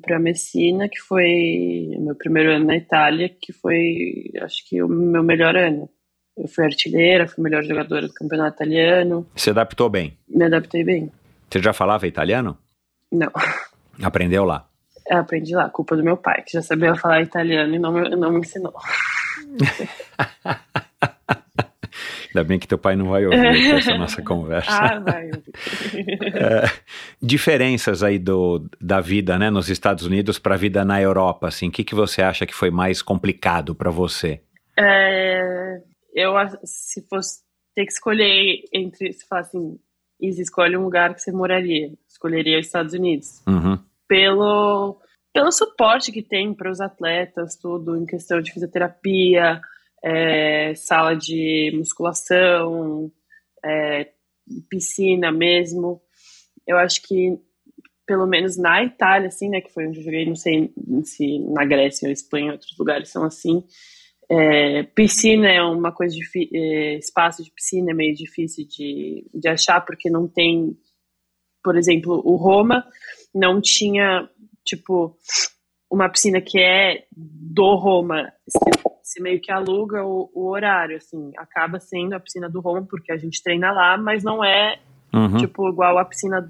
pra 0.02 0.18
Messina, 0.18 0.88
que 0.88 0.98
foi 1.00 1.90
meu 2.00 2.14
primeiro 2.14 2.52
ano 2.52 2.66
na 2.66 2.76
Itália, 2.76 3.28
que 3.28 3.52
foi, 3.52 4.30
acho 4.42 4.66
que, 4.68 4.82
o 4.82 4.88
meu 4.88 5.22
melhor 5.22 5.56
ano. 5.56 5.88
Eu 6.36 6.48
fui 6.48 6.64
artilheira, 6.64 7.28
fui 7.28 7.44
melhor 7.44 7.62
jogadora 7.62 8.08
do 8.08 8.12
campeonato 8.14 8.56
italiano, 8.56 9.24
Se 9.36 9.50
adaptou 9.50 9.88
bem. 9.88 10.18
me 10.28 10.44
adaptei 10.44 10.82
bem. 10.82 11.10
Você 11.48 11.62
já 11.62 11.72
falava 11.72 12.06
italiano? 12.08 12.58
Não, 13.12 13.30
Aprendeu 14.02 14.44
lá. 14.44 14.68
eu 15.08 15.18
aprendi 15.18 15.54
lá, 15.54 15.68
culpa 15.70 15.96
do 15.96 16.02
meu 16.02 16.16
pai, 16.16 16.42
que 16.42 16.52
já 16.54 16.62
sabia 16.62 16.96
falar 16.96 17.22
italiano 17.22 17.72
e 17.74 17.78
não 17.78 17.92
não 17.92 18.32
me 18.32 18.40
ensinou. 18.40 18.74
Ainda 22.34 22.48
bem 22.48 22.58
que 22.58 22.66
teu 22.66 22.76
pai 22.76 22.96
não 22.96 23.10
vai 23.10 23.24
ouvir 23.24 23.46
aqui 23.46 23.70
essa 23.70 23.96
nossa 23.96 24.20
conversa. 24.20 24.70
Ah, 24.70 24.98
vai. 24.98 25.30
É, 26.36 26.64
diferenças 27.22 28.02
aí 28.02 28.18
do, 28.18 28.68
da 28.80 29.00
vida, 29.00 29.38
né, 29.38 29.50
nos 29.50 29.70
Estados 29.70 30.04
Unidos 30.04 30.38
para 30.38 30.54
a 30.54 30.58
vida 30.58 30.84
na 30.84 31.00
Europa, 31.00 31.46
assim, 31.46 31.68
o 31.68 31.70
que, 31.70 31.84
que 31.84 31.94
você 31.94 32.22
acha 32.22 32.44
que 32.44 32.54
foi 32.54 32.70
mais 32.70 33.00
complicado 33.00 33.74
para 33.74 33.90
você? 33.90 34.40
É, 34.76 35.80
eu, 36.12 36.32
se 36.64 37.06
fosse 37.08 37.42
ter 37.74 37.84
que 37.84 37.92
escolher 37.92 38.64
entre, 38.72 39.12
se 39.12 39.26
falar 39.26 39.42
assim, 39.42 39.78
Isa, 40.20 40.42
escolhe 40.42 40.76
um 40.76 40.84
lugar 40.84 41.14
que 41.14 41.20
você 41.20 41.30
moraria, 41.30 41.92
escolheria 42.08 42.58
os 42.58 42.66
Estados 42.66 42.94
Unidos. 42.94 43.42
Uhum. 43.46 43.78
Pelo, 44.08 45.00
pelo 45.32 45.52
suporte 45.52 46.10
que 46.10 46.22
tem 46.22 46.52
para 46.52 46.70
os 46.70 46.80
atletas, 46.80 47.56
tudo, 47.56 47.96
em 47.96 48.06
questão 48.06 48.40
de 48.40 48.52
fisioterapia, 48.52 49.60
é, 50.04 50.74
sala 50.74 51.14
de 51.14 51.72
musculação, 51.74 53.10
é, 53.64 54.10
piscina 54.68 55.32
mesmo. 55.32 56.02
Eu 56.66 56.76
acho 56.76 57.02
que, 57.02 57.38
pelo 58.06 58.26
menos 58.26 58.58
na 58.58 58.84
Itália, 58.84 59.28
assim, 59.28 59.48
né, 59.48 59.62
que 59.62 59.72
foi 59.72 59.86
onde 59.86 60.00
eu 60.00 60.04
joguei, 60.04 60.26
não 60.26 60.36
sei 60.36 60.72
se 61.04 61.38
na 61.38 61.64
Grécia 61.64 62.06
ou 62.06 62.12
Espanha, 62.12 62.52
outros 62.52 62.76
lugares 62.78 63.08
são 63.08 63.24
assim, 63.24 63.64
é, 64.30 64.82
piscina 64.82 65.50
é 65.50 65.62
uma 65.62 65.92
coisa 65.92 66.14
difícil, 66.14 66.50
espaço 66.98 67.42
de 67.42 67.50
piscina 67.50 67.90
é 67.90 67.94
meio 67.94 68.14
difícil 68.14 68.66
de, 68.66 69.26
de 69.32 69.48
achar, 69.48 69.80
porque 69.80 70.10
não 70.10 70.28
tem, 70.28 70.76
por 71.62 71.76
exemplo, 71.76 72.20
o 72.24 72.36
Roma 72.36 72.86
não 73.34 73.60
tinha, 73.60 74.28
tipo, 74.64 75.16
uma 75.90 76.08
piscina 76.10 76.40
que 76.40 76.58
é 76.58 77.06
do 77.12 77.74
Roma, 77.76 78.32
você 79.04 79.20
meio 79.22 79.38
que 79.40 79.52
aluga 79.52 80.02
o, 80.02 80.30
o 80.34 80.48
horário, 80.48 80.96
assim, 80.96 81.30
acaba 81.36 81.78
sendo 81.78 82.14
a 82.14 82.20
piscina 82.20 82.48
do 82.48 82.58
Roma, 82.60 82.86
porque 82.88 83.12
a 83.12 83.18
gente 83.18 83.42
treina 83.42 83.70
lá, 83.70 83.98
mas 83.98 84.24
não 84.24 84.42
é, 84.42 84.78
Uhum. 85.12 85.36
tipo, 85.36 85.68
igual 85.68 85.98
a 85.98 86.04
piscina 86.04 86.40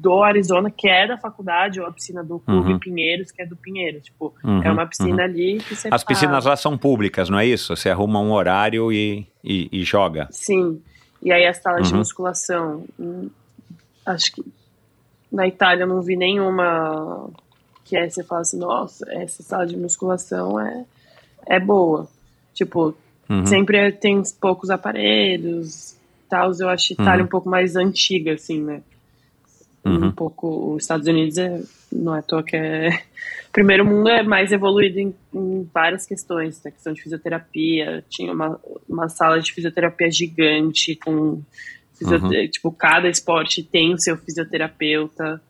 do 0.00 0.22
Arizona, 0.22 0.70
que 0.70 0.88
é 0.88 1.06
da 1.06 1.18
faculdade, 1.18 1.80
ou 1.80 1.86
a 1.86 1.92
piscina 1.92 2.24
do 2.24 2.38
Clube 2.38 2.72
Uhum. 2.72 2.78
Pinheiros, 2.78 3.30
que 3.30 3.42
é 3.42 3.46
do 3.46 3.54
Pinheiros, 3.56 4.04
tipo, 4.04 4.34
Uhum, 4.42 4.62
é 4.62 4.70
uma 4.72 4.86
piscina 4.86 5.18
uhum. 5.22 5.28
ali 5.28 5.58
que 5.58 5.76
você 5.76 5.88
As 5.92 6.02
piscinas 6.02 6.44
lá 6.46 6.56
são 6.56 6.78
públicas, 6.78 7.28
não 7.28 7.38
é 7.38 7.44
isso? 7.46 7.76
Você 7.76 7.90
arruma 7.90 8.20
um 8.20 8.32
horário 8.32 8.90
e, 8.90 9.26
e, 9.44 9.68
e 9.70 9.84
joga. 9.84 10.26
Sim. 10.30 10.80
E 11.22 11.30
aí 11.30 11.46
as 11.46 11.58
salas 11.58 11.86
de 11.88 11.92
Uhum. 11.92 11.98
musculação. 11.98 12.84
Acho 14.06 14.32
que 14.32 14.44
na 15.30 15.46
Itália 15.46 15.82
eu 15.82 15.88
não 15.88 16.00
vi 16.00 16.16
nenhuma 16.16 17.28
que 17.84 17.96
é 17.96 18.08
você 18.08 18.22
fala 18.24 18.40
assim, 18.42 18.58
nossa, 18.58 19.04
essa 19.12 19.42
sala 19.42 19.66
de 19.66 19.76
musculação 19.76 20.58
é, 20.60 20.84
é 21.48 21.58
boa. 21.60 22.08
Tipo, 22.54 22.94
Uhum. 23.28 23.44
sempre 23.46 23.92
tem 23.92 24.18
uns 24.18 24.32
poucos 24.32 24.70
aparelhos 24.70 25.96
tal. 26.30 26.50
Eu 26.58 26.68
acho 26.68 26.92
Itália 26.94 27.20
Uhum. 27.20 27.24
um 27.24 27.28
pouco 27.28 27.48
mais 27.48 27.76
antiga, 27.76 28.32
assim, 28.34 28.62
né? 28.62 28.80
um 29.84 29.90
Uhum. 30.06 30.12
pouco. 30.12 30.74
Os 30.74 30.82
Estados 30.82 31.06
Unidos 31.06 31.38
é, 31.38 31.60
não 31.90 32.14
é 32.14 32.18
à 32.18 32.22
toa 32.22 32.42
que 32.42 32.56
é. 32.56 32.88
O 32.88 32.92
primeiro 33.52 33.84
mundo 33.84 34.08
é 34.08 34.22
mais 34.22 34.50
evoluído 34.52 34.98
em, 34.98 35.14
em 35.34 35.68
várias 35.72 36.04
questões, 36.06 36.62
na 36.64 36.70
questão 36.70 36.92
de 36.92 37.00
fisioterapia. 37.02 38.04
Tinha 38.08 38.32
uma, 38.32 38.60
uma 38.88 39.08
sala 39.08 39.40
de 39.40 39.52
fisioterapia 39.52 40.10
gigante, 40.10 40.94
com. 40.96 41.40
Uhum. 42.00 42.48
Tipo, 42.50 42.70
cada 42.72 43.08
esporte 43.08 43.62
tem 43.62 43.92
o 43.94 43.98
seu 43.98 44.16
fisioterapeuta. 44.16 45.40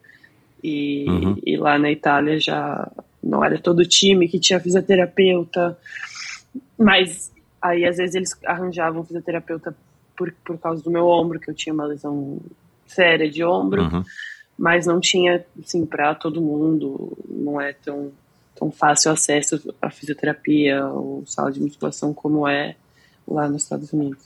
E, 0.62 1.04
Uhum. 1.08 1.36
e 1.44 1.56
lá 1.56 1.78
na 1.78 1.90
Itália 1.90 2.38
já 2.40 2.90
não 3.28 3.44
era 3.44 3.58
todo 3.58 3.84
time 3.84 4.26
que 4.26 4.40
tinha 4.40 4.58
fisioterapeuta. 4.58 5.76
Mas 6.78 7.30
aí, 7.60 7.84
às 7.84 7.98
vezes, 7.98 8.14
eles 8.14 8.30
arranjavam 8.44 9.04
fisioterapeuta 9.04 9.76
por, 10.16 10.32
por 10.44 10.58
causa 10.58 10.82
do 10.82 10.90
meu 10.90 11.06
ombro, 11.06 11.38
que 11.38 11.50
eu 11.50 11.54
tinha 11.54 11.74
uma 11.74 11.84
lesão 11.84 12.38
séria 12.86 13.30
de 13.30 13.44
ombro, 13.44 13.82
Uhum. 13.82 14.02
mas 14.58 14.86
não 14.86 14.98
tinha, 14.98 15.44
assim, 15.62 15.84
para 15.84 16.14
todo 16.14 16.40
mundo, 16.40 17.12
não 17.28 17.60
é 17.60 17.72
tão, 17.74 18.10
tão 18.56 18.70
fácil 18.70 19.12
acesso 19.12 19.74
à 19.80 19.90
fisioterapia 19.90 20.84
ou 20.86 21.22
sala 21.26 21.52
de 21.52 21.60
musculação 21.60 22.14
como 22.14 22.48
é 22.48 22.74
lá 23.26 23.46
nos 23.46 23.62
Estados 23.64 23.92
Unidos. 23.92 24.24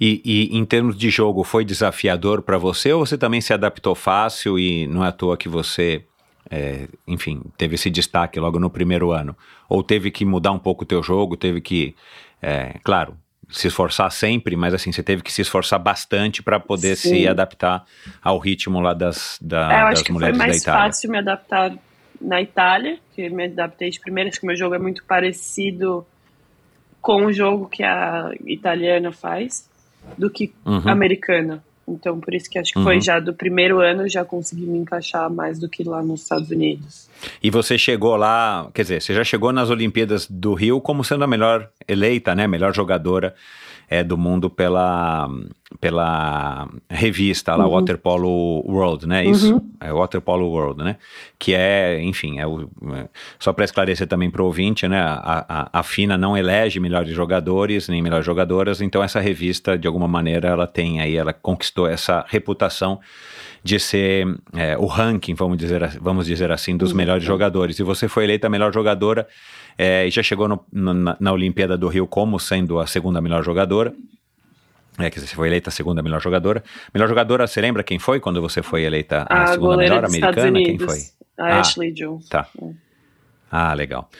E, 0.00 0.20
e 0.24 0.56
em 0.58 0.64
termos 0.64 0.96
de 0.98 1.08
jogo, 1.10 1.44
foi 1.44 1.64
desafiador 1.64 2.42
para 2.42 2.58
você 2.58 2.92
ou 2.92 3.06
você 3.06 3.16
também 3.16 3.40
se 3.40 3.52
adaptou 3.52 3.94
fácil 3.94 4.58
e 4.58 4.88
não 4.88 5.04
é 5.04 5.08
à 5.08 5.12
toa 5.12 5.36
que 5.36 5.48
você, 5.48 6.02
é, 6.50 6.88
enfim, 7.06 7.42
teve 7.56 7.74
esse 7.74 7.90
destaque 7.90 8.38
logo 8.40 8.58
no 8.58 8.70
primeiro 8.70 9.10
ano? 9.12 9.36
Ou 9.68 9.82
teve 9.82 10.10
que 10.10 10.24
mudar 10.24 10.52
um 10.52 10.58
pouco 10.58 10.84
o 10.84 10.86
teu 10.86 11.02
jogo, 11.02 11.36
teve 11.36 11.60
que, 11.60 11.94
é, 12.40 12.78
claro, 12.84 13.16
se 13.48 13.68
esforçar 13.68 14.10
sempre, 14.10 14.56
mas 14.56 14.74
assim, 14.74 14.90
você 14.92 15.02
teve 15.02 15.22
que 15.22 15.32
se 15.32 15.42
esforçar 15.42 15.78
bastante 15.78 16.42
para 16.42 16.58
poder 16.58 16.96
Sim. 16.96 17.10
se 17.10 17.28
adaptar 17.28 17.84
ao 18.22 18.38
ritmo 18.38 18.80
lá 18.80 18.92
das, 18.92 19.38
da- 19.40 19.72
É, 19.72 19.80
eu 19.82 19.84
das 19.84 19.92
acho 19.94 20.04
que 20.04 20.12
foi 20.12 20.14
mulheres 20.14 20.38
mais 20.38 20.64
fácil 20.64 21.10
me 21.10 21.18
adaptar 21.18 21.72
na 22.20 22.40
Itália, 22.42 22.98
que 23.14 23.28
me 23.28 23.44
adaptei 23.44 23.90
de 23.90 24.00
primeira, 24.00 24.30
acho 24.30 24.40
que 24.40 24.46
meu 24.46 24.56
jogo 24.56 24.74
é 24.74 24.78
muito 24.78 25.04
parecido 25.04 26.04
com 27.00 27.26
o 27.26 27.32
jogo 27.32 27.68
que 27.68 27.84
a 27.84 28.30
italiana 28.46 29.12
faz, 29.12 29.68
do 30.18 30.28
que 30.30 30.52
Uhum. 30.64 30.82
a 30.86 30.92
americana. 30.92 31.62
Então, 31.88 32.18
por 32.18 32.34
isso 32.34 32.50
que 32.50 32.58
acho 32.58 32.72
que 32.72 32.78
Uhum. 32.78 32.84
foi 32.84 33.00
já 33.00 33.20
do 33.20 33.32
primeiro 33.32 33.80
ano, 33.80 34.08
já 34.08 34.24
consegui 34.24 34.66
me 34.66 34.78
encaixar 34.78 35.30
mais 35.30 35.58
do 35.58 35.68
que 35.68 35.84
lá 35.84 36.02
nos 36.02 36.22
Estados 36.22 36.50
Unidos. 36.50 37.08
E 37.42 37.50
você 37.50 37.78
chegou 37.78 38.16
lá, 38.16 38.68
quer 38.74 38.82
dizer, 38.82 39.00
você 39.02 39.14
já 39.14 39.22
chegou 39.22 39.52
nas 39.52 39.70
Olimpíadas 39.70 40.26
do 40.28 40.52
Rio 40.54 40.80
como 40.80 41.04
sendo 41.04 41.24
a 41.24 41.26
melhor 41.26 41.68
eleita, 41.86 42.34
né, 42.34 42.46
melhor 42.46 42.74
jogadora 42.74 43.34
é, 43.88 44.02
do 44.02 44.18
mundo 44.18 44.50
pela, 44.50 45.28
pela 45.80 46.68
revista 46.88 47.54
lá, 47.56 47.66
Uhum. 47.66 47.72
Waterpolo 47.72 48.62
World, 48.66 49.06
né, 49.06 49.24
isso? 49.24 49.54
Uhum. 49.54 49.70
É 49.80 49.92
Waterpolo 49.92 50.46
World, 50.48 50.82
né, 50.84 50.96
que 51.38 51.54
é, 51.54 52.00
enfim, 52.02 52.38
é 52.38 52.46
o, 52.46 52.68
é, 52.94 53.08
só 53.38 53.52
para 53.52 53.64
esclarecer 53.64 54.06
também 54.06 54.30
para 54.30 54.42
o 54.42 54.46
ouvinte, 54.46 54.86
né, 54.86 55.00
a, 55.00 55.44
a, 55.72 55.80
a 55.80 55.82
FINA 55.82 56.16
não 56.16 56.36
elege 56.36 56.78
melhores 56.80 57.14
jogadores 57.14 57.88
nem 57.88 58.00
melhores 58.00 58.24
jogadoras, 58.24 58.80
então 58.80 59.02
essa 59.02 59.20
revista, 59.20 59.76
de 59.76 59.86
alguma 59.86 60.06
maneira, 60.08 60.48
ela 60.48 60.66
tem 60.66 61.00
aí, 61.00 61.16
ela 61.16 61.32
conquistou 61.32 61.86
essa 61.88 62.24
reputação 62.28 63.00
de 63.64 63.80
ser 63.80 64.26
é, 64.52 64.78
o 64.78 64.86
ranking, 64.86 65.34
vamos 65.34 65.58
dizer, 65.58 65.98
vamos 66.00 66.26
dizer 66.26 66.52
assim, 66.52 66.76
dos 66.76 66.92
melhores 66.92 67.24
jogadores. 67.24 67.76
E 67.80 67.82
você 67.82 68.06
foi 68.06 68.22
eleita 68.22 68.46
a 68.46 68.50
melhor 68.50 68.72
jogadora 68.72 69.26
é, 69.76 70.06
e 70.06 70.10
já 70.10 70.22
chegou 70.22 70.46
no- 70.46 70.64
no- 70.72 70.94
na, 70.94 71.16
na 71.18 71.32
Olimpíada 71.32 71.76
do 71.76 71.88
Rio 71.88 72.06
como 72.06 72.38
sendo 72.38 72.78
a 72.78 72.86
segunda 72.86 73.20
melhor 73.20 73.42
jogadora. 73.42 73.92
É, 74.98 75.10
dizer, 75.10 75.26
você 75.26 75.34
foi 75.34 75.48
eleita 75.48 75.68
a 75.68 75.72
segunda 75.72 76.02
melhor 76.02 76.20
jogadora. 76.20 76.62
Melhor 76.94 77.08
jogadora, 77.08 77.46
você 77.46 77.60
lembra 77.60 77.82
quem 77.82 77.98
foi 77.98 78.18
quando 78.20 78.40
você 78.40 78.62
foi 78.62 78.82
eleita 78.82 79.26
a, 79.28 79.42
A 79.42 79.46
segunda 79.48 79.76
melhor 79.76 80.04
americana? 80.04 80.58
Quem 80.62 80.78
foi? 80.78 80.98
a 81.38 81.44
Ah. 81.56 81.60
Ashley 81.60 81.92
Jones. 81.92 82.28
Tá. 82.28 82.48
Ah, 83.50 83.72
legal. 83.74 84.10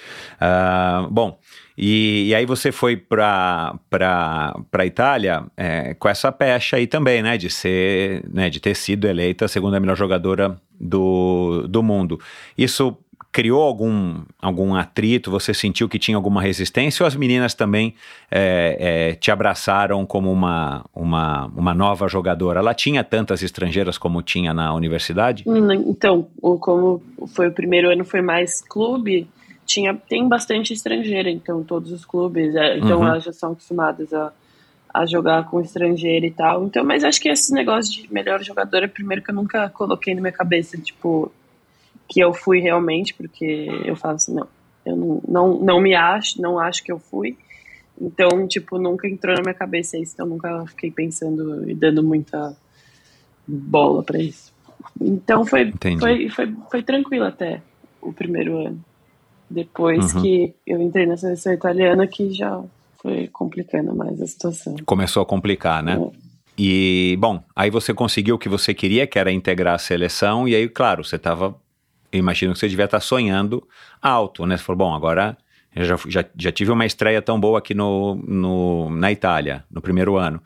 Ah, 0.41 1.07
bom, 1.11 1.39
e, 1.77 2.29
e 2.29 2.35
aí 2.35 2.47
você 2.47 2.71
foi 2.73 2.97
para 2.97 3.75
para 3.91 4.87
Itália 4.87 5.45
é, 5.57 5.95
com 5.95 6.09
essa 6.09 6.31
pecha 6.31 6.77
aí 6.77 6.87
também, 6.87 7.23
né, 7.23 7.37
de 7.37 7.51
ser, 7.51 8.23
né, 8.33 8.49
de 8.49 8.61
ter 8.61 8.75
sido 8.75 9.07
eleita 9.07 9.45
a 9.45 9.49
segunda 9.49 9.81
melhor 9.81 9.97
jogadora 9.97 10.57
do, 10.81 11.67
do 11.69 11.83
mundo. 11.83 12.21
Isso 12.57 12.97
criou 13.37 13.63
algum, 13.63 14.23
algum 14.41 14.75
atrito? 14.75 15.31
Você 15.31 15.53
sentiu 15.53 15.91
que 15.91 15.99
tinha 15.99 16.17
alguma 16.17 16.41
resistência 16.41 17.05
ou 17.05 17.07
as 17.07 17.15
meninas 17.15 17.53
também 17.53 17.95
é, 18.31 19.11
é, 19.11 19.15
te 19.15 19.31
abraçaram 19.31 20.07
como 20.07 20.33
uma, 20.33 20.87
uma, 20.95 21.45
uma 21.55 21.75
nova 21.75 22.09
jogadora? 22.09 22.61
Ela 22.61 22.73
tinha 22.73 23.05
tantas 23.05 23.43
estrangeiras 23.43 23.99
como 23.99 24.23
tinha 24.23 24.55
na 24.55 24.73
universidade? 24.73 25.45
Hum, 25.47 25.71
Então, 25.71 26.27
como 26.41 27.03
foi 27.27 27.49
o 27.49 27.53
primeiro 27.53 27.91
ano, 27.91 28.07
foi 28.07 28.23
mais 28.23 28.63
clube, 28.63 29.29
tinha, 29.67 29.95
tem 29.95 30.27
bastante 30.27 30.73
estrangeira, 30.73 31.29
então 31.29 31.63
todos 31.63 31.93
os 31.93 32.07
clubes, 32.07 32.55
é, 32.57 32.79
então 32.79 33.01
Uhum. 33.01 33.09
elas 33.09 33.23
já 33.23 33.35
são 33.35 33.53
acostumadas 33.53 34.15
a, 34.15 34.33
a 34.95 35.05
jogar 35.05 35.45
com 35.51 35.61
estrangeiro 35.61 36.25
e 36.25 36.31
tal. 36.31 36.65
Então, 36.65 36.83
mas 36.83 37.05
acho 37.05 37.21
que 37.21 37.29
esse 37.29 37.53
negócio 37.53 37.93
de 38.03 38.11
melhor 38.11 38.43
jogadora, 38.43 38.89
primeiro 38.89 39.23
que 39.23 39.31
eu 39.31 39.35
nunca 39.35 39.69
coloquei 39.69 40.15
na 40.15 40.23
minha 40.23 40.33
cabeça, 40.33 40.79
tipo, 40.79 41.31
que 42.09 42.21
eu 42.21 42.33
fui 42.33 42.61
realmente, 42.61 43.15
porque 43.15 43.69
eu 43.85 43.97
falo 43.97 44.15
assim, 44.17 44.35
não, 44.35 44.47
eu 44.85 44.97
não, 44.97 45.23
não, 45.27 45.59
não 45.59 45.81
me 45.81 45.95
acho, 45.95 46.41
não 46.41 46.59
acho 46.59 46.83
que 46.83 46.93
eu 46.93 46.99
fui. 46.99 47.37
Então, 48.01 48.47
tipo, 48.47 48.79
nunca 48.79 49.09
entrou 49.09 49.35
na 49.35 49.43
minha 49.43 49.55
cabeça 49.55 49.99
isso, 49.99 50.13
então 50.15 50.27
nunca 50.27 50.65
fiquei 50.67 50.91
pensando 50.91 51.69
e 51.69 51.75
dando 51.75 52.03
muita 52.03 52.57
bola 53.47 54.03
pra 54.03 54.19
isso. 54.19 54.53
Então 55.01 55.45
foi, 55.45 55.63
Entendi. 55.69 56.01
foi, 56.01 56.29
foi, 56.29 56.55
foi 56.71 56.83
tranquilo 56.83 57.25
até 57.25 57.63
o 58.01 58.13
primeiro 58.13 58.59
ano. 58.59 58.85
Depois 59.49 60.13
Uhum. 60.15 60.23
que 60.23 60.55
eu 60.67 60.81
entrei 60.81 61.07
na 61.07 61.17
seleção 61.17 61.53
italiana, 61.53 62.07
que 62.07 62.33
já 62.33 62.63
foi 63.01 63.29
complicando 63.29 63.95
mais 63.95 64.21
a 64.21 64.27
situação. 64.27 64.75
Começou 64.85 65.23
a 65.23 65.27
complicar, 65.27 65.83
né? 65.83 66.01
E, 66.59 67.17
bom, 67.19 67.43
aí 67.55 67.71
você 67.71 67.93
conseguiu 67.93 68.37
o 68.37 68.39
que 68.39 68.49
você 68.49 68.73
queria, 68.73 69.07
que 69.07 69.19
era 69.19 69.31
integrar 69.31 69.75
a 69.75 69.79
seleção, 69.79 70.49
e 70.49 70.55
aí, 70.55 70.69
claro, 70.69 71.05
você 71.05 71.17
estava. 71.17 71.55
Eu 72.17 72.21
imagino 72.21 72.53
que 72.53 72.59
você 72.59 72.69
devia 72.69 72.87
estar 72.87 73.01
sonhando 73.01 73.67
alto, 74.01 74.47
né? 74.47 74.57
Você 74.57 74.65
falou, 74.65 74.79
bom, 74.79 74.95
agora 74.95 75.37
eu 75.75 75.85
já, 75.85 75.97
já, 76.09 76.25
já 76.37 76.51
tive 76.51 76.71
uma 76.71 76.87
estreia 76.87 77.21
tão 77.21 77.39
boa 77.39 77.59
aqui 77.59 77.75
no, 77.75 78.15
no, 78.27 78.91
na 78.91 79.13
Itália, 79.13 79.65
no 79.71 79.83
primeiro 79.83 80.17
ano. 80.17 80.41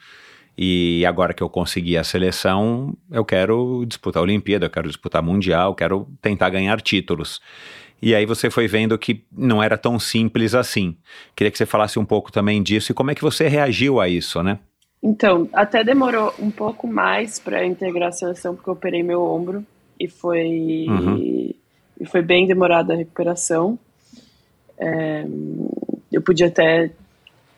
E 0.58 1.06
agora 1.06 1.32
que 1.32 1.42
eu 1.42 1.48
consegui 1.48 1.96
a 1.96 2.04
seleção, 2.04 2.94
eu 3.10 3.24
quero 3.24 3.84
disputar 3.86 4.20
a 4.20 4.24
Olimpíada, 4.24 4.66
eu 4.66 4.70
quero 4.70 4.88
disputar 4.88 5.22
Mundial, 5.22 5.70
eu 5.70 5.74
quero 5.74 6.08
tentar 6.20 6.50
ganhar 6.50 6.80
títulos. 6.80 7.40
E 8.02 8.14
aí 8.14 8.26
você 8.26 8.50
foi 8.50 8.66
vendo 8.66 8.98
que 8.98 9.24
não 9.30 9.62
era 9.62 9.78
tão 9.78 9.98
simples 9.98 10.54
assim. 10.54 10.96
Queria 11.36 11.50
que 11.50 11.58
você 11.58 11.66
falasse 11.66 11.98
um 11.98 12.04
pouco 12.04 12.32
também 12.32 12.62
disso 12.62 12.90
e 12.90 12.94
como 12.94 13.10
é 13.10 13.14
que 13.14 13.22
você 13.22 13.46
reagiu 13.46 14.00
a 14.00 14.08
isso, 14.08 14.42
né? 14.42 14.58
Então, 15.02 15.48
até 15.52 15.82
demorou 15.82 16.34
um 16.38 16.50
pouco 16.50 16.86
mais 16.86 17.38
para 17.38 17.64
integrar 17.64 18.08
a 18.08 18.12
seleção, 18.12 18.54
porque 18.54 18.68
eu 18.68 18.74
operei 18.74 19.02
meu 19.02 19.22
ombro 19.22 19.64
e 19.98 20.08
foi, 20.08 20.86
Uhum. 20.88 21.54
E 22.00 22.06
foi 22.06 22.22
bem 22.22 22.46
demorada 22.46 22.94
a 22.94 22.96
recuperação. 22.96 23.78
É, 24.78 25.26
eu 26.10 26.22
podia 26.22 26.46
até 26.46 26.90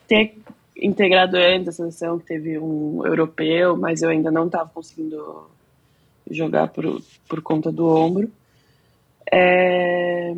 ter 0.08 0.36
integrado 0.76 1.36
antes 1.36 1.68
a 1.68 1.72
seleção, 1.72 2.18
que 2.18 2.26
teve 2.26 2.58
um 2.58 3.06
europeu, 3.06 3.76
mas 3.76 4.02
eu 4.02 4.10
ainda 4.10 4.32
não 4.32 4.46
estava 4.46 4.68
conseguindo 4.68 5.48
jogar 6.28 6.68
por, 6.68 7.00
por 7.28 7.40
conta 7.40 7.70
do 7.70 7.86
ombro. 7.86 8.30
É, 9.30 10.34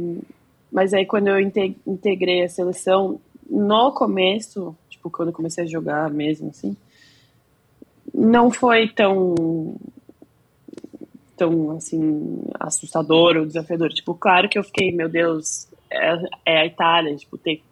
mas 0.70 0.93
aí 0.93 1.06
quando 1.06 1.28
eu 1.28 1.40
inte- 1.40 1.76
integrei 1.86 2.44
a 2.44 2.48
seleção, 2.48 3.18
no 3.48 3.93
começo, 3.93 4.76
tipo, 4.90 5.10
quando 5.10 5.28
eu 5.28 5.35
comecei 5.35 5.64
a 5.64 5.66
jogar 5.66 6.10
mesmo, 6.10 6.51
assim, 6.51 6.76
não 8.12 8.51
foi 8.51 8.89
tão 8.89 9.76
tão 11.36 11.73
assim 11.73 12.43
assustador 12.59 13.36
ou 13.36 13.47
desafiador. 13.47 13.90
Tipo, 13.90 14.15
claro 14.15 14.48
que 14.48 14.59
eu 14.59 14.65
fiquei, 14.65 14.93
meu 14.93 15.09
Deus, 15.09 15.69
é, 15.90 16.16
é 16.44 16.59
a 16.61 16.66
Itália, 16.66 17.16
tipo, 17.16 17.36
tem, 17.39 17.62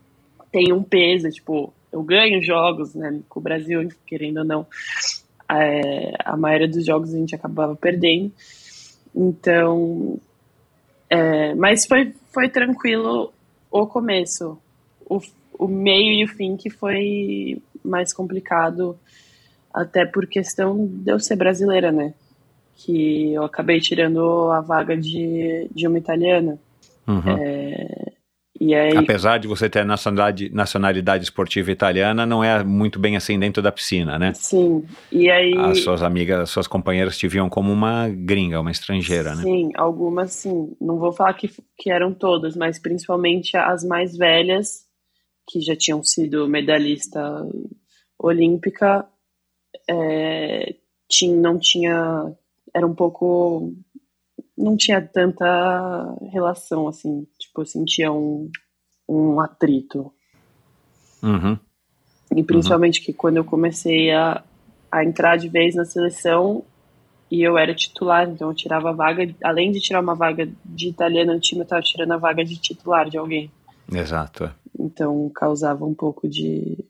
tem 0.51 0.73
um 0.73 0.83
peso, 0.83 1.31
tipo, 1.31 1.73
eu 1.93 2.03
ganho 2.03 2.43
jogos, 2.43 2.95
né, 2.95 3.21
com 3.29 3.41
o 3.41 3.43
Brasil, 3.43 3.89
querendo 4.07 4.39
ou 4.39 4.45
não, 4.45 4.67
é, 5.51 6.15
a 6.25 6.37
maioria 6.37 6.69
dos 6.69 6.85
jogos 6.85 7.15
a 7.15 7.19
gente 7.19 7.35
acabava 7.35 7.77
perdendo. 7.77 8.33
Então, 9.15 10.19
é, 11.11 11.55
mas 11.55 11.85
foi, 11.87 12.15
foi 12.33 12.49
tranquilo 12.49 13.33
o 13.71 13.87
começo. 13.87 14.59
O, 15.09 15.21
o 15.59 15.69
meio 15.69 16.13
e 16.13 16.25
o 16.25 16.29
fim 16.29 16.57
que 16.57 16.71
foi 16.71 17.61
mais 17.85 18.13
complicado, 18.13 18.99
até 19.73 20.07
por 20.07 20.27
questão 20.27 20.87
de 20.87 21.11
eu 21.11 21.19
ser 21.19 21.37
brasileira, 21.37 21.93
né? 21.93 22.15
Que 22.77 23.33
eu 23.33 23.45
acabei 23.45 23.81
tirando 23.81 24.51
a 24.51 24.61
vaga 24.61 24.97
de, 24.97 25.69
de 25.75 25.87
uma 25.87 25.99
italiana. 25.99 26.59
Uhum. 27.07 27.37
É, 27.39 28.13
E 28.61 28.75
aí, 28.75 28.97
Apesar 28.97 29.39
de 29.39 29.49
você 29.49 29.69
ter 29.69 29.85
nacionalidade, 29.85 30.51
nacionalidade 30.55 31.25
esportiva 31.25 31.73
italiana, 31.73 32.25
não 32.25 32.45
é 32.45 32.63
muito 32.63 32.99
bem 33.01 33.17
assim 33.17 33.39
dentro 33.39 33.61
da 33.61 33.73
piscina, 33.73 34.19
né? 34.19 34.33
sim. 34.35 34.85
E 35.11 35.29
aí. 35.31 35.53
As 35.57 35.81
suas 35.81 36.03
amigas, 36.03 36.41
as 36.41 36.51
suas 36.51 36.69
companheiras 36.69 37.19
te 37.19 37.27
viam 37.27 37.49
como 37.49 37.73
uma 37.73 38.09
gringa, 38.09 38.61
uma 38.61 38.71
estrangeira, 38.71 39.35
né? 39.35 39.43
Sim, 39.43 39.71
algumas 39.75 40.33
sim. 40.33 40.77
Não 40.81 40.99
vou 40.99 41.13
falar 41.13 41.35
que, 41.35 41.51
que 41.77 41.91
eram 41.91 42.15
todas, 42.15 42.57
mas 42.57 42.79
principalmente 42.79 43.57
as 43.57 43.83
mais 43.85 44.17
velhas, 44.17 44.85
que 45.49 45.61
já 45.61 45.75
tinham 45.75 46.03
sido 46.05 46.49
medalhista 46.49 47.21
olímpica, 48.19 49.05
é, 49.91 50.77
tinha, 51.11 51.37
não 51.37 51.59
tinha. 51.59 52.33
Era 52.75 52.87
um 52.87 52.95
pouco. 52.95 53.73
Não 54.57 54.77
tinha 54.77 55.01
tanta 55.01 56.17
relação, 56.31 56.89
assim. 56.89 57.27
Tipo, 57.39 57.63
eu 57.63 57.67
sentia 57.67 58.13
um, 58.13 58.51
um 59.09 59.41
atrito. 59.41 60.13
Uhum. 61.23 61.59
E 62.35 62.43
principalmente 62.43 63.03
que 63.03 63.13
quando 63.13 63.37
eu 63.37 63.45
comecei 63.45 64.11
a, 64.11 64.43
a 64.91 65.05
entrar 65.05 65.37
de 65.37 65.49
vez 65.49 65.75
na 65.75 65.85
seleção 65.85 66.65
e 67.31 67.43
eu 67.43 67.57
era 67.57 67.75
titular, 67.75 68.29
então 68.29 68.49
eu 68.49 68.55
tirava 68.55 68.91
a 68.91 68.93
vaga, 68.93 69.35
além 69.43 69.71
de 69.73 69.81
tirar 69.81 70.01
uma 70.01 70.15
vaga 70.15 70.49
de 70.65 70.89
italiano 70.89 71.33
no 71.33 71.41
time, 71.41 71.61
eu 71.61 71.65
estava 71.65 71.83
tirando 71.83 72.13
a 72.13 72.19
vaga 72.19 72.45
de 72.45 72.57
titular 72.57 73.09
de 73.09 73.19
alguém. 73.19 73.51
Exato. 73.91 74.45
é. 74.45 74.53
Então 74.79 75.31
causava 75.35 75.85
um 75.85 75.95
pouco 75.95 76.29
de. 76.29 76.85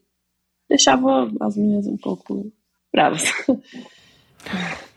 deixava 0.68 1.30
as 1.40 1.56
meninas 1.56 1.86
um 1.86 1.96
pouco 1.96 2.50
bravas. 2.92 3.24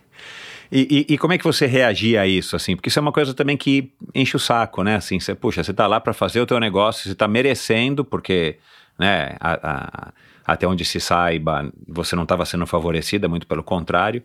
E, 0.78 1.06
e- 1.10 1.14
e 1.14 1.18
como 1.18 1.32
é 1.32 1.38
que 1.38 1.44
você 1.46 1.66
reagia 1.66 2.20
a 2.20 2.28
isso, 2.28 2.54
assim? 2.54 2.76
Porque 2.76 2.90
isso 2.90 3.00
é 3.00 3.02
uma 3.02 3.12
coisa 3.14 3.34
também 3.34 3.56
que 3.56 3.94
enche 4.14 4.36
o 4.36 4.40
saco, 4.40 4.84
né? 4.84 4.96
Assim, 4.96 5.20
você, 5.20 5.34
puxa, 5.34 5.64
você 5.64 5.74
tá 5.74 5.88
lá 5.88 6.02
para 6.02 6.12
fazer 6.12 6.42
o 6.42 6.46
teu 6.46 6.60
negócio, 6.60 7.08
você 7.08 7.16
tá 7.16 7.30
merecendo, 7.30 8.04
porque, 8.04 8.58
né, 9.00 9.38
a- 9.40 9.60
a- 9.64 10.14
até 10.46 10.68
onde 10.68 10.84
se 10.84 11.00
saiba, 11.00 11.72
você 11.88 12.14
não 12.16 12.24
estava 12.24 12.46
sendo 12.46 12.68
favorecida, 12.68 13.30
muito 13.30 13.48
pelo 13.48 13.64
contrário, 13.64 14.22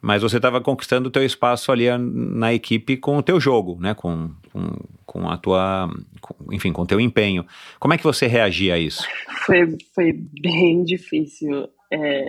mas 0.00 0.22
você 0.22 0.38
estava 0.38 0.60
conquistando 0.60 1.08
o 1.08 1.12
teu 1.12 1.24
espaço 1.24 1.70
ali 1.70 1.86
na 1.96 2.52
equipe 2.52 2.96
com 2.96 3.16
o 3.18 3.22
teu 3.22 3.38
jogo, 3.38 3.78
né? 3.80 3.94
Com, 3.94 4.32
com, 4.52 4.70
com 5.06 5.30
a 5.30 5.36
tua, 5.36 5.88
com- 6.20 6.52
enfim, 6.52 6.72
com 6.72 6.82
o 6.82 6.86
teu 6.86 6.98
empenho. 7.00 7.46
Como 7.78 7.94
é 7.94 7.96
que 7.96 8.02
você 8.02 8.26
reagia 8.26 8.74
a 8.74 8.78
isso? 8.78 9.04
foi, 9.46 9.78
foi 9.94 10.12
bem 10.12 10.82
difícil. 10.82 11.68
É, 11.92 12.24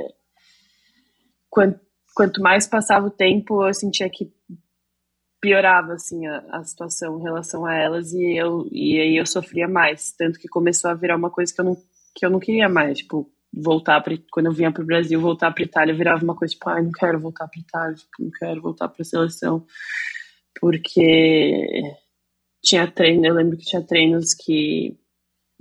quanto, 1.49 1.79
quanto 2.13 2.41
mais 2.41 2.67
passava 2.67 3.07
o 3.07 3.11
tempo, 3.11 3.65
eu 3.65 3.73
sentia 3.73 4.09
que 4.09 4.31
piorava 5.41 5.93
assim 5.93 6.25
a, 6.25 6.37
a 6.51 6.63
situação 6.63 7.19
em 7.19 7.23
relação 7.23 7.65
a 7.65 7.75
elas 7.75 8.13
e 8.13 8.37
eu 8.37 8.65
e 8.71 8.99
aí 8.99 9.17
eu 9.17 9.25
sofria 9.25 9.67
mais, 9.67 10.13
tanto 10.13 10.39
que 10.39 10.47
começou 10.47 10.89
a 10.89 10.93
virar 10.93 11.17
uma 11.17 11.29
coisa 11.29 11.53
que 11.53 11.59
eu 11.59 11.65
não 11.65 11.77
que 12.15 12.25
eu 12.25 12.29
não 12.29 12.39
queria 12.39 12.69
mais, 12.69 12.99
tipo 12.99 13.29
voltar 13.53 14.01
para 14.01 14.17
quando 14.31 14.45
eu 14.47 14.53
vinha 14.53 14.71
para 14.71 14.81
o 14.81 14.85
Brasil, 14.85 15.19
voltar 15.19 15.51
para 15.51 15.63
Itália 15.63 15.93
virava 15.93 16.23
uma 16.23 16.35
coisa 16.35 16.53
tipo, 16.53 16.69
ai, 16.69 16.81
não 16.81 16.91
quero 16.91 17.19
voltar 17.19 17.47
para 17.47 17.59
Itália, 17.59 17.95
tipo, 17.95 18.11
não 18.19 18.31
quero 18.31 18.61
voltar 18.61 18.87
para 18.87 19.01
a 19.01 19.05
seleção, 19.05 19.65
porque 20.59 21.81
tinha 22.63 22.89
treino, 22.89 23.25
eu 23.25 23.33
lembro 23.33 23.57
que 23.57 23.65
tinha 23.65 23.81
treinos 23.81 24.33
que 24.33 24.97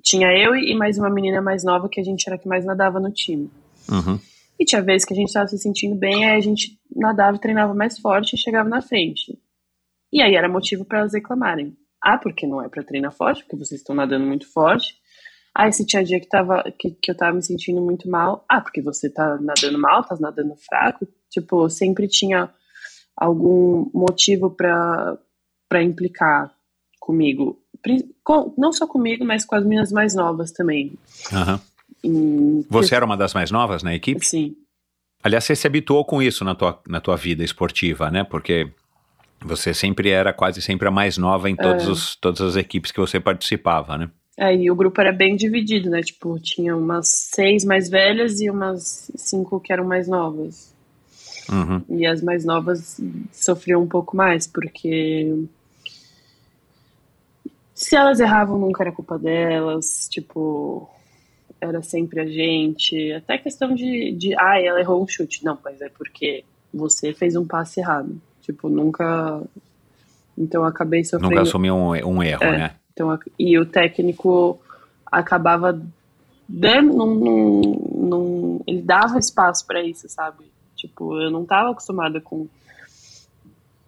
tinha 0.00 0.28
eu 0.28 0.54
e 0.54 0.74
mais 0.76 0.96
uma 0.96 1.10
menina 1.10 1.42
mais 1.42 1.64
nova 1.64 1.88
que 1.88 2.00
a 2.00 2.04
gente 2.04 2.24
era 2.28 2.38
que 2.38 2.48
mais 2.48 2.64
nadava 2.64 3.00
no 3.00 3.10
time. 3.12 3.50
Uhum. 3.90 4.20
E 4.62 4.64
tinha 4.64 4.80
vezes 4.80 5.04
que 5.04 5.12
a 5.12 5.16
gente 5.16 5.26
estava 5.26 5.48
se 5.48 5.58
sentindo 5.58 5.96
bem, 5.96 6.24
aí 6.24 6.36
a 6.36 6.40
gente 6.40 6.78
nadava 6.94 7.36
e 7.36 7.40
treinava 7.40 7.74
mais 7.74 7.98
forte 7.98 8.34
e 8.34 8.38
chegava 8.38 8.68
na 8.68 8.80
frente. 8.80 9.36
E 10.12 10.22
aí 10.22 10.36
era 10.36 10.48
motivo 10.48 10.84
para 10.84 11.00
elas 11.00 11.14
reclamarem. 11.14 11.76
Ah, 12.00 12.16
porque 12.16 12.46
não 12.46 12.62
é 12.62 12.68
para 12.68 12.84
treinar 12.84 13.12
forte, 13.12 13.42
porque 13.42 13.56
vocês 13.56 13.80
estão 13.80 13.92
nadando 13.92 14.24
muito 14.24 14.46
forte. 14.52 14.94
Ah, 15.52 15.70
se 15.72 15.84
tinha 15.84 16.04
dia 16.04 16.20
que, 16.20 16.28
tava, 16.28 16.62
que, 16.78 16.92
que 16.92 17.10
eu 17.10 17.16
tava 17.16 17.34
me 17.34 17.42
sentindo 17.42 17.82
muito 17.82 18.08
mal. 18.08 18.44
Ah, 18.48 18.60
porque 18.60 18.80
você 18.80 19.10
tá 19.10 19.36
nadando 19.40 19.80
mal, 19.80 20.04
tá 20.04 20.14
nadando 20.20 20.54
fraco. 20.54 21.08
Tipo, 21.28 21.68
sempre 21.68 22.06
tinha 22.06 22.48
algum 23.16 23.90
motivo 23.92 24.48
para 24.48 25.18
implicar 25.82 26.54
comigo. 27.00 27.60
Com- 28.22 28.54
não 28.56 28.72
só 28.72 28.86
comigo, 28.86 29.24
mas 29.24 29.44
com 29.44 29.56
as 29.56 29.64
meninas 29.64 29.90
mais 29.90 30.14
novas 30.14 30.52
também. 30.52 30.96
Aham. 31.32 31.60
Em- 32.04 32.64
Você 32.68 32.94
era 32.94 33.04
uma 33.04 33.16
das 33.16 33.34
mais 33.34 33.50
novas 33.50 33.82
na 33.82 33.94
equipe? 33.94 34.24
Sim. 34.24 34.56
Aliás, 35.22 35.44
você 35.44 35.54
se 35.54 35.66
habituou 35.66 36.04
com 36.04 36.20
isso 36.20 36.44
na 36.44 36.54
tua, 36.54 36.80
na 36.88 37.00
tua 37.00 37.16
vida 37.16 37.44
esportiva, 37.44 38.10
né? 38.10 38.24
Porque 38.24 38.68
você 39.40 39.72
sempre 39.72 40.10
era 40.10 40.32
quase 40.32 40.60
sempre 40.60 40.88
a 40.88 40.90
mais 40.90 41.16
nova 41.16 41.48
em 41.48 41.54
todos 41.56 41.86
os, 41.86 42.16
todas 42.16 42.40
as 42.40 42.56
equipes 42.56 42.90
que 42.90 42.98
você 43.00 43.20
participava, 43.20 43.96
né? 43.96 44.10
Aí 44.38 44.70
o 44.70 44.74
grupo 44.74 45.00
era 45.00 45.12
bem 45.12 45.36
dividido, 45.36 45.90
né? 45.90 46.02
Tipo, 46.02 46.38
tinha 46.40 46.76
umas 46.76 47.08
seis 47.08 47.64
mais 47.64 47.88
velhas 47.88 48.40
e 48.40 48.50
umas 48.50 49.10
cinco 49.14 49.60
que 49.60 49.72
eram 49.72 49.84
mais 49.84 50.08
novas. 50.08 50.72
Uhum. 51.50 51.82
E 51.98 52.06
as 52.06 52.22
mais 52.22 52.44
novas 52.44 53.00
sofriam 53.30 53.82
um 53.82 53.86
pouco 53.88 54.16
mais, 54.16 54.46
porque 54.46 55.44
se 57.74 57.94
elas 57.96 58.20
erravam, 58.20 58.58
nunca 58.58 58.82
era 58.82 58.92
culpa 58.92 59.18
delas, 59.18 60.08
tipo, 60.10 60.88
era 61.62 61.80
sempre 61.82 62.20
a 62.20 62.26
gente. 62.26 63.12
Até 63.12 63.38
questão 63.38 63.72
de, 63.74 64.10
de 64.12 64.34
ah, 64.36 64.60
ela 64.60 64.80
errou 64.80 65.02
um 65.02 65.06
chute. 65.06 65.44
Não, 65.44 65.56
mas 65.64 65.80
é 65.80 65.88
porque 65.88 66.44
você 66.74 67.12
fez 67.14 67.36
um 67.36 67.46
passe 67.46 67.78
errado. 67.80 68.20
Tipo, 68.42 68.68
nunca. 68.68 69.40
Então 70.36 70.64
acabei 70.64 71.04
sofrendo. 71.04 71.30
Nunca 71.30 71.42
assumiu 71.42 71.74
um, 71.76 71.90
um 71.90 72.22
erro, 72.22 72.42
É. 72.42 72.58
né? 72.58 72.70
Então, 72.92 73.16
e 73.38 73.58
o 73.58 73.64
técnico 73.64 74.60
acabava 75.06 75.80
dando, 76.48 76.92
num, 76.94 77.14
num- 77.14 77.90
num- 77.94 78.60
ele 78.66 78.82
dava 78.82 79.18
espaço 79.18 79.64
para 79.66 79.82
isso, 79.82 80.06
sabe? 80.08 80.44
Tipo, 80.76 81.18
eu 81.20 81.30
não 81.30 81.42
estava 81.44 81.70
acostumada 81.70 82.20
com 82.20 82.48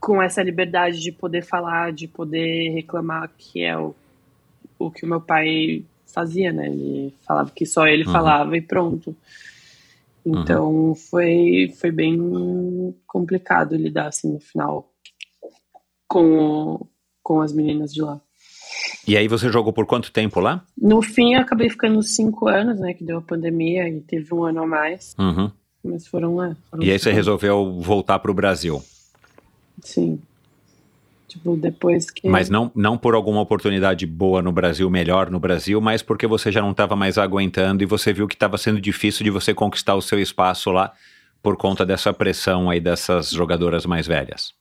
com 0.01 0.23
essa 0.23 0.43
liberdade 0.43 1.01
de 1.01 1.11
poder 1.11 1.43
falar, 1.43 1.91
de 1.91 2.07
poder 2.07 2.69
reclamar, 2.75 3.31
que 3.39 3.63
é 3.63 3.77
o, 3.77 3.95
o 4.79 4.91
que 4.91 5.03
o 5.05 5.09
meu 5.09 5.19
pai 5.21 5.83
fazia, 6.07 6.53
né? 6.53 6.67
Ele 6.69 7.15
falava 7.27 7.51
que 7.51 7.65
só 7.67 7.87
ele 7.87 8.05
Uhum. 8.07 8.13
falava 8.13 8.57
e 8.57 8.61
pronto. 8.63 9.17
Então 10.27 10.95
foi, 10.95 11.75
foi 11.79 11.91
bem 11.91 12.95
complicado 13.07 13.77
lidar 13.77 14.09
assim 14.09 14.33
no 14.33 14.41
final 14.41 14.91
com, 16.09 16.39
o- 16.39 16.87
com 17.23 17.41
as 17.41 17.53
meninas 17.53 17.93
de 17.93 18.01
lá. 18.01 18.21
E 19.07 19.17
aí 19.19 19.29
você 19.29 19.51
jogou 19.51 19.73
por 19.73 19.85
quanto 19.87 20.11
tempo 20.11 20.41
lá? 20.41 20.65
No 20.79 21.03
fim, 21.03 21.35
eu 21.35 21.41
acabei 21.41 21.69
ficando 21.69 22.03
cinco 22.03 22.49
anos, 22.49 22.79
né? 22.81 22.95
Que 22.95 23.05
deu 23.05 23.19
a 23.19 23.23
pandemia 23.23 23.87
e 23.89 24.01
teve 24.01 24.33
um 24.35 24.45
ano 24.45 24.63
a 24.63 24.67
mais. 24.67 25.15
Uhum. 25.19 25.51
Mas 25.85 26.07
foram 26.07 26.37
lá. 26.37 26.57
Foram 26.71 26.83
E 26.83 26.91
aí 26.91 26.99
você 26.99 27.05
cinco 27.11 27.17
resolveu 27.17 27.81
voltar 27.81 28.19
para 28.19 28.31
o 28.31 28.35
Brasil. 28.35 28.77
anos. 28.77 29.13
Sim. 29.83 30.23
Tipo, 31.35 31.57
depois 31.57 32.13
que. 32.13 32.29
Mas 32.29 32.49
não, 32.49 32.71
não 32.77 32.97
por 32.97 33.13
alguma 33.15 33.41
oportunidade 33.41 34.07
boa 34.07 34.41
no 34.41 34.53
Brasil, 34.53 34.89
melhor 34.89 35.29
no 35.31 35.41
Brasil, 35.41 35.81
mas 35.81 36.01
porque 36.01 36.29
você 36.29 36.53
já 36.53 36.63
não 36.63 36.71
estava 36.71 36.95
mais 36.95 37.19
aguentando 37.19 37.83
e 37.83 37.87
você 37.87 38.13
viu 38.13 38.29
que 38.29 38.37
estava 38.37 38.57
sendo 38.57 38.81
difícil 38.81 39.25
de 39.25 39.31
você 39.31 39.53
conquistar 39.53 39.97
o 39.97 40.01
seu 40.01 40.21
espaço 40.21 40.71
lá 40.71 40.93
por 41.43 41.57
conta 41.57 41.85
dessa 41.85 42.13
pressão 42.13 42.71
aí 42.71 42.79
dessas 42.79 43.31
jogadoras 43.31 43.85
mais 43.85 44.07
velhas. 44.07 44.55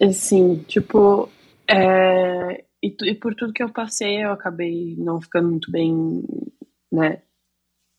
Assim, 0.00 0.64
tipo. 0.66 1.28
é, 1.68 2.64
E, 2.82 2.96
e 3.02 3.14
por 3.14 3.34
tudo 3.34 3.52
que 3.52 3.62
eu 3.62 3.68
passei, 3.68 4.24
eu 4.24 4.32
acabei 4.32 4.96
não 4.96 5.20
ficando 5.20 5.50
muito 5.50 5.70
bem, 5.70 6.24
né? 6.90 7.20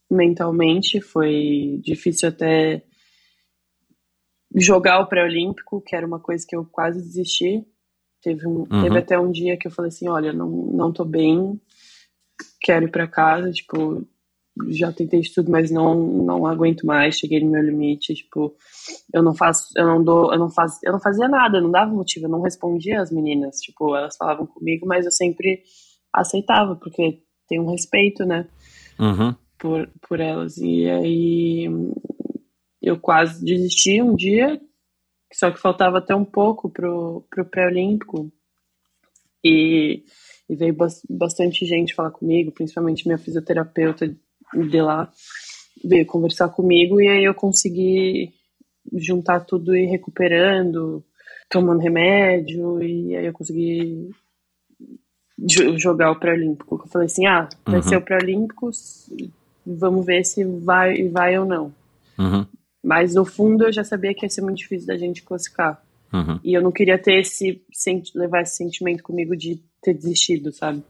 Mentalmente. 0.10 1.00
Foi 1.00 1.80
difícil 1.84 2.30
até 2.30 2.82
jogar 4.56 5.00
o 5.00 5.08
pré-olímpico, 5.08 5.80
que 5.82 5.96
era 5.96 6.08
uma 6.08 6.20
coisa 6.20 6.44
que 6.48 6.56
eu 6.56 6.66
quase 6.66 7.00
desisti. 7.00 7.64
Teve, 8.24 8.48
um, 8.48 8.60
Uhum. 8.60 8.82
teve 8.82 8.98
até 8.98 9.20
um 9.20 9.32
dia 9.32 9.58
que 9.58 9.68
eu 9.68 9.72
falei 9.72 9.90
assim, 9.90 10.08
olha, 10.08 10.32
não, 10.32 10.48
não 10.50 10.92
tô 10.94 11.04
bem, 11.04 11.60
quero 12.62 12.86
ir 12.86 12.92
pra 12.92 13.08
casa, 13.08 13.52
tipo, 13.52 14.06
já 14.70 14.94
tentei 14.94 15.20
de 15.22 15.34
tudo, 15.34 15.52
mas 15.52 15.70
não, 15.72 15.96
não 15.96 16.46
aguento 16.46 16.86
mais, 16.86 17.18
cheguei 17.18 17.44
no 17.44 17.52
meu 17.52 17.62
limite, 17.62 18.14
tipo, 18.14 18.56
eu 19.14 19.22
não 19.22 19.34
faço, 19.34 19.68
eu 19.76 19.86
não 19.86 20.04
dou, 20.04 20.32
eu 20.32 20.40
não 20.40 20.50
faço, 20.50 20.80
eu 20.84 20.92
não 20.92 21.00
fazia 21.00 21.28
nada, 21.28 21.58
eu 21.58 21.62
não 21.62 21.72
dava 21.72 21.92
motivo, 21.92 22.26
eu 22.26 22.30
não 22.30 22.42
respondia 22.42 23.02
às 23.02 23.12
meninas, 23.12 23.58
tipo, 23.58 23.96
elas 23.96 24.16
falavam 24.16 24.46
comigo, 24.46 24.86
mas 24.86 25.06
eu 25.06 25.12
sempre 25.12 25.64
aceitava, 26.14 26.76
porque 26.76 27.20
tem 27.48 27.60
um 27.60 27.70
respeito, 27.72 28.26
né? 28.26 28.48
Uhum. 29.00 29.36
por, 29.58 29.90
por 30.08 30.20
elas. 30.20 30.58
E 30.58 30.90
aí 30.90 31.68
eu 32.82 33.00
quase 33.00 33.44
desisti 33.44 34.02
um 34.02 34.16
dia, 34.16 34.62
só 35.36 35.52
que 35.52 35.60
faltava 35.60 35.98
até 36.00 36.16
um 36.16 36.26
pouco 36.26 36.70
pro, 36.70 37.24
pro 37.30 37.46
pré-olímpico. 37.46 38.32
E, 39.44 40.04
e 40.50 40.56
veio 40.56 40.74
bas- 40.74 41.02
bastante 41.10 41.66
gente 41.66 41.94
falar 41.94 42.12
comigo, 42.12 42.52
principalmente 42.52 43.06
minha 43.06 43.18
fisioterapeuta 43.18 44.08
de 44.54 44.82
lá, 44.82 45.12
veio 45.84 46.06
conversar 46.06 46.50
comigo 46.50 47.02
e 47.02 47.08
aí 47.08 47.24
eu 47.24 47.34
consegui 47.34 48.34
juntar 48.94 49.42
tudo 49.42 49.76
e 49.76 49.86
recuperando, 49.86 51.04
tomando 51.50 51.82
remédio, 51.82 52.82
e 52.82 53.16
aí 53.16 53.26
eu 53.26 53.34
consegui 53.34 54.10
jo- 55.38 55.78
jogar 55.78 56.12
o 56.12 56.20
pré-olímpico. 56.20 56.76
Eu 56.84 56.88
falei 56.88 57.08
assim, 57.08 57.26
ah, 57.26 57.50
vai 57.66 57.78
Uhum. 57.78 57.82
ser 57.82 57.98
o 57.98 58.02
pré-olímpico, 58.02 58.70
vamos 59.66 60.06
ver 60.06 60.24
se 60.24 60.44
vai, 60.46 61.08
vai 61.10 61.38
ou 61.38 61.46
não. 61.46 61.74
Uhum, 62.18 62.46
Mas 62.84 63.16
no 63.16 63.24
fundo 63.24 63.66
eu 63.66 63.72
já 63.72 63.84
sabia 63.84 64.14
que 64.14 64.26
ia 64.26 64.30
ser 64.30 64.42
muito 64.42 64.58
difícil 64.58 64.88
da 64.88 64.98
gente 64.98 65.24
classificar. 65.24 65.82
uhum. 66.12 66.40
E 66.44 66.54
eu 66.54 66.62
não 66.62 66.72
queria 66.72 66.98
ter 66.98 67.20
esse 67.20 67.64
levar 68.14 68.42
esse 68.42 68.58
sentimento 68.58 69.02
comigo 69.02 69.36
de 69.36 69.62
ter 69.82 69.94
desistido, 69.94 70.52
sabe? 70.52 70.84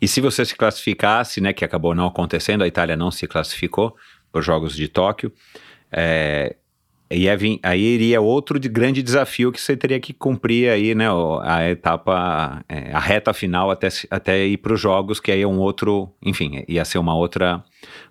E 0.00 0.06
se 0.06 0.20
você 0.20 0.44
se 0.44 0.54
classificasse, 0.54 1.40
né, 1.40 1.52
que 1.52 1.64
acabou 1.64 1.94
não 1.94 2.06
acontecendo, 2.06 2.62
a 2.62 2.68
Itália 2.68 2.96
não 2.96 3.10
se 3.10 3.26
classificou 3.26 3.96
para 4.30 4.40
os 4.40 4.46
Jogos 4.46 4.76
de 4.76 4.88
Tóquio, 4.88 5.32
é, 5.90 6.56
vir- 7.36 7.60
aí 7.62 7.80
iria 7.80 8.20
outro 8.20 8.58
de 8.58 8.68
grande 8.68 9.02
desafio 9.02 9.52
que 9.52 9.60
você 9.60 9.76
teria 9.76 10.00
que 10.00 10.12
cumprir 10.12 10.70
aí, 10.70 10.94
né, 10.94 11.06
a 11.42 11.68
etapa, 11.70 12.64
é, 12.68 12.92
a 12.92 12.98
reta 12.98 13.32
final 13.32 13.70
até, 13.70 13.88
até 14.10 14.46
ir 14.46 14.58
para 14.58 14.72
os 14.72 14.80
Jogos, 14.80 15.20
que 15.20 15.30
aí 15.30 15.42
é 15.42 15.46
um 15.46 15.58
outro, 15.58 16.08
enfim, 16.22 16.64
ia 16.68 16.84
ser 16.84 16.98
uma 16.98 17.14
outra, 17.14 17.62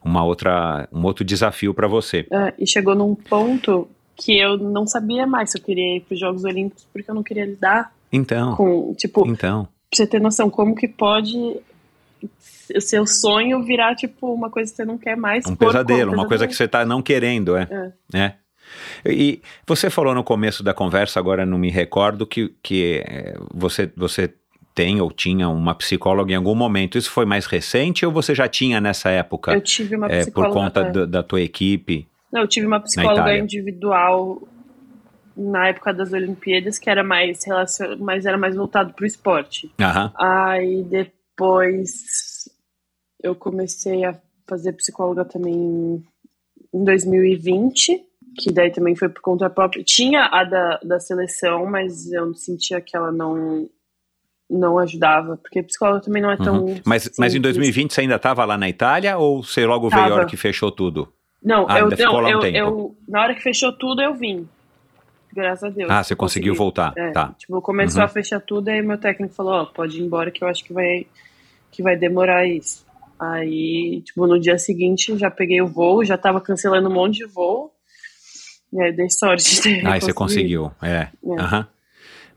uma 0.04 0.24
outra, 0.24 0.88
um 0.92 1.04
outro 1.04 1.24
desafio 1.24 1.74
para 1.74 1.88
você. 1.88 2.26
É, 2.32 2.54
e 2.58 2.68
chegou 2.68 2.96
num 2.96 3.16
ponto 3.16 3.88
que 4.16 4.38
eu 4.38 4.58
não 4.58 4.86
sabia 4.86 5.26
mais 5.26 5.52
se 5.52 5.58
eu 5.58 5.62
queria 5.62 5.98
ir 5.98 6.02
para 6.02 6.14
os 6.14 6.20
Jogos 6.20 6.44
Olímpicos 6.44 6.88
porque 6.94 7.10
eu 7.10 7.16
não 7.16 7.24
queria 7.24 7.46
lidar 7.46 7.92
Então, 8.12 8.56
com, 8.56 8.94
tipo, 8.96 9.28
então, 9.28 9.64
pra 9.64 9.98
você 9.98 10.08
ter 10.08 10.22
noção, 10.22 10.50
como 10.50 10.76
que 10.76 10.88
pode 10.88 11.58
o 12.74 12.82
seu 12.82 13.06
sonho 13.06 13.62
virar, 13.62 13.96
tipo, 13.96 14.34
uma 14.34 14.50
coisa 14.50 14.72
que 14.72 14.78
você 14.78 14.86
não 14.86 14.98
quer 14.98 15.18
mais. 15.18 15.46
um 15.46 15.56
por 15.56 15.68
pesadelo, 15.68 16.14
uma 16.14 16.28
coisa 16.28 16.48
que 16.48 16.56
você 16.56 16.64
está 16.64 16.86
não 16.86 17.02
querendo, 17.02 17.58
é. 17.58 17.94
né? 18.12 18.36
E 19.06 19.42
você 19.68 19.90
falou 19.90 20.14
no 20.16 20.24
começo 20.24 20.64
da 20.64 20.74
conversa, 20.74 21.20
agora 21.20 21.46
não 21.46 21.58
me 21.58 21.70
recordo, 21.70 22.26
que, 22.26 22.54
que 22.62 23.04
é, 23.06 23.36
você, 23.54 23.92
você 23.96 24.34
tem 24.74 25.00
ou 25.02 25.12
tinha 25.12 25.48
uma 25.50 25.76
psicóloga 25.76 26.32
em 26.32 26.36
algum 26.36 26.56
momento. 26.56 26.98
Isso 26.98 27.12
foi 27.12 27.26
mais 27.26 27.46
recente 27.46 28.06
ou 28.06 28.12
você 28.12 28.34
já 28.34 28.48
tinha 28.48 28.82
nessa 28.82 29.10
época? 29.10 29.54
Eu 29.54 29.62
tive 29.62 29.96
uma 29.96 30.08
é, 30.08 30.20
por 30.20 30.24
psicóloga. 30.24 30.54
conta 30.54 30.84
do- 30.92 31.08
da 31.08 31.22
tua 31.22 31.42
equipe? 31.42 32.08
Não, 32.32 32.42
eu 32.42 32.48
tive 32.48 32.66
uma 32.66 32.80
psicóloga 32.80 33.38
individual 33.38 34.42
na 35.36 35.68
época 35.68 35.94
das 35.94 36.12
Olimpíadas, 36.14 36.78
que 36.80 36.90
era 36.90 37.04
mais 37.04 37.46
relacion... 37.46 37.98
mas 38.00 38.26
era 38.26 38.38
mais 38.38 38.56
voltado 38.56 38.94
pro 38.94 39.06
esporte. 39.06 39.72
Aham. 39.80 40.12
Aí 40.18 40.84
depois 40.84 42.50
eu 43.22 43.36
comecei 43.36 44.04
a 44.04 44.16
fazer 44.48 44.74
psicóloga 44.74 45.24
também 45.26 46.04
em 46.74 46.84
2020, 46.84 48.04
que 48.38 48.52
daí 48.52 48.72
também 48.72 48.96
foi 48.96 49.10
por 49.10 49.22
conta 49.22 49.50
própria. 49.50 49.84
Tinha 49.84 50.26
a 50.26 50.44
da, 50.44 50.80
da 50.84 51.00
seleção, 51.00 51.66
mas 51.66 52.12
eu 52.12 52.34
sentia 52.34 52.80
que 52.82 52.96
ela 52.96 53.12
não 53.12 53.70
não 54.50 54.78
ajudava, 54.78 55.38
porque 55.38 55.64
psicóloga 55.64 56.02
também 56.02 56.22
não 56.22 56.30
é 56.30 56.38
tão. 56.38 56.66
Uhum. 56.66 56.82
Mas, 56.86 57.10
mas 57.18 57.34
em 57.34 57.38
simples. 57.38 57.56
2020 57.56 57.94
você 57.94 58.02
ainda 58.02 58.16
estava 58.18 58.46
lá 58.46 58.56
na 58.58 58.70
Itália 58.70 59.18
ou 59.18 59.42
você 59.44 59.66
logo 59.66 59.90
veio 59.90 60.02
a 60.02 60.06
Tava. 60.06 60.16
hora 60.16 60.26
que 60.28 60.38
fechou 60.38 60.70
tudo? 60.72 61.12
Não, 61.42 61.66
Ah, 61.68 61.80
eu, 61.80 61.84
ainda 61.86 61.98
ficou 61.98 62.14
não 62.14 62.20
lá 62.22 62.30
um 62.30 62.32
eu, 62.34 62.40
tempo. 62.40 62.58
eu- 62.58 62.96
na 63.08 63.22
hora 63.22 63.34
que 63.34 63.42
fechou 63.42 63.72
tudo 63.74 64.02
eu 64.02 64.14
vim. 64.14 64.48
Graças 65.34 65.64
a 65.64 65.70
Deus. 65.70 65.90
Ah, 65.90 66.04
você 66.04 66.16
conseguiu 66.16 66.52
Consegui. 66.54 66.58
voltar. 66.60 66.94
É, 66.96 67.12
Tá. 67.12 67.34
Tipo, 67.40 67.60
começou 67.62 68.00
Uhum. 68.02 68.06
a 68.06 68.10
fechar 68.10 68.40
tudo, 68.42 68.68
aí 68.68 68.82
meu 68.84 68.98
técnico 69.00 69.34
falou, 69.34 69.54
ó, 69.54 69.66
pode 69.66 69.98
ir 70.00 70.04
embora 70.04 70.30
que 70.30 70.44
eu 70.44 70.48
acho 70.48 70.64
que 70.64 70.72
vai, 70.72 71.08
que 71.72 71.82
vai 71.82 71.96
demorar 71.98 72.46
isso. 72.46 72.86
Aí, 73.20 74.02
tipo, 74.06 74.28
no 74.28 74.40
dia 74.40 74.60
seguinte 74.60 75.18
já 75.18 75.32
peguei 75.32 75.60
o 75.62 75.68
voo, 75.68 76.06
já 76.06 76.18
tava 76.18 76.40
cancelando 76.40 76.88
um 76.90 76.94
monte 76.94 77.18
de 77.20 77.26
voo. 77.26 77.73
Aí 78.80 78.92
dei 78.92 79.10
sorte 79.10 79.56
de 79.56 79.62
ter 79.62 79.88
Aí 79.88 80.00
você 80.02 80.14
conseguiu. 80.14 80.72
É. 80.82 80.88
É. 80.88 81.10
Aham. 81.40 81.68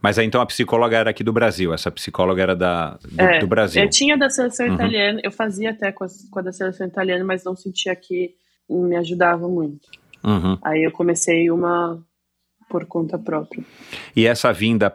Mas 0.01 0.19
aí 0.19 0.27
então 0.27 0.39
a 0.39 0.45
psicóloga 0.45 0.95
era 0.95 1.09
aqui 1.09 1.23
do 1.23 1.33
Brasil. 1.33 1.73
Essa 1.73 1.89
psicóloga 1.89 2.41
era 2.41 2.55
da, 2.55 2.99
do, 3.03 3.19
É, 3.21 3.39
do 3.39 3.47
Brasil. 3.47 3.81
Eu 3.83 3.89
tinha 3.89 4.15
da 4.17 4.29
seleção 4.29 4.67
Uhum. 4.67 4.75
italiana, 4.75 5.19
eu 5.23 5.31
fazia 5.31 5.71
até 5.71 5.91
com 5.91 6.03
a, 6.03 6.07
com 6.29 6.39
a 6.39 6.41
da 6.43 6.51
seleção 6.51 6.85
italiana, 6.85 7.23
mas 7.25 7.43
não 7.43 7.55
sentia 7.55 7.95
que 7.95 8.35
me 8.69 8.95
ajudava 8.95 9.47
muito. 9.47 9.87
Uhum. 10.23 10.57
Aí 10.63 10.83
eu 10.83 10.91
comecei 10.91 11.49
uma 11.49 11.99
por 12.69 12.85
conta 12.85 13.17
própria. 13.17 13.63
E 14.15 14.27
essa 14.27 14.51
vinda 14.53 14.93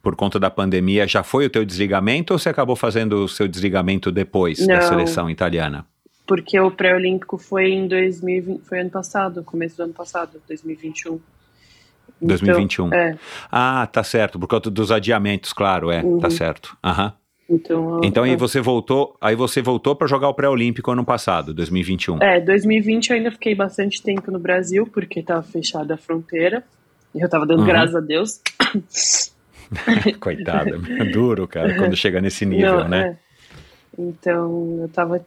por 0.00 0.14
conta 0.16 0.38
da 0.38 0.48
pandemia 0.50 1.06
já 1.06 1.22
foi 1.22 1.44
o 1.46 1.50
teu 1.50 1.64
desligamento 1.64 2.32
ou 2.32 2.38
você 2.38 2.48
acabou 2.48 2.76
fazendo 2.76 3.24
o 3.24 3.28
seu 3.28 3.46
desligamento 3.48 4.10
depois 4.12 4.64
da 4.66 4.76
Não. 4.76 4.82
seleção 4.82 5.28
italiana? 5.28 5.84
Porque 6.28 6.60
o 6.60 6.70
pré-olímpico 6.70 7.38
foi 7.38 7.70
em 7.70 7.88
2020, 7.88 8.60
foi 8.66 8.80
ano 8.80 8.90
passado, 8.90 9.42
começo 9.42 9.78
do 9.78 9.84
ano 9.84 9.94
passado, 9.94 10.40
2021. 10.46 11.18
2021. 12.20 12.86
Então, 12.88 12.98
é, 12.98 13.16
Ah, 13.50 13.88
tá 13.90 14.04
certo, 14.04 14.38
por 14.38 14.46
conta 14.46 14.70
dos 14.70 14.92
adiamentos, 14.92 15.52
claro, 15.54 15.90
é, 15.90 16.02
Uhum. 16.02 16.18
tá 16.18 16.28
certo. 16.28 16.76
Aham. 16.84 17.14
então, 17.48 18.00
Então 18.04 18.24
aí 18.24 18.32
é. 18.32 18.36
você 18.36 18.60
voltou, 18.60 19.16
aí 19.22 19.34
você 19.34 19.62
voltou 19.62 19.96
para 19.96 20.06
jogar 20.06 20.28
o 20.28 20.34
pré-olímpico 20.34 20.90
ano 20.90 21.02
passado, 21.04 21.54
2021. 21.54 22.22
É, 22.22 22.38
2020 22.40 23.08
eu 23.10 23.16
ainda 23.16 23.30
fiquei 23.30 23.54
bastante 23.54 24.02
tempo 24.02 24.30
no 24.30 24.38
Brasil, 24.38 24.86
porque 24.86 25.22
tava 25.22 25.42
fechada 25.42 25.94
a 25.94 25.96
fronteira. 25.96 26.62
E 27.14 27.20
eu 27.22 27.28
tava 27.30 27.46
dando 27.46 27.60
Uhum. 27.60 27.66
graças 27.66 27.94
a 27.96 28.00
Deus. 28.00 28.42
Coitada, 30.20 30.78
é 30.98 31.04
duro, 31.06 31.48
cara, 31.48 31.74
quando 31.76 31.96
chega 31.96 32.20
nesse 32.20 32.44
nível, 32.44 32.80
Não, 32.80 32.88
né? 32.88 33.16
é. 33.16 33.28
Então, 33.98 34.78
eu 34.82 34.88
tava. 34.90 35.24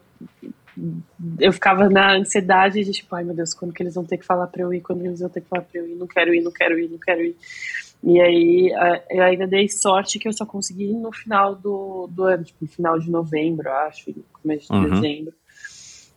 Eu 1.40 1.54
ficava 1.54 1.90
na 1.90 2.16
ansiedade 2.18 2.84
de 2.84 2.92
tipo, 2.92 3.16
ai 3.16 3.24
meu 3.24 3.36
Deus, 3.36 3.54
quando 3.54 3.74
que 3.74 3.84
eles 3.84 3.94
vão 3.96 4.04
ter 4.06 4.18
que 4.18 4.26
falar 4.26 4.48
pra 4.48 4.62
eu 4.64 4.74
ir? 4.74 4.82
Quando 4.82 5.06
eles 5.06 5.20
vão 5.20 5.30
ter 5.30 5.42
que 5.42 5.48
falar 5.48 5.64
pra 5.64 5.80
eu 5.80 5.88
ir? 5.88 5.96
Não 5.96 6.08
quero 6.08 6.34
ir, 6.34 6.42
não 6.42 6.52
quero 6.52 6.80
ir, 6.80 6.90
não 6.90 6.98
quero 6.98 7.22
ir. 7.22 7.36
E 8.04 8.20
aí, 8.20 8.74
a- 8.74 9.04
eu 9.12 9.24
ainda 9.24 9.46
dei 9.46 9.70
sorte 9.70 10.18
que 10.18 10.28
eu 10.28 10.34
só 10.34 10.46
consegui 10.46 10.86
ir 10.86 10.94
no 10.96 11.12
final 11.12 11.54
do, 11.56 12.08
do 12.12 12.24
ano, 12.24 12.44
tipo, 12.44 12.58
no 12.64 12.68
final 12.68 12.98
de 13.00 13.10
novembro, 13.12 13.70
acho, 13.72 14.10
e 14.10 14.16
começo 14.42 14.68
de 14.74 14.74
Uhum. 14.80 14.90
dezembro. 14.90 15.34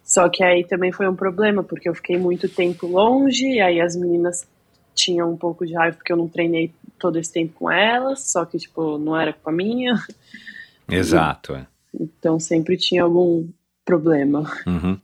Só 0.02 0.28
que 0.28 0.42
aí 0.42 0.64
também 0.66 0.92
foi 0.92 1.08
um 1.08 1.14
problema, 1.16 1.62
porque 1.62 1.88
eu 1.88 1.94
fiquei 1.94 2.16
muito 2.16 2.48
tempo 2.48 2.86
longe, 2.86 3.46
e 3.46 3.60
aí 3.60 3.80
as 3.80 3.94
meninas 3.96 4.46
tinham 4.94 5.30
um 5.32 5.36
pouco 5.36 5.66
de 5.66 5.74
raiva 5.74 5.96
porque 5.96 6.12
eu 6.12 6.16
não 6.16 6.28
treinei 6.28 6.72
todo 6.98 7.18
esse 7.18 7.32
tempo 7.32 7.52
com 7.54 7.70
elas, 7.70 8.30
só 8.30 8.44
que, 8.46 8.56
tipo, 8.58 8.96
não 8.96 9.18
era 9.18 9.32
culpa 9.32 9.52
minha. 9.52 9.94
Exato, 10.88 11.54
é. 11.54 11.66
Então 11.98 12.38
sempre 12.40 12.76
tinha 12.76 13.02
algum 13.02 13.46
problema. 13.84 14.50
Uhum. 14.66 14.98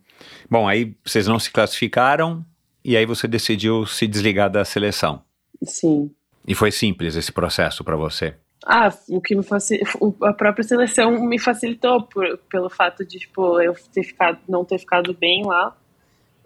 Bom, 0.49 0.69
aí 0.69 0.95
vocês 1.05 1.27
não 1.27 1.39
se 1.39 1.51
classificaram 1.51 2.45
e 2.85 2.97
aí 2.97 3.07
você 3.07 3.29
decidiu 3.29 3.87
se 3.87 4.07
desligar 4.07 4.51
da 4.51 4.65
seleção. 4.65 5.23
Sim. 5.63 6.11
E 6.47 6.55
foi 6.55 6.71
simples 6.71 7.17
esse 7.17 7.31
processo 7.33 7.85
para 7.85 7.97
você. 7.97 8.35
Ah, 8.65 8.93
o 9.09 9.21
que 9.21 9.35
me 9.35 9.43
facil... 9.43 9.79
a 10.23 10.33
própria 10.33 10.63
seleção 10.63 11.13
me 11.27 11.39
facilitou 11.39 12.03
por, 12.03 12.39
pelo 12.51 12.69
fato 12.69 13.05
de 13.05 13.19
tipo 13.19 13.61
eu 13.61 13.75
ter 13.93 14.03
ficado, 14.03 14.39
não 14.49 14.65
ter 14.65 14.79
ficado 14.79 15.15
bem 15.15 15.45
lá. 15.47 15.77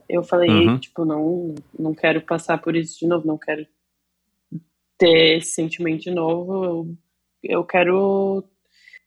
Eu 0.08 0.22
falei, 0.22 0.50
Uhum. 0.50 0.78
tipo, 0.78 1.04
não, 1.04 1.54
não 1.78 1.94
quero 1.94 2.20
passar 2.20 2.58
por 2.58 2.76
isso 2.76 3.00
de 3.00 3.06
novo, 3.06 3.26
não 3.26 3.38
quero 3.38 3.66
ter 4.98 5.38
esse 5.38 5.52
sentimento 5.52 6.02
de 6.02 6.10
novo. 6.10 6.64
Eu, 7.42 7.58
eu 7.58 7.64
quero 7.64 8.44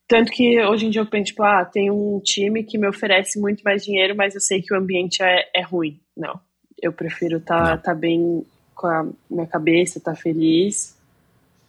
tanto 0.07 0.31
que 0.31 0.61
hoje 0.63 0.85
em 0.85 0.89
dia 0.89 1.01
eu 1.01 1.05
penso, 1.05 1.25
tipo, 1.25 1.43
ah, 1.43 1.65
tem 1.65 1.91
um 1.91 2.19
time 2.23 2.63
que 2.63 2.77
me 2.77 2.87
oferece 2.87 3.39
muito 3.39 3.61
mais 3.63 3.83
dinheiro, 3.83 4.15
mas 4.15 4.33
eu 4.35 4.41
sei 4.41 4.61
que 4.61 4.73
o 4.73 4.77
ambiente 4.77 5.21
é, 5.21 5.49
é 5.55 5.61
ruim. 5.61 5.99
Não. 6.15 6.39
Eu 6.81 6.93
prefiro 6.93 7.37
estar 7.37 7.75
Não. 7.75 7.81
tá 7.81 7.93
bem 7.93 8.45
com 8.75 8.87
a 8.87 9.05
minha 9.29 9.47
cabeça, 9.47 9.97
estar 9.97 10.15
feliz 10.15 10.95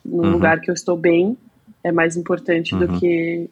num 0.05 0.25
Uhum. 0.25 0.31
lugar 0.33 0.61
que 0.61 0.71
eu 0.71 0.75
estou 0.75 0.97
bem. 0.97 1.37
É 1.83 1.91
mais 1.91 2.17
importante 2.17 2.75
Uhum. 2.75 2.81
do 2.87 3.01
que 3.01 3.51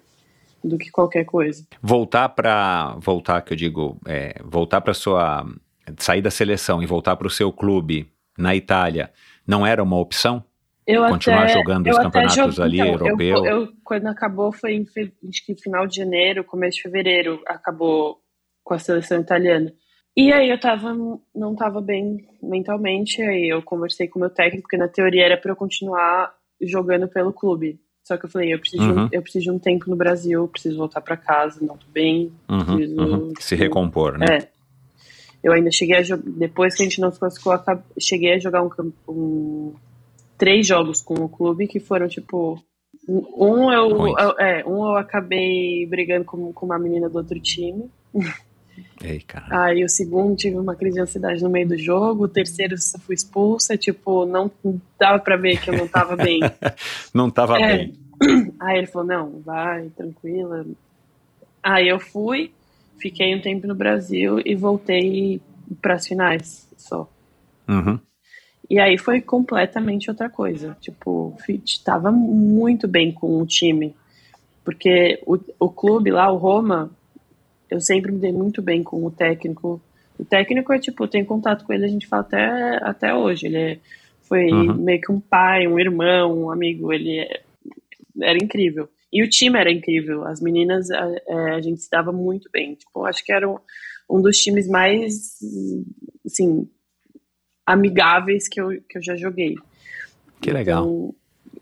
do 0.65 0.77
que 0.79 0.91
qualquer 0.91 1.25
coisa. 1.25 1.65
Voltar 1.81 2.29
para 2.31 2.97
voltar 2.99 3.41
que 3.43 3.53
eu 3.53 3.57
digo, 3.57 3.97
é, 4.05 4.35
voltar 4.45 4.81
para 4.81 4.93
sua 4.95 5.47
sair 5.99 6.21
da 6.21 6.31
seleção 6.31 6.83
e 6.83 6.87
voltar 6.87 7.15
para 7.15 7.29
o 7.29 7.31
seu 7.31 7.53
clube 7.53 8.09
na 8.37 8.57
Itália 8.57 9.11
não 9.47 9.65
era 9.65 9.81
uma 9.83 9.97
opção? 9.97 10.43
Eu 10.87 11.05
Continuar 11.09 11.45
até, 11.45 11.53
jogando 11.55 11.87
eu 11.89 11.93
os 11.93 11.99
campeonatos 11.99 12.37
joguei- 12.55 12.81
ali, 12.81 12.91
então, 12.91 13.07
europeu? 13.09 13.37
Eu, 13.45 13.45
eu- 13.63 13.73
quando 13.85 14.07
acabou 14.07 14.53
foi 14.53 14.75
em 14.75 14.87
fe- 14.87 15.13
acho 15.29 15.45
que 15.45 15.55
final 15.61 15.87
de 15.87 15.97
janeiro, 15.97 16.45
começo 16.45 16.77
de 16.77 16.83
fevereiro, 16.83 17.43
acabou 17.47 18.21
com 18.63 18.75
a 18.75 18.79
seleção 18.79 19.21
italiana. 19.21 19.73
E 20.17 20.33
aí 20.33 20.49
eu 20.49 20.59
tava, 20.59 20.95
não 21.35 21.55
tava 21.57 21.81
bem 21.81 22.27
mentalmente, 22.43 23.21
aí 23.21 23.49
eu 23.49 23.61
conversei 23.63 24.07
com 24.09 24.19
o 24.19 24.21
meu 24.21 24.31
técnico, 24.31 24.63
porque 24.63 24.77
na 24.77 24.89
teoria 24.89 25.25
era 25.27 25.37
para 25.37 25.51
eu 25.53 25.57
continuar 25.57 26.33
jogando 26.61 27.09
pelo 27.09 27.33
clube. 27.33 27.81
Só 28.05 28.17
que 28.17 28.25
eu 28.25 28.31
falei, 28.31 28.55
eu 28.55 28.59
preciso, 28.61 28.83
de 28.85 28.89
um- 28.93 29.03
Uhum. 29.03 29.09
eu 29.11 29.21
preciso 29.23 29.45
de 29.47 29.51
um 29.51 29.59
tempo 29.59 29.91
no 29.91 29.97
Brasil, 29.97 30.47
preciso 30.49 30.79
voltar 30.79 31.01
para 31.01 31.17
casa, 31.17 31.59
não 31.61 31.77
tô 31.77 31.87
bem. 31.93 32.33
Uhum, 32.49 32.77
Preciso- 32.77 33.01
uhum. 33.01 33.33
Se 33.41 33.55
recompor, 33.57 34.17
né? 34.17 34.27
É. 34.31 34.49
Eu 35.43 35.53
ainda 35.53 35.71
cheguei 35.73 35.97
a 35.97 36.03
jogar. 36.03 36.23
Depois 36.25 36.75
que 36.77 36.83
a 36.83 36.85
gente 36.87 37.01
não 37.01 37.11
se 37.13 37.19
classificou, 37.19 37.53
cheguei 38.01 38.35
a 38.35 38.39
jogar 38.39 38.63
um, 38.63 38.71
um- 39.09 39.75
três 40.39 40.67
jogos 40.67 41.01
com 41.03 41.15
o 41.15 41.29
clube 41.29 41.67
que 41.67 41.81
foram 41.81 42.09
tipo. 42.09 42.63
Um 43.09 43.71
eu, 43.73 43.91
eu- 44.19 44.39
é, 44.39 44.65
um 44.67 44.85
eu 44.85 44.97
acabei 44.97 45.87
brigando 45.87 46.25
com, 46.25 46.53
com 46.53 46.67
uma 46.67 46.79
menina 46.79 47.09
do 47.09 47.19
outro 47.19 47.39
time. 47.39 47.89
Ei, 49.03 49.21
cara. 49.21 49.65
Aí 49.65 49.85
o 49.85 49.89
segundo 49.89 50.35
tive 50.37 50.57
uma 50.59 50.75
crise 50.75 50.97
de 50.97 51.01
ansiedade 51.03 51.43
no 51.43 51.49
meio 51.51 51.69
do 51.69 51.79
jogo. 51.79 52.25
O 52.25 52.29
terceiro 52.29 52.75
eu 52.75 53.01
fui 53.01 53.15
expulsa. 53.15 53.77
Tipo, 53.77 54.27
não 54.27 54.51
dava 54.99 55.19
pra 55.19 55.37
ver 55.37 55.61
que 55.61 55.71
eu 55.71 55.77
não 55.77 55.87
tava 55.89 56.17
bem. 56.17 56.41
Não 57.15 57.29
estava 57.29 57.59
É. 57.61 57.77
bem. 57.79 57.95
Aí 58.61 58.79
ele 58.79 58.87
falou, 58.87 59.07
não, 59.07 59.41
vai, 59.45 59.89
tranquila. 59.91 60.67
Aí 61.63 61.89
eu 61.89 61.99
fui, 62.01 62.51
fiquei 62.99 63.35
um 63.35 63.41
tempo 63.41 63.67
no 63.67 63.75
Brasil 63.75 64.41
e 64.45 64.55
voltei 64.55 65.41
para 65.81 65.95
as 65.95 66.07
finais 66.07 66.69
só. 66.77 67.09
Uhum. 67.69 67.99
E 68.69 68.79
aí 68.81 68.99
foi 68.99 69.21
completamente 69.21 70.11
outra 70.11 70.29
coisa. 70.29 70.77
Tipo, 70.81 71.37
estava 71.65 72.11
muito 72.11 72.89
bem 72.89 73.13
com 73.13 73.41
o 73.41 73.47
time. 73.47 73.95
Porque 74.65 75.21
o, 75.25 75.39
o 75.61 75.69
clube 75.71 76.11
lá, 76.11 76.31
o 76.33 76.37
Roma, 76.37 76.91
eu 77.71 77.81
sempre 77.81 78.11
me 78.11 78.19
dei 78.19 78.33
muito 78.33 78.61
bem 78.61 78.83
com 78.83 79.05
o 79.05 79.11
técnico. 79.11 79.81
O 80.19 80.25
técnico 80.25 80.73
é 80.73 80.79
tipo, 80.79 81.07
tenho 81.07 81.25
contato 81.27 81.65
com 81.65 81.73
ele, 81.73 81.85
a 81.85 81.89
gente 81.89 82.07
fala 82.07 82.23
até, 82.23 82.79
até 82.83 83.15
hoje. 83.15 83.47
Ele 83.47 83.57
é, 83.57 83.79
foi 84.23 84.51
Uhum. 84.51 84.75
meio 84.75 85.01
que 85.01 85.13
um 85.13 85.21
pai, 85.21 85.69
um 85.69 85.79
irmão, 85.79 86.45
um 86.47 86.51
amigo. 86.51 86.93
Ele 86.93 87.21
é- 87.21 87.43
era 88.21 88.37
incrível. 88.43 88.89
E 89.13 89.23
o 89.23 89.31
time 89.31 89.59
era 89.59 89.71
incrível. 89.71 90.25
As 90.25 90.41
meninas, 90.41 90.91
a, 90.91 91.09
é, 91.29 91.35
a 91.55 91.61
gente 91.61 91.81
se 91.83 91.91
dava 91.91 92.11
muito 92.11 92.51
bem. 92.53 92.75
Tipo, 92.75 93.05
acho 93.05 93.25
que 93.25 93.33
era 93.33 93.49
um, 93.49 93.59
um 94.11 94.21
dos 94.21 94.37
times 94.39 94.67
mais, 94.69 95.37
assim, 96.25 96.69
amigáveis 97.67 98.49
que 98.49 98.61
eu, 98.61 98.71
que 98.89 98.99
eu 98.99 99.03
já 99.03 99.17
joguei. 99.17 99.57
Que 100.41 100.51
legal. 100.53 100.85
Então, 100.85 101.15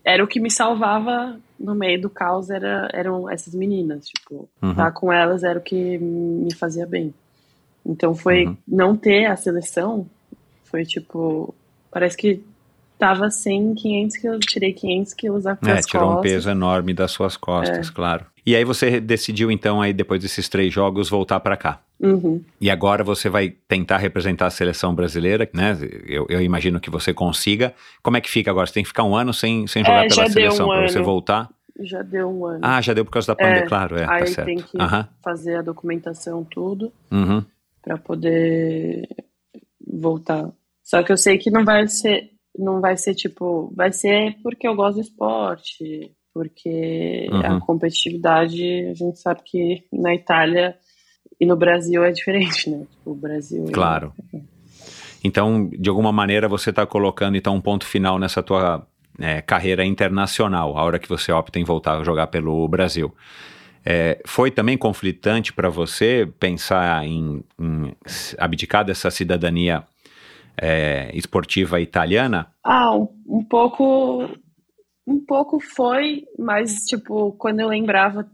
era 0.03 0.23
o 0.23 0.27
que 0.27 0.39
me 0.39 0.51
salvava 0.51 1.37
no 1.59 1.73
meio 1.73 1.99
do 2.01 2.09
caos, 2.09 2.49
era, 2.49 2.89
eram 2.93 3.29
essas 3.29 3.53
meninas. 3.55 4.07
Tipo, 4.07 4.47
Uhum. 4.61 4.71
estar 4.71 4.91
com 4.91 5.11
elas 5.11 5.43
era 5.43 5.57
o 5.57 5.61
que 5.61 5.97
me 5.97 6.53
fazia 6.53 6.85
bem. 6.85 7.13
Então 7.85 8.13
foi 8.15 8.45
Uhum. 8.45 8.57
não 8.67 8.95
ter 8.97 9.25
a 9.25 9.35
seleção, 9.35 10.07
foi 10.65 10.83
tipo, 10.85 11.53
parece 11.91 12.17
que 12.17 12.41
tava 12.97 13.29
100, 13.29 13.73
500 13.75 14.17
quilos, 14.17 14.39
tirei 14.47 14.73
500 14.73 15.13
quilos 15.13 15.43
das 15.43 15.57
É, 15.67 15.81
tirou 15.81 16.11
um 16.11 16.21
peso 16.21 16.49
enorme 16.49 16.93
das 16.93 17.11
suas 17.11 17.35
É. 17.35 17.39
costas, 17.39 17.89
claro. 17.89 18.25
E 18.45 18.55
aí 18.55 18.63
você 18.63 18.99
decidiu 18.99 19.49
então 19.51 19.81
aí 19.81 19.93
depois 19.93 20.21
desses 20.21 20.47
três 20.49 20.73
jogos 20.73 21.09
voltar 21.09 21.39
para 21.39 21.57
cá. 21.57 21.81
Uhum. 21.99 22.43
E 22.59 22.69
agora 22.69 23.03
você 23.03 23.29
vai 23.29 23.49
tentar 23.67 23.97
representar 23.97 24.47
a 24.47 24.49
seleção 24.49 24.93
brasileira, 24.93 25.49
né? 25.53 25.77
Eu, 26.05 26.25
eu 26.29 26.41
imagino 26.41 26.79
que 26.79 26.89
você 26.89 27.13
consiga. 27.13 27.73
Como 28.03 28.17
é 28.17 28.21
que 28.21 28.29
fica 28.29 28.51
agora? 28.51 28.67
Você 28.67 28.73
tem 28.73 28.83
que 28.83 28.89
ficar 28.89 29.03
um 29.03 29.15
ano 29.15 29.33
sem, 29.33 29.65
sem 29.67 29.83
jogar 29.83 30.05
É, 30.05 30.07
pela 30.07 30.27
seleção 30.29 30.65
um 30.67 30.69
para 30.69 30.87
você 30.87 30.99
voltar? 31.01 31.49
Já 31.79 32.01
deu 32.01 32.29
um 32.29 32.45
ano. 32.45 32.59
Ah, 32.61 32.81
já 32.81 32.93
deu 32.93 33.03
por 33.05 33.11
causa 33.11 33.27
da 33.27 33.35
pandemia, 33.35 33.63
É, 33.63 33.67
claro, 33.67 33.97
é, 33.97 34.05
aí 34.09 34.19
tá 34.19 34.25
certo. 34.27 34.45
tem 34.47 34.57
que 34.57 34.77
Aham, 34.79 35.07
fazer 35.23 35.55
a 35.57 35.61
documentação, 35.61 36.43
tudo. 36.43 36.91
uhum. 37.11 37.43
para 37.81 37.97
poder 37.97 39.07
voltar. 39.85 40.51
Só 40.83 41.01
que 41.03 41.11
eu 41.11 41.17
sei 41.17 41.37
que 41.37 41.49
não 41.51 41.63
vai 41.65 41.87
ser, 41.87 42.29
não 42.57 42.79
vai 42.81 42.97
ser 42.97 43.13
tipo, 43.13 43.71
vai 43.75 43.91
ser 43.91 44.35
porque 44.43 44.67
eu 44.67 44.75
gosto 44.75 44.95
do 44.95 45.01
esporte, 45.01 46.11
porque 46.33 47.27
Uhum. 47.31 47.41
a 47.57 47.59
competitividade, 47.61 48.87
a 48.89 48.93
gente 48.93 49.19
sabe 49.19 49.41
que 49.45 49.83
na 49.91 50.13
Itália 50.13 50.75
e 51.39 51.45
no 51.45 51.55
Brasil 51.55 52.03
é 52.03 52.11
diferente, 52.11 52.69
né? 52.69 52.85
Tipo, 52.89 53.11
o 53.11 53.15
Brasil. 53.15 53.65
Claro. 53.71 54.13
Então, 55.23 55.69
de 55.69 55.89
alguma 55.89 56.11
maneira, 56.11 56.47
você 56.47 56.69
está 56.69 56.85
colocando 56.85 57.35
então 57.35 57.55
um 57.55 57.61
ponto 57.61 57.85
final 57.85 58.19
nessa 58.19 58.43
tua 58.43 58.85
é, 59.19 59.41
carreira 59.41 59.83
internacional, 59.83 60.77
a 60.77 60.83
hora 60.83 60.99
que 60.99 61.09
você 61.09 61.31
opta 61.31 61.59
em 61.59 61.63
voltar 61.63 61.97
a 61.97 62.03
jogar 62.03 62.27
pelo 62.27 62.67
Brasil. 62.67 63.13
É, 63.83 64.19
foi 64.25 64.49
também 64.49 64.77
conflitante 64.77 65.53
para 65.53 65.69
você 65.69 66.27
pensar 66.39 67.05
em, 67.05 67.43
em 67.59 67.95
abdicar 68.37 68.83
dessa 68.83 69.11
cidadania 69.11 69.83
é, 70.57 71.11
esportiva 71.13 71.79
italiana? 71.79 72.47
Ah, 72.63 72.95
um, 72.95 73.07
um 73.27 73.43
pouco, 73.43 74.29
um 75.05 75.23
pouco 75.23 75.59
foi, 75.59 76.23
mas 76.37 76.85
tipo, 76.85 77.33
quando 77.33 77.59
eu 77.59 77.67
lembrava 77.67 78.27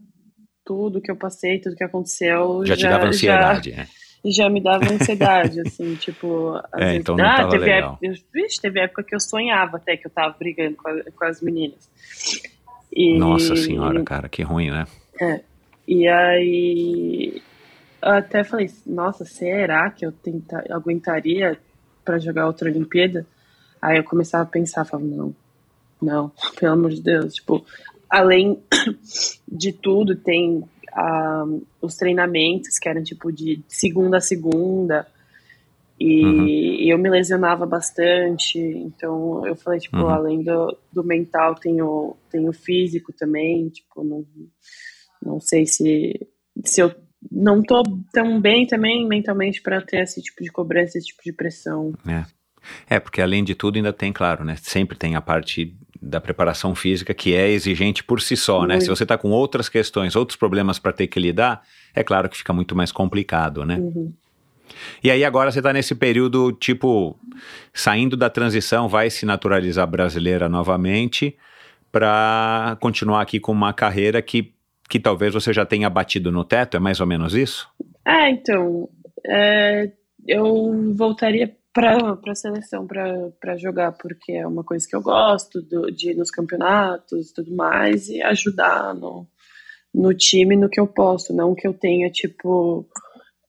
tudo 0.64 1.00
que 1.00 1.10
eu 1.10 1.16
passei, 1.16 1.58
tudo 1.60 1.76
que 1.76 1.84
aconteceu, 1.84 2.64
Já 2.64 2.76
te 2.76 2.88
dava 2.88 3.06
ansiedade, 3.06 3.72
né? 3.72 3.88
já 4.24 4.48
me 4.48 4.62
dava 4.62 4.84
ansiedade, 4.92 5.60
assim, 5.60 5.94
tipo... 5.96 6.56
É, 6.74 6.84
vezes- 6.84 7.00
então 7.00 7.16
não 7.16 7.24
tava 7.24 7.50
teve 7.50 7.64
legal. 7.64 7.98
Época, 8.00 8.24
vixe, 8.32 8.60
teve 8.60 8.80
época 8.80 9.02
que 9.02 9.14
eu 9.14 9.20
sonhava 9.20 9.76
até 9.78 9.96
que 9.96 10.06
eu 10.06 10.10
tava 10.10 10.34
brigando 10.38 10.76
com, 10.76 10.88
a- 10.88 11.02
com 11.16 11.24
as 11.24 11.40
meninas. 11.40 11.88
E, 12.94 13.18
Nossa 13.18 13.56
senhora, 13.56 14.02
cara, 14.04 14.28
que 14.28 14.42
ruim, 14.42 14.70
né? 14.70 14.86
E 15.88 16.06
aí, 16.06 17.42
até 18.00 18.44
falei, 18.44 18.70
nossa, 18.86 19.24
será 19.24 19.90
que 19.90 20.06
eu 20.06 20.12
tenta, 20.12 20.64
aguentaria 20.70 21.58
pra 22.04 22.18
jogar 22.18 22.46
outra 22.46 22.70
Olimpíada? 22.70 23.26
Aí 23.80 23.96
eu 23.98 24.04
começava 24.04 24.44
a 24.44 24.46
pensar, 24.46 24.84
falava, 24.84 25.08
não, 25.08 25.34
não, 26.00 26.32
pelo 26.58 26.72
amor 26.74 26.90
de 26.90 27.02
Deus, 27.02 27.34
tipo, 27.34 27.64
além 28.12 28.62
de 29.48 29.72
tudo, 29.72 30.14
tem 30.14 30.62
ah, 30.92 31.46
os 31.80 31.96
treinamentos 31.96 32.78
que 32.78 32.86
eram 32.88 33.02
tipo 33.02 33.32
de 33.32 33.64
segunda 33.66 34.18
a 34.18 34.20
segunda, 34.20 35.06
e, 35.98 36.24
Uhum. 36.24 36.90
eu 36.90 36.98
me 36.98 37.08
lesionava 37.08 37.64
bastante, 37.64 38.58
então 38.58 39.46
eu 39.46 39.54
falei, 39.56 39.78
tipo, 39.80 39.96
Uhum. 39.98 40.08
além 40.08 40.42
do, 40.42 40.76
do 40.92 41.02
mental, 41.02 41.54
tem 41.54 41.80
o, 41.80 42.16
tem 42.30 42.46
o 42.48 42.52
físico 42.52 43.12
também, 43.12 43.68
tipo, 43.68 44.02
não, 44.04 44.26
não 45.24 45.40
sei 45.40 45.64
se, 45.64 46.28
se 46.64 46.80
eu 46.82 46.92
não 47.30 47.62
tô 47.62 47.82
tão 48.12 48.40
bem 48.40 48.66
também 48.66 49.06
mentalmente 49.06 49.62
para 49.62 49.80
ter 49.80 50.02
esse 50.02 50.20
tipo 50.20 50.42
de 50.42 50.50
cobrança, 50.50 50.98
esse 50.98 51.06
tipo 51.06 51.22
de 51.24 51.32
pressão. 51.32 51.92
É, 52.90 52.98
porque 52.98 53.22
além 53.22 53.44
de 53.44 53.54
tudo 53.54 53.76
ainda 53.76 53.92
tem, 53.92 54.12
claro, 54.12 54.44
né? 54.44 54.56
Sempre 54.56 54.98
tem 54.98 55.14
a 55.14 55.20
parte 55.20 55.76
da 56.02 56.20
preparação 56.20 56.74
física 56.74 57.14
que 57.14 57.32
é 57.32 57.48
exigente 57.48 58.02
por 58.02 58.20
si 58.20 58.36
só, 58.36 58.62
né? 58.62 58.74
Muito. 58.74 58.84
Se 58.84 58.90
você 58.90 59.06
tá 59.06 59.16
com 59.16 59.30
outras 59.30 59.68
questões, 59.68 60.16
outros 60.16 60.36
problemas 60.36 60.78
para 60.80 60.92
ter 60.92 61.06
que 61.06 61.20
lidar, 61.20 61.62
é 61.94 62.02
claro 62.02 62.28
que 62.28 62.36
fica 62.36 62.52
muito 62.52 62.74
mais 62.74 62.90
complicado, 62.90 63.64
né? 63.64 63.76
Uhum. 63.76 64.12
E 65.04 65.10
aí 65.10 65.24
agora 65.24 65.52
você 65.52 65.62
tá 65.62 65.72
nesse 65.72 65.94
período, 65.94 66.50
tipo, 66.52 67.16
saindo 67.72 68.16
da 68.16 68.28
transição, 68.28 68.88
vai 68.88 69.10
se 69.10 69.24
naturalizar 69.24 69.86
brasileira 69.86 70.48
novamente 70.48 71.36
para 71.92 72.76
continuar 72.80 73.20
aqui 73.20 73.38
com 73.38 73.52
uma 73.52 73.72
carreira 73.72 74.20
que, 74.20 74.52
que 74.88 74.98
talvez 74.98 75.34
você 75.34 75.52
já 75.52 75.64
tenha 75.64 75.88
batido 75.88 76.32
no 76.32 76.42
teto, 76.42 76.76
é 76.76 76.80
mais 76.80 77.00
ou 77.00 77.06
menos 77.06 77.34
isso? 77.34 77.68
É, 78.04 78.30
então, 78.30 78.88
é, 79.24 79.90
eu 80.26 80.92
voltaria 80.94 81.54
para 81.72 82.18
a 82.28 82.34
seleção 82.34 82.86
para 82.86 83.56
jogar, 83.56 83.92
porque 83.92 84.32
é 84.32 84.46
uma 84.46 84.62
coisa 84.62 84.86
que 84.86 84.94
eu 84.94 85.02
gosto 85.02 85.62
do- 85.62 85.90
de 85.90 86.10
ir 86.10 86.16
nos 86.16 86.30
campeonatos 86.30 87.30
e 87.30 87.34
tudo 87.34 87.54
mais, 87.54 88.08
e 88.08 88.22
ajudar 88.22 88.94
no, 88.94 89.26
no 89.94 90.12
time 90.14 90.54
no 90.56 90.68
que 90.68 90.78
eu 90.80 90.86
posso, 90.86 91.34
não 91.34 91.54
que 91.54 91.66
eu 91.66 91.72
tenha, 91.72 92.10
tipo, 92.10 92.86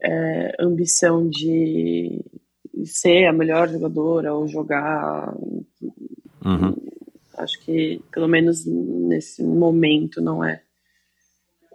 é, 0.02 0.56
ambição 0.60 1.30
de 1.30 2.24
ser 2.86 3.26
a 3.26 3.34
melhor 3.34 3.70
jogadora 3.70 4.34
ou 4.34 4.48
jogar. 4.48 5.34
Uhum. 6.46 6.76
Acho 7.38 7.60
que, 7.62 8.02
pelo 8.12 8.28
menos 8.28 8.66
nesse 8.66 9.44
momento, 9.44 10.22
não 10.22 10.44
é 10.44 10.62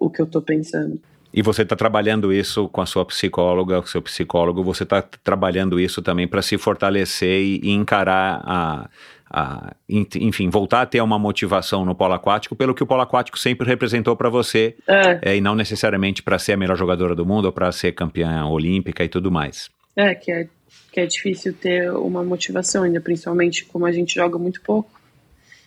o 0.00 0.08
que 0.08 0.20
eu 0.20 0.26
tô 0.26 0.40
pensando. 0.40 1.00
E 1.38 1.42
você 1.42 1.62
está 1.62 1.76
trabalhando 1.76 2.32
isso 2.32 2.68
com 2.68 2.80
a 2.80 2.86
sua 2.86 3.04
psicóloga, 3.04 3.80
com 3.80 3.86
o 3.86 3.90
seu 3.90 4.02
psicólogo, 4.02 4.60
você 4.64 4.82
está 4.82 5.00
trabalhando 5.22 5.78
isso 5.78 6.02
também 6.02 6.26
para 6.26 6.42
se 6.42 6.58
fortalecer 6.58 7.40
e, 7.40 7.60
e 7.62 7.70
encarar 7.70 8.42
a, 8.44 8.90
a- 9.30 9.76
en- 9.88 10.04
enfim, 10.16 10.50
voltar 10.50 10.82
a 10.82 10.86
ter 10.86 11.00
uma 11.00 11.16
motivação 11.16 11.84
no 11.84 11.94
polo 11.94 12.14
aquático, 12.14 12.56
pelo 12.56 12.74
que 12.74 12.82
o 12.82 12.86
polo 12.86 13.02
aquático 13.02 13.38
sempre 13.38 13.68
representou 13.68 14.16
para 14.16 14.28
você, 14.28 14.74
É, 14.88 15.30
é, 15.30 15.36
e 15.36 15.40
não 15.40 15.54
necessariamente 15.54 16.24
para 16.24 16.40
ser 16.40 16.54
a 16.54 16.56
melhor 16.56 16.76
jogadora 16.76 17.14
do 17.14 17.24
mundo 17.24 17.44
ou 17.44 17.52
para 17.52 17.70
ser 17.70 17.92
campeã 17.92 18.44
olímpica 18.46 19.04
e 19.04 19.08
tudo 19.08 19.30
mais. 19.30 19.70
É, 19.94 20.16
que 20.16 20.32
é, 20.32 20.48
que 20.90 20.98
é 20.98 21.06
difícil 21.06 21.52
ter 21.54 21.88
uma 21.92 22.24
motivação 22.24 22.82
ainda, 22.82 23.00
principalmente 23.00 23.64
como 23.64 23.86
a 23.86 23.92
gente 23.92 24.12
joga 24.16 24.38
muito 24.40 24.60
pouco. 24.62 24.90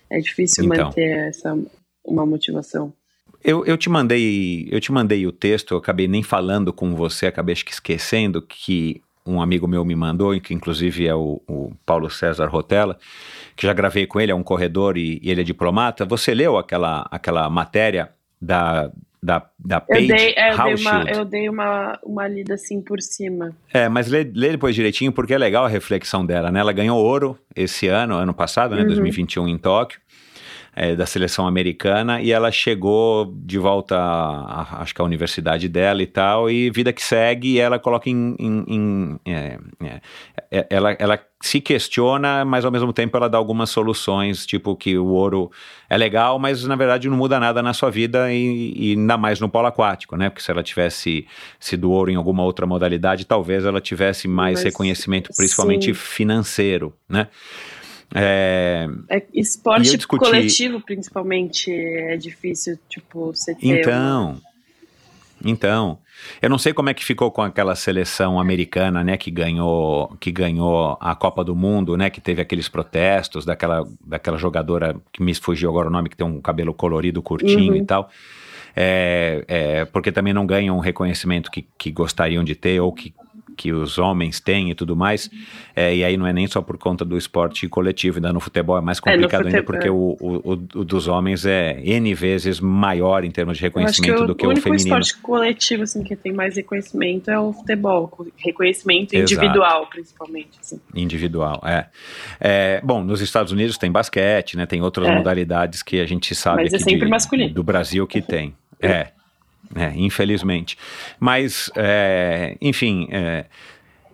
É 0.10 0.19
difícil 0.19 0.65
Então. 0.65 0.88
manter 0.88 1.30
essa 1.30 1.57
uma 2.03 2.26
motivação. 2.26 2.91
Eu, 3.43 3.65
eu 3.65 3.77
te 3.77 3.89
mandei, 3.89 4.68
eu 4.72 4.80
te 4.80 4.91
mandei 4.91 5.26
o 5.26 5.31
texto, 5.31 5.73
eu 5.73 5.77
acabei 5.77 6.07
nem 6.07 6.22
falando 6.22 6.72
com 6.72 6.95
você, 6.95 7.27
acabei 7.27 7.53
acho 7.53 7.65
que 7.65 7.72
esquecendo 7.72 8.41
que 8.41 9.01
um 9.26 9.41
amigo 9.41 9.68
meu 9.68 9.85
me 9.85 9.95
mandou, 9.95 10.39
que 10.39 10.53
inclusive 10.53 11.07
é 11.07 11.15
o, 11.15 11.41
o 11.47 11.72
Paulo 11.85 12.09
César 12.09 12.47
Rotella, 12.47 12.97
que 13.55 13.68
já 13.68 13.73
gravei 13.73 14.05
com 14.05 14.19
ele, 14.19 14.31
é 14.31 14.35
um 14.35 14.43
corredor 14.43 14.97
e, 14.97 15.19
e 15.22 15.30
ele 15.30 15.41
é 15.41 15.43
diplomata. 15.43 16.05
Você 16.05 16.34
leu 16.34 16.57
aquela, 16.57 17.07
aquela 17.11 17.49
matéria 17.49 18.09
da, 18.41 18.91
da, 19.22 19.47
da 19.59 19.77
Eu 19.77 19.95
Paige 19.95 20.07
dei, 20.07 20.34
é, 20.35 20.51
eu 20.51 20.63
dei, 20.63 20.76
uma, 20.76 21.03
eu 21.03 21.26
dei 21.26 21.49
uma, 21.49 21.99
uma 22.03 22.27
lida 22.27 22.55
assim 22.55 22.81
por 22.81 22.99
cima. 23.01 23.55
É, 23.72 23.88
mas 23.88 24.07
lê, 24.07 24.23
lê 24.23 24.51
depois 24.51 24.73
direitinho, 24.73 25.11
porque 25.11 25.34
é 25.34 25.38
legal 25.38 25.65
a 25.65 25.69
reflexão 25.69 26.26
dela, 26.26 26.51
né? 26.51 26.59
Ela 26.59 26.73
ganhou 26.73 26.97
ouro 26.97 27.38
esse 27.55 27.88
ano, 27.88 28.15
ano 28.15 28.34
passado, 28.34 28.76
né? 28.76 28.81
Uhum. 28.81 28.88
2021 28.88 29.47
em 29.47 29.57
Tóquio. 29.57 29.99
É, 30.73 30.95
da 30.95 31.06
seleção 31.06 31.45
americana 31.48 32.22
e 32.22 32.31
ela 32.31 32.52
chegou 32.52 33.34
de 33.43 33.57
volta, 33.57 33.98
a, 33.98 34.61
a, 34.61 34.81
acho 34.81 34.95
que 34.95 35.02
à 35.02 35.06
universidade 35.06 35.68
dela 35.68 36.02
e 36.02 36.07
tal, 36.07 36.49
e 36.49 36.69
vida 36.69 36.93
que 36.93 37.03
segue, 37.03 37.60
ela 37.60 37.77
coloca 37.77 38.10
em. 38.10 38.35
em, 38.39 38.64
em 38.68 39.19
é, 39.26 39.60
é, 39.81 40.02
é, 40.49 40.68
ela, 40.69 40.91
ela 40.99 41.19
se 41.41 41.60
questiona, 41.60 42.45
mas 42.45 42.64
ao 42.64 42.72
mesmo 42.72 42.93
tempo 42.93 43.18
ela 43.18 43.27
dá 43.27 43.38
algumas 43.38 43.69
soluções, 43.69 44.45
tipo 44.45 44.76
que 44.76 44.98
o 44.98 45.07
ouro 45.07 45.52
é 45.89 45.98
legal, 45.98 46.39
mas 46.39 46.64
na 46.64 46.76
verdade 46.76 47.10
não 47.10 47.18
muda 47.18 47.39
nada 47.39 47.61
na 47.61 47.73
sua 47.73 47.89
vida 47.89 48.31
e, 48.31 48.73
e 48.76 48.91
ainda 48.91 49.18
mais 49.18 49.39
no 49.39 49.49
polo 49.49 49.68
aquático, 49.68 50.15
né? 50.15 50.30
Porque 50.30 50.41
se 50.41 50.52
ela 50.52 50.64
tivesse 50.64 51.27
sido 51.60 51.91
ouro 51.91 52.11
em 52.11 52.15
alguma 52.15 52.43
outra 52.43 52.65
modalidade, 52.65 53.26
talvez 53.26 53.65
ela 53.65 53.81
tivesse 53.81 54.27
mais 54.27 54.60
mas, 54.60 54.64
reconhecimento, 54.64 55.31
principalmente 55.35 55.85
sim. 55.85 55.93
financeiro, 55.93 56.93
né? 57.10 57.27
É, 58.13 58.88
é 59.09 59.23
esporte 59.33 59.95
discuti... 59.95 60.25
coletivo, 60.25 60.81
principalmente, 60.81 61.71
é 61.71 62.17
difícil, 62.17 62.77
tipo, 62.89 63.27
você 63.33 63.55
ter 63.55 63.79
Então, 63.79 64.41
então, 65.43 65.97
eu 66.41 66.49
não 66.49 66.57
sei 66.57 66.73
como 66.73 66.89
é 66.89 66.93
que 66.93 67.03
ficou 67.03 67.31
com 67.31 67.41
aquela 67.41 67.75
seleção 67.75 68.39
americana, 68.39 69.03
né, 69.03 69.17
que 69.17 69.31
ganhou, 69.31 70.15
que 70.19 70.31
ganhou 70.31 70.97
a 70.99 71.15
Copa 71.15 71.43
do 71.43 71.55
Mundo, 71.55 71.97
né, 71.97 72.09
que 72.09 72.21
teve 72.21 72.41
aqueles 72.41 72.69
protestos 72.69 73.45
daquela, 73.45 73.88
daquela 74.05 74.38
jogadora 74.38 74.95
que 75.11 75.23
me 75.23 75.33
fugiu 75.33 75.69
agora 75.69 75.88
o 75.88 75.91
nome, 75.91 76.09
que 76.09 76.17
tem 76.17 76.25
um 76.25 76.41
cabelo 76.41 76.73
colorido, 76.73 77.21
curtinho 77.21 77.73
uhum. 77.73 77.79
e 77.79 77.85
tal. 77.85 78.09
É, 78.75 79.43
é, 79.47 79.85
porque 79.85 80.11
também 80.11 80.33
não 80.33 80.45
ganham 80.45 80.77
o 80.77 80.79
reconhecimento 80.79 81.51
que, 81.51 81.65
que 81.77 81.91
gostariam 81.91 82.43
de 82.43 82.55
ter 82.55 82.79
ou 82.79 82.93
que 82.93 83.13
que 83.61 83.71
os 83.71 83.99
homens 83.99 84.39
têm 84.39 84.71
e 84.71 84.73
tudo 84.73 84.95
mais. 84.95 85.29
É, 85.75 85.95
e 85.95 86.03
aí 86.03 86.17
não 86.17 86.25
é 86.25 86.33
nem 86.33 86.47
só 86.47 86.63
por 86.63 86.79
conta 86.79 87.05
do 87.05 87.15
esporte 87.15 87.69
coletivo, 87.69 88.17
ainda 88.17 88.33
no 88.33 88.39
futebol 88.39 88.75
é 88.75 88.81
mais 88.81 88.97
é, 88.97 89.01
complicado 89.01 89.43
é, 89.43 89.47
ainda 89.49 89.63
porque 89.63 89.88
o, 89.88 90.17
o, 90.19 90.51
o, 90.53 90.55
dos 90.83 91.07
homens 91.07 91.45
é 91.45 91.79
N 91.83 92.11
vezes 92.15 92.59
maior 92.59 93.23
em 93.23 93.29
termos 93.29 93.57
de 93.57 93.63
reconhecimento 93.63 94.25
do 94.25 94.33
que 94.33 94.47
o, 94.47 94.49
feminino. 94.49 94.65
O 94.65 94.69
único 94.71 94.75
esporte 94.75 95.17
coletivo 95.21 95.83
assim, 95.83 96.03
que 96.03 96.15
tem 96.15 96.33
mais 96.33 96.55
reconhecimento 96.55 97.29
é 97.29 97.39
o 97.39 97.53
futebol, 97.53 98.11
reconhecimento 98.38 99.15
individual, 99.15 99.81
Exato. 99.81 99.89
principalmente. 99.91 100.59
Assim. 100.59 100.81
Individual, 100.95 101.61
é. 101.63 101.85
é. 102.39 102.81
Bom, 102.83 103.03
nos 103.03 103.21
Estados 103.21 103.51
Unidos 103.51 103.77
tem 103.77 103.91
basquete, 103.91 104.57
né? 104.57 104.65
Tem 104.65 104.81
outras 104.81 105.07
é. 105.07 105.15
modalidades 105.15 105.83
que 105.83 105.99
a 105.99 106.05
gente 106.07 106.33
sabe 106.33 106.63
Mas 106.63 106.73
é 106.73 106.79
sempre 106.79 107.05
de, 107.05 107.11
masculino. 107.11 107.53
do 107.53 107.63
Brasil 107.63 108.07
que 108.07 108.23
tem. 108.23 108.55
É, 108.81 109.09
é, 109.76 109.91
infelizmente. 109.95 110.77
Mas, 111.19 111.69
é, 111.76 112.56
enfim, 112.61 113.07
é, 113.11 113.45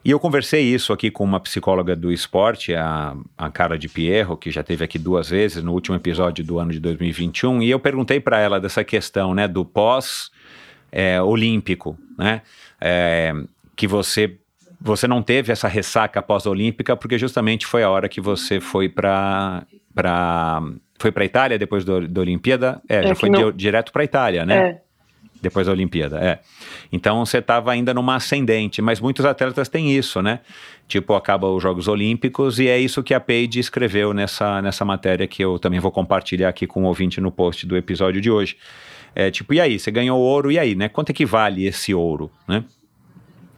e 0.08 0.12
eu 0.12 0.20
conversei 0.22 0.64
isso 0.64 0.94
aqui 0.94 1.12
com 1.12 1.26
uma 1.26 1.40
psicóloga 1.40 1.94
do 1.94 2.10
esporte, 2.12 2.74
a, 2.74 3.14
a 3.38 3.52
Cara 3.52 3.78
de 3.78 3.90
Pierro, 3.90 4.38
que 4.38 4.50
já 4.50 4.64
teve 4.64 4.86
aqui 4.86 4.98
duas 4.98 5.30
vezes 5.30 5.62
no 5.62 5.74
último 5.74 5.98
episódio 5.98 6.46
do 6.46 6.58
ano 6.60 6.72
de 6.72 6.80
2021, 6.80 7.62
e 7.62 7.70
eu 7.70 7.78
perguntei 7.78 8.22
para 8.22 8.40
ela 8.40 8.58
dessa 8.58 8.86
questão, 8.86 9.34
né, 9.34 9.50
do 9.50 9.66
pós-olímpico, 9.66 12.00
é, 12.18 12.24
né, 12.24 12.42
é, 12.80 13.34
que 13.76 13.86
você 13.86 14.38
você 14.80 15.08
não 15.08 15.24
teve 15.24 15.52
essa 15.52 15.68
ressaca 15.68 16.22
pós-olímpica 16.22 16.96
porque 16.96 17.18
justamente 17.18 17.66
foi 17.66 17.82
a 17.82 17.90
hora 17.90 18.08
que 18.08 18.22
você 18.22 18.60
foi 18.60 18.88
para 18.88 19.66
para 19.94 20.62
foi 21.00 21.12
para 21.12 21.26
Itália 21.26 21.58
depois 21.58 21.84
do, 21.84 22.08
da 22.08 22.22
Olimpíada, 22.22 22.80
é, 22.88 22.98
é 22.98 23.08
já 23.08 23.16
foi 23.16 23.30
não... 23.30 23.52
direto 23.52 23.92
para 23.92 24.04
Itália, 24.04 24.46
né? 24.46 24.56
É. 24.56 24.82
Depois 25.42 25.68
da 25.68 25.74
Olimpíada, 25.74 26.18
é. 26.18 26.40
Então 26.92 27.26
você 27.26 27.38
estava 27.38 27.72
ainda 27.72 27.94
numa 27.94 28.16
ascendente, 28.16 28.82
mas 28.82 29.00
muitos 29.00 29.26
atletas 29.26 29.70
têm 29.70 29.96
isso, 29.96 30.22
né? 30.22 30.40
Tipo, 30.88 31.14
acaba 31.14 31.48
os 31.50 31.62
Jogos 31.62 31.88
Olímpicos 31.88 32.60
e 32.60 32.68
é 32.68 32.80
isso 32.80 33.04
que 33.04 33.14
a 33.14 33.20
Paige 33.20 33.60
escreveu 33.60 34.14
nessa, 34.14 34.62
nessa 34.62 34.84
matéria 34.84 35.28
que 35.28 35.44
eu 35.44 35.60
também 35.60 35.80
vou 35.80 35.92
compartilhar 35.92 36.50
aqui 36.50 36.66
com 36.66 36.84
o 36.84 36.88
ouvinte 36.88 37.22
no 37.22 37.32
post 37.32 37.66
do 37.66 37.78
episódio 37.78 38.20
de 38.20 38.32
hoje. 38.32 38.58
É 39.14 39.30
tipo, 39.30 39.54
e 39.54 39.60
aí, 39.60 39.80
você 39.80 39.92
ganhou 39.92 40.20
ouro, 40.20 40.52
e 40.52 40.60
aí, 40.60 40.76
né? 40.76 40.90
Quanto 40.90 41.10
é 41.10 41.14
que 41.14 41.26
vale 41.26 41.66
esse 41.66 41.94
ouro, 41.94 42.32
né? 42.48 42.64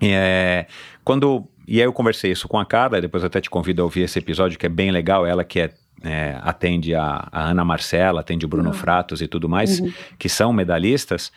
É, 0.01 0.65
quando 1.03 1.47
e 1.71 1.79
aí 1.79 1.85
eu 1.85 1.93
conversei 1.93 2.31
isso 2.31 2.47
com 2.47 2.57
a 2.57 2.65
Carla, 2.65 2.99
depois 2.99 3.23
até 3.23 3.39
te 3.39 3.47
convido 3.47 3.83
a 3.83 3.85
ouvir 3.85 4.01
esse 4.01 4.17
episódio 4.17 4.57
que 4.57 4.65
é 4.65 4.69
bem 4.69 4.89
legal, 4.89 5.23
ela 5.23 5.43
que 5.43 5.59
é, 5.59 5.71
é 6.03 6.35
atende 6.41 6.95
a, 6.95 7.27
a, 7.31 7.51
Ana 7.51 7.63
Marcela, 7.63 8.21
atende 8.21 8.43
o 8.43 8.49
Bruno 8.49 8.69
uhum. 8.69 8.73
Fratos 8.73 9.21
e 9.21 9.27
tudo 9.27 9.47
mais, 9.47 9.79
uhum. 9.79 9.93
que 10.17 10.27
são 10.27 10.51
medalhistas. 10.51 11.31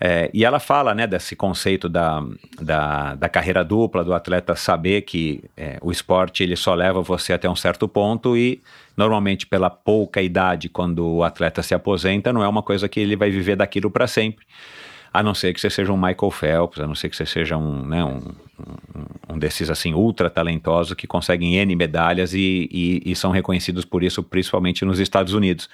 É, 0.00 0.28
e 0.34 0.44
ela 0.44 0.58
fala 0.58 0.94
né, 0.94 1.06
desse 1.06 1.36
conceito 1.36 1.88
da, 1.88 2.22
da, 2.60 3.14
da 3.14 3.28
carreira 3.28 3.64
dupla, 3.64 4.04
do 4.04 4.12
atleta 4.12 4.56
saber 4.56 5.02
que 5.02 5.44
é, 5.56 5.78
o 5.80 5.92
esporte 5.92 6.42
ele 6.42 6.56
só 6.56 6.74
leva 6.74 7.00
você 7.00 7.32
até 7.32 7.48
um 7.48 7.54
certo 7.54 7.86
ponto 7.86 8.36
e 8.36 8.60
normalmente 8.96 9.46
pela 9.46 9.70
pouca 9.70 10.20
idade, 10.20 10.68
quando 10.68 11.06
o 11.06 11.22
atleta 11.22 11.62
se 11.62 11.74
aposenta, 11.74 12.32
não 12.32 12.42
é 12.42 12.48
uma 12.48 12.62
coisa 12.62 12.88
que 12.88 12.98
ele 12.98 13.16
vai 13.16 13.30
viver 13.30 13.56
daquilo 13.56 13.90
para 13.90 14.06
sempre. 14.06 14.44
A 15.12 15.22
não 15.22 15.32
ser 15.32 15.54
que 15.54 15.60
você 15.60 15.70
seja 15.70 15.92
um 15.92 15.96
Michael 15.96 16.30
Phelps, 16.32 16.80
a 16.80 16.88
não 16.88 16.94
ser 16.96 17.08
que 17.08 17.16
você 17.16 17.24
seja 17.24 17.56
um, 17.56 17.86
né, 17.86 18.04
um, 18.04 18.18
um, 18.18 19.34
um 19.34 19.38
desses 19.38 19.70
assim 19.70 19.94
ultra 19.94 20.28
talentosos 20.28 20.94
que 20.94 21.06
conseguem 21.06 21.54
N 21.54 21.76
medalhas 21.76 22.34
e, 22.34 22.68
e, 22.72 23.00
e 23.06 23.14
são 23.14 23.30
reconhecidos 23.30 23.84
por 23.84 24.02
isso, 24.02 24.24
principalmente 24.24 24.84
nos 24.84 24.98
Estados 24.98 25.32
Unidos. 25.32 25.68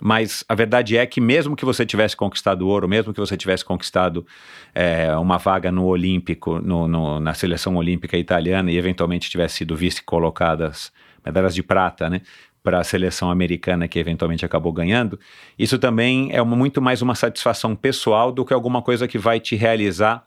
Mas 0.00 0.44
a 0.48 0.54
verdade 0.54 0.96
é 0.96 1.06
que, 1.06 1.20
mesmo 1.20 1.54
que 1.54 1.64
você 1.64 1.86
tivesse 1.86 2.16
conquistado 2.16 2.66
ouro, 2.68 2.88
mesmo 2.88 3.14
que 3.14 3.20
você 3.20 3.36
tivesse 3.36 3.64
conquistado 3.64 4.26
é, 4.74 5.14
uma 5.16 5.38
vaga 5.38 5.70
no 5.70 5.84
Olímpico, 5.84 6.58
no, 6.58 6.88
no, 6.88 7.20
na 7.20 7.32
seleção 7.32 7.76
olímpica 7.76 8.16
italiana 8.16 8.70
e 8.70 8.76
eventualmente 8.76 9.30
tivesse 9.30 9.58
sido 9.58 9.76
vice-colocadas 9.76 10.92
medalhas 11.24 11.54
de 11.54 11.62
prata, 11.62 12.10
né? 12.10 12.20
Para 12.62 12.80
a 12.80 12.84
seleção 12.84 13.30
americana 13.30 13.86
que 13.86 13.98
eventualmente 13.98 14.44
acabou 14.44 14.72
ganhando, 14.72 15.18
isso 15.58 15.78
também 15.78 16.30
é 16.32 16.40
uma, 16.40 16.56
muito 16.56 16.80
mais 16.80 17.02
uma 17.02 17.14
satisfação 17.14 17.76
pessoal 17.76 18.32
do 18.32 18.44
que 18.44 18.54
alguma 18.54 18.80
coisa 18.80 19.06
que 19.06 19.18
vai 19.18 19.38
te 19.38 19.54
realizar 19.54 20.26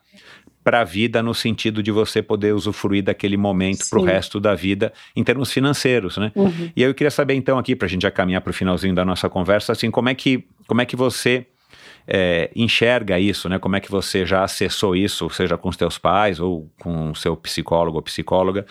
para 0.67 0.81
a 0.81 0.83
vida 0.83 1.23
no 1.23 1.33
sentido 1.33 1.81
de 1.81 1.91
você 1.91 2.21
poder 2.21 2.53
usufruir 2.53 3.01
daquele 3.01 3.37
momento 3.37 3.89
para 3.89 3.99
o 3.99 4.03
resto 4.03 4.37
da 4.37 4.53
vida 4.53 4.91
em 5.15 5.23
termos 5.23 5.49
financeiros, 5.49 6.17
né? 6.17 6.29
Uhum. 6.35 6.69
E 6.75 6.83
eu 6.83 6.93
queria 6.93 7.09
saber 7.09 7.35
então 7.35 7.57
aqui 7.57 7.73
para 7.73 7.85
a 7.85 7.89
gente 7.89 8.01
já 8.01 8.11
caminhar 8.11 8.41
para 8.41 8.51
o 8.51 8.53
finalzinho 8.53 8.93
da 8.93 9.05
nossa 9.05 9.29
conversa, 9.29 9.71
assim 9.71 9.89
como 9.89 10.09
é 10.09 10.13
que 10.13 10.43
como 10.67 10.81
é 10.81 10.85
que 10.85 10.93
você 10.93 11.47
é, 12.05 12.51
enxerga 12.53 13.17
isso, 13.17 13.47
né? 13.47 13.57
Como 13.57 13.77
é 13.77 13.79
que 13.79 13.89
você 13.89 14.25
já 14.25 14.43
acessou 14.43 14.93
isso, 14.93 15.29
seja 15.29 15.57
com 15.57 15.69
os 15.69 15.77
teus 15.77 15.97
pais 15.97 16.37
ou 16.37 16.69
com 16.81 17.11
o 17.11 17.15
seu 17.15 17.37
psicólogo 17.37 17.95
ou 17.95 18.03
psicóloga, 18.03 18.65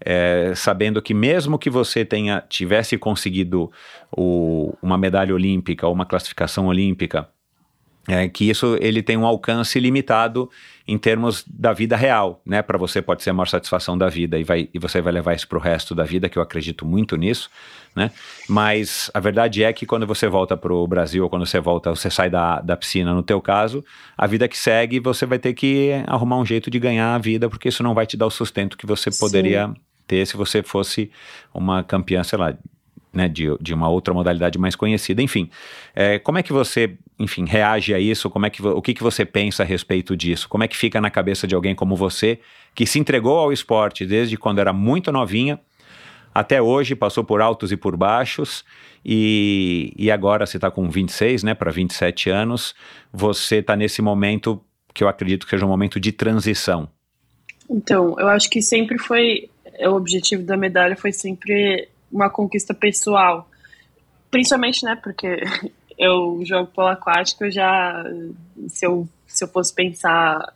é, 0.00 0.54
sabendo 0.56 1.02
que 1.02 1.12
mesmo 1.12 1.58
que 1.58 1.68
você 1.68 2.02
tenha 2.02 2.42
tivesse 2.48 2.96
conseguido 2.96 3.70
o, 4.10 4.74
uma 4.80 4.96
medalha 4.96 5.34
olímpica 5.34 5.86
ou 5.86 5.92
uma 5.92 6.06
classificação 6.06 6.68
olímpica 6.68 7.28
é, 8.08 8.28
que 8.28 8.48
isso 8.48 8.76
ele 8.80 9.02
tem 9.02 9.16
um 9.16 9.26
alcance 9.26 9.78
limitado 9.78 10.50
em 10.86 10.98
termos 10.98 11.44
da 11.46 11.72
vida 11.72 11.96
real, 11.96 12.40
né? 12.44 12.62
Para 12.62 12.76
você 12.76 13.00
pode 13.00 13.22
ser 13.22 13.30
a 13.30 13.32
maior 13.32 13.46
satisfação 13.46 13.96
da 13.96 14.08
vida 14.08 14.38
e, 14.38 14.44
vai, 14.44 14.68
e 14.72 14.78
você 14.78 15.00
vai 15.00 15.12
levar 15.12 15.34
isso 15.34 15.46
para 15.46 15.58
o 15.58 15.60
resto 15.60 15.94
da 15.94 16.04
vida, 16.04 16.28
que 16.28 16.38
eu 16.38 16.42
acredito 16.42 16.84
muito 16.84 17.16
nisso, 17.16 17.48
né? 17.94 18.10
Mas 18.48 19.10
a 19.14 19.20
verdade 19.20 19.62
é 19.62 19.72
que 19.72 19.86
quando 19.86 20.06
você 20.06 20.26
volta 20.28 20.56
para 20.56 20.72
o 20.72 20.86
Brasil 20.86 21.22
ou 21.22 21.30
quando 21.30 21.46
você 21.46 21.60
volta, 21.60 21.90
você 21.90 22.10
sai 22.10 22.28
da, 22.28 22.60
da 22.60 22.76
piscina, 22.76 23.14
no 23.14 23.22
teu 23.22 23.40
caso, 23.40 23.84
a 24.16 24.26
vida 24.26 24.48
que 24.48 24.58
segue, 24.58 24.98
você 24.98 25.24
vai 25.24 25.38
ter 25.38 25.54
que 25.54 25.90
arrumar 26.06 26.38
um 26.38 26.44
jeito 26.44 26.70
de 26.70 26.78
ganhar 26.78 27.14
a 27.14 27.18
vida, 27.18 27.48
porque 27.48 27.68
isso 27.68 27.82
não 27.82 27.94
vai 27.94 28.06
te 28.06 28.16
dar 28.16 28.26
o 28.26 28.30
sustento 28.30 28.76
que 28.76 28.86
você 28.86 29.10
poderia 29.10 29.68
Sim. 29.68 29.74
ter 30.06 30.26
se 30.26 30.36
você 30.36 30.62
fosse 30.62 31.10
uma 31.54 31.82
campeã, 31.82 32.24
sei 32.24 32.38
lá, 32.38 32.54
né, 33.12 33.28
de, 33.28 33.46
de 33.60 33.74
uma 33.74 33.88
outra 33.88 34.14
modalidade 34.14 34.58
mais 34.58 34.74
conhecida. 34.74 35.20
Enfim, 35.22 35.50
é, 35.94 36.18
como 36.18 36.38
é 36.38 36.42
que 36.42 36.52
você, 36.52 36.96
enfim, 37.18 37.44
reage 37.44 37.92
a 37.92 38.00
isso? 38.00 38.30
Como 38.30 38.46
é 38.46 38.50
que, 38.50 38.66
o 38.66 38.80
que, 38.80 38.94
que 38.94 39.02
você 39.02 39.24
pensa 39.24 39.62
a 39.62 39.66
respeito 39.66 40.16
disso? 40.16 40.48
Como 40.48 40.64
é 40.64 40.68
que 40.68 40.76
fica 40.76 41.00
na 41.00 41.10
cabeça 41.10 41.46
de 41.46 41.54
alguém 41.54 41.74
como 41.74 41.94
você, 41.94 42.38
que 42.74 42.86
se 42.86 42.98
entregou 42.98 43.38
ao 43.38 43.52
esporte 43.52 44.06
desde 44.06 44.36
quando 44.36 44.60
era 44.60 44.72
muito 44.72 45.12
novinha, 45.12 45.60
até 46.34 46.62
hoje, 46.62 46.94
passou 46.94 47.22
por 47.22 47.42
altos 47.42 47.72
e 47.72 47.76
por 47.76 47.94
baixos, 47.94 48.64
e, 49.04 49.92
e 49.96 50.10
agora 50.10 50.46
você 50.46 50.56
está 50.56 50.70
com 50.70 50.88
26, 50.88 51.42
né, 51.42 51.54
para 51.54 51.70
27 51.70 52.30
anos, 52.30 52.74
você 53.12 53.56
está 53.56 53.76
nesse 53.76 54.00
momento 54.00 54.62
que 54.94 55.04
eu 55.04 55.08
acredito 55.08 55.44
que 55.44 55.50
seja 55.50 55.66
um 55.66 55.68
momento 55.68 56.00
de 56.00 56.10
transição. 56.10 56.88
Então, 57.68 58.16
eu 58.18 58.28
acho 58.28 58.48
que 58.48 58.62
sempre 58.62 58.98
foi, 58.98 59.50
o 59.80 59.90
objetivo 59.90 60.42
da 60.42 60.56
medalha 60.56 60.96
foi 60.96 61.12
sempre 61.12 61.88
uma 62.12 62.28
conquista 62.28 62.74
pessoal. 62.74 63.48
Principalmente, 64.30 64.84
né, 64.84 64.96
porque 65.02 65.42
eu 65.98 66.40
jogo 66.44 66.70
polo 66.72 66.88
aquático, 66.88 67.44
eu 67.44 67.50
já, 67.50 68.04
se 68.68 68.86
eu, 68.86 69.08
se 69.26 69.44
eu 69.44 69.48
fosse 69.48 69.74
pensar 69.74 70.52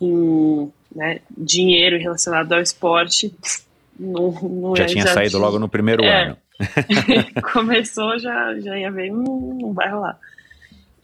em 0.00 0.72
né, 0.94 1.20
dinheiro 1.36 1.98
relacionado 1.98 2.52
ao 2.52 2.60
esporte, 2.60 3.34
não, 3.98 4.32
não 4.32 4.76
já 4.76 4.84
é, 4.84 4.86
tinha 4.86 5.06
já 5.06 5.14
saído 5.14 5.30
tinha, 5.30 5.42
logo 5.42 5.58
no 5.58 5.68
primeiro 5.68 6.04
é, 6.04 6.24
ano. 6.24 6.36
começou, 7.52 8.18
já, 8.18 8.58
já 8.60 8.76
ia 8.78 8.90
ver, 8.90 9.12
hum, 9.12 9.58
não 9.60 9.72
vai 9.72 9.90
rolar. 9.90 10.18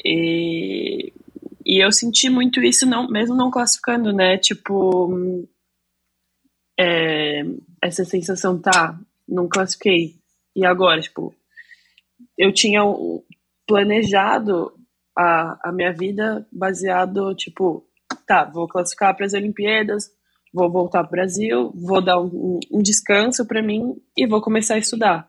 E, 0.04 1.12
e 1.64 1.84
eu 1.84 1.90
senti 1.90 2.28
muito 2.28 2.62
isso, 2.62 2.86
não, 2.86 3.08
mesmo 3.08 3.34
não 3.34 3.50
classificando, 3.50 4.12
né? 4.12 4.36
Tipo, 4.36 5.46
é, 6.78 7.42
essa 7.84 8.04
sensação, 8.04 8.58
tá, 8.58 8.98
não 9.28 9.46
classifiquei. 9.46 10.16
E 10.56 10.64
agora, 10.64 11.00
tipo, 11.00 11.34
eu 12.38 12.52
tinha 12.52 12.80
planejado 13.66 14.72
a, 15.16 15.68
a 15.68 15.72
minha 15.72 15.92
vida 15.92 16.46
baseado, 16.50 17.34
tipo, 17.34 17.84
tá, 18.26 18.44
vou 18.44 18.66
classificar 18.66 19.14
para 19.14 19.26
as 19.26 19.34
Olimpíadas, 19.34 20.10
vou 20.52 20.70
voltar 20.70 21.00
para 21.00 21.08
o 21.08 21.10
Brasil, 21.10 21.72
vou 21.74 22.00
dar 22.00 22.18
um, 22.20 22.58
um 22.72 22.82
descanso 22.82 23.44
para 23.44 23.62
mim 23.62 23.96
e 24.16 24.26
vou 24.26 24.40
começar 24.40 24.74
a 24.74 24.78
estudar. 24.78 25.28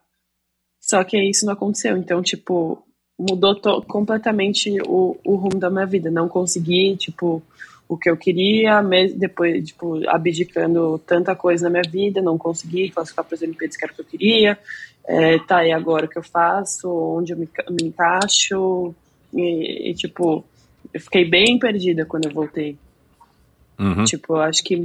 Só 0.79 1.03
que 1.03 1.21
isso 1.21 1.45
não 1.45 1.53
aconteceu, 1.53 1.97
então, 1.97 2.21
tipo, 2.21 2.81
mudou 3.19 3.59
completamente 3.87 4.71
o, 4.87 5.17
o 5.25 5.35
rumo 5.35 5.59
da 5.59 5.69
minha 5.69 5.85
vida. 5.85 6.09
Não 6.09 6.29
consegui, 6.29 6.95
tipo, 6.95 7.41
o 7.87 7.97
que 7.97 8.09
eu 8.09 8.17
queria, 8.17 8.81
mesmo 8.81 9.19
depois, 9.19 9.67
tipo, 9.67 10.01
abdicando 10.09 10.99
tanta 11.05 11.35
coisa 11.35 11.65
na 11.65 11.69
minha 11.69 11.91
vida, 11.91 12.21
não 12.21 12.37
consegui 12.37 12.89
classificar 12.89 13.23
para 13.25 13.35
as 13.35 13.41
Olimpíadas 13.41 13.77
que 13.77 13.85
era 13.85 13.93
o 13.93 13.95
que 13.95 14.01
eu 14.01 14.05
queria. 14.05 14.57
É, 15.07 15.37
tá, 15.39 15.65
e 15.65 15.71
agora 15.71 16.05
o 16.05 16.09
que 16.09 16.17
eu 16.17 16.23
faço? 16.23 16.89
Onde 16.89 17.33
eu 17.33 17.37
me, 17.37 17.47
me 17.69 17.87
encaixo? 17.87 18.93
E, 19.33 19.91
e, 19.91 19.93
tipo, 19.93 20.43
eu 20.93 20.99
fiquei 20.99 21.25
bem 21.25 21.59
perdida 21.59 22.05
quando 22.05 22.25
eu 22.25 22.33
voltei. 22.33 22.75
Uhum. 23.77 24.03
Tipo, 24.05 24.33
eu 24.35 24.41
acho 24.41 24.63
que 24.63 24.75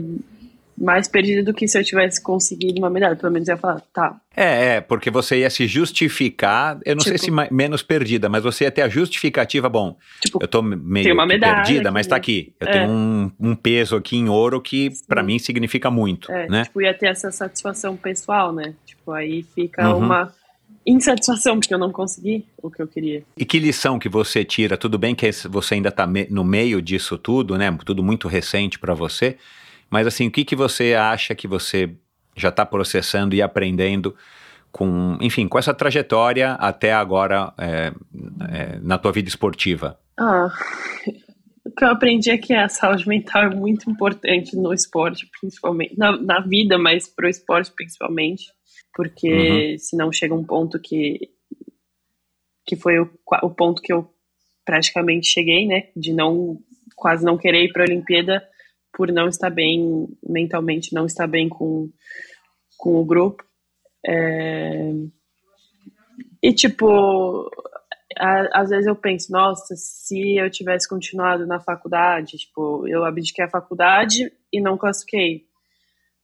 mais 0.81 1.07
perdida 1.07 1.43
do 1.45 1.53
que 1.53 1.69
se 1.69 1.79
eu 1.79 1.85
tivesse 1.85 2.23
conseguido 2.23 2.79
uma 2.79 2.89
medalha. 2.89 3.15
Pelo 3.15 3.31
menos 3.31 3.47
eu 3.49 3.55
ia 3.55 3.59
falar, 3.59 3.81
tá, 3.93 4.19
É, 4.35 4.77
é, 4.77 4.81
porque 4.81 5.11
você 5.11 5.41
ia 5.41 5.51
se 5.51 5.67
justificar, 5.67 6.79
eu 6.87 6.95
não 6.97 7.03
sei 7.03 7.13
Tipo- 7.13 7.25
se 7.27 7.31
ma- 7.31 7.49
menos 7.51 7.83
perdida, 7.83 8.29
mas 8.29 8.43
você 8.43 8.65
ia 8.65 8.71
ter 8.71 8.81
a 8.83 8.89
justificativa, 8.89 9.69
bom, 9.69 9.97
tipo, 10.23 10.39
eu 10.43 10.49
tô 10.49 10.63
meio 10.63 11.15
perdida, 11.39 11.89
aqui, 11.89 11.91
mas 11.91 12.07
tá 12.07 12.17
aqui. 12.17 12.55
Eu 12.59 12.67
É. 12.69 12.73
tenho 12.73 12.89
um, 12.91 13.31
um 13.39 13.55
peso 13.55 13.95
aqui 13.97 14.17
em 14.17 14.29
ouro 14.31 14.61
que 14.61 14.91
pra 15.07 15.23
mim 15.23 15.39
significa 15.39 15.91
muito, 15.91 16.33
É, 16.33 16.49
né? 16.49 16.65
tipo, 16.65 16.81
ia 16.81 16.95
ter 16.95 17.09
essa 17.09 17.31
satisfação 17.31 17.97
pessoal, 17.97 18.53
né? 18.53 18.73
Tipo, 18.87 19.13
aí 19.13 19.43
fica 19.55 19.91
Uhum. 19.95 19.99
uma 20.07 20.33
insatisfação, 20.87 21.59
porque 21.61 21.75
eu 21.75 21.79
não 21.79 21.93
consegui 21.93 22.47
o 22.63 22.71
que 22.71 22.81
eu 22.81 22.87
queria. 22.89 23.23
E 23.37 23.45
que 23.45 23.59
lição 23.59 23.99
que 23.99 24.09
você 24.09 24.45
tira? 24.45 24.77
Tudo 24.79 24.99
bem 24.99 25.15
que 25.15 25.31
você 25.51 25.75
ainda 25.75 25.91
está 25.91 26.07
no 26.31 26.43
meio 26.45 26.81
disso 26.81 27.19
tudo, 27.19 27.59
né? 27.59 27.77
Tudo 27.85 28.03
muito 28.03 28.27
recente 28.29 28.79
para 28.79 28.95
você. 28.95 29.37
Mas 29.91 30.07
assim, 30.07 30.29
o 30.29 30.31
que, 30.31 30.45
que 30.45 30.55
você 30.55 30.95
acha 30.95 31.35
que 31.35 31.49
você 31.49 31.91
já 32.37 32.49
está 32.49 32.65
processando 32.65 33.35
e 33.35 33.43
aprendendo 33.43 34.15
com, 34.71 35.19
enfim, 35.21 35.49
com 35.49 35.59
essa 35.59 35.75
trajetória 35.75 36.53
até 36.53 36.93
agora 36.93 37.53
é, 37.59 37.93
é, 38.53 38.79
na 38.81 38.97
tua 38.97 39.11
vida 39.11 39.29
esportiva? 39.29 39.99
Ah, 40.17 40.49
o 41.67 41.71
que 41.73 41.85
eu 41.85 41.89
aprendi 41.89 42.31
é 42.31 42.39
que 42.39 42.55
a 42.55 42.69
saúde 42.69 43.09
mental 43.09 43.45
é 43.45 43.55
muito 43.55 43.91
importante 43.91 44.57
no 44.57 44.73
esporte, 44.73 45.29
principalmente. 45.41 45.99
Na, 45.99 46.17
na 46.17 46.41
vida, 46.41 46.79
mas 46.79 47.09
pro 47.09 47.29
esporte 47.29 47.73
principalmente. 47.75 48.45
Porque 48.95 49.77
senão 49.79 50.13
chega 50.13 50.35
um 50.35 50.45
ponto 50.45 50.79
que. 50.81 51.31
que 52.67 52.77
foi 52.77 52.99
o, 52.99 53.09
o 53.43 53.51
ponto 53.51 53.81
que 53.81 53.93
eu 53.93 54.13
praticamente 54.65 55.29
cheguei, 55.29 55.67
né? 55.67 55.89
De 55.97 56.13
não. 56.13 56.59
quase 56.97 57.25
não 57.25 57.39
querer 57.39 57.65
ir 57.65 57.73
pra 57.73 57.85
Olimpíada 57.85 58.43
por 58.93 59.11
não 59.13 59.29
estar 59.29 59.51
bem 59.51 60.09
mentalmente, 60.27 60.95
não 60.95 61.07
estar 61.07 61.27
bem 61.27 61.49
com, 61.49 61.91
com 62.77 62.97
o 62.97 63.05
grupo. 63.05 63.45
É, 64.07 64.93
E, 66.43 66.55
tipo, 66.55 67.51
a- 68.19 68.61
às 68.63 68.71
vezes 68.71 68.87
eu 68.87 68.97
penso, 68.97 69.31
nossa, 69.31 69.75
se 69.77 70.37
eu 70.37 70.51
tivesse 70.51 70.89
continuado 70.89 71.47
na 71.47 71.61
faculdade, 71.61 72.39
tipo, 72.39 72.87
eu 72.89 73.05
abdiquei 73.05 73.45
a 73.45 73.51
faculdade 73.51 74.33
e 74.53 74.61
não 74.61 74.79
classifiquei. 74.79 75.45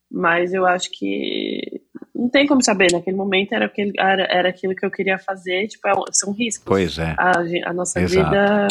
Mas 0.09 0.53
eu 0.53 0.65
acho 0.65 0.89
que 0.91 1.81
não 2.15 2.29
tem 2.29 2.47
como 2.47 2.63
saber, 2.63 2.91
naquele 2.91 3.15
momento 3.15 3.53
era, 3.53 3.65
aquele, 3.65 3.91
era, 3.97 4.23
era 4.23 4.49
aquilo 4.49 4.73
que 4.75 4.83
eu 4.85 4.89
queria 4.89 5.19
fazer, 5.19 5.67
tipo, 5.67 5.87
é 5.87 5.93
um- 5.93 6.03
são 6.11 6.33
riscos. 6.33 6.65
Pois 6.65 6.97
é. 6.97 7.13
A, 7.17 7.33
a 7.69 7.73
nossa 7.73 8.01
Exato. 8.01 8.25
vida 8.31 8.67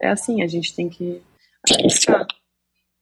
é 0.00 0.08
assim, 0.08 0.42
a 0.42 0.46
gente 0.46 0.74
tem 0.74 0.88
que 0.88 1.20
arriscar 1.78 2.26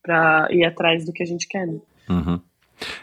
pra 0.05 0.47
ir 0.51 0.65
atrás 0.65 1.05
do 1.05 1.13
que 1.13 1.23
a 1.23 1.27
gente 1.27 1.49
quer, 1.49 1.67
né? 1.67 1.79
Uhum. 2.09 2.39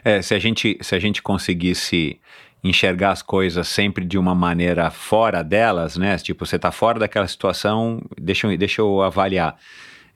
É, 0.05 0.21
se 0.21 0.35
a 0.35 0.39
gente 0.39 0.77
se 0.79 0.93
a 0.95 0.99
gente 0.99 1.21
conseguisse 1.21 2.21
enxergar 2.63 3.11
as 3.11 3.23
coisas 3.23 3.67
sempre 3.67 4.05
de 4.05 4.17
uma 4.17 4.35
maneira 4.35 4.91
fora 4.91 5.43
delas, 5.43 5.97
né? 5.97 6.15
Tipo, 6.17 6.45
você 6.45 6.59
tá 6.59 6.71
fora 6.71 6.99
daquela 6.99 7.27
situação, 7.27 8.01
deixa 8.19 8.47
eu, 8.47 8.55
deixa 8.55 8.81
eu 8.81 9.01
avaliar. 9.01 9.57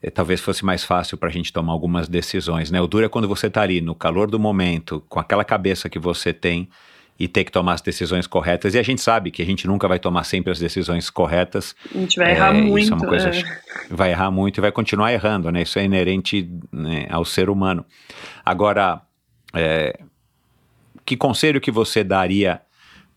É, 0.01 0.11
talvez 0.11 0.39
fosse 0.39 0.63
mais 0.63 0.83
fácil 0.83 1.17
para 1.17 1.29
a 1.29 1.31
gente 1.31 1.51
tomar 1.51 1.73
algumas 1.73 2.07
decisões, 2.07 2.69
né? 2.69 2.79
O 2.79 2.87
duro 2.87 3.05
é 3.05 3.09
quando 3.09 3.27
você 3.27 3.49
tá 3.49 3.63
ali 3.63 3.81
no 3.81 3.95
calor 3.95 4.29
do 4.29 4.39
momento, 4.39 5.03
com 5.09 5.19
aquela 5.19 5.43
cabeça 5.43 5.89
que 5.89 5.97
você 5.97 6.31
tem 6.31 6.69
e 7.17 7.27
ter 7.27 7.43
que 7.45 7.51
tomar 7.51 7.73
as 7.73 7.81
decisões 7.81 8.27
corretas. 8.27 8.73
E 8.75 8.79
a 8.79 8.83
gente 8.83 9.01
sabe 9.01 9.31
que 9.31 9.41
a 9.41 9.45
gente 9.45 9.65
nunca 9.67 9.87
vai 9.87 9.99
tomar 9.99 10.23
sempre 10.25 10.51
as 10.51 10.59
decisões 10.59 11.09
corretas. 11.09 11.73
A 11.93 11.97
gente 11.97 12.17
vai 12.17 12.31
errar 12.31 12.55
É, 12.55 12.61
muito. 12.61 12.91
É 12.91 12.95
uma 12.95 13.07
coisa. 13.07 13.29
é. 13.29 13.43
Vai 13.89 14.11
errar 14.11 14.31
muito 14.31 14.57
e 14.57 14.61
vai 14.61 14.71
continuar 14.71 15.13
errando, 15.13 15.49
né? 15.51 15.61
Isso 15.61 15.79
é 15.79 15.85
inerente 15.85 16.49
né, 16.71 17.07
ao 17.09 17.23
ser 17.23 17.49
humano. 17.49 17.85
Agora, 18.45 19.01
é, 19.53 19.97
que 21.05 21.15
conselho 21.15 21.61
que 21.61 21.71
você 21.71 22.03
daria 22.03 22.61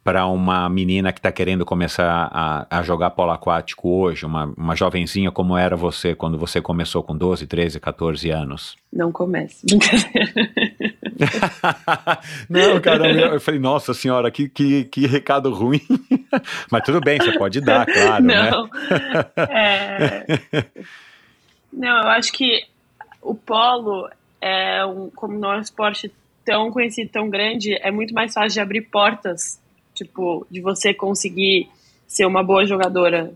para 0.05 0.27
uma 0.27 0.69
menina 0.71 1.13
que 1.13 1.19
está 1.19 1.31
querendo 1.31 1.67
começar 1.67 2.31
a, 2.33 2.67
a 2.79 2.83
jogar 2.83 3.11
polo 3.11 3.31
aquático 3.33 3.91
hoje, 3.91 4.25
uma, 4.25 4.47
uma 4.57 4.75
jovenzinha 4.75 5.31
como 5.31 5.55
era 5.57 5.77
você 5.77 6.15
quando 6.15 6.39
você 6.39 6.63
começou 6.63 7.03
com 7.03 7.15
12, 7.17 7.47
13, 7.47 7.79
14 7.79 8.31
anos? 8.31 8.77
Não 8.91 9.13
comece. 9.13 9.67
Brincadeira. 9.67 10.33
Não, 12.49 12.81
cara, 12.81 13.11
eu, 13.11 13.41
falei, 13.41 13.61
nossa 13.61 13.93
senhora, 13.93 14.31
que, 14.31 14.49
que, 14.49 14.85
que 14.85 15.07
recado 15.07 15.53
ruim. 15.53 15.81
Mas 16.71 16.85
tudo 16.85 17.01
bem, 17.01 17.19
você 17.19 17.37
pode 17.39 17.61
dar, 17.61 17.87
claro, 17.87 18.25
né? 18.25 18.51
Não. 18.51 18.69
É... 19.37 20.27
Não, 21.73 22.03
eu 22.03 22.09
acho 22.09 22.33
que 22.33 22.65
o 23.21 23.35
polo 23.35 24.09
é 24.41 24.85
um, 24.85 25.11
como 25.11 25.39
não 25.39 25.53
é 25.53 25.59
um 25.59 25.61
esporte 25.61 26.11
tão 26.45 26.71
conhecido, 26.71 27.11
tão 27.11 27.29
grande, 27.29 27.75
é 27.75 27.91
muito 27.91 28.15
mais 28.15 28.33
fácil 28.33 28.55
de 28.55 28.61
abrir 28.61 28.83
portas, 28.83 29.61
tipo, 29.95 30.47
de 30.51 30.61
você 30.61 30.95
conseguir 30.95 31.69
ser 32.07 32.25
uma 32.25 32.43
boa 32.43 32.65
jogadora 32.65 33.33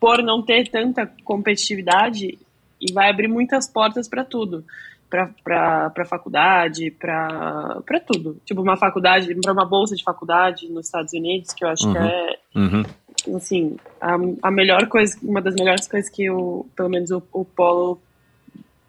por 0.00 0.22
não 0.22 0.42
ter 0.42 0.68
tanta 0.68 1.06
competitividade 1.24 2.38
e 2.80 2.92
vai 2.92 3.10
abrir 3.10 3.28
muitas 3.28 3.68
portas 3.68 4.08
para 4.08 4.24
tudo. 4.24 4.64
Para 5.08 6.04
faculdade, 6.06 6.90
para 6.90 7.82
tudo. 8.06 8.36
Tipo, 8.44 8.60
uma 8.60 8.76
faculdade, 8.76 9.34
para 9.40 9.52
uma 9.52 9.64
bolsa 9.64 9.96
de 9.96 10.02
faculdade 10.02 10.68
nos 10.70 10.86
Estados 10.86 11.12
Unidos, 11.14 11.52
que 11.54 11.64
eu 11.64 11.68
acho 11.68 11.90
que 11.90 11.98
Uhum. 11.98 12.06
é 12.06 12.38
Uhum. 12.54 13.36
assim, 13.36 13.76
a, 14.00 14.16
a 14.42 14.50
melhor 14.50 14.86
coisa, 14.88 15.16
uma 15.22 15.40
das 15.40 15.54
melhores 15.54 15.86
coisas 15.86 16.10
que 16.10 16.28
o, 16.30 16.66
pelo 16.76 16.88
menos 16.88 17.10
o, 17.10 17.22
o 17.32 17.44
Polo 17.44 18.00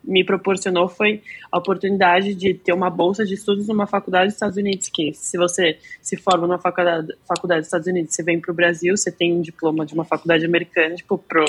me 0.04 0.24
proporcionou 0.24 0.88
foi 0.88 1.22
a 1.52 1.58
oportunidade 1.58 2.34
de 2.34 2.54
ter 2.54 2.74
uma 2.74 2.90
bolsa 2.90 3.26
de 3.26 3.36
estudos 3.36 3.68
numa 3.68 3.86
faculdade 3.86 4.26
dos 4.28 4.34
Estados 4.34 4.58
Unidos, 4.58 4.90
que 4.90 5.14
se 5.14 5.38
você 5.38 5.78
se 6.02 6.18
forma 6.18 6.48
numa 6.48 6.58
faculdade, 6.58 7.14
faculdade 7.28 7.62
dos 7.62 7.68
Estados 7.68 7.88
Unidos, 7.88 8.16
você 8.16 8.24
vem 8.24 8.40
para 8.40 8.52
o 8.52 8.56
Brasil, 8.56 8.98
você 8.98 9.12
tem 9.12 9.34
um 9.36 9.42
diploma 9.42 9.86
de 9.86 9.94
uma 9.94 10.06
faculdade 10.06 10.46
americana, 10.46 10.96
tipo, 10.96 11.18
pro, 11.18 11.46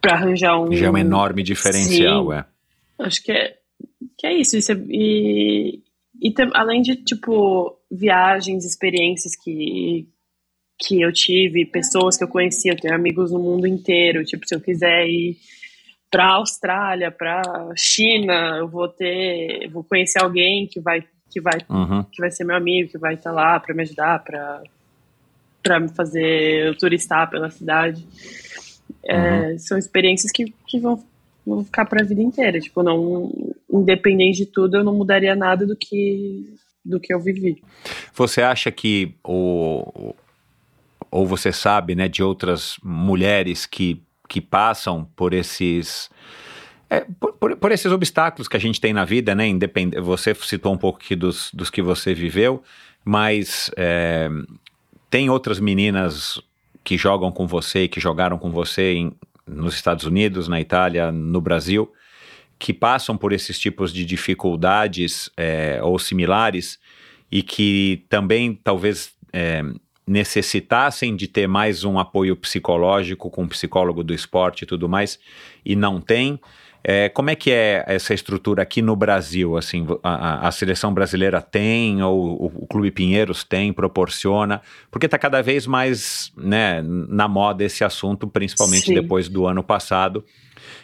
pra 0.00 0.14
arranjar 0.14 0.60
um... 0.60 0.72
Já 0.72 0.86
é 0.86 0.90
um 0.90 0.98
enorme 0.98 1.42
diferencial, 1.42 2.30
Sim. 2.30 2.38
é. 2.38 2.44
Acho 2.98 3.22
que 3.22 3.32
é, 3.32 3.56
que 4.16 4.26
é 4.26 4.32
isso. 4.34 4.56
isso 4.56 4.72
é- 4.72 4.84
e 4.88 5.82
e 6.20 6.32
tam- 6.32 6.50
além 6.54 6.82
de, 6.82 6.96
tipo, 6.96 7.78
viagens, 7.88 8.64
experiências 8.64 9.36
que, 9.36 10.08
que 10.80 11.00
eu 11.00 11.12
tive, 11.12 11.64
pessoas 11.64 12.16
que 12.16 12.24
eu 12.24 12.28
conheci, 12.28 12.68
eu 12.68 12.76
tenho 12.76 12.92
amigos 12.94 13.30
no 13.30 13.38
mundo 13.38 13.68
inteiro. 13.68 14.24
Tipo, 14.24 14.44
se 14.48 14.52
eu 14.54 14.60
quiser 14.60 15.06
ir 15.08 15.36
pra 16.10 16.34
Austrália, 16.34 17.10
pra 17.12 17.40
China, 17.76 18.56
eu 18.58 18.66
vou 18.68 18.88
ter, 18.88 19.64
eu 19.66 19.70
vou 19.70 19.84
conhecer 19.84 20.20
alguém 20.20 20.66
que 20.66 20.80
vai, 20.80 21.04
que 21.30 21.40
vai, 21.40 21.58
Uhum. 21.70 22.02
que 22.10 22.20
vai 22.20 22.30
ser 22.32 22.42
meu 22.44 22.56
amigo, 22.56 22.90
que 22.90 22.98
vai 22.98 23.14
estar 23.14 23.30
lá 23.30 23.60
pra 23.60 23.72
me 23.74 23.82
ajudar, 23.82 24.22
pra 24.24 24.62
para 25.62 25.78
me 25.80 25.88
fazer 25.88 26.66
eu 26.68 26.76
turistar 26.78 27.28
pela 27.30 27.50
cidade. 27.50 28.04
É, 29.04 29.56
São 29.58 29.76
experiências 29.78 30.32
que, 30.32 30.52
que 30.66 30.78
vão, 30.80 31.02
vão 31.48 31.64
ficar 31.64 31.84
para 31.86 32.02
a 32.02 32.04
vida 32.04 32.22
inteira. 32.22 32.60
Tipo, 32.60 32.82
não, 32.82 33.30
independente 33.70 34.38
de 34.38 34.46
tudo, 34.46 34.76
eu 34.76 34.84
não 34.84 34.94
mudaria 34.94 35.34
nada 35.34 35.66
do 35.66 35.76
que 35.76 36.54
do 36.84 36.98
que 36.98 37.12
eu 37.12 37.20
vivi. 37.20 37.62
Você 38.14 38.40
acha 38.40 38.70
que 38.70 39.14
o 39.22 40.14
ou 41.10 41.26
você 41.26 41.50
sabe, 41.52 41.94
né, 41.94 42.06
de 42.08 42.22
outras 42.22 42.76
mulheres 42.82 43.64
que, 43.66 44.00
que 44.28 44.40
passam 44.40 45.06
por 45.16 45.32
esses 45.32 46.10
é, 46.90 47.04
por, 47.20 47.32
por- 47.34 47.56
por 47.56 47.72
esses 47.72 47.90
obstáculos 47.92 48.48
que 48.48 48.56
a 48.56 48.60
gente 48.60 48.80
tem 48.80 48.92
na 48.92 49.04
vida, 49.04 49.34
né? 49.34 49.46
Independ... 49.46 49.98
Você 50.00 50.34
citou 50.34 50.72
um 50.72 50.78
pouco 50.78 50.98
aqui 51.02 51.14
dos, 51.16 51.50
dos 51.52 51.68
que 51.70 51.82
você 51.82 52.14
viveu, 52.14 52.62
mas 53.04 53.70
é, 53.76 54.28
tem 55.10 55.28
outras 55.28 55.60
meninas 55.60 56.40
que 56.82 56.96
jogam 56.96 57.30
com 57.30 57.46
você, 57.46 57.86
que 57.88 58.00
jogaram 58.00 58.38
com 58.38 58.50
você 58.50 58.94
em- 58.94 59.12
nos 59.48 59.74
Estados 59.74 60.04
Unidos, 60.04 60.48
na 60.48 60.60
Itália, 60.60 61.10
no 61.10 61.40
Brasil, 61.40 61.92
que 62.58 62.72
passam 62.72 63.16
por 63.16 63.32
esses 63.32 63.58
tipos 63.58 63.92
de 63.92 64.04
dificuldades 64.04 65.30
é, 65.36 65.80
ou 65.82 65.98
similares 65.98 66.78
e 67.30 67.42
que 67.42 68.04
também 68.08 68.54
talvez 68.54 69.12
é, 69.32 69.62
necessitassem 70.06 71.14
de 71.14 71.28
ter 71.28 71.46
mais 71.46 71.84
um 71.84 71.98
apoio 71.98 72.34
psicológico 72.34 73.30
com 73.30 73.42
um 73.42 73.48
psicólogo 73.48 74.02
do 74.02 74.14
esporte 74.14 74.62
e 74.62 74.66
tudo 74.66 74.88
mais, 74.88 75.18
e 75.64 75.76
não 75.76 76.00
tem. 76.00 76.40
É, 76.82 77.08
como 77.08 77.28
é 77.28 77.34
que 77.34 77.50
é 77.50 77.84
essa 77.86 78.14
estrutura 78.14 78.62
aqui 78.62 78.80
no 78.80 78.94
Brasil? 78.94 79.56
Assim, 79.56 79.86
a, 80.02 80.48
a 80.48 80.50
seleção 80.52 80.94
brasileira 80.94 81.42
tem, 81.42 82.02
ou 82.02 82.42
o, 82.42 82.46
o, 82.62 82.66
Clube 82.66 82.90
Pinheiros 82.90 83.44
tem, 83.44 83.72
proporciona? 83.72 84.62
Porque 84.90 85.06
está 85.06 85.18
cada 85.18 85.42
vez 85.42 85.66
mais 85.66 86.32
né, 86.36 86.82
na 86.82 87.26
moda 87.26 87.64
esse 87.64 87.84
assunto, 87.84 88.26
principalmente 88.26 88.86
Sim. 88.86 88.94
depois 88.94 89.28
do 89.28 89.46
ano 89.46 89.62
passado, 89.62 90.24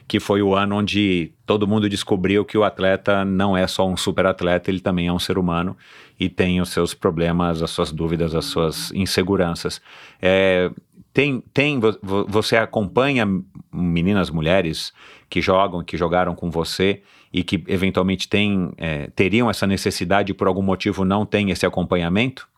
que 0.07 0.19
foi 0.19 0.43
o 0.43 0.55
ano 0.55 0.77
onde 0.77 1.33
todo 1.47 1.67
mundo 1.67 1.89
descobriu 1.89 2.45
que 2.45 2.59
o 2.59 2.65
atleta 2.65 3.25
não 3.25 3.57
é 3.57 3.67
só 3.67 3.87
um 3.89 3.97
super 3.97 4.27
atleta, 4.27 4.71
ele 4.71 4.81
também 4.81 5.07
é 5.07 5.13
um 5.13 5.19
ser 5.19 5.39
humano 5.39 5.77
e 6.19 6.29
tem 6.29 6.61
os 6.61 6.71
seus 6.71 6.95
problemas, 6.95 7.63
as 7.63 7.71
suas 7.71 7.91
dúvidas, 7.91 8.35
as 8.35 8.45
suas 8.45 8.91
inseguranças. 8.93 9.81
É, 10.21 10.71
tem, 11.15 11.41
tem, 11.55 11.81
você 12.03 12.57
acompanha 12.57 13.25
meninas, 13.73 14.31
mulheres 14.31 14.93
que 15.31 15.41
jogam, 15.41 15.85
que 15.85 15.97
jogaram 15.97 16.35
com 16.35 16.51
você 16.51 17.03
e 17.33 17.45
que 17.45 17.63
eventualmente 17.69 18.29
tem, 18.29 18.73
é, 18.77 19.07
teriam 19.15 19.49
essa 19.49 19.65
necessidade 19.65 20.33
e 20.33 20.35
por 20.35 20.49
algum 20.49 20.61
motivo 20.61 21.05
não 21.05 21.25
tem 21.25 21.53
esse 21.53 21.65
acompanhamento? 21.65 22.49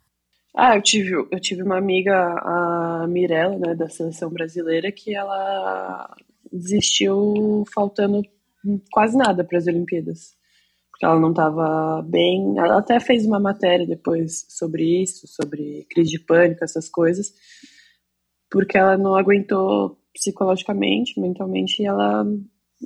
Ah, 0.57 0.75
eu 0.75 0.81
tive, 0.81 1.13
eu 1.13 1.39
tive 1.39 1.63
uma 1.63 1.77
amiga, 1.77 2.15
a 2.15 3.07
Mirella, 3.07 3.59
né, 3.59 3.75
da 3.75 3.91
seleção 3.91 4.31
brasileira, 4.31 4.91
que 4.91 5.15
ela 5.15 6.17
desistiu 6.51 7.63
faltando 7.75 8.23
quase 8.91 9.19
nada 9.19 9.45
para 9.45 9.59
as 9.59 9.67
Olimpíadas. 9.67 10.35
Porque 10.91 11.05
ela 11.05 11.21
não 11.21 11.29
estava 11.29 12.01
bem. 12.09 12.55
Ela 12.57 12.79
até 12.79 12.99
fez 13.01 13.27
uma 13.27 13.39
matéria 13.39 13.87
depois 13.87 14.47
sobre 14.49 15.03
isso, 15.03 15.29
sobre 15.29 15.87
crise 15.91 16.13
de 16.13 16.21
pânico, 16.21 16.65
essas 16.65 16.89
coisas, 16.89 17.35
porque 18.51 18.79
ela 18.79 18.97
não 18.97 19.15
aguentou 19.15 19.99
psicologicamente, 20.13 21.19
mentalmente, 21.21 21.83
e 21.83 21.87
ela 21.87 22.25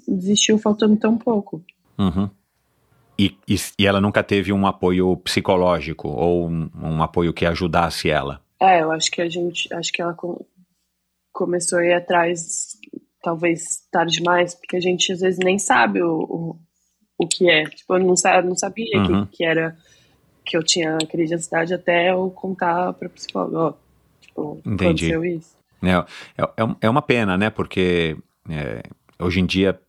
desistiu 0.06 0.58
faltando 0.58 0.96
tão 0.96 1.16
pouco. 1.16 1.64
Uhum. 1.98 2.28
E, 3.18 3.36
e, 3.46 3.56
e, 3.78 3.86
ela 3.86 4.00
nunca 4.00 4.22
teve 4.22 4.52
um 4.52 4.66
apoio 4.66 5.16
psicológico 5.18 6.08
ou 6.08 6.48
um, 6.48 6.70
um, 6.74 7.02
apoio 7.02 7.34
que 7.34 7.44
ajudasse 7.44 8.08
ela? 8.08 8.40
É, 8.58 8.82
eu 8.82 8.90
acho 8.90 9.10
que 9.10 9.20
a 9.20 9.28
gente, 9.28 9.72
acho 9.74 9.92
que 9.92 10.00
ela 10.00 10.14
com, 10.14 10.42
começou 11.30 11.80
a 11.80 11.84
ir 11.84 11.92
atrás 11.92 12.78
talvez 13.22 13.86
tarde 13.90 14.16
demais, 14.16 14.54
porque 14.54 14.76
a 14.76 14.80
gente 14.80 15.12
às 15.12 15.20
vezes 15.20 15.38
nem 15.38 15.58
sabe 15.58 16.02
o, 16.02 16.22
o, 16.22 16.56
o 17.18 17.28
que 17.28 17.50
é. 17.50 17.64
Tipo, 17.64 17.94
eu 17.94 17.98
não, 17.98 18.14
não 18.44 18.56
sabia 18.56 18.98
uhum. 18.98 19.26
que, 19.26 19.36
que 19.36 19.44
era 19.44 19.76
que 20.44 20.56
eu 20.56 20.62
tinha 20.62 20.96
crise 20.98 21.28
de 21.28 21.34
ansiedade 21.34 21.74
até 21.74 22.10
eu 22.10 22.30
contar 22.30 22.92
para 22.94 23.08
psicólogo, 23.08 23.56
ó, 23.56 23.74
tipo, 24.40 24.60
Entendi. 24.64 25.12
aconteceu 25.12 25.24
isso. 25.24 25.56
É, 25.82 25.90
é, 25.90 26.42
é, 26.42 26.76
é 26.82 26.90
uma 26.90 27.02
pena, 27.02 27.36
né, 27.38 27.50
porque 27.50 28.16
é, 28.48 28.82
hoje 29.18 29.40
em 29.40 29.46
dia 29.46 29.80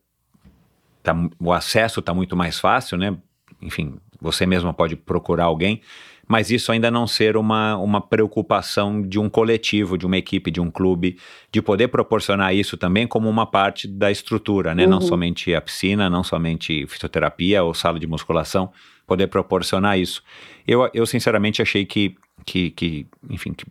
tá, 1.02 1.14
o 1.38 1.52
acesso 1.52 2.00
está 2.00 2.14
muito 2.14 2.36
mais 2.36 2.58
fácil, 2.58 2.96
né, 2.96 3.16
enfim, 3.60 3.96
você 4.20 4.46
mesma 4.46 4.72
pode 4.72 4.96
procurar 4.96 5.44
alguém, 5.44 5.80
mas 6.26 6.50
isso 6.50 6.72
ainda 6.72 6.90
não 6.90 7.06
ser 7.06 7.36
uma, 7.36 7.76
uma 7.76 8.00
preocupação 8.00 9.02
de 9.02 9.18
um 9.18 9.28
coletivo, 9.28 9.98
de 9.98 10.06
uma 10.06 10.16
equipe, 10.16 10.50
de 10.50 10.60
um 10.60 10.70
clube, 10.70 11.18
de 11.50 11.60
poder 11.60 11.88
proporcionar 11.88 12.54
isso 12.54 12.76
também 12.76 13.06
como 13.06 13.28
uma 13.28 13.44
parte 13.44 13.86
da 13.86 14.10
estrutura, 14.10 14.74
né? 14.74 14.84
Uhum. 14.84 14.90
Não 14.90 15.00
somente 15.00 15.54
a 15.54 15.60
piscina, 15.60 16.08
não 16.08 16.22
somente 16.22 16.86
fisioterapia 16.86 17.62
ou 17.62 17.74
sala 17.74 17.98
de 17.98 18.06
musculação, 18.06 18.72
poder 19.06 19.26
proporcionar 19.26 19.98
isso. 19.98 20.22
Eu, 20.66 20.88
eu 20.94 21.04
sinceramente 21.04 21.60
achei 21.60 21.84
que, 21.84 22.16
que, 22.46 22.70
que 22.70 23.06
enfim, 23.28 23.52
que 23.52 23.66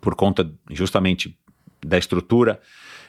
por 0.00 0.14
conta 0.14 0.50
justamente 0.70 1.36
da 1.84 1.98
estrutura, 1.98 2.60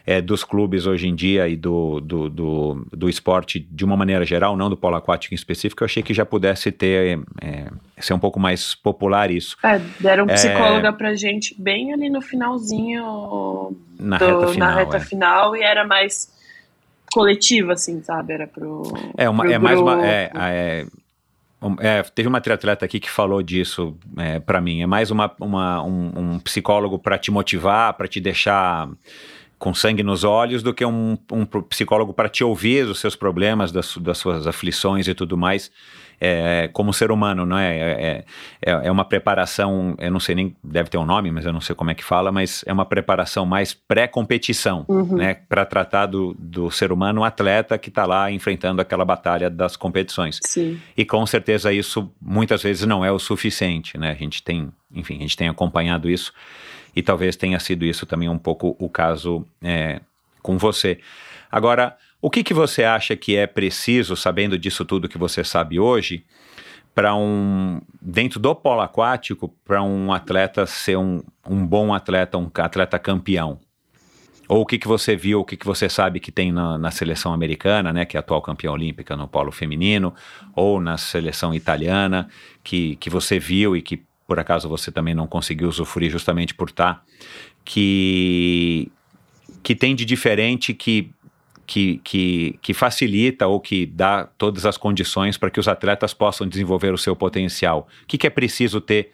é, 0.05 0.21
dos 0.21 0.43
clubes 0.43 0.85
hoje 0.85 1.07
em 1.07 1.15
dia 1.15 1.47
e 1.47 1.55
do, 1.55 1.99
do, 1.99 2.29
do, 2.29 2.87
do, 2.91 3.09
esporte 3.09 3.59
de 3.59 3.85
uma 3.85 3.95
maneira 3.95 4.25
geral, 4.25 4.57
não 4.57 4.69
do 4.69 4.75
polo 4.75 4.95
aquático 4.95 5.33
em 5.33 5.35
específico, 5.35 5.83
eu 5.83 5.85
achei 5.85 6.01
que 6.01 6.13
já 6.13 6.25
pudesse 6.25 6.71
ter, 6.71 7.19
é, 7.41 7.67
ser 7.99 8.13
um 8.13 8.19
pouco 8.19 8.39
mais 8.39 8.73
popular 8.73 9.29
isso. 9.29 9.57
É, 9.63 9.79
deram 9.99 10.25
é, 10.27 10.33
psicóloga 10.33 10.91
pra 10.91 11.13
gente 11.13 11.55
bem 11.59 11.93
ali 11.93 12.09
no 12.09 12.21
finalzinho 12.21 13.75
na 13.99 14.17
do, 14.17 14.25
reta 14.25 14.47
final, 14.47 14.69
na 14.69 14.75
reta 14.75 14.97
é. 14.97 14.99
final 14.99 15.55
e 15.55 15.61
era 15.61 15.85
mais 15.85 16.31
coletivo, 17.11 17.71
assim, 17.71 18.01
sabe? 18.01 18.33
Era 18.33 18.47
pro. 18.47 18.83
É, 19.17 19.29
uma, 19.29 19.43
pro 19.43 19.53
é 19.53 19.59
mais 19.59 19.79
uma. 19.79 20.05
É, 20.05 20.31
é, 20.33 20.85
é, 21.79 22.01
teve 22.03 22.27
uma 22.27 22.41
triatleta 22.41 22.85
aqui 22.85 22.99
que 22.99 23.09
falou 23.09 23.43
disso 23.43 23.95
é, 24.17 24.39
para 24.39 24.59
mim. 24.59 24.81
É 24.81 24.87
mais 24.87 25.11
uma, 25.11 25.31
uma 25.39 25.83
um, 25.83 26.11
um 26.15 26.39
psicólogo 26.39 26.97
para 26.97 27.17
te 27.17 27.29
motivar, 27.29 27.93
para 27.93 28.07
te 28.07 28.19
deixar 28.19 28.89
com 29.59 29.75
sangue 29.75 30.01
nos 30.01 30.23
olhos 30.23 30.63
do 30.63 30.73
que 30.73 30.83
um, 30.83 31.15
um 31.31 31.45
psicólogo 31.45 32.13
para 32.13 32.27
te 32.27 32.43
ouvir 32.43 32.87
os 32.87 32.99
seus 32.99 33.15
problemas, 33.15 33.71
das, 33.71 33.95
das 33.97 34.17
suas 34.17 34.47
aflições 34.47 35.07
e 35.07 35.13
tudo 35.13 35.37
mais, 35.37 35.71
é, 36.23 36.69
como 36.71 36.93
ser 36.93 37.11
humano, 37.11 37.47
não 37.47 37.57
é? 37.57 37.77
É, 37.77 38.25
é? 38.61 38.71
é, 38.71 38.91
uma 38.91 39.03
preparação, 39.03 39.95
eu 39.97 40.11
não 40.11 40.19
sei 40.19 40.35
nem, 40.35 40.55
deve 40.63 40.87
ter 40.87 40.99
um 40.99 41.05
nome, 41.05 41.31
mas 41.31 41.45
eu 41.45 41.51
não 41.51 41.59
sei 41.59 41.75
como 41.75 41.89
é 41.89 41.95
que 41.95 42.03
fala, 42.03 42.31
mas 42.31 42.63
é 42.67 42.71
uma 42.71 42.85
preparação 42.85 43.43
mais 43.43 43.73
pré-competição, 43.73 44.85
uhum. 44.87 45.17
né? 45.17 45.33
Para 45.33 45.65
tratar 45.65 46.05
do, 46.05 46.35
do 46.37 46.69
ser 46.69 46.91
humano 46.91 47.23
atleta 47.23 47.75
que 47.79 47.89
está 47.89 48.05
lá 48.05 48.31
enfrentando 48.31 48.79
aquela 48.79 49.03
batalha 49.03 49.49
das 49.49 49.75
competições. 49.75 50.39
Sim. 50.45 50.79
E 50.95 51.03
com 51.03 51.25
certeza 51.25 51.73
isso 51.73 52.11
muitas 52.21 52.61
vezes 52.61 52.85
não 52.85 53.03
é 53.03 53.11
o 53.11 53.17
suficiente, 53.17 53.97
né? 53.97 54.11
A 54.11 54.15
gente 54.15 54.43
tem, 54.43 54.71
enfim, 54.93 55.15
a 55.17 55.21
gente 55.21 55.35
tem 55.35 55.49
acompanhado 55.49 56.07
isso 56.07 56.31
e 56.95 57.01
talvez 57.01 57.35
tenha 57.35 57.59
sido 57.59 57.83
isso 57.83 58.05
também 58.05 58.29
um 58.29 58.37
pouco 58.37 58.75
o 58.77 58.87
caso 58.87 59.43
é, 59.63 60.01
com 60.43 60.55
você. 60.59 60.99
Agora, 61.51 61.97
o 62.21 62.29
que, 62.29 62.43
que 62.43 62.53
você 62.53 62.83
acha 62.83 63.15
que 63.15 63.35
é 63.35 63.47
preciso, 63.47 64.15
sabendo 64.15 64.57
disso 64.57 64.85
tudo 64.85 65.09
que 65.09 65.17
você 65.17 65.43
sabe 65.43 65.79
hoje, 65.79 66.23
para 66.93 67.15
um 67.15 67.81
dentro 68.01 68.39
do 68.39 68.53
polo 68.53 68.81
aquático, 68.81 69.53
para 69.65 69.81
um 69.81 70.13
atleta 70.13 70.65
ser 70.65 70.97
um, 70.97 71.23
um 71.49 71.65
bom 71.65 71.93
atleta, 71.93 72.37
um 72.37 72.49
atleta 72.53 72.99
campeão? 72.99 73.59
Ou 74.47 74.61
o 74.61 74.65
que, 74.65 74.77
que 74.77 74.87
você 74.87 75.15
viu, 75.15 75.39
o 75.39 75.45
que, 75.45 75.55
que 75.55 75.65
você 75.65 75.87
sabe 75.87 76.19
que 76.19 76.29
tem 76.31 76.51
na, 76.51 76.77
na, 76.77 76.91
seleção 76.91 77.33
americana, 77.33 77.93
né, 77.93 78.03
que 78.03 78.17
é 78.17 78.19
atual 78.19 78.41
campeã 78.41 78.71
olímpica 78.71 79.15
no 79.15 79.25
polo 79.25 79.49
feminino, 79.49 80.13
ou 80.53 80.81
na 80.81 80.97
seleção 80.97 81.55
italiana, 81.55 82.27
que, 82.61 82.97
que 82.97 83.09
você 83.09 83.39
viu 83.39 83.77
e 83.77 83.81
que 83.81 84.03
por 84.27 84.39
acaso 84.39 84.67
você 84.67 84.91
também 84.91 85.13
não 85.13 85.25
conseguiu 85.25 85.69
usufruir 85.69 86.11
justamente 86.11 86.53
por 86.53 86.69
estar, 86.69 86.95
tá, 86.95 87.01
que, 87.63 88.91
que 89.63 89.73
tem 89.73 89.95
de 89.95 90.03
diferente 90.03 90.73
que, 90.73 91.11
que, 91.71 92.01
que, 92.03 92.59
que 92.61 92.73
facilita 92.73 93.47
ou 93.47 93.57
que 93.57 93.85
dá 93.85 94.25
todas 94.37 94.65
as 94.65 94.75
condições 94.75 95.37
para 95.37 95.49
que 95.49 95.57
os 95.57 95.69
atletas 95.69 96.13
possam 96.13 96.45
desenvolver 96.45 96.93
o 96.93 96.97
seu 96.97 97.15
potencial? 97.15 97.87
O 98.03 98.07
que, 98.07 98.17
que 98.17 98.27
é 98.27 98.29
preciso 98.29 98.81
ter 98.81 99.13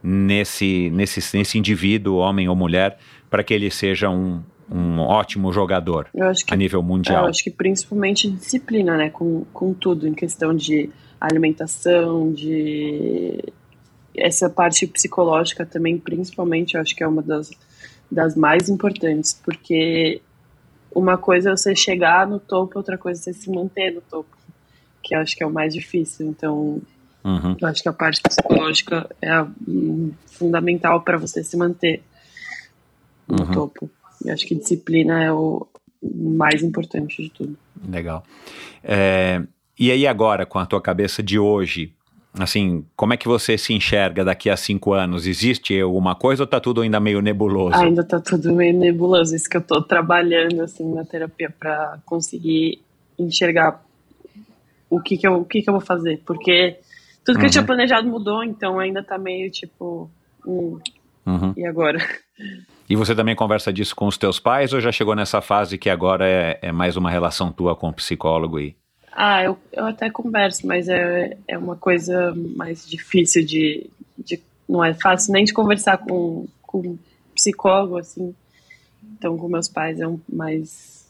nesse, 0.00 0.88
nesse, 0.90 1.36
nesse 1.36 1.58
indivíduo, 1.58 2.18
homem 2.18 2.48
ou 2.48 2.54
mulher, 2.54 2.96
para 3.28 3.42
que 3.42 3.52
ele 3.52 3.72
seja 3.72 4.08
um, 4.08 4.40
um 4.70 5.00
ótimo 5.00 5.52
jogador 5.52 6.08
que, 6.12 6.54
a 6.54 6.56
nível 6.56 6.80
mundial? 6.80 7.24
eu 7.24 7.30
acho 7.30 7.42
que 7.42 7.50
principalmente 7.50 8.30
disciplina, 8.30 8.96
né? 8.96 9.10
Com, 9.10 9.44
com 9.52 9.74
tudo, 9.74 10.06
em 10.06 10.14
questão 10.14 10.54
de 10.54 10.88
alimentação, 11.20 12.32
de 12.32 13.52
essa 14.16 14.48
parte 14.48 14.86
psicológica 14.86 15.66
também, 15.66 15.98
principalmente, 15.98 16.76
eu 16.76 16.80
acho 16.80 16.94
que 16.94 17.02
é 17.02 17.08
uma 17.08 17.20
das, 17.20 17.50
das 18.08 18.36
mais 18.36 18.68
importantes, 18.68 19.32
porque 19.44 20.22
uma 20.96 21.18
coisa 21.18 21.50
é 21.50 21.56
você 21.56 21.76
chegar 21.76 22.26
no 22.26 22.40
topo, 22.40 22.78
outra 22.78 22.96
coisa 22.96 23.20
é 23.20 23.22
você 23.22 23.32
se 23.34 23.50
manter 23.50 23.92
no 23.92 24.00
topo, 24.00 24.34
que 25.02 25.14
eu 25.14 25.20
acho 25.20 25.36
que 25.36 25.42
é 25.42 25.46
o 25.46 25.52
mais 25.52 25.74
difícil. 25.74 26.26
Então, 26.26 26.80
uhum. 27.22 27.56
eu 27.60 27.68
acho 27.68 27.82
que 27.82 27.88
a 27.88 27.92
parte 27.92 28.22
psicológica 28.22 29.06
é 29.20 29.30
a, 29.30 29.46
um, 29.68 30.10
fundamental 30.26 31.02
para 31.02 31.18
você 31.18 31.44
se 31.44 31.54
manter 31.54 32.02
no 33.28 33.44
uhum. 33.44 33.50
topo. 33.50 33.90
Eu 34.24 34.32
acho 34.32 34.46
que 34.46 34.54
disciplina 34.54 35.22
é 35.22 35.30
o 35.30 35.66
mais 36.02 36.62
importante 36.62 37.22
de 37.22 37.28
tudo. 37.28 37.56
Legal. 37.86 38.24
É, 38.82 39.42
e 39.78 39.90
aí 39.90 40.06
agora, 40.06 40.46
com 40.46 40.58
a 40.58 40.64
tua 40.64 40.80
cabeça 40.80 41.22
de 41.22 41.38
hoje, 41.38 41.92
Assim, 42.38 42.84
como 42.94 43.14
é 43.14 43.16
que 43.16 43.26
você 43.26 43.56
se 43.56 43.72
enxerga 43.72 44.24
daqui 44.24 44.50
a 44.50 44.56
cinco 44.56 44.92
anos? 44.92 45.26
Existe 45.26 45.78
alguma 45.80 46.14
coisa 46.14 46.42
ou 46.42 46.46
tá 46.46 46.60
tudo 46.60 46.82
ainda 46.82 47.00
meio 47.00 47.20
nebuloso? 47.20 47.76
Ainda 47.76 48.04
tá 48.04 48.20
tudo 48.20 48.52
meio 48.52 48.76
nebuloso. 48.76 49.34
Isso 49.34 49.48
que 49.48 49.56
eu 49.56 49.62
tô 49.62 49.80
trabalhando, 49.80 50.60
assim, 50.60 50.94
na 50.94 51.04
terapia 51.04 51.48
para 51.50 51.98
conseguir 52.04 52.80
enxergar 53.18 53.82
o 54.90 55.00
que 55.00 55.16
que, 55.16 55.26
eu, 55.26 55.40
o 55.40 55.44
que 55.44 55.62
que 55.62 55.70
eu 55.70 55.72
vou 55.72 55.80
fazer. 55.80 56.22
Porque 56.26 56.76
tudo 57.24 57.36
que 57.36 57.40
uhum. 57.40 57.46
eu 57.46 57.50
tinha 57.50 57.62
uhum. 57.62 57.66
planejado 57.66 58.08
mudou, 58.08 58.44
então 58.44 58.78
ainda 58.78 59.02
tá 59.02 59.16
meio 59.16 59.50
tipo... 59.50 60.10
Hum, 60.46 60.78
uhum. 61.26 61.54
E 61.56 61.66
agora? 61.66 61.98
E 62.88 62.94
você 62.94 63.14
também 63.14 63.34
conversa 63.34 63.72
disso 63.72 63.96
com 63.96 64.06
os 64.06 64.16
teus 64.16 64.38
pais 64.38 64.72
ou 64.72 64.80
já 64.80 64.92
chegou 64.92 65.16
nessa 65.16 65.40
fase 65.40 65.76
que 65.76 65.90
agora 65.90 66.28
é, 66.28 66.58
é 66.62 66.70
mais 66.70 66.96
uma 66.96 67.10
relação 67.10 67.50
tua 67.50 67.74
com 67.74 67.88
o 67.88 67.92
psicólogo 67.92 68.60
e... 68.60 68.76
Ah, 69.18 69.42
eu, 69.42 69.58
eu 69.72 69.86
até 69.86 70.10
converso, 70.10 70.66
mas 70.66 70.88
é, 70.88 71.36
é 71.48 71.56
uma 71.56 71.74
coisa 71.74 72.34
mais 72.54 72.86
difícil 72.86 73.44
de, 73.44 73.88
de. 74.18 74.38
Não 74.68 74.84
é 74.84 74.92
fácil 74.92 75.32
nem 75.32 75.44
de 75.44 75.52
conversar 75.54 75.96
com, 75.98 76.46
com 76.62 76.82
com 76.82 76.98
psicólogo, 77.34 77.96
assim. 77.96 78.34
Então, 79.16 79.38
com 79.38 79.48
meus 79.48 79.68
pais 79.68 79.98
é 80.00 80.06
um 80.06 80.20
mais, 80.30 81.06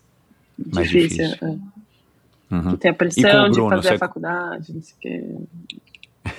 Mais 0.73 0.89
difícil. 0.89 1.25
difícil. 1.27 1.49
é. 1.49 2.55
Uhum. 2.55 2.77
Tem 2.77 2.91
a 2.93 2.95
pressão 2.95 3.45
o 3.47 3.49
de 3.49 3.55
Bruno, 3.55 3.71
fazer 3.71 3.89
você- 3.89 3.95
a 3.95 3.99
faculdade, 3.99 4.73
não 4.73 4.83
sei 4.83 4.95
o 4.95 5.01
quê. 5.01 5.25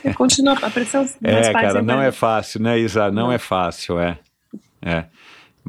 E 0.06 0.14
Continua, 0.14 0.54
a 0.62 0.70
pressão 0.70 1.04
dos 1.04 1.16
meus 1.20 1.48
É, 1.48 1.52
pais 1.52 1.68
cara, 1.68 1.82
não 1.82 1.98
vai- 1.98 2.08
é 2.08 2.12
fácil, 2.14 2.62
né, 2.62 2.80
Isa? 2.80 3.12
Não 3.12 3.24
Não. 3.28 3.32
é 3.34 3.38
fácil, 3.38 4.00
é. 4.00 4.18
É. 4.82 5.06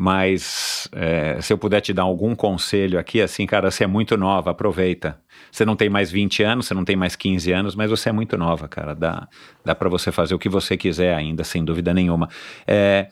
Mas 0.00 0.88
é, 0.92 1.40
se 1.40 1.52
eu 1.52 1.58
puder 1.58 1.80
te 1.80 1.92
dar 1.92 2.04
algum 2.04 2.32
conselho 2.32 3.00
aqui, 3.00 3.20
assim, 3.20 3.44
cara, 3.46 3.68
você 3.68 3.82
é 3.82 3.86
muito 3.88 4.16
nova, 4.16 4.52
aproveita. 4.52 5.18
Você 5.50 5.64
não 5.64 5.74
tem 5.74 5.88
mais 5.88 6.08
20 6.08 6.40
anos, 6.40 6.66
você 6.66 6.74
não 6.74 6.84
tem 6.84 6.94
mais 6.94 7.16
15 7.16 7.50
anos, 7.50 7.74
mas 7.74 7.90
você 7.90 8.08
é 8.08 8.12
muito 8.12 8.38
nova, 8.38 8.68
cara. 8.68 8.94
Dá, 8.94 9.26
dá 9.64 9.74
para 9.74 9.88
você 9.88 10.12
fazer 10.12 10.36
o 10.36 10.38
que 10.38 10.48
você 10.48 10.76
quiser 10.76 11.16
ainda, 11.16 11.42
sem 11.42 11.64
dúvida 11.64 11.92
nenhuma. 11.92 12.28
É, 12.64 13.08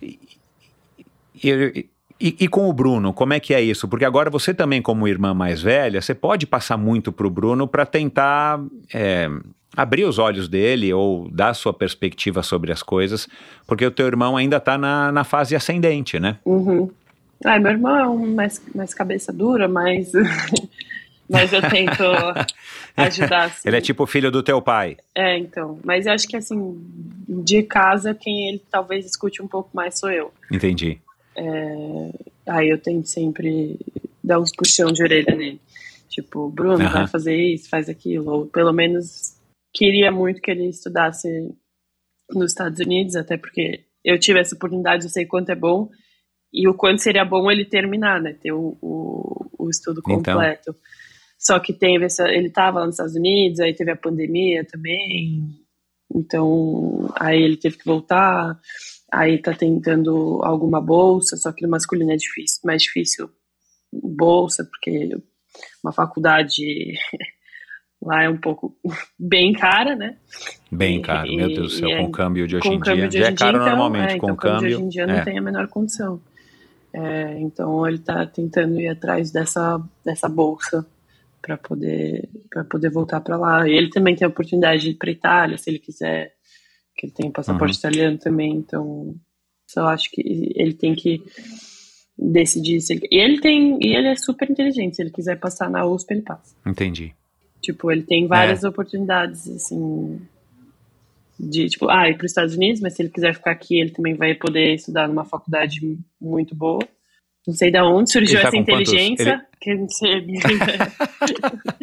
e, 0.00 0.18
e- 1.42 1.88
e- 2.20 2.36
e 2.40 2.48
com 2.48 2.68
o 2.68 2.72
Bruno, 2.72 3.12
como 3.12 3.32
é 3.32 3.40
que 3.40 3.52
é 3.52 3.60
isso? 3.60 3.88
Porque 3.88 4.04
agora 4.04 4.30
você 4.30 4.54
também, 4.54 4.80
como 4.80 5.08
irmã 5.08 5.34
mais 5.34 5.60
velha, 5.60 6.00
você 6.00 6.14
pode 6.14 6.46
passar 6.46 6.76
muito 6.76 7.10
pro 7.12 7.28
Bruno 7.30 7.66
para 7.66 7.84
tentar 7.84 8.60
é, 8.94 9.28
abrir 9.78 10.04
os 10.04 10.18
olhos 10.18 10.48
dele 10.48 10.92
ou 10.92 11.30
dar 11.30 11.54
sua 11.54 11.72
perspectiva 11.72 12.42
sobre 12.42 12.72
as 12.72 12.82
coisas, 12.82 13.28
porque 13.64 13.86
o 13.86 13.92
teu 13.92 14.08
irmão 14.08 14.36
ainda 14.36 14.58
tá 14.58 14.76
na, 14.76 15.12
na 15.12 15.22
fase 15.22 15.54
ascendente, 15.54 16.18
né? 16.18 16.36
Uhum. 16.44 16.90
Ah, 17.44 17.60
meu 17.60 17.70
irmão 17.70 17.96
é 17.96 18.08
um 18.08 18.34
mais, 18.34 18.60
mais 18.74 18.92
cabeça 18.92 19.32
dura, 19.32 19.68
mas, 19.68 20.10
mas 21.30 21.52
eu 21.52 21.62
tento 21.62 22.02
ajudar. 22.96 23.44
Assim. 23.44 23.68
Ele 23.68 23.76
é 23.76 23.80
tipo 23.80 24.02
o 24.02 24.06
filho 24.06 24.32
do 24.32 24.42
teu 24.42 24.60
pai. 24.60 24.96
É, 25.14 25.38
então. 25.38 25.78
Mas 25.84 26.06
eu 26.06 26.12
acho 26.12 26.26
que, 26.26 26.36
assim, 26.36 26.76
de 27.28 27.62
casa, 27.62 28.12
quem 28.12 28.48
ele 28.48 28.62
talvez 28.68 29.06
escute 29.06 29.40
um 29.40 29.46
pouco 29.46 29.70
mais 29.72 29.96
sou 29.96 30.10
eu. 30.10 30.32
Entendi. 30.50 30.98
Aí 32.44 32.68
eu 32.68 32.78
tento 32.78 33.06
sempre 33.06 33.78
dar 34.24 34.40
uns 34.40 34.50
puxão 34.50 34.90
de 34.90 35.04
orelha 35.04 35.36
nele. 35.36 35.60
Tipo, 36.08 36.48
Bruno, 36.48 36.84
Aham. 36.84 36.90
vai 36.90 37.06
fazer 37.06 37.36
isso, 37.36 37.68
faz 37.68 37.88
aquilo. 37.88 38.28
Ou 38.28 38.46
pelo 38.46 38.72
menos 38.72 39.37
queria 39.78 40.10
muito 40.10 40.40
que 40.40 40.50
ele 40.50 40.68
estudasse 40.68 41.28
nos 42.30 42.50
Estados 42.50 42.80
Unidos, 42.80 43.14
até 43.14 43.36
porque 43.36 43.84
eu 44.04 44.18
tive 44.18 44.40
essa 44.40 44.56
oportunidade, 44.56 45.04
eu 45.04 45.10
sei 45.10 45.24
quanto 45.24 45.50
é 45.50 45.54
bom. 45.54 45.88
E 46.52 46.66
o 46.66 46.74
quanto 46.74 47.00
seria 47.00 47.24
bom 47.24 47.50
ele 47.50 47.64
terminar, 47.64 48.20
né? 48.20 48.32
Ter 48.32 48.52
o, 48.52 48.76
o, 48.82 49.50
o 49.58 49.70
estudo 49.70 50.00
Então. 50.00 50.16
completo. 50.16 50.74
Só 51.38 51.60
que 51.60 51.72
teve 51.72 52.06
essa, 52.06 52.28
ele 52.28 52.48
estava 52.48 52.80
lá 52.80 52.86
nos 52.86 52.96
Estados 52.96 53.14
Unidos, 53.14 53.60
aí 53.60 53.72
teve 53.72 53.92
a 53.92 53.96
pandemia 53.96 54.64
também. 54.64 55.44
Então, 56.12 57.08
aí 57.14 57.40
ele 57.40 57.56
teve 57.56 57.76
que 57.76 57.84
voltar. 57.84 58.58
Aí 59.12 59.38
tá 59.40 59.54
tentando 59.54 60.40
alguma 60.42 60.80
bolsa, 60.80 61.36
só 61.36 61.52
que 61.52 61.62
no 61.62 61.70
masculino 61.70 62.12
é 62.12 62.16
difícil, 62.16 62.60
mais 62.64 62.82
difícil 62.82 63.30
bolsa, 63.92 64.64
porque 64.64 65.08
uma 65.82 65.92
faculdade 65.92 66.62
lá 68.00 68.22
é 68.24 68.28
um 68.28 68.36
pouco 68.36 68.74
bem 69.18 69.52
cara, 69.52 69.94
né? 69.96 70.16
Bem 70.70 70.98
E- 70.98 71.02
caro, 71.02 71.34
meu 71.34 71.48
Deus 71.48 71.72
do 71.72 71.78
céu, 71.78 71.88
e 71.88 71.96
com 71.96 72.02
é- 72.02 72.06
o 72.06 72.10
câmbio 72.10 72.46
de 72.48 72.56
hoje 72.56 72.68
em 72.68 72.76
o 72.78 72.80
dia. 72.82 73.10
Já 73.10 73.26
é 73.28 73.32
caro 73.32 73.56
então, 73.56 73.66
normalmente, 73.68 74.14
é, 74.14 74.18
com 74.18 74.26
então, 74.26 74.34
o 74.34 74.36
câmbio. 74.36 74.76
hoje 74.76 74.82
em 74.82 74.88
dia 74.88 75.06
não 75.06 75.14
é. 75.14 75.24
tem 75.24 75.38
a 75.38 75.42
menor 75.42 75.68
condição. 75.68 76.20
É, 76.92 77.38
então 77.40 77.86
ele 77.86 77.96
está 77.98 78.24
tentando 78.26 78.80
ir 78.80 78.88
atrás 78.88 79.30
dessa, 79.30 79.78
dessa 80.04 80.28
bolsa 80.28 80.86
para 81.42 81.56
poder 81.56 82.28
para 82.50 82.64
poder 82.64 82.90
voltar 82.90 83.20
para 83.20 83.36
lá. 83.36 83.68
E 83.68 83.72
ele 83.72 83.90
também 83.90 84.14
tem 84.16 84.24
a 84.26 84.28
oportunidade 84.28 84.82
de 84.82 84.90
ir 84.90 84.94
para 84.94 85.10
Itália, 85.10 85.58
se 85.58 85.68
ele 85.70 85.78
quiser, 85.78 86.32
que 86.96 87.06
ele 87.06 87.12
tem 87.12 87.30
passaporte 87.30 87.74
Uhum. 87.74 87.78
italiano 87.78 88.18
também. 88.18 88.52
Então, 88.56 89.14
só 89.66 89.86
acho 89.88 90.10
que 90.10 90.22
ele 90.56 90.72
tem 90.72 90.94
que 90.94 91.22
decidir 92.18 92.80
se 92.80 92.94
ele, 92.94 93.08
e 93.10 93.18
ele 93.18 93.40
tem 93.40 93.78
e 93.80 93.94
ele 93.94 94.08
é 94.08 94.16
super 94.16 94.50
inteligente. 94.50 94.96
Se 94.96 95.02
ele 95.02 95.10
quiser 95.10 95.38
passar 95.38 95.70
na 95.70 95.84
USP, 95.86 96.12
ele 96.12 96.22
passa. 96.22 96.54
Entendi. 96.66 97.14
Tipo, 97.62 97.90
ele 97.90 98.02
tem 98.02 98.26
várias 98.26 98.64
oportunidades, 98.64 99.48
assim, 99.48 100.20
de, 101.38 101.66
tipo, 101.68 101.88
ah, 101.88 102.08
ir 102.08 102.16
para 102.16 102.24
os 102.24 102.30
Estados 102.30 102.54
Unidos, 102.54 102.80
mas 102.80 102.94
se 102.94 103.02
ele 103.02 103.10
quiser 103.10 103.34
ficar 103.34 103.50
aqui, 103.50 103.80
ele 103.80 103.90
também 103.90 104.14
vai 104.14 104.34
poder 104.34 104.74
estudar 104.74 105.08
numa 105.08 105.24
faculdade 105.24 105.80
muito 106.20 106.54
boa. 106.54 106.80
Não 107.46 107.54
sei 107.54 107.70
de 107.70 107.80
onde 107.80 108.12
surgiu 108.12 108.36
Ele 108.38 108.42
tá 108.42 108.48
essa 108.48 108.56
com 108.58 108.64
quantos? 108.64 108.92
inteligência. 108.92 109.46
Que 109.60 109.74
não 109.74 109.88
sei. 109.88 110.26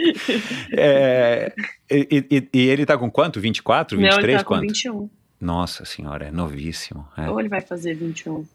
É, 0.77 1.51
e, 1.89 2.25
e- 2.31 2.49
e 2.53 2.67
ele 2.69 2.85
tá 2.85 2.97
com 2.97 3.09
quanto? 3.09 3.39
24, 3.39 3.97
não, 3.97 4.03
23? 4.03 4.27
ele 4.29 4.37
tá 4.37 4.43
com 4.43 4.55
quanto? 4.55 4.61
21. 4.67 5.09
Nossa 5.39 5.85
senhora, 5.85 6.27
é 6.27 6.31
novíssimo. 6.31 7.07
é. 7.17 7.29
Ou 7.29 7.39
ele 7.39 7.49
vai 7.49 7.61
fazer 7.61 7.93
21. 7.95 8.45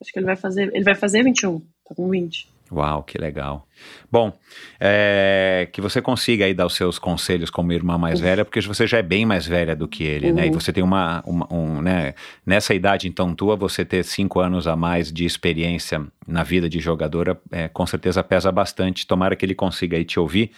Acho 0.00 0.12
que 0.12 0.18
ele 0.18 0.26
vai 0.26 0.36
fazer. 0.36 0.70
Ele 0.74 0.84
vai 0.84 0.94
fazer 0.94 1.22
21. 1.22 1.60
Tá 1.88 1.94
com 1.94 2.08
20. 2.08 2.48
Uau, 2.70 3.02
que 3.04 3.16
legal. 3.16 3.66
Bom, 4.10 4.36
é, 4.80 5.68
que 5.72 5.80
você 5.80 6.02
consiga 6.02 6.44
aí 6.44 6.52
dar 6.52 6.66
os 6.66 6.74
seus 6.74 6.98
conselhos 6.98 7.48
como 7.48 7.72
irmã 7.72 7.96
mais 7.96 8.18
velha, 8.18 8.44
porque 8.44 8.60
você 8.60 8.86
já 8.88 8.98
é 8.98 9.02
bem 9.02 9.24
mais 9.24 9.46
velha 9.46 9.76
do 9.76 9.86
que 9.86 10.02
ele, 10.02 10.32
né? 10.32 10.46
E 10.46 10.48
Uhum. 10.48 10.54
você 10.54 10.72
tem 10.72 10.82
uma, 10.82 11.22
uma- 11.24 11.46
um, 11.52 11.80
né? 11.80 12.14
Nessa 12.44 12.74
idade 12.74 13.06
então 13.06 13.34
tua, 13.34 13.54
você 13.54 13.84
ter 13.84 14.04
cinco 14.04 14.40
anos 14.40 14.66
a 14.66 14.74
mais 14.74 15.12
de 15.12 15.24
experiência 15.24 16.04
na 16.26 16.42
vida 16.42 16.68
de 16.68 16.80
jogadora, 16.80 17.40
é, 17.52 17.68
com 17.68 17.86
certeza 17.86 18.22
pesa 18.24 18.50
bastante. 18.50 19.06
Tomara 19.06 19.36
que 19.36 19.44
ele 19.46 19.54
consiga 19.54 19.96
aí 19.96 20.04
te 20.04 20.18
ouvir. 20.18 20.50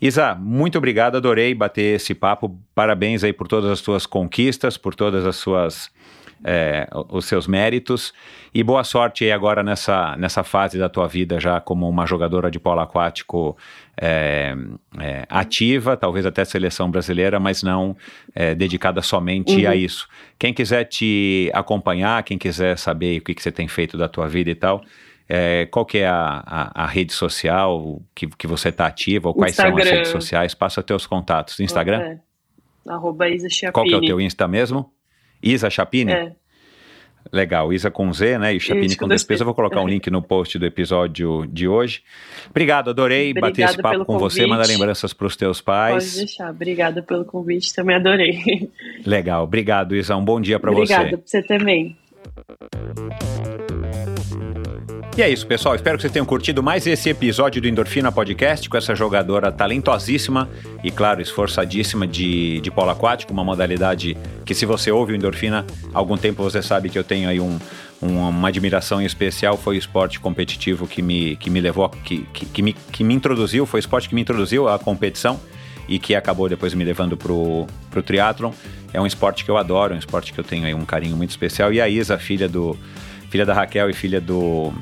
Isa, 0.00 0.34
muito 0.34 0.76
obrigado, 0.78 1.16
adorei 1.16 1.54
bater 1.54 1.96
esse 1.96 2.14
papo. 2.14 2.56
Parabéns 2.74 3.24
aí 3.24 3.32
por 3.32 3.48
todas 3.48 3.70
as 3.70 3.78
suas 3.80 4.06
conquistas, 4.06 4.76
por 4.76 4.94
todas 4.94 5.24
as 5.26 5.36
suas 5.36 5.90
é, 6.44 6.86
os 7.08 7.24
seus 7.24 7.46
méritos 7.46 8.12
e 8.52 8.62
boa 8.62 8.84
sorte 8.84 9.24
aí 9.24 9.32
agora 9.32 9.62
nessa, 9.62 10.14
nessa 10.16 10.44
fase 10.44 10.78
da 10.78 10.88
tua 10.88 11.08
vida 11.08 11.40
já 11.40 11.60
como 11.60 11.88
uma 11.88 12.06
jogadora 12.06 12.50
de 12.50 12.60
polo 12.60 12.80
aquático 12.80 13.56
é, 14.00 14.54
é, 15.00 15.24
ativa, 15.28 15.96
talvez 15.96 16.26
até 16.26 16.44
seleção 16.44 16.90
brasileira, 16.90 17.40
mas 17.40 17.62
não 17.62 17.96
é, 18.34 18.54
dedicada 18.54 19.00
somente 19.00 19.64
Uhum. 19.64 19.70
a 19.70 19.74
isso. 19.74 20.06
Quem 20.38 20.52
quiser 20.52 20.84
te 20.84 21.50
acompanhar, 21.54 22.22
quem 22.22 22.36
quiser 22.36 22.76
saber 22.76 23.18
o 23.18 23.24
que, 23.24 23.34
que 23.34 23.42
você 23.42 23.50
tem 23.50 23.66
feito 23.66 23.96
da 23.96 24.08
tua 24.08 24.28
vida 24.28 24.50
e 24.50 24.54
tal, 24.54 24.82
é, 25.28 25.66
qual 25.70 25.86
que 25.86 25.98
é 25.98 26.06
a, 26.06 26.42
a, 26.46 26.84
a 26.84 26.86
rede 26.86 27.12
social 27.12 28.02
que, 28.14 28.26
que 28.26 28.46
você 28.46 28.68
está 28.68 28.86
ativa 28.86 29.28
ou 29.28 29.34
quais 29.34 29.54
são 29.56 29.64
as 29.66 29.72
Instagram. 29.72 29.96
redes 29.96 30.10
sociais? 30.12 30.54
Passa 30.54 30.82
teus 30.82 31.06
contatos. 31.06 31.58
Instagram? 31.60 32.00
É. 32.00 32.18
Arroba 32.86 33.28
Isa. 33.28 33.48
Qual 33.72 33.86
que 33.86 33.94
é 33.94 33.96
o 33.96 34.00
teu 34.00 34.20
Insta 34.20 34.46
mesmo? 34.46 34.92
Isa 35.44 35.68
Chapini? 35.70 36.12
É. 36.12 36.32
Legal, 37.32 37.72
Isa 37.72 37.90
com 37.90 38.12
Z, 38.12 38.38
né? 38.38 38.54
E 38.54 38.60
Chapini 38.60 38.86
Isso, 38.86 38.98
com 38.98 39.08
despesa. 39.08 39.42
Eu 39.42 39.46
vou 39.46 39.54
colocar 39.54 39.80
um 39.80 39.88
link 39.88 40.10
no 40.10 40.20
post 40.20 40.58
do 40.58 40.66
episódio 40.66 41.46
de 41.46 41.66
hoje. 41.66 42.02
Obrigado, 42.50 42.90
adorei 42.90 43.32
bater 43.32 43.48
Obrigada 43.64 43.72
esse 43.72 43.82
papo 43.82 44.04
com 44.04 44.18
você, 44.18 44.40
convite. 44.40 44.50
mandar 44.50 44.66
lembranças 44.68 45.12
para 45.14 45.26
os 45.26 45.34
teus 45.34 45.60
Pode 45.60 45.64
pais. 45.92 46.16
deixar. 46.16 46.50
Obrigada 46.50 47.02
pelo 47.02 47.24
convite. 47.24 47.74
Também 47.74 47.96
adorei. 47.96 48.70
Legal, 49.06 49.42
obrigado, 49.44 49.96
Isa. 49.96 50.14
Um 50.16 50.24
bom 50.24 50.38
dia 50.40 50.60
para 50.60 50.70
Obrigada 50.70 51.04
você. 51.04 51.16
pra 51.16 51.26
você 51.26 51.42
também. 51.42 51.96
E 55.16 55.22
é 55.22 55.30
isso, 55.30 55.46
pessoal. 55.46 55.76
Espero 55.76 55.96
que 55.96 56.02
vocês 56.02 56.12
tenham 56.12 56.26
curtido 56.26 56.60
mais 56.60 56.88
esse 56.88 57.08
episódio 57.08 57.62
do 57.62 57.68
Endorfina 57.68 58.10
Podcast 58.10 58.68
com 58.68 58.76
essa 58.76 58.96
jogadora 58.96 59.52
talentosíssima 59.52 60.48
e, 60.82 60.90
claro, 60.90 61.22
esforçadíssima 61.22 62.04
de, 62.04 62.60
de 62.60 62.68
polo 62.68 62.90
aquático, 62.90 63.32
uma 63.32 63.44
modalidade 63.44 64.16
que, 64.44 64.52
se 64.56 64.66
você 64.66 64.90
ouve 64.90 65.12
o 65.12 65.16
Endorfina 65.16 65.64
há 65.94 65.98
algum 65.98 66.16
tempo, 66.16 66.42
você 66.42 66.60
sabe 66.60 66.88
que 66.88 66.98
eu 66.98 67.04
tenho 67.04 67.28
aí 67.28 67.38
um, 67.38 67.60
um- 68.02 68.28
uma 68.28 68.48
admiração 68.48 69.00
em 69.00 69.04
especial. 69.04 69.56
Foi 69.56 69.76
o 69.76 69.78
esporte 69.78 70.18
competitivo 70.18 70.84
que 70.88 71.00
me, 71.00 71.36
que 71.36 71.48
me 71.48 71.60
levou, 71.60 71.88
que, 71.88 72.22
que, 72.32 72.46
que 72.46 72.60
me, 72.60 72.72
que 72.72 73.04
me 73.04 73.14
introduziu, 73.14 73.64
foi 73.66 73.78
o 73.78 73.82
esporte 73.82 74.08
que 74.08 74.16
me 74.16 74.20
introduziu 74.20 74.66
à 74.68 74.80
competição 74.80 75.38
e 75.88 75.96
que 76.00 76.16
acabou 76.16 76.48
depois 76.48 76.74
me 76.74 76.82
levando 76.82 77.16
pro, 77.16 77.68
pro 77.88 78.02
triatlon. 78.02 78.50
É 78.92 79.00
um 79.00 79.06
esporte 79.06 79.44
que 79.44 79.50
eu 79.50 79.56
adoro, 79.58 79.94
um 79.94 79.98
esporte 79.98 80.32
que 80.32 80.40
eu 80.40 80.44
tenho 80.44 80.66
aí 80.66 80.74
um 80.74 80.84
carinho 80.84 81.16
muito 81.16 81.30
especial. 81.30 81.72
E 81.72 81.80
a 81.80 81.88
Isa, 81.88 82.18
filha 82.18 82.48
do 82.48 82.76
filha 83.30 83.44
da 83.46 83.52
Raquel 83.52 83.90
e 83.90 83.92
filha 83.92 84.20
do 84.20 84.72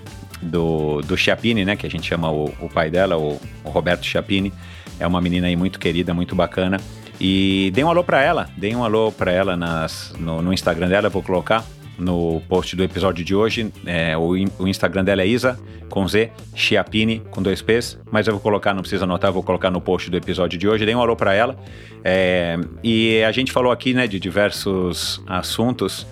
do, 0.42 1.00
do 1.02 1.16
Chiappini, 1.16 1.64
né, 1.64 1.76
que 1.76 1.86
a 1.86 1.90
gente 1.90 2.06
chama 2.06 2.30
o, 2.30 2.52
o 2.60 2.68
pai 2.68 2.90
dela, 2.90 3.16
o, 3.16 3.40
o 3.64 3.70
Roberto 3.70 4.04
Chiappini, 4.04 4.52
é 4.98 5.06
uma 5.06 5.20
menina 5.20 5.46
aí 5.46 5.56
muito 5.56 5.78
querida, 5.78 6.12
muito 6.12 6.34
bacana. 6.34 6.78
E 7.20 7.70
dê 7.74 7.84
um 7.84 7.88
alô 7.88 8.02
pra 8.02 8.20
ela, 8.20 8.50
dê 8.56 8.74
um 8.74 8.82
alô 8.82 9.12
pra 9.12 9.30
ela 9.30 9.56
nas, 9.56 10.12
no, 10.18 10.42
no 10.42 10.52
Instagram 10.52 10.88
dela, 10.88 11.08
vou 11.08 11.22
colocar 11.22 11.64
no 11.98 12.40
post 12.48 12.74
do 12.74 12.82
episódio 12.82 13.24
de 13.24 13.34
hoje. 13.34 13.72
É, 13.86 14.16
o, 14.16 14.34
o 14.58 14.68
Instagram 14.68 15.04
dela 15.04 15.22
é 15.22 15.26
Isa, 15.26 15.58
com 15.88 16.06
Z, 16.08 16.30
Chiappini, 16.54 17.20
com 17.30 17.42
dois 17.42 17.62
P's, 17.62 17.98
mas 18.10 18.26
eu 18.26 18.32
vou 18.32 18.40
colocar, 18.40 18.74
não 18.74 18.80
precisa 18.80 19.04
anotar, 19.04 19.30
vou 19.32 19.42
colocar 19.42 19.70
no 19.70 19.80
post 19.80 20.10
do 20.10 20.16
episódio 20.16 20.58
de 20.58 20.66
hoje. 20.66 20.84
Dê 20.84 20.94
um 20.94 21.00
alô 21.00 21.14
pra 21.14 21.34
ela. 21.34 21.56
É, 22.02 22.58
e 22.82 23.22
a 23.22 23.30
gente 23.30 23.52
falou 23.52 23.70
aqui, 23.70 23.94
né, 23.94 24.06
de 24.06 24.18
diversos 24.18 25.22
assuntos. 25.26 26.06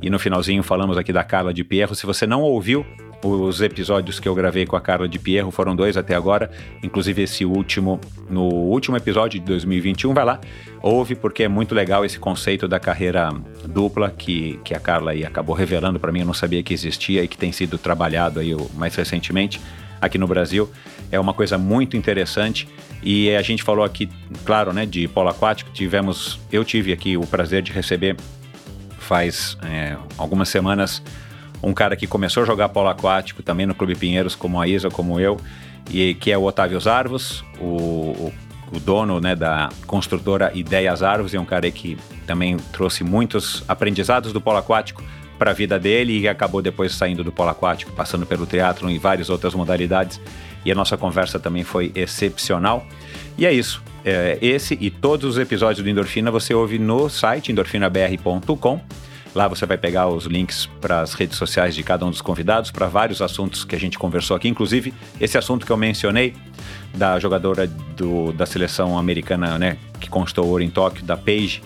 E 0.00 0.10
no 0.10 0.18
finalzinho 0.18 0.62
falamos 0.62 0.98
aqui 0.98 1.12
da 1.12 1.24
Carla 1.24 1.54
de 1.54 1.64
Pierro. 1.64 1.94
Se 1.94 2.04
você 2.04 2.26
não 2.26 2.42
ouviu 2.42 2.84
os 3.22 3.60
episódios 3.60 4.18
que 4.18 4.28
eu 4.28 4.34
gravei 4.34 4.66
com 4.66 4.76
a 4.76 4.80
Carla 4.80 5.08
de 5.08 5.18
Pierro, 5.18 5.50
foram 5.50 5.76
dois 5.76 5.96
até 5.96 6.14
agora, 6.14 6.50
inclusive 6.82 7.22
esse 7.22 7.44
último, 7.44 8.00
no 8.28 8.42
último 8.42 8.96
episódio 8.96 9.38
de 9.38 9.46
2021, 9.46 10.12
vai 10.12 10.24
lá, 10.24 10.40
ouve 10.82 11.14
porque 11.14 11.44
é 11.44 11.48
muito 11.48 11.74
legal 11.74 12.04
esse 12.04 12.18
conceito 12.18 12.66
da 12.66 12.80
carreira 12.80 13.30
dupla 13.66 14.10
que, 14.10 14.58
que 14.64 14.74
a 14.74 14.80
Carla 14.80 15.12
aí 15.12 15.24
acabou 15.24 15.54
revelando 15.54 16.00
para 16.00 16.10
mim, 16.10 16.20
eu 16.20 16.26
não 16.26 16.34
sabia 16.34 16.62
que 16.62 16.74
existia 16.74 17.22
e 17.22 17.28
que 17.28 17.38
tem 17.38 17.52
sido 17.52 17.78
trabalhado 17.78 18.40
aí 18.40 18.54
mais 18.74 18.94
recentemente 18.94 19.60
aqui 20.00 20.18
no 20.18 20.26
Brasil. 20.26 20.68
É 21.10 21.20
uma 21.20 21.32
coisa 21.32 21.56
muito 21.56 21.96
interessante 21.96 22.68
e 23.02 23.30
a 23.34 23.42
gente 23.42 23.62
falou 23.62 23.84
aqui, 23.84 24.08
claro, 24.44 24.72
né, 24.72 24.84
de 24.84 25.06
polo 25.06 25.28
aquático. 25.28 25.70
Tivemos, 25.70 26.40
eu 26.50 26.64
tive 26.64 26.92
aqui 26.92 27.16
o 27.16 27.26
prazer 27.26 27.62
de 27.62 27.70
receber 27.72 28.16
faz 28.98 29.56
é, 29.62 29.96
algumas 30.16 30.48
semanas 30.48 31.02
um 31.62 31.72
cara 31.72 31.94
que 31.96 32.06
começou 32.06 32.42
a 32.42 32.46
jogar 32.46 32.68
polo 32.70 32.88
aquático 32.88 33.42
também 33.42 33.66
no 33.66 33.74
Clube 33.74 33.94
Pinheiros, 33.94 34.34
como 34.34 34.60
a 34.60 34.66
Isa, 34.66 34.90
como 34.90 35.20
eu, 35.20 35.38
e 35.90 36.14
que 36.14 36.32
é 36.32 36.38
o 36.38 36.42
Otávio 36.42 36.80
Zarvos, 36.80 37.44
o, 37.60 38.32
o, 38.72 38.80
dono 38.80 39.20
né, 39.20 39.36
da 39.36 39.68
construtora 39.86 40.50
Ideias 40.54 41.02
Arvos, 41.02 41.34
é 41.34 41.38
um 41.38 41.44
cara 41.44 41.70
que 41.70 41.96
também 42.26 42.56
trouxe 42.72 43.04
muitos 43.04 43.62
aprendizados 43.68 44.32
do 44.32 44.40
polo 44.40 44.58
aquático 44.58 45.02
para 45.38 45.50
a 45.50 45.54
vida 45.54 45.78
dele 45.78 46.20
e 46.20 46.28
acabou 46.28 46.62
depois 46.62 46.94
saindo 46.94 47.24
do 47.24 47.32
polo 47.32 47.50
aquático, 47.50 47.92
passando 47.92 48.24
pelo 48.24 48.46
teatro 48.46 48.88
e 48.90 48.98
várias 48.98 49.28
outras 49.28 49.54
modalidades. 49.54 50.20
E 50.64 50.70
a 50.70 50.74
nossa 50.74 50.96
conversa 50.96 51.38
também 51.38 51.64
foi 51.64 51.90
excepcional. 51.94 52.86
E 53.36 53.44
é 53.44 53.52
isso. 53.52 53.82
É, 54.04 54.38
esse 54.40 54.76
e 54.80 54.90
todos 54.90 55.30
os 55.30 55.38
episódios 55.38 55.82
do 55.82 55.88
Endorfina 55.88 56.30
você 56.30 56.54
ouve 56.54 56.78
no 56.78 57.08
site 57.08 57.52
endorfinabr.com. 57.52 58.80
Lá 59.34 59.48
você 59.48 59.64
vai 59.64 59.78
pegar 59.78 60.08
os 60.08 60.26
links 60.26 60.66
para 60.80 61.00
as 61.00 61.14
redes 61.14 61.38
sociais 61.38 61.74
de 61.74 61.82
cada 61.82 62.04
um 62.04 62.10
dos 62.10 62.20
convidados, 62.20 62.70
para 62.70 62.86
vários 62.86 63.22
assuntos 63.22 63.64
que 63.64 63.74
a 63.74 63.80
gente 63.80 63.98
conversou 63.98 64.36
aqui, 64.36 64.48
inclusive 64.48 64.92
esse 65.20 65.38
assunto 65.38 65.64
que 65.64 65.72
eu 65.72 65.76
mencionei 65.76 66.34
da 66.94 67.18
jogadora 67.18 67.66
do, 67.66 68.32
da 68.32 68.44
seleção 68.44 68.98
americana, 68.98 69.58
né, 69.58 69.78
que 69.98 70.10
constou 70.10 70.46
ouro 70.46 70.62
em 70.62 70.68
Tóquio, 70.68 71.04
da 71.04 71.16
Paige 71.16 71.62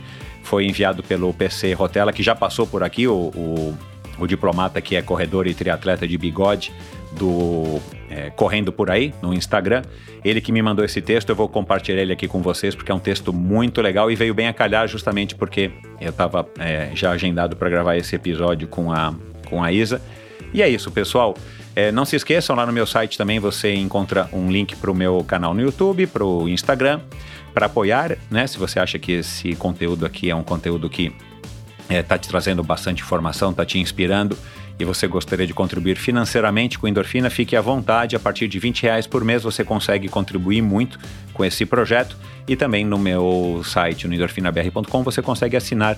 foi 0.47 0.65
enviado 0.65 1.03
pelo 1.03 1.35
PC 1.35 1.73
Rotella, 1.73 2.13
que 2.13 2.23
já 2.23 2.35
passou 2.35 2.69
por 2.69 2.85
aqui, 2.85 3.09
o, 3.09 3.33
o, 3.35 3.77
o 4.19 4.27
diplomata 4.27 4.81
que 4.81 4.97
é 4.97 5.03
corredor 5.03 5.47
e 5.47 5.55
triatleta 5.55 6.07
de 6.07 6.17
bigode 6.17 6.73
do 7.13 7.81
é, 8.11 8.31
Correndo 8.31 8.73
Por 8.73 8.91
Aí, 8.91 9.15
no 9.23 9.33
Instagram. 9.33 9.83
Ele 10.25 10.41
que 10.41 10.51
me 10.51 10.61
mandou 10.61 10.85
esse 10.85 11.01
texto, 11.01 11.31
eu 11.31 11.37
vou 11.37 11.49
compartilhar 11.49 12.03
ele 12.03 12.13
aqui 12.13 12.27
com 12.27 12.43
vocês, 12.43 12.75
porque 12.75 12.91
é 12.91 12.95
um 12.95 12.99
texto 12.99 13.33
muito 13.33 13.81
legal 13.81 14.11
e 14.11 14.17
veio 14.17 14.35
bem 14.35 14.49
a 14.49 14.53
calhar 14.53 14.87
justamente 14.89 15.35
porque 15.35 15.71
eu 16.01 16.11
estava 16.11 16.47
é, 16.59 16.91
já 16.95 17.11
agendado 17.13 17.57
para 17.57 17.69
gravar 17.69 17.97
esse 17.97 18.15
episódio 18.17 18.67
com 18.69 18.93
a, 18.93 19.15
com 19.49 19.63
a 19.63 19.73
Isa. 19.73 20.03
E 20.53 20.63
é 20.63 20.69
isso, 20.69 20.91
pessoal. 20.91 21.35
É, 21.75 21.93
não 21.93 22.05
se 22.05 22.17
esqueçam, 22.17 22.57
lá 22.57 22.65
no 22.65 22.73
meu 22.73 22.87
site 22.87 23.19
também 23.19 23.39
você 23.39 23.75
encontra 23.75 24.29
um 24.33 24.51
link 24.51 24.75
para 24.77 24.91
o 24.91 24.95
meu 24.95 25.23
canal 25.25 25.53
no 25.53 25.61
YouTube, 25.61 26.07
para 26.07 26.25
o 26.25 26.49
Instagram 26.49 27.01
para 27.57 27.65
apoiar, 27.65 28.19
né? 28.31 28.47
Se 28.47 28.59
você 28.59 28.79
acha 28.79 28.99
que 28.99 29.13
esse 29.13 29.55
conteúdo 29.55 30.05
aqui 30.05 30.29
é 30.29 30.35
um 30.35 30.43
conteúdo 30.43 30.91
que 30.91 31.11
está 31.89 31.95
é, 31.95 32.03
tá 32.03 32.19
te 32.19 32.29
trazendo 32.29 32.63
bastante 32.63 33.03
informação, 33.03 33.51
está 33.51 33.65
te 33.65 33.79
inspirando 33.79 34.37
e 34.79 34.85
você 34.85 35.07
gostaria 35.07 35.47
de 35.47 35.55
contribuir 35.55 35.97
financeiramente 35.97 36.79
com 36.79 36.87
Endorfina, 36.87 37.31
fique 37.31 37.57
à 37.57 37.61
vontade. 37.61 38.15
A 38.15 38.21
partir 38.21 38.47
de 38.47 38.59
20 38.59 38.83
reais 38.83 39.07
por 39.07 39.25
mês 39.25 39.43
você 39.43 39.65
consegue 39.65 40.09
contribuir 40.09 40.61
muito 40.61 40.99
com 41.33 41.45
esse 41.45 41.65
projeto. 41.65 42.17
E 42.47 42.55
também 42.55 42.85
no 42.85 42.99
meu 42.99 43.63
site, 43.65 44.07
no 44.07 44.15
endorfinabr.com, 44.15 45.03
você 45.03 45.23
consegue 45.23 45.57
assinar 45.57 45.97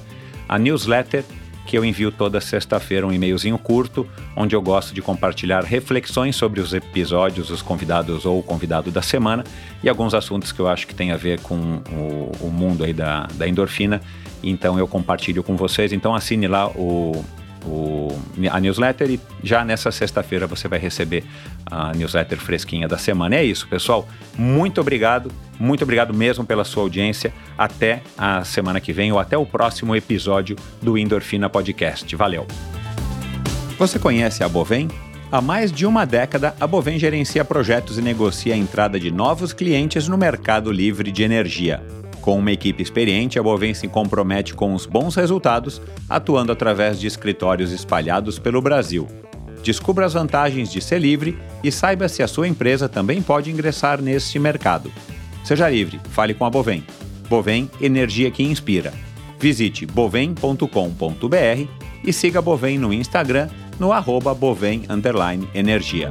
a 0.48 0.58
newsletter 0.58 1.24
que 1.68 1.76
eu 1.76 1.84
envio 1.84 2.10
toda 2.10 2.40
sexta-feira 2.40 3.06
um 3.06 3.12
e-mailzinho 3.12 3.58
curto, 3.58 4.08
onde 4.34 4.56
eu 4.56 4.62
gosto 4.62 4.94
de 4.94 5.02
compartilhar 5.02 5.62
reflexões 5.62 6.34
sobre 6.34 6.62
os 6.62 6.72
episódios, 6.72 7.50
os 7.50 7.60
convidados 7.60 8.24
ou 8.24 8.38
o 8.38 8.42
convidado 8.42 8.90
da 8.90 9.02
semana 9.02 9.44
e 9.84 9.88
alguns 9.88 10.14
assuntos 10.14 10.50
que 10.50 10.60
eu 10.60 10.66
acho 10.66 10.86
que 10.86 10.94
tem 10.94 11.12
a 11.12 11.16
ver 11.18 11.40
com 11.40 11.82
o, 11.92 12.46
o 12.46 12.50
mundo 12.50 12.84
aí 12.84 12.94
da, 12.94 13.28
da 13.34 13.46
endorfina. 13.46 14.00
Então 14.42 14.78
eu 14.78 14.88
compartilho 14.88 15.42
com 15.42 15.56
vocês. 15.56 15.92
Então 15.92 16.14
assine 16.14 16.48
lá 16.48 16.68
o, 16.68 17.22
o, 17.64 18.08
a 18.50 18.60
newsletter 18.60 19.10
e 19.10 19.20
já 19.42 19.64
nessa 19.64 19.90
sexta-feira 19.90 20.46
você 20.46 20.68
vai 20.68 20.78
receber 20.78 21.24
a 21.66 21.92
newsletter 21.92 22.38
fresquinha 22.38 22.88
da 22.88 22.98
semana. 22.98 23.36
É 23.36 23.44
isso, 23.44 23.68
pessoal. 23.68 24.08
Muito 24.36 24.80
obrigado, 24.80 25.30
muito 25.58 25.82
obrigado 25.82 26.14
mesmo 26.14 26.44
pela 26.44 26.64
sua 26.64 26.82
audiência. 26.82 27.32
Até 27.56 28.02
a 28.16 28.44
semana 28.44 28.80
que 28.80 28.92
vem 28.92 29.12
ou 29.12 29.18
até 29.18 29.36
o 29.36 29.44
próximo 29.44 29.94
episódio 29.94 30.56
do 30.80 30.96
Endorfina 30.96 31.48
Podcast. 31.48 32.14
Valeu! 32.16 32.46
Você 33.78 33.98
conhece 33.98 34.42
a 34.42 34.48
Bovem? 34.48 34.88
Há 35.30 35.42
mais 35.42 35.70
de 35.70 35.84
uma 35.84 36.06
década, 36.06 36.54
a 36.58 36.66
Bovem 36.66 36.98
gerencia 36.98 37.44
projetos 37.44 37.98
e 37.98 38.02
negocia 38.02 38.54
a 38.54 38.56
entrada 38.56 38.98
de 38.98 39.10
novos 39.10 39.52
clientes 39.52 40.08
no 40.08 40.16
mercado 40.16 40.72
livre 40.72 41.12
de 41.12 41.22
energia. 41.22 41.97
Com 42.28 42.40
uma 42.40 42.52
equipe 42.52 42.82
experiente, 42.82 43.38
a 43.38 43.42
Bovem 43.42 43.72
se 43.72 43.88
compromete 43.88 44.52
com 44.52 44.74
os 44.74 44.84
bons 44.84 45.14
resultados, 45.14 45.80
atuando 46.06 46.52
através 46.52 47.00
de 47.00 47.06
escritórios 47.06 47.72
espalhados 47.72 48.38
pelo 48.38 48.60
Brasil. 48.60 49.08
Descubra 49.62 50.04
as 50.04 50.12
vantagens 50.12 50.70
de 50.70 50.78
ser 50.82 50.98
livre 50.98 51.38
e 51.64 51.72
saiba 51.72 52.06
se 52.06 52.22
a 52.22 52.28
sua 52.28 52.46
empresa 52.46 52.86
também 52.86 53.22
pode 53.22 53.50
ingressar 53.50 54.02
neste 54.02 54.38
mercado. 54.38 54.92
Seja 55.42 55.70
livre, 55.70 55.98
fale 56.10 56.34
com 56.34 56.44
a 56.44 56.50
Bovem. 56.50 56.84
Bovem, 57.30 57.70
energia 57.80 58.30
que 58.30 58.42
inspira. 58.42 58.92
Visite 59.40 59.86
bovem.com.br 59.86 61.66
e 62.04 62.12
siga 62.12 62.40
a 62.40 62.42
Bovem 62.42 62.76
no 62.76 62.92
Instagram 62.92 63.48
no 63.80 63.90
arroba 63.90 64.34
bovem 64.34 64.82
energia. 65.54 66.10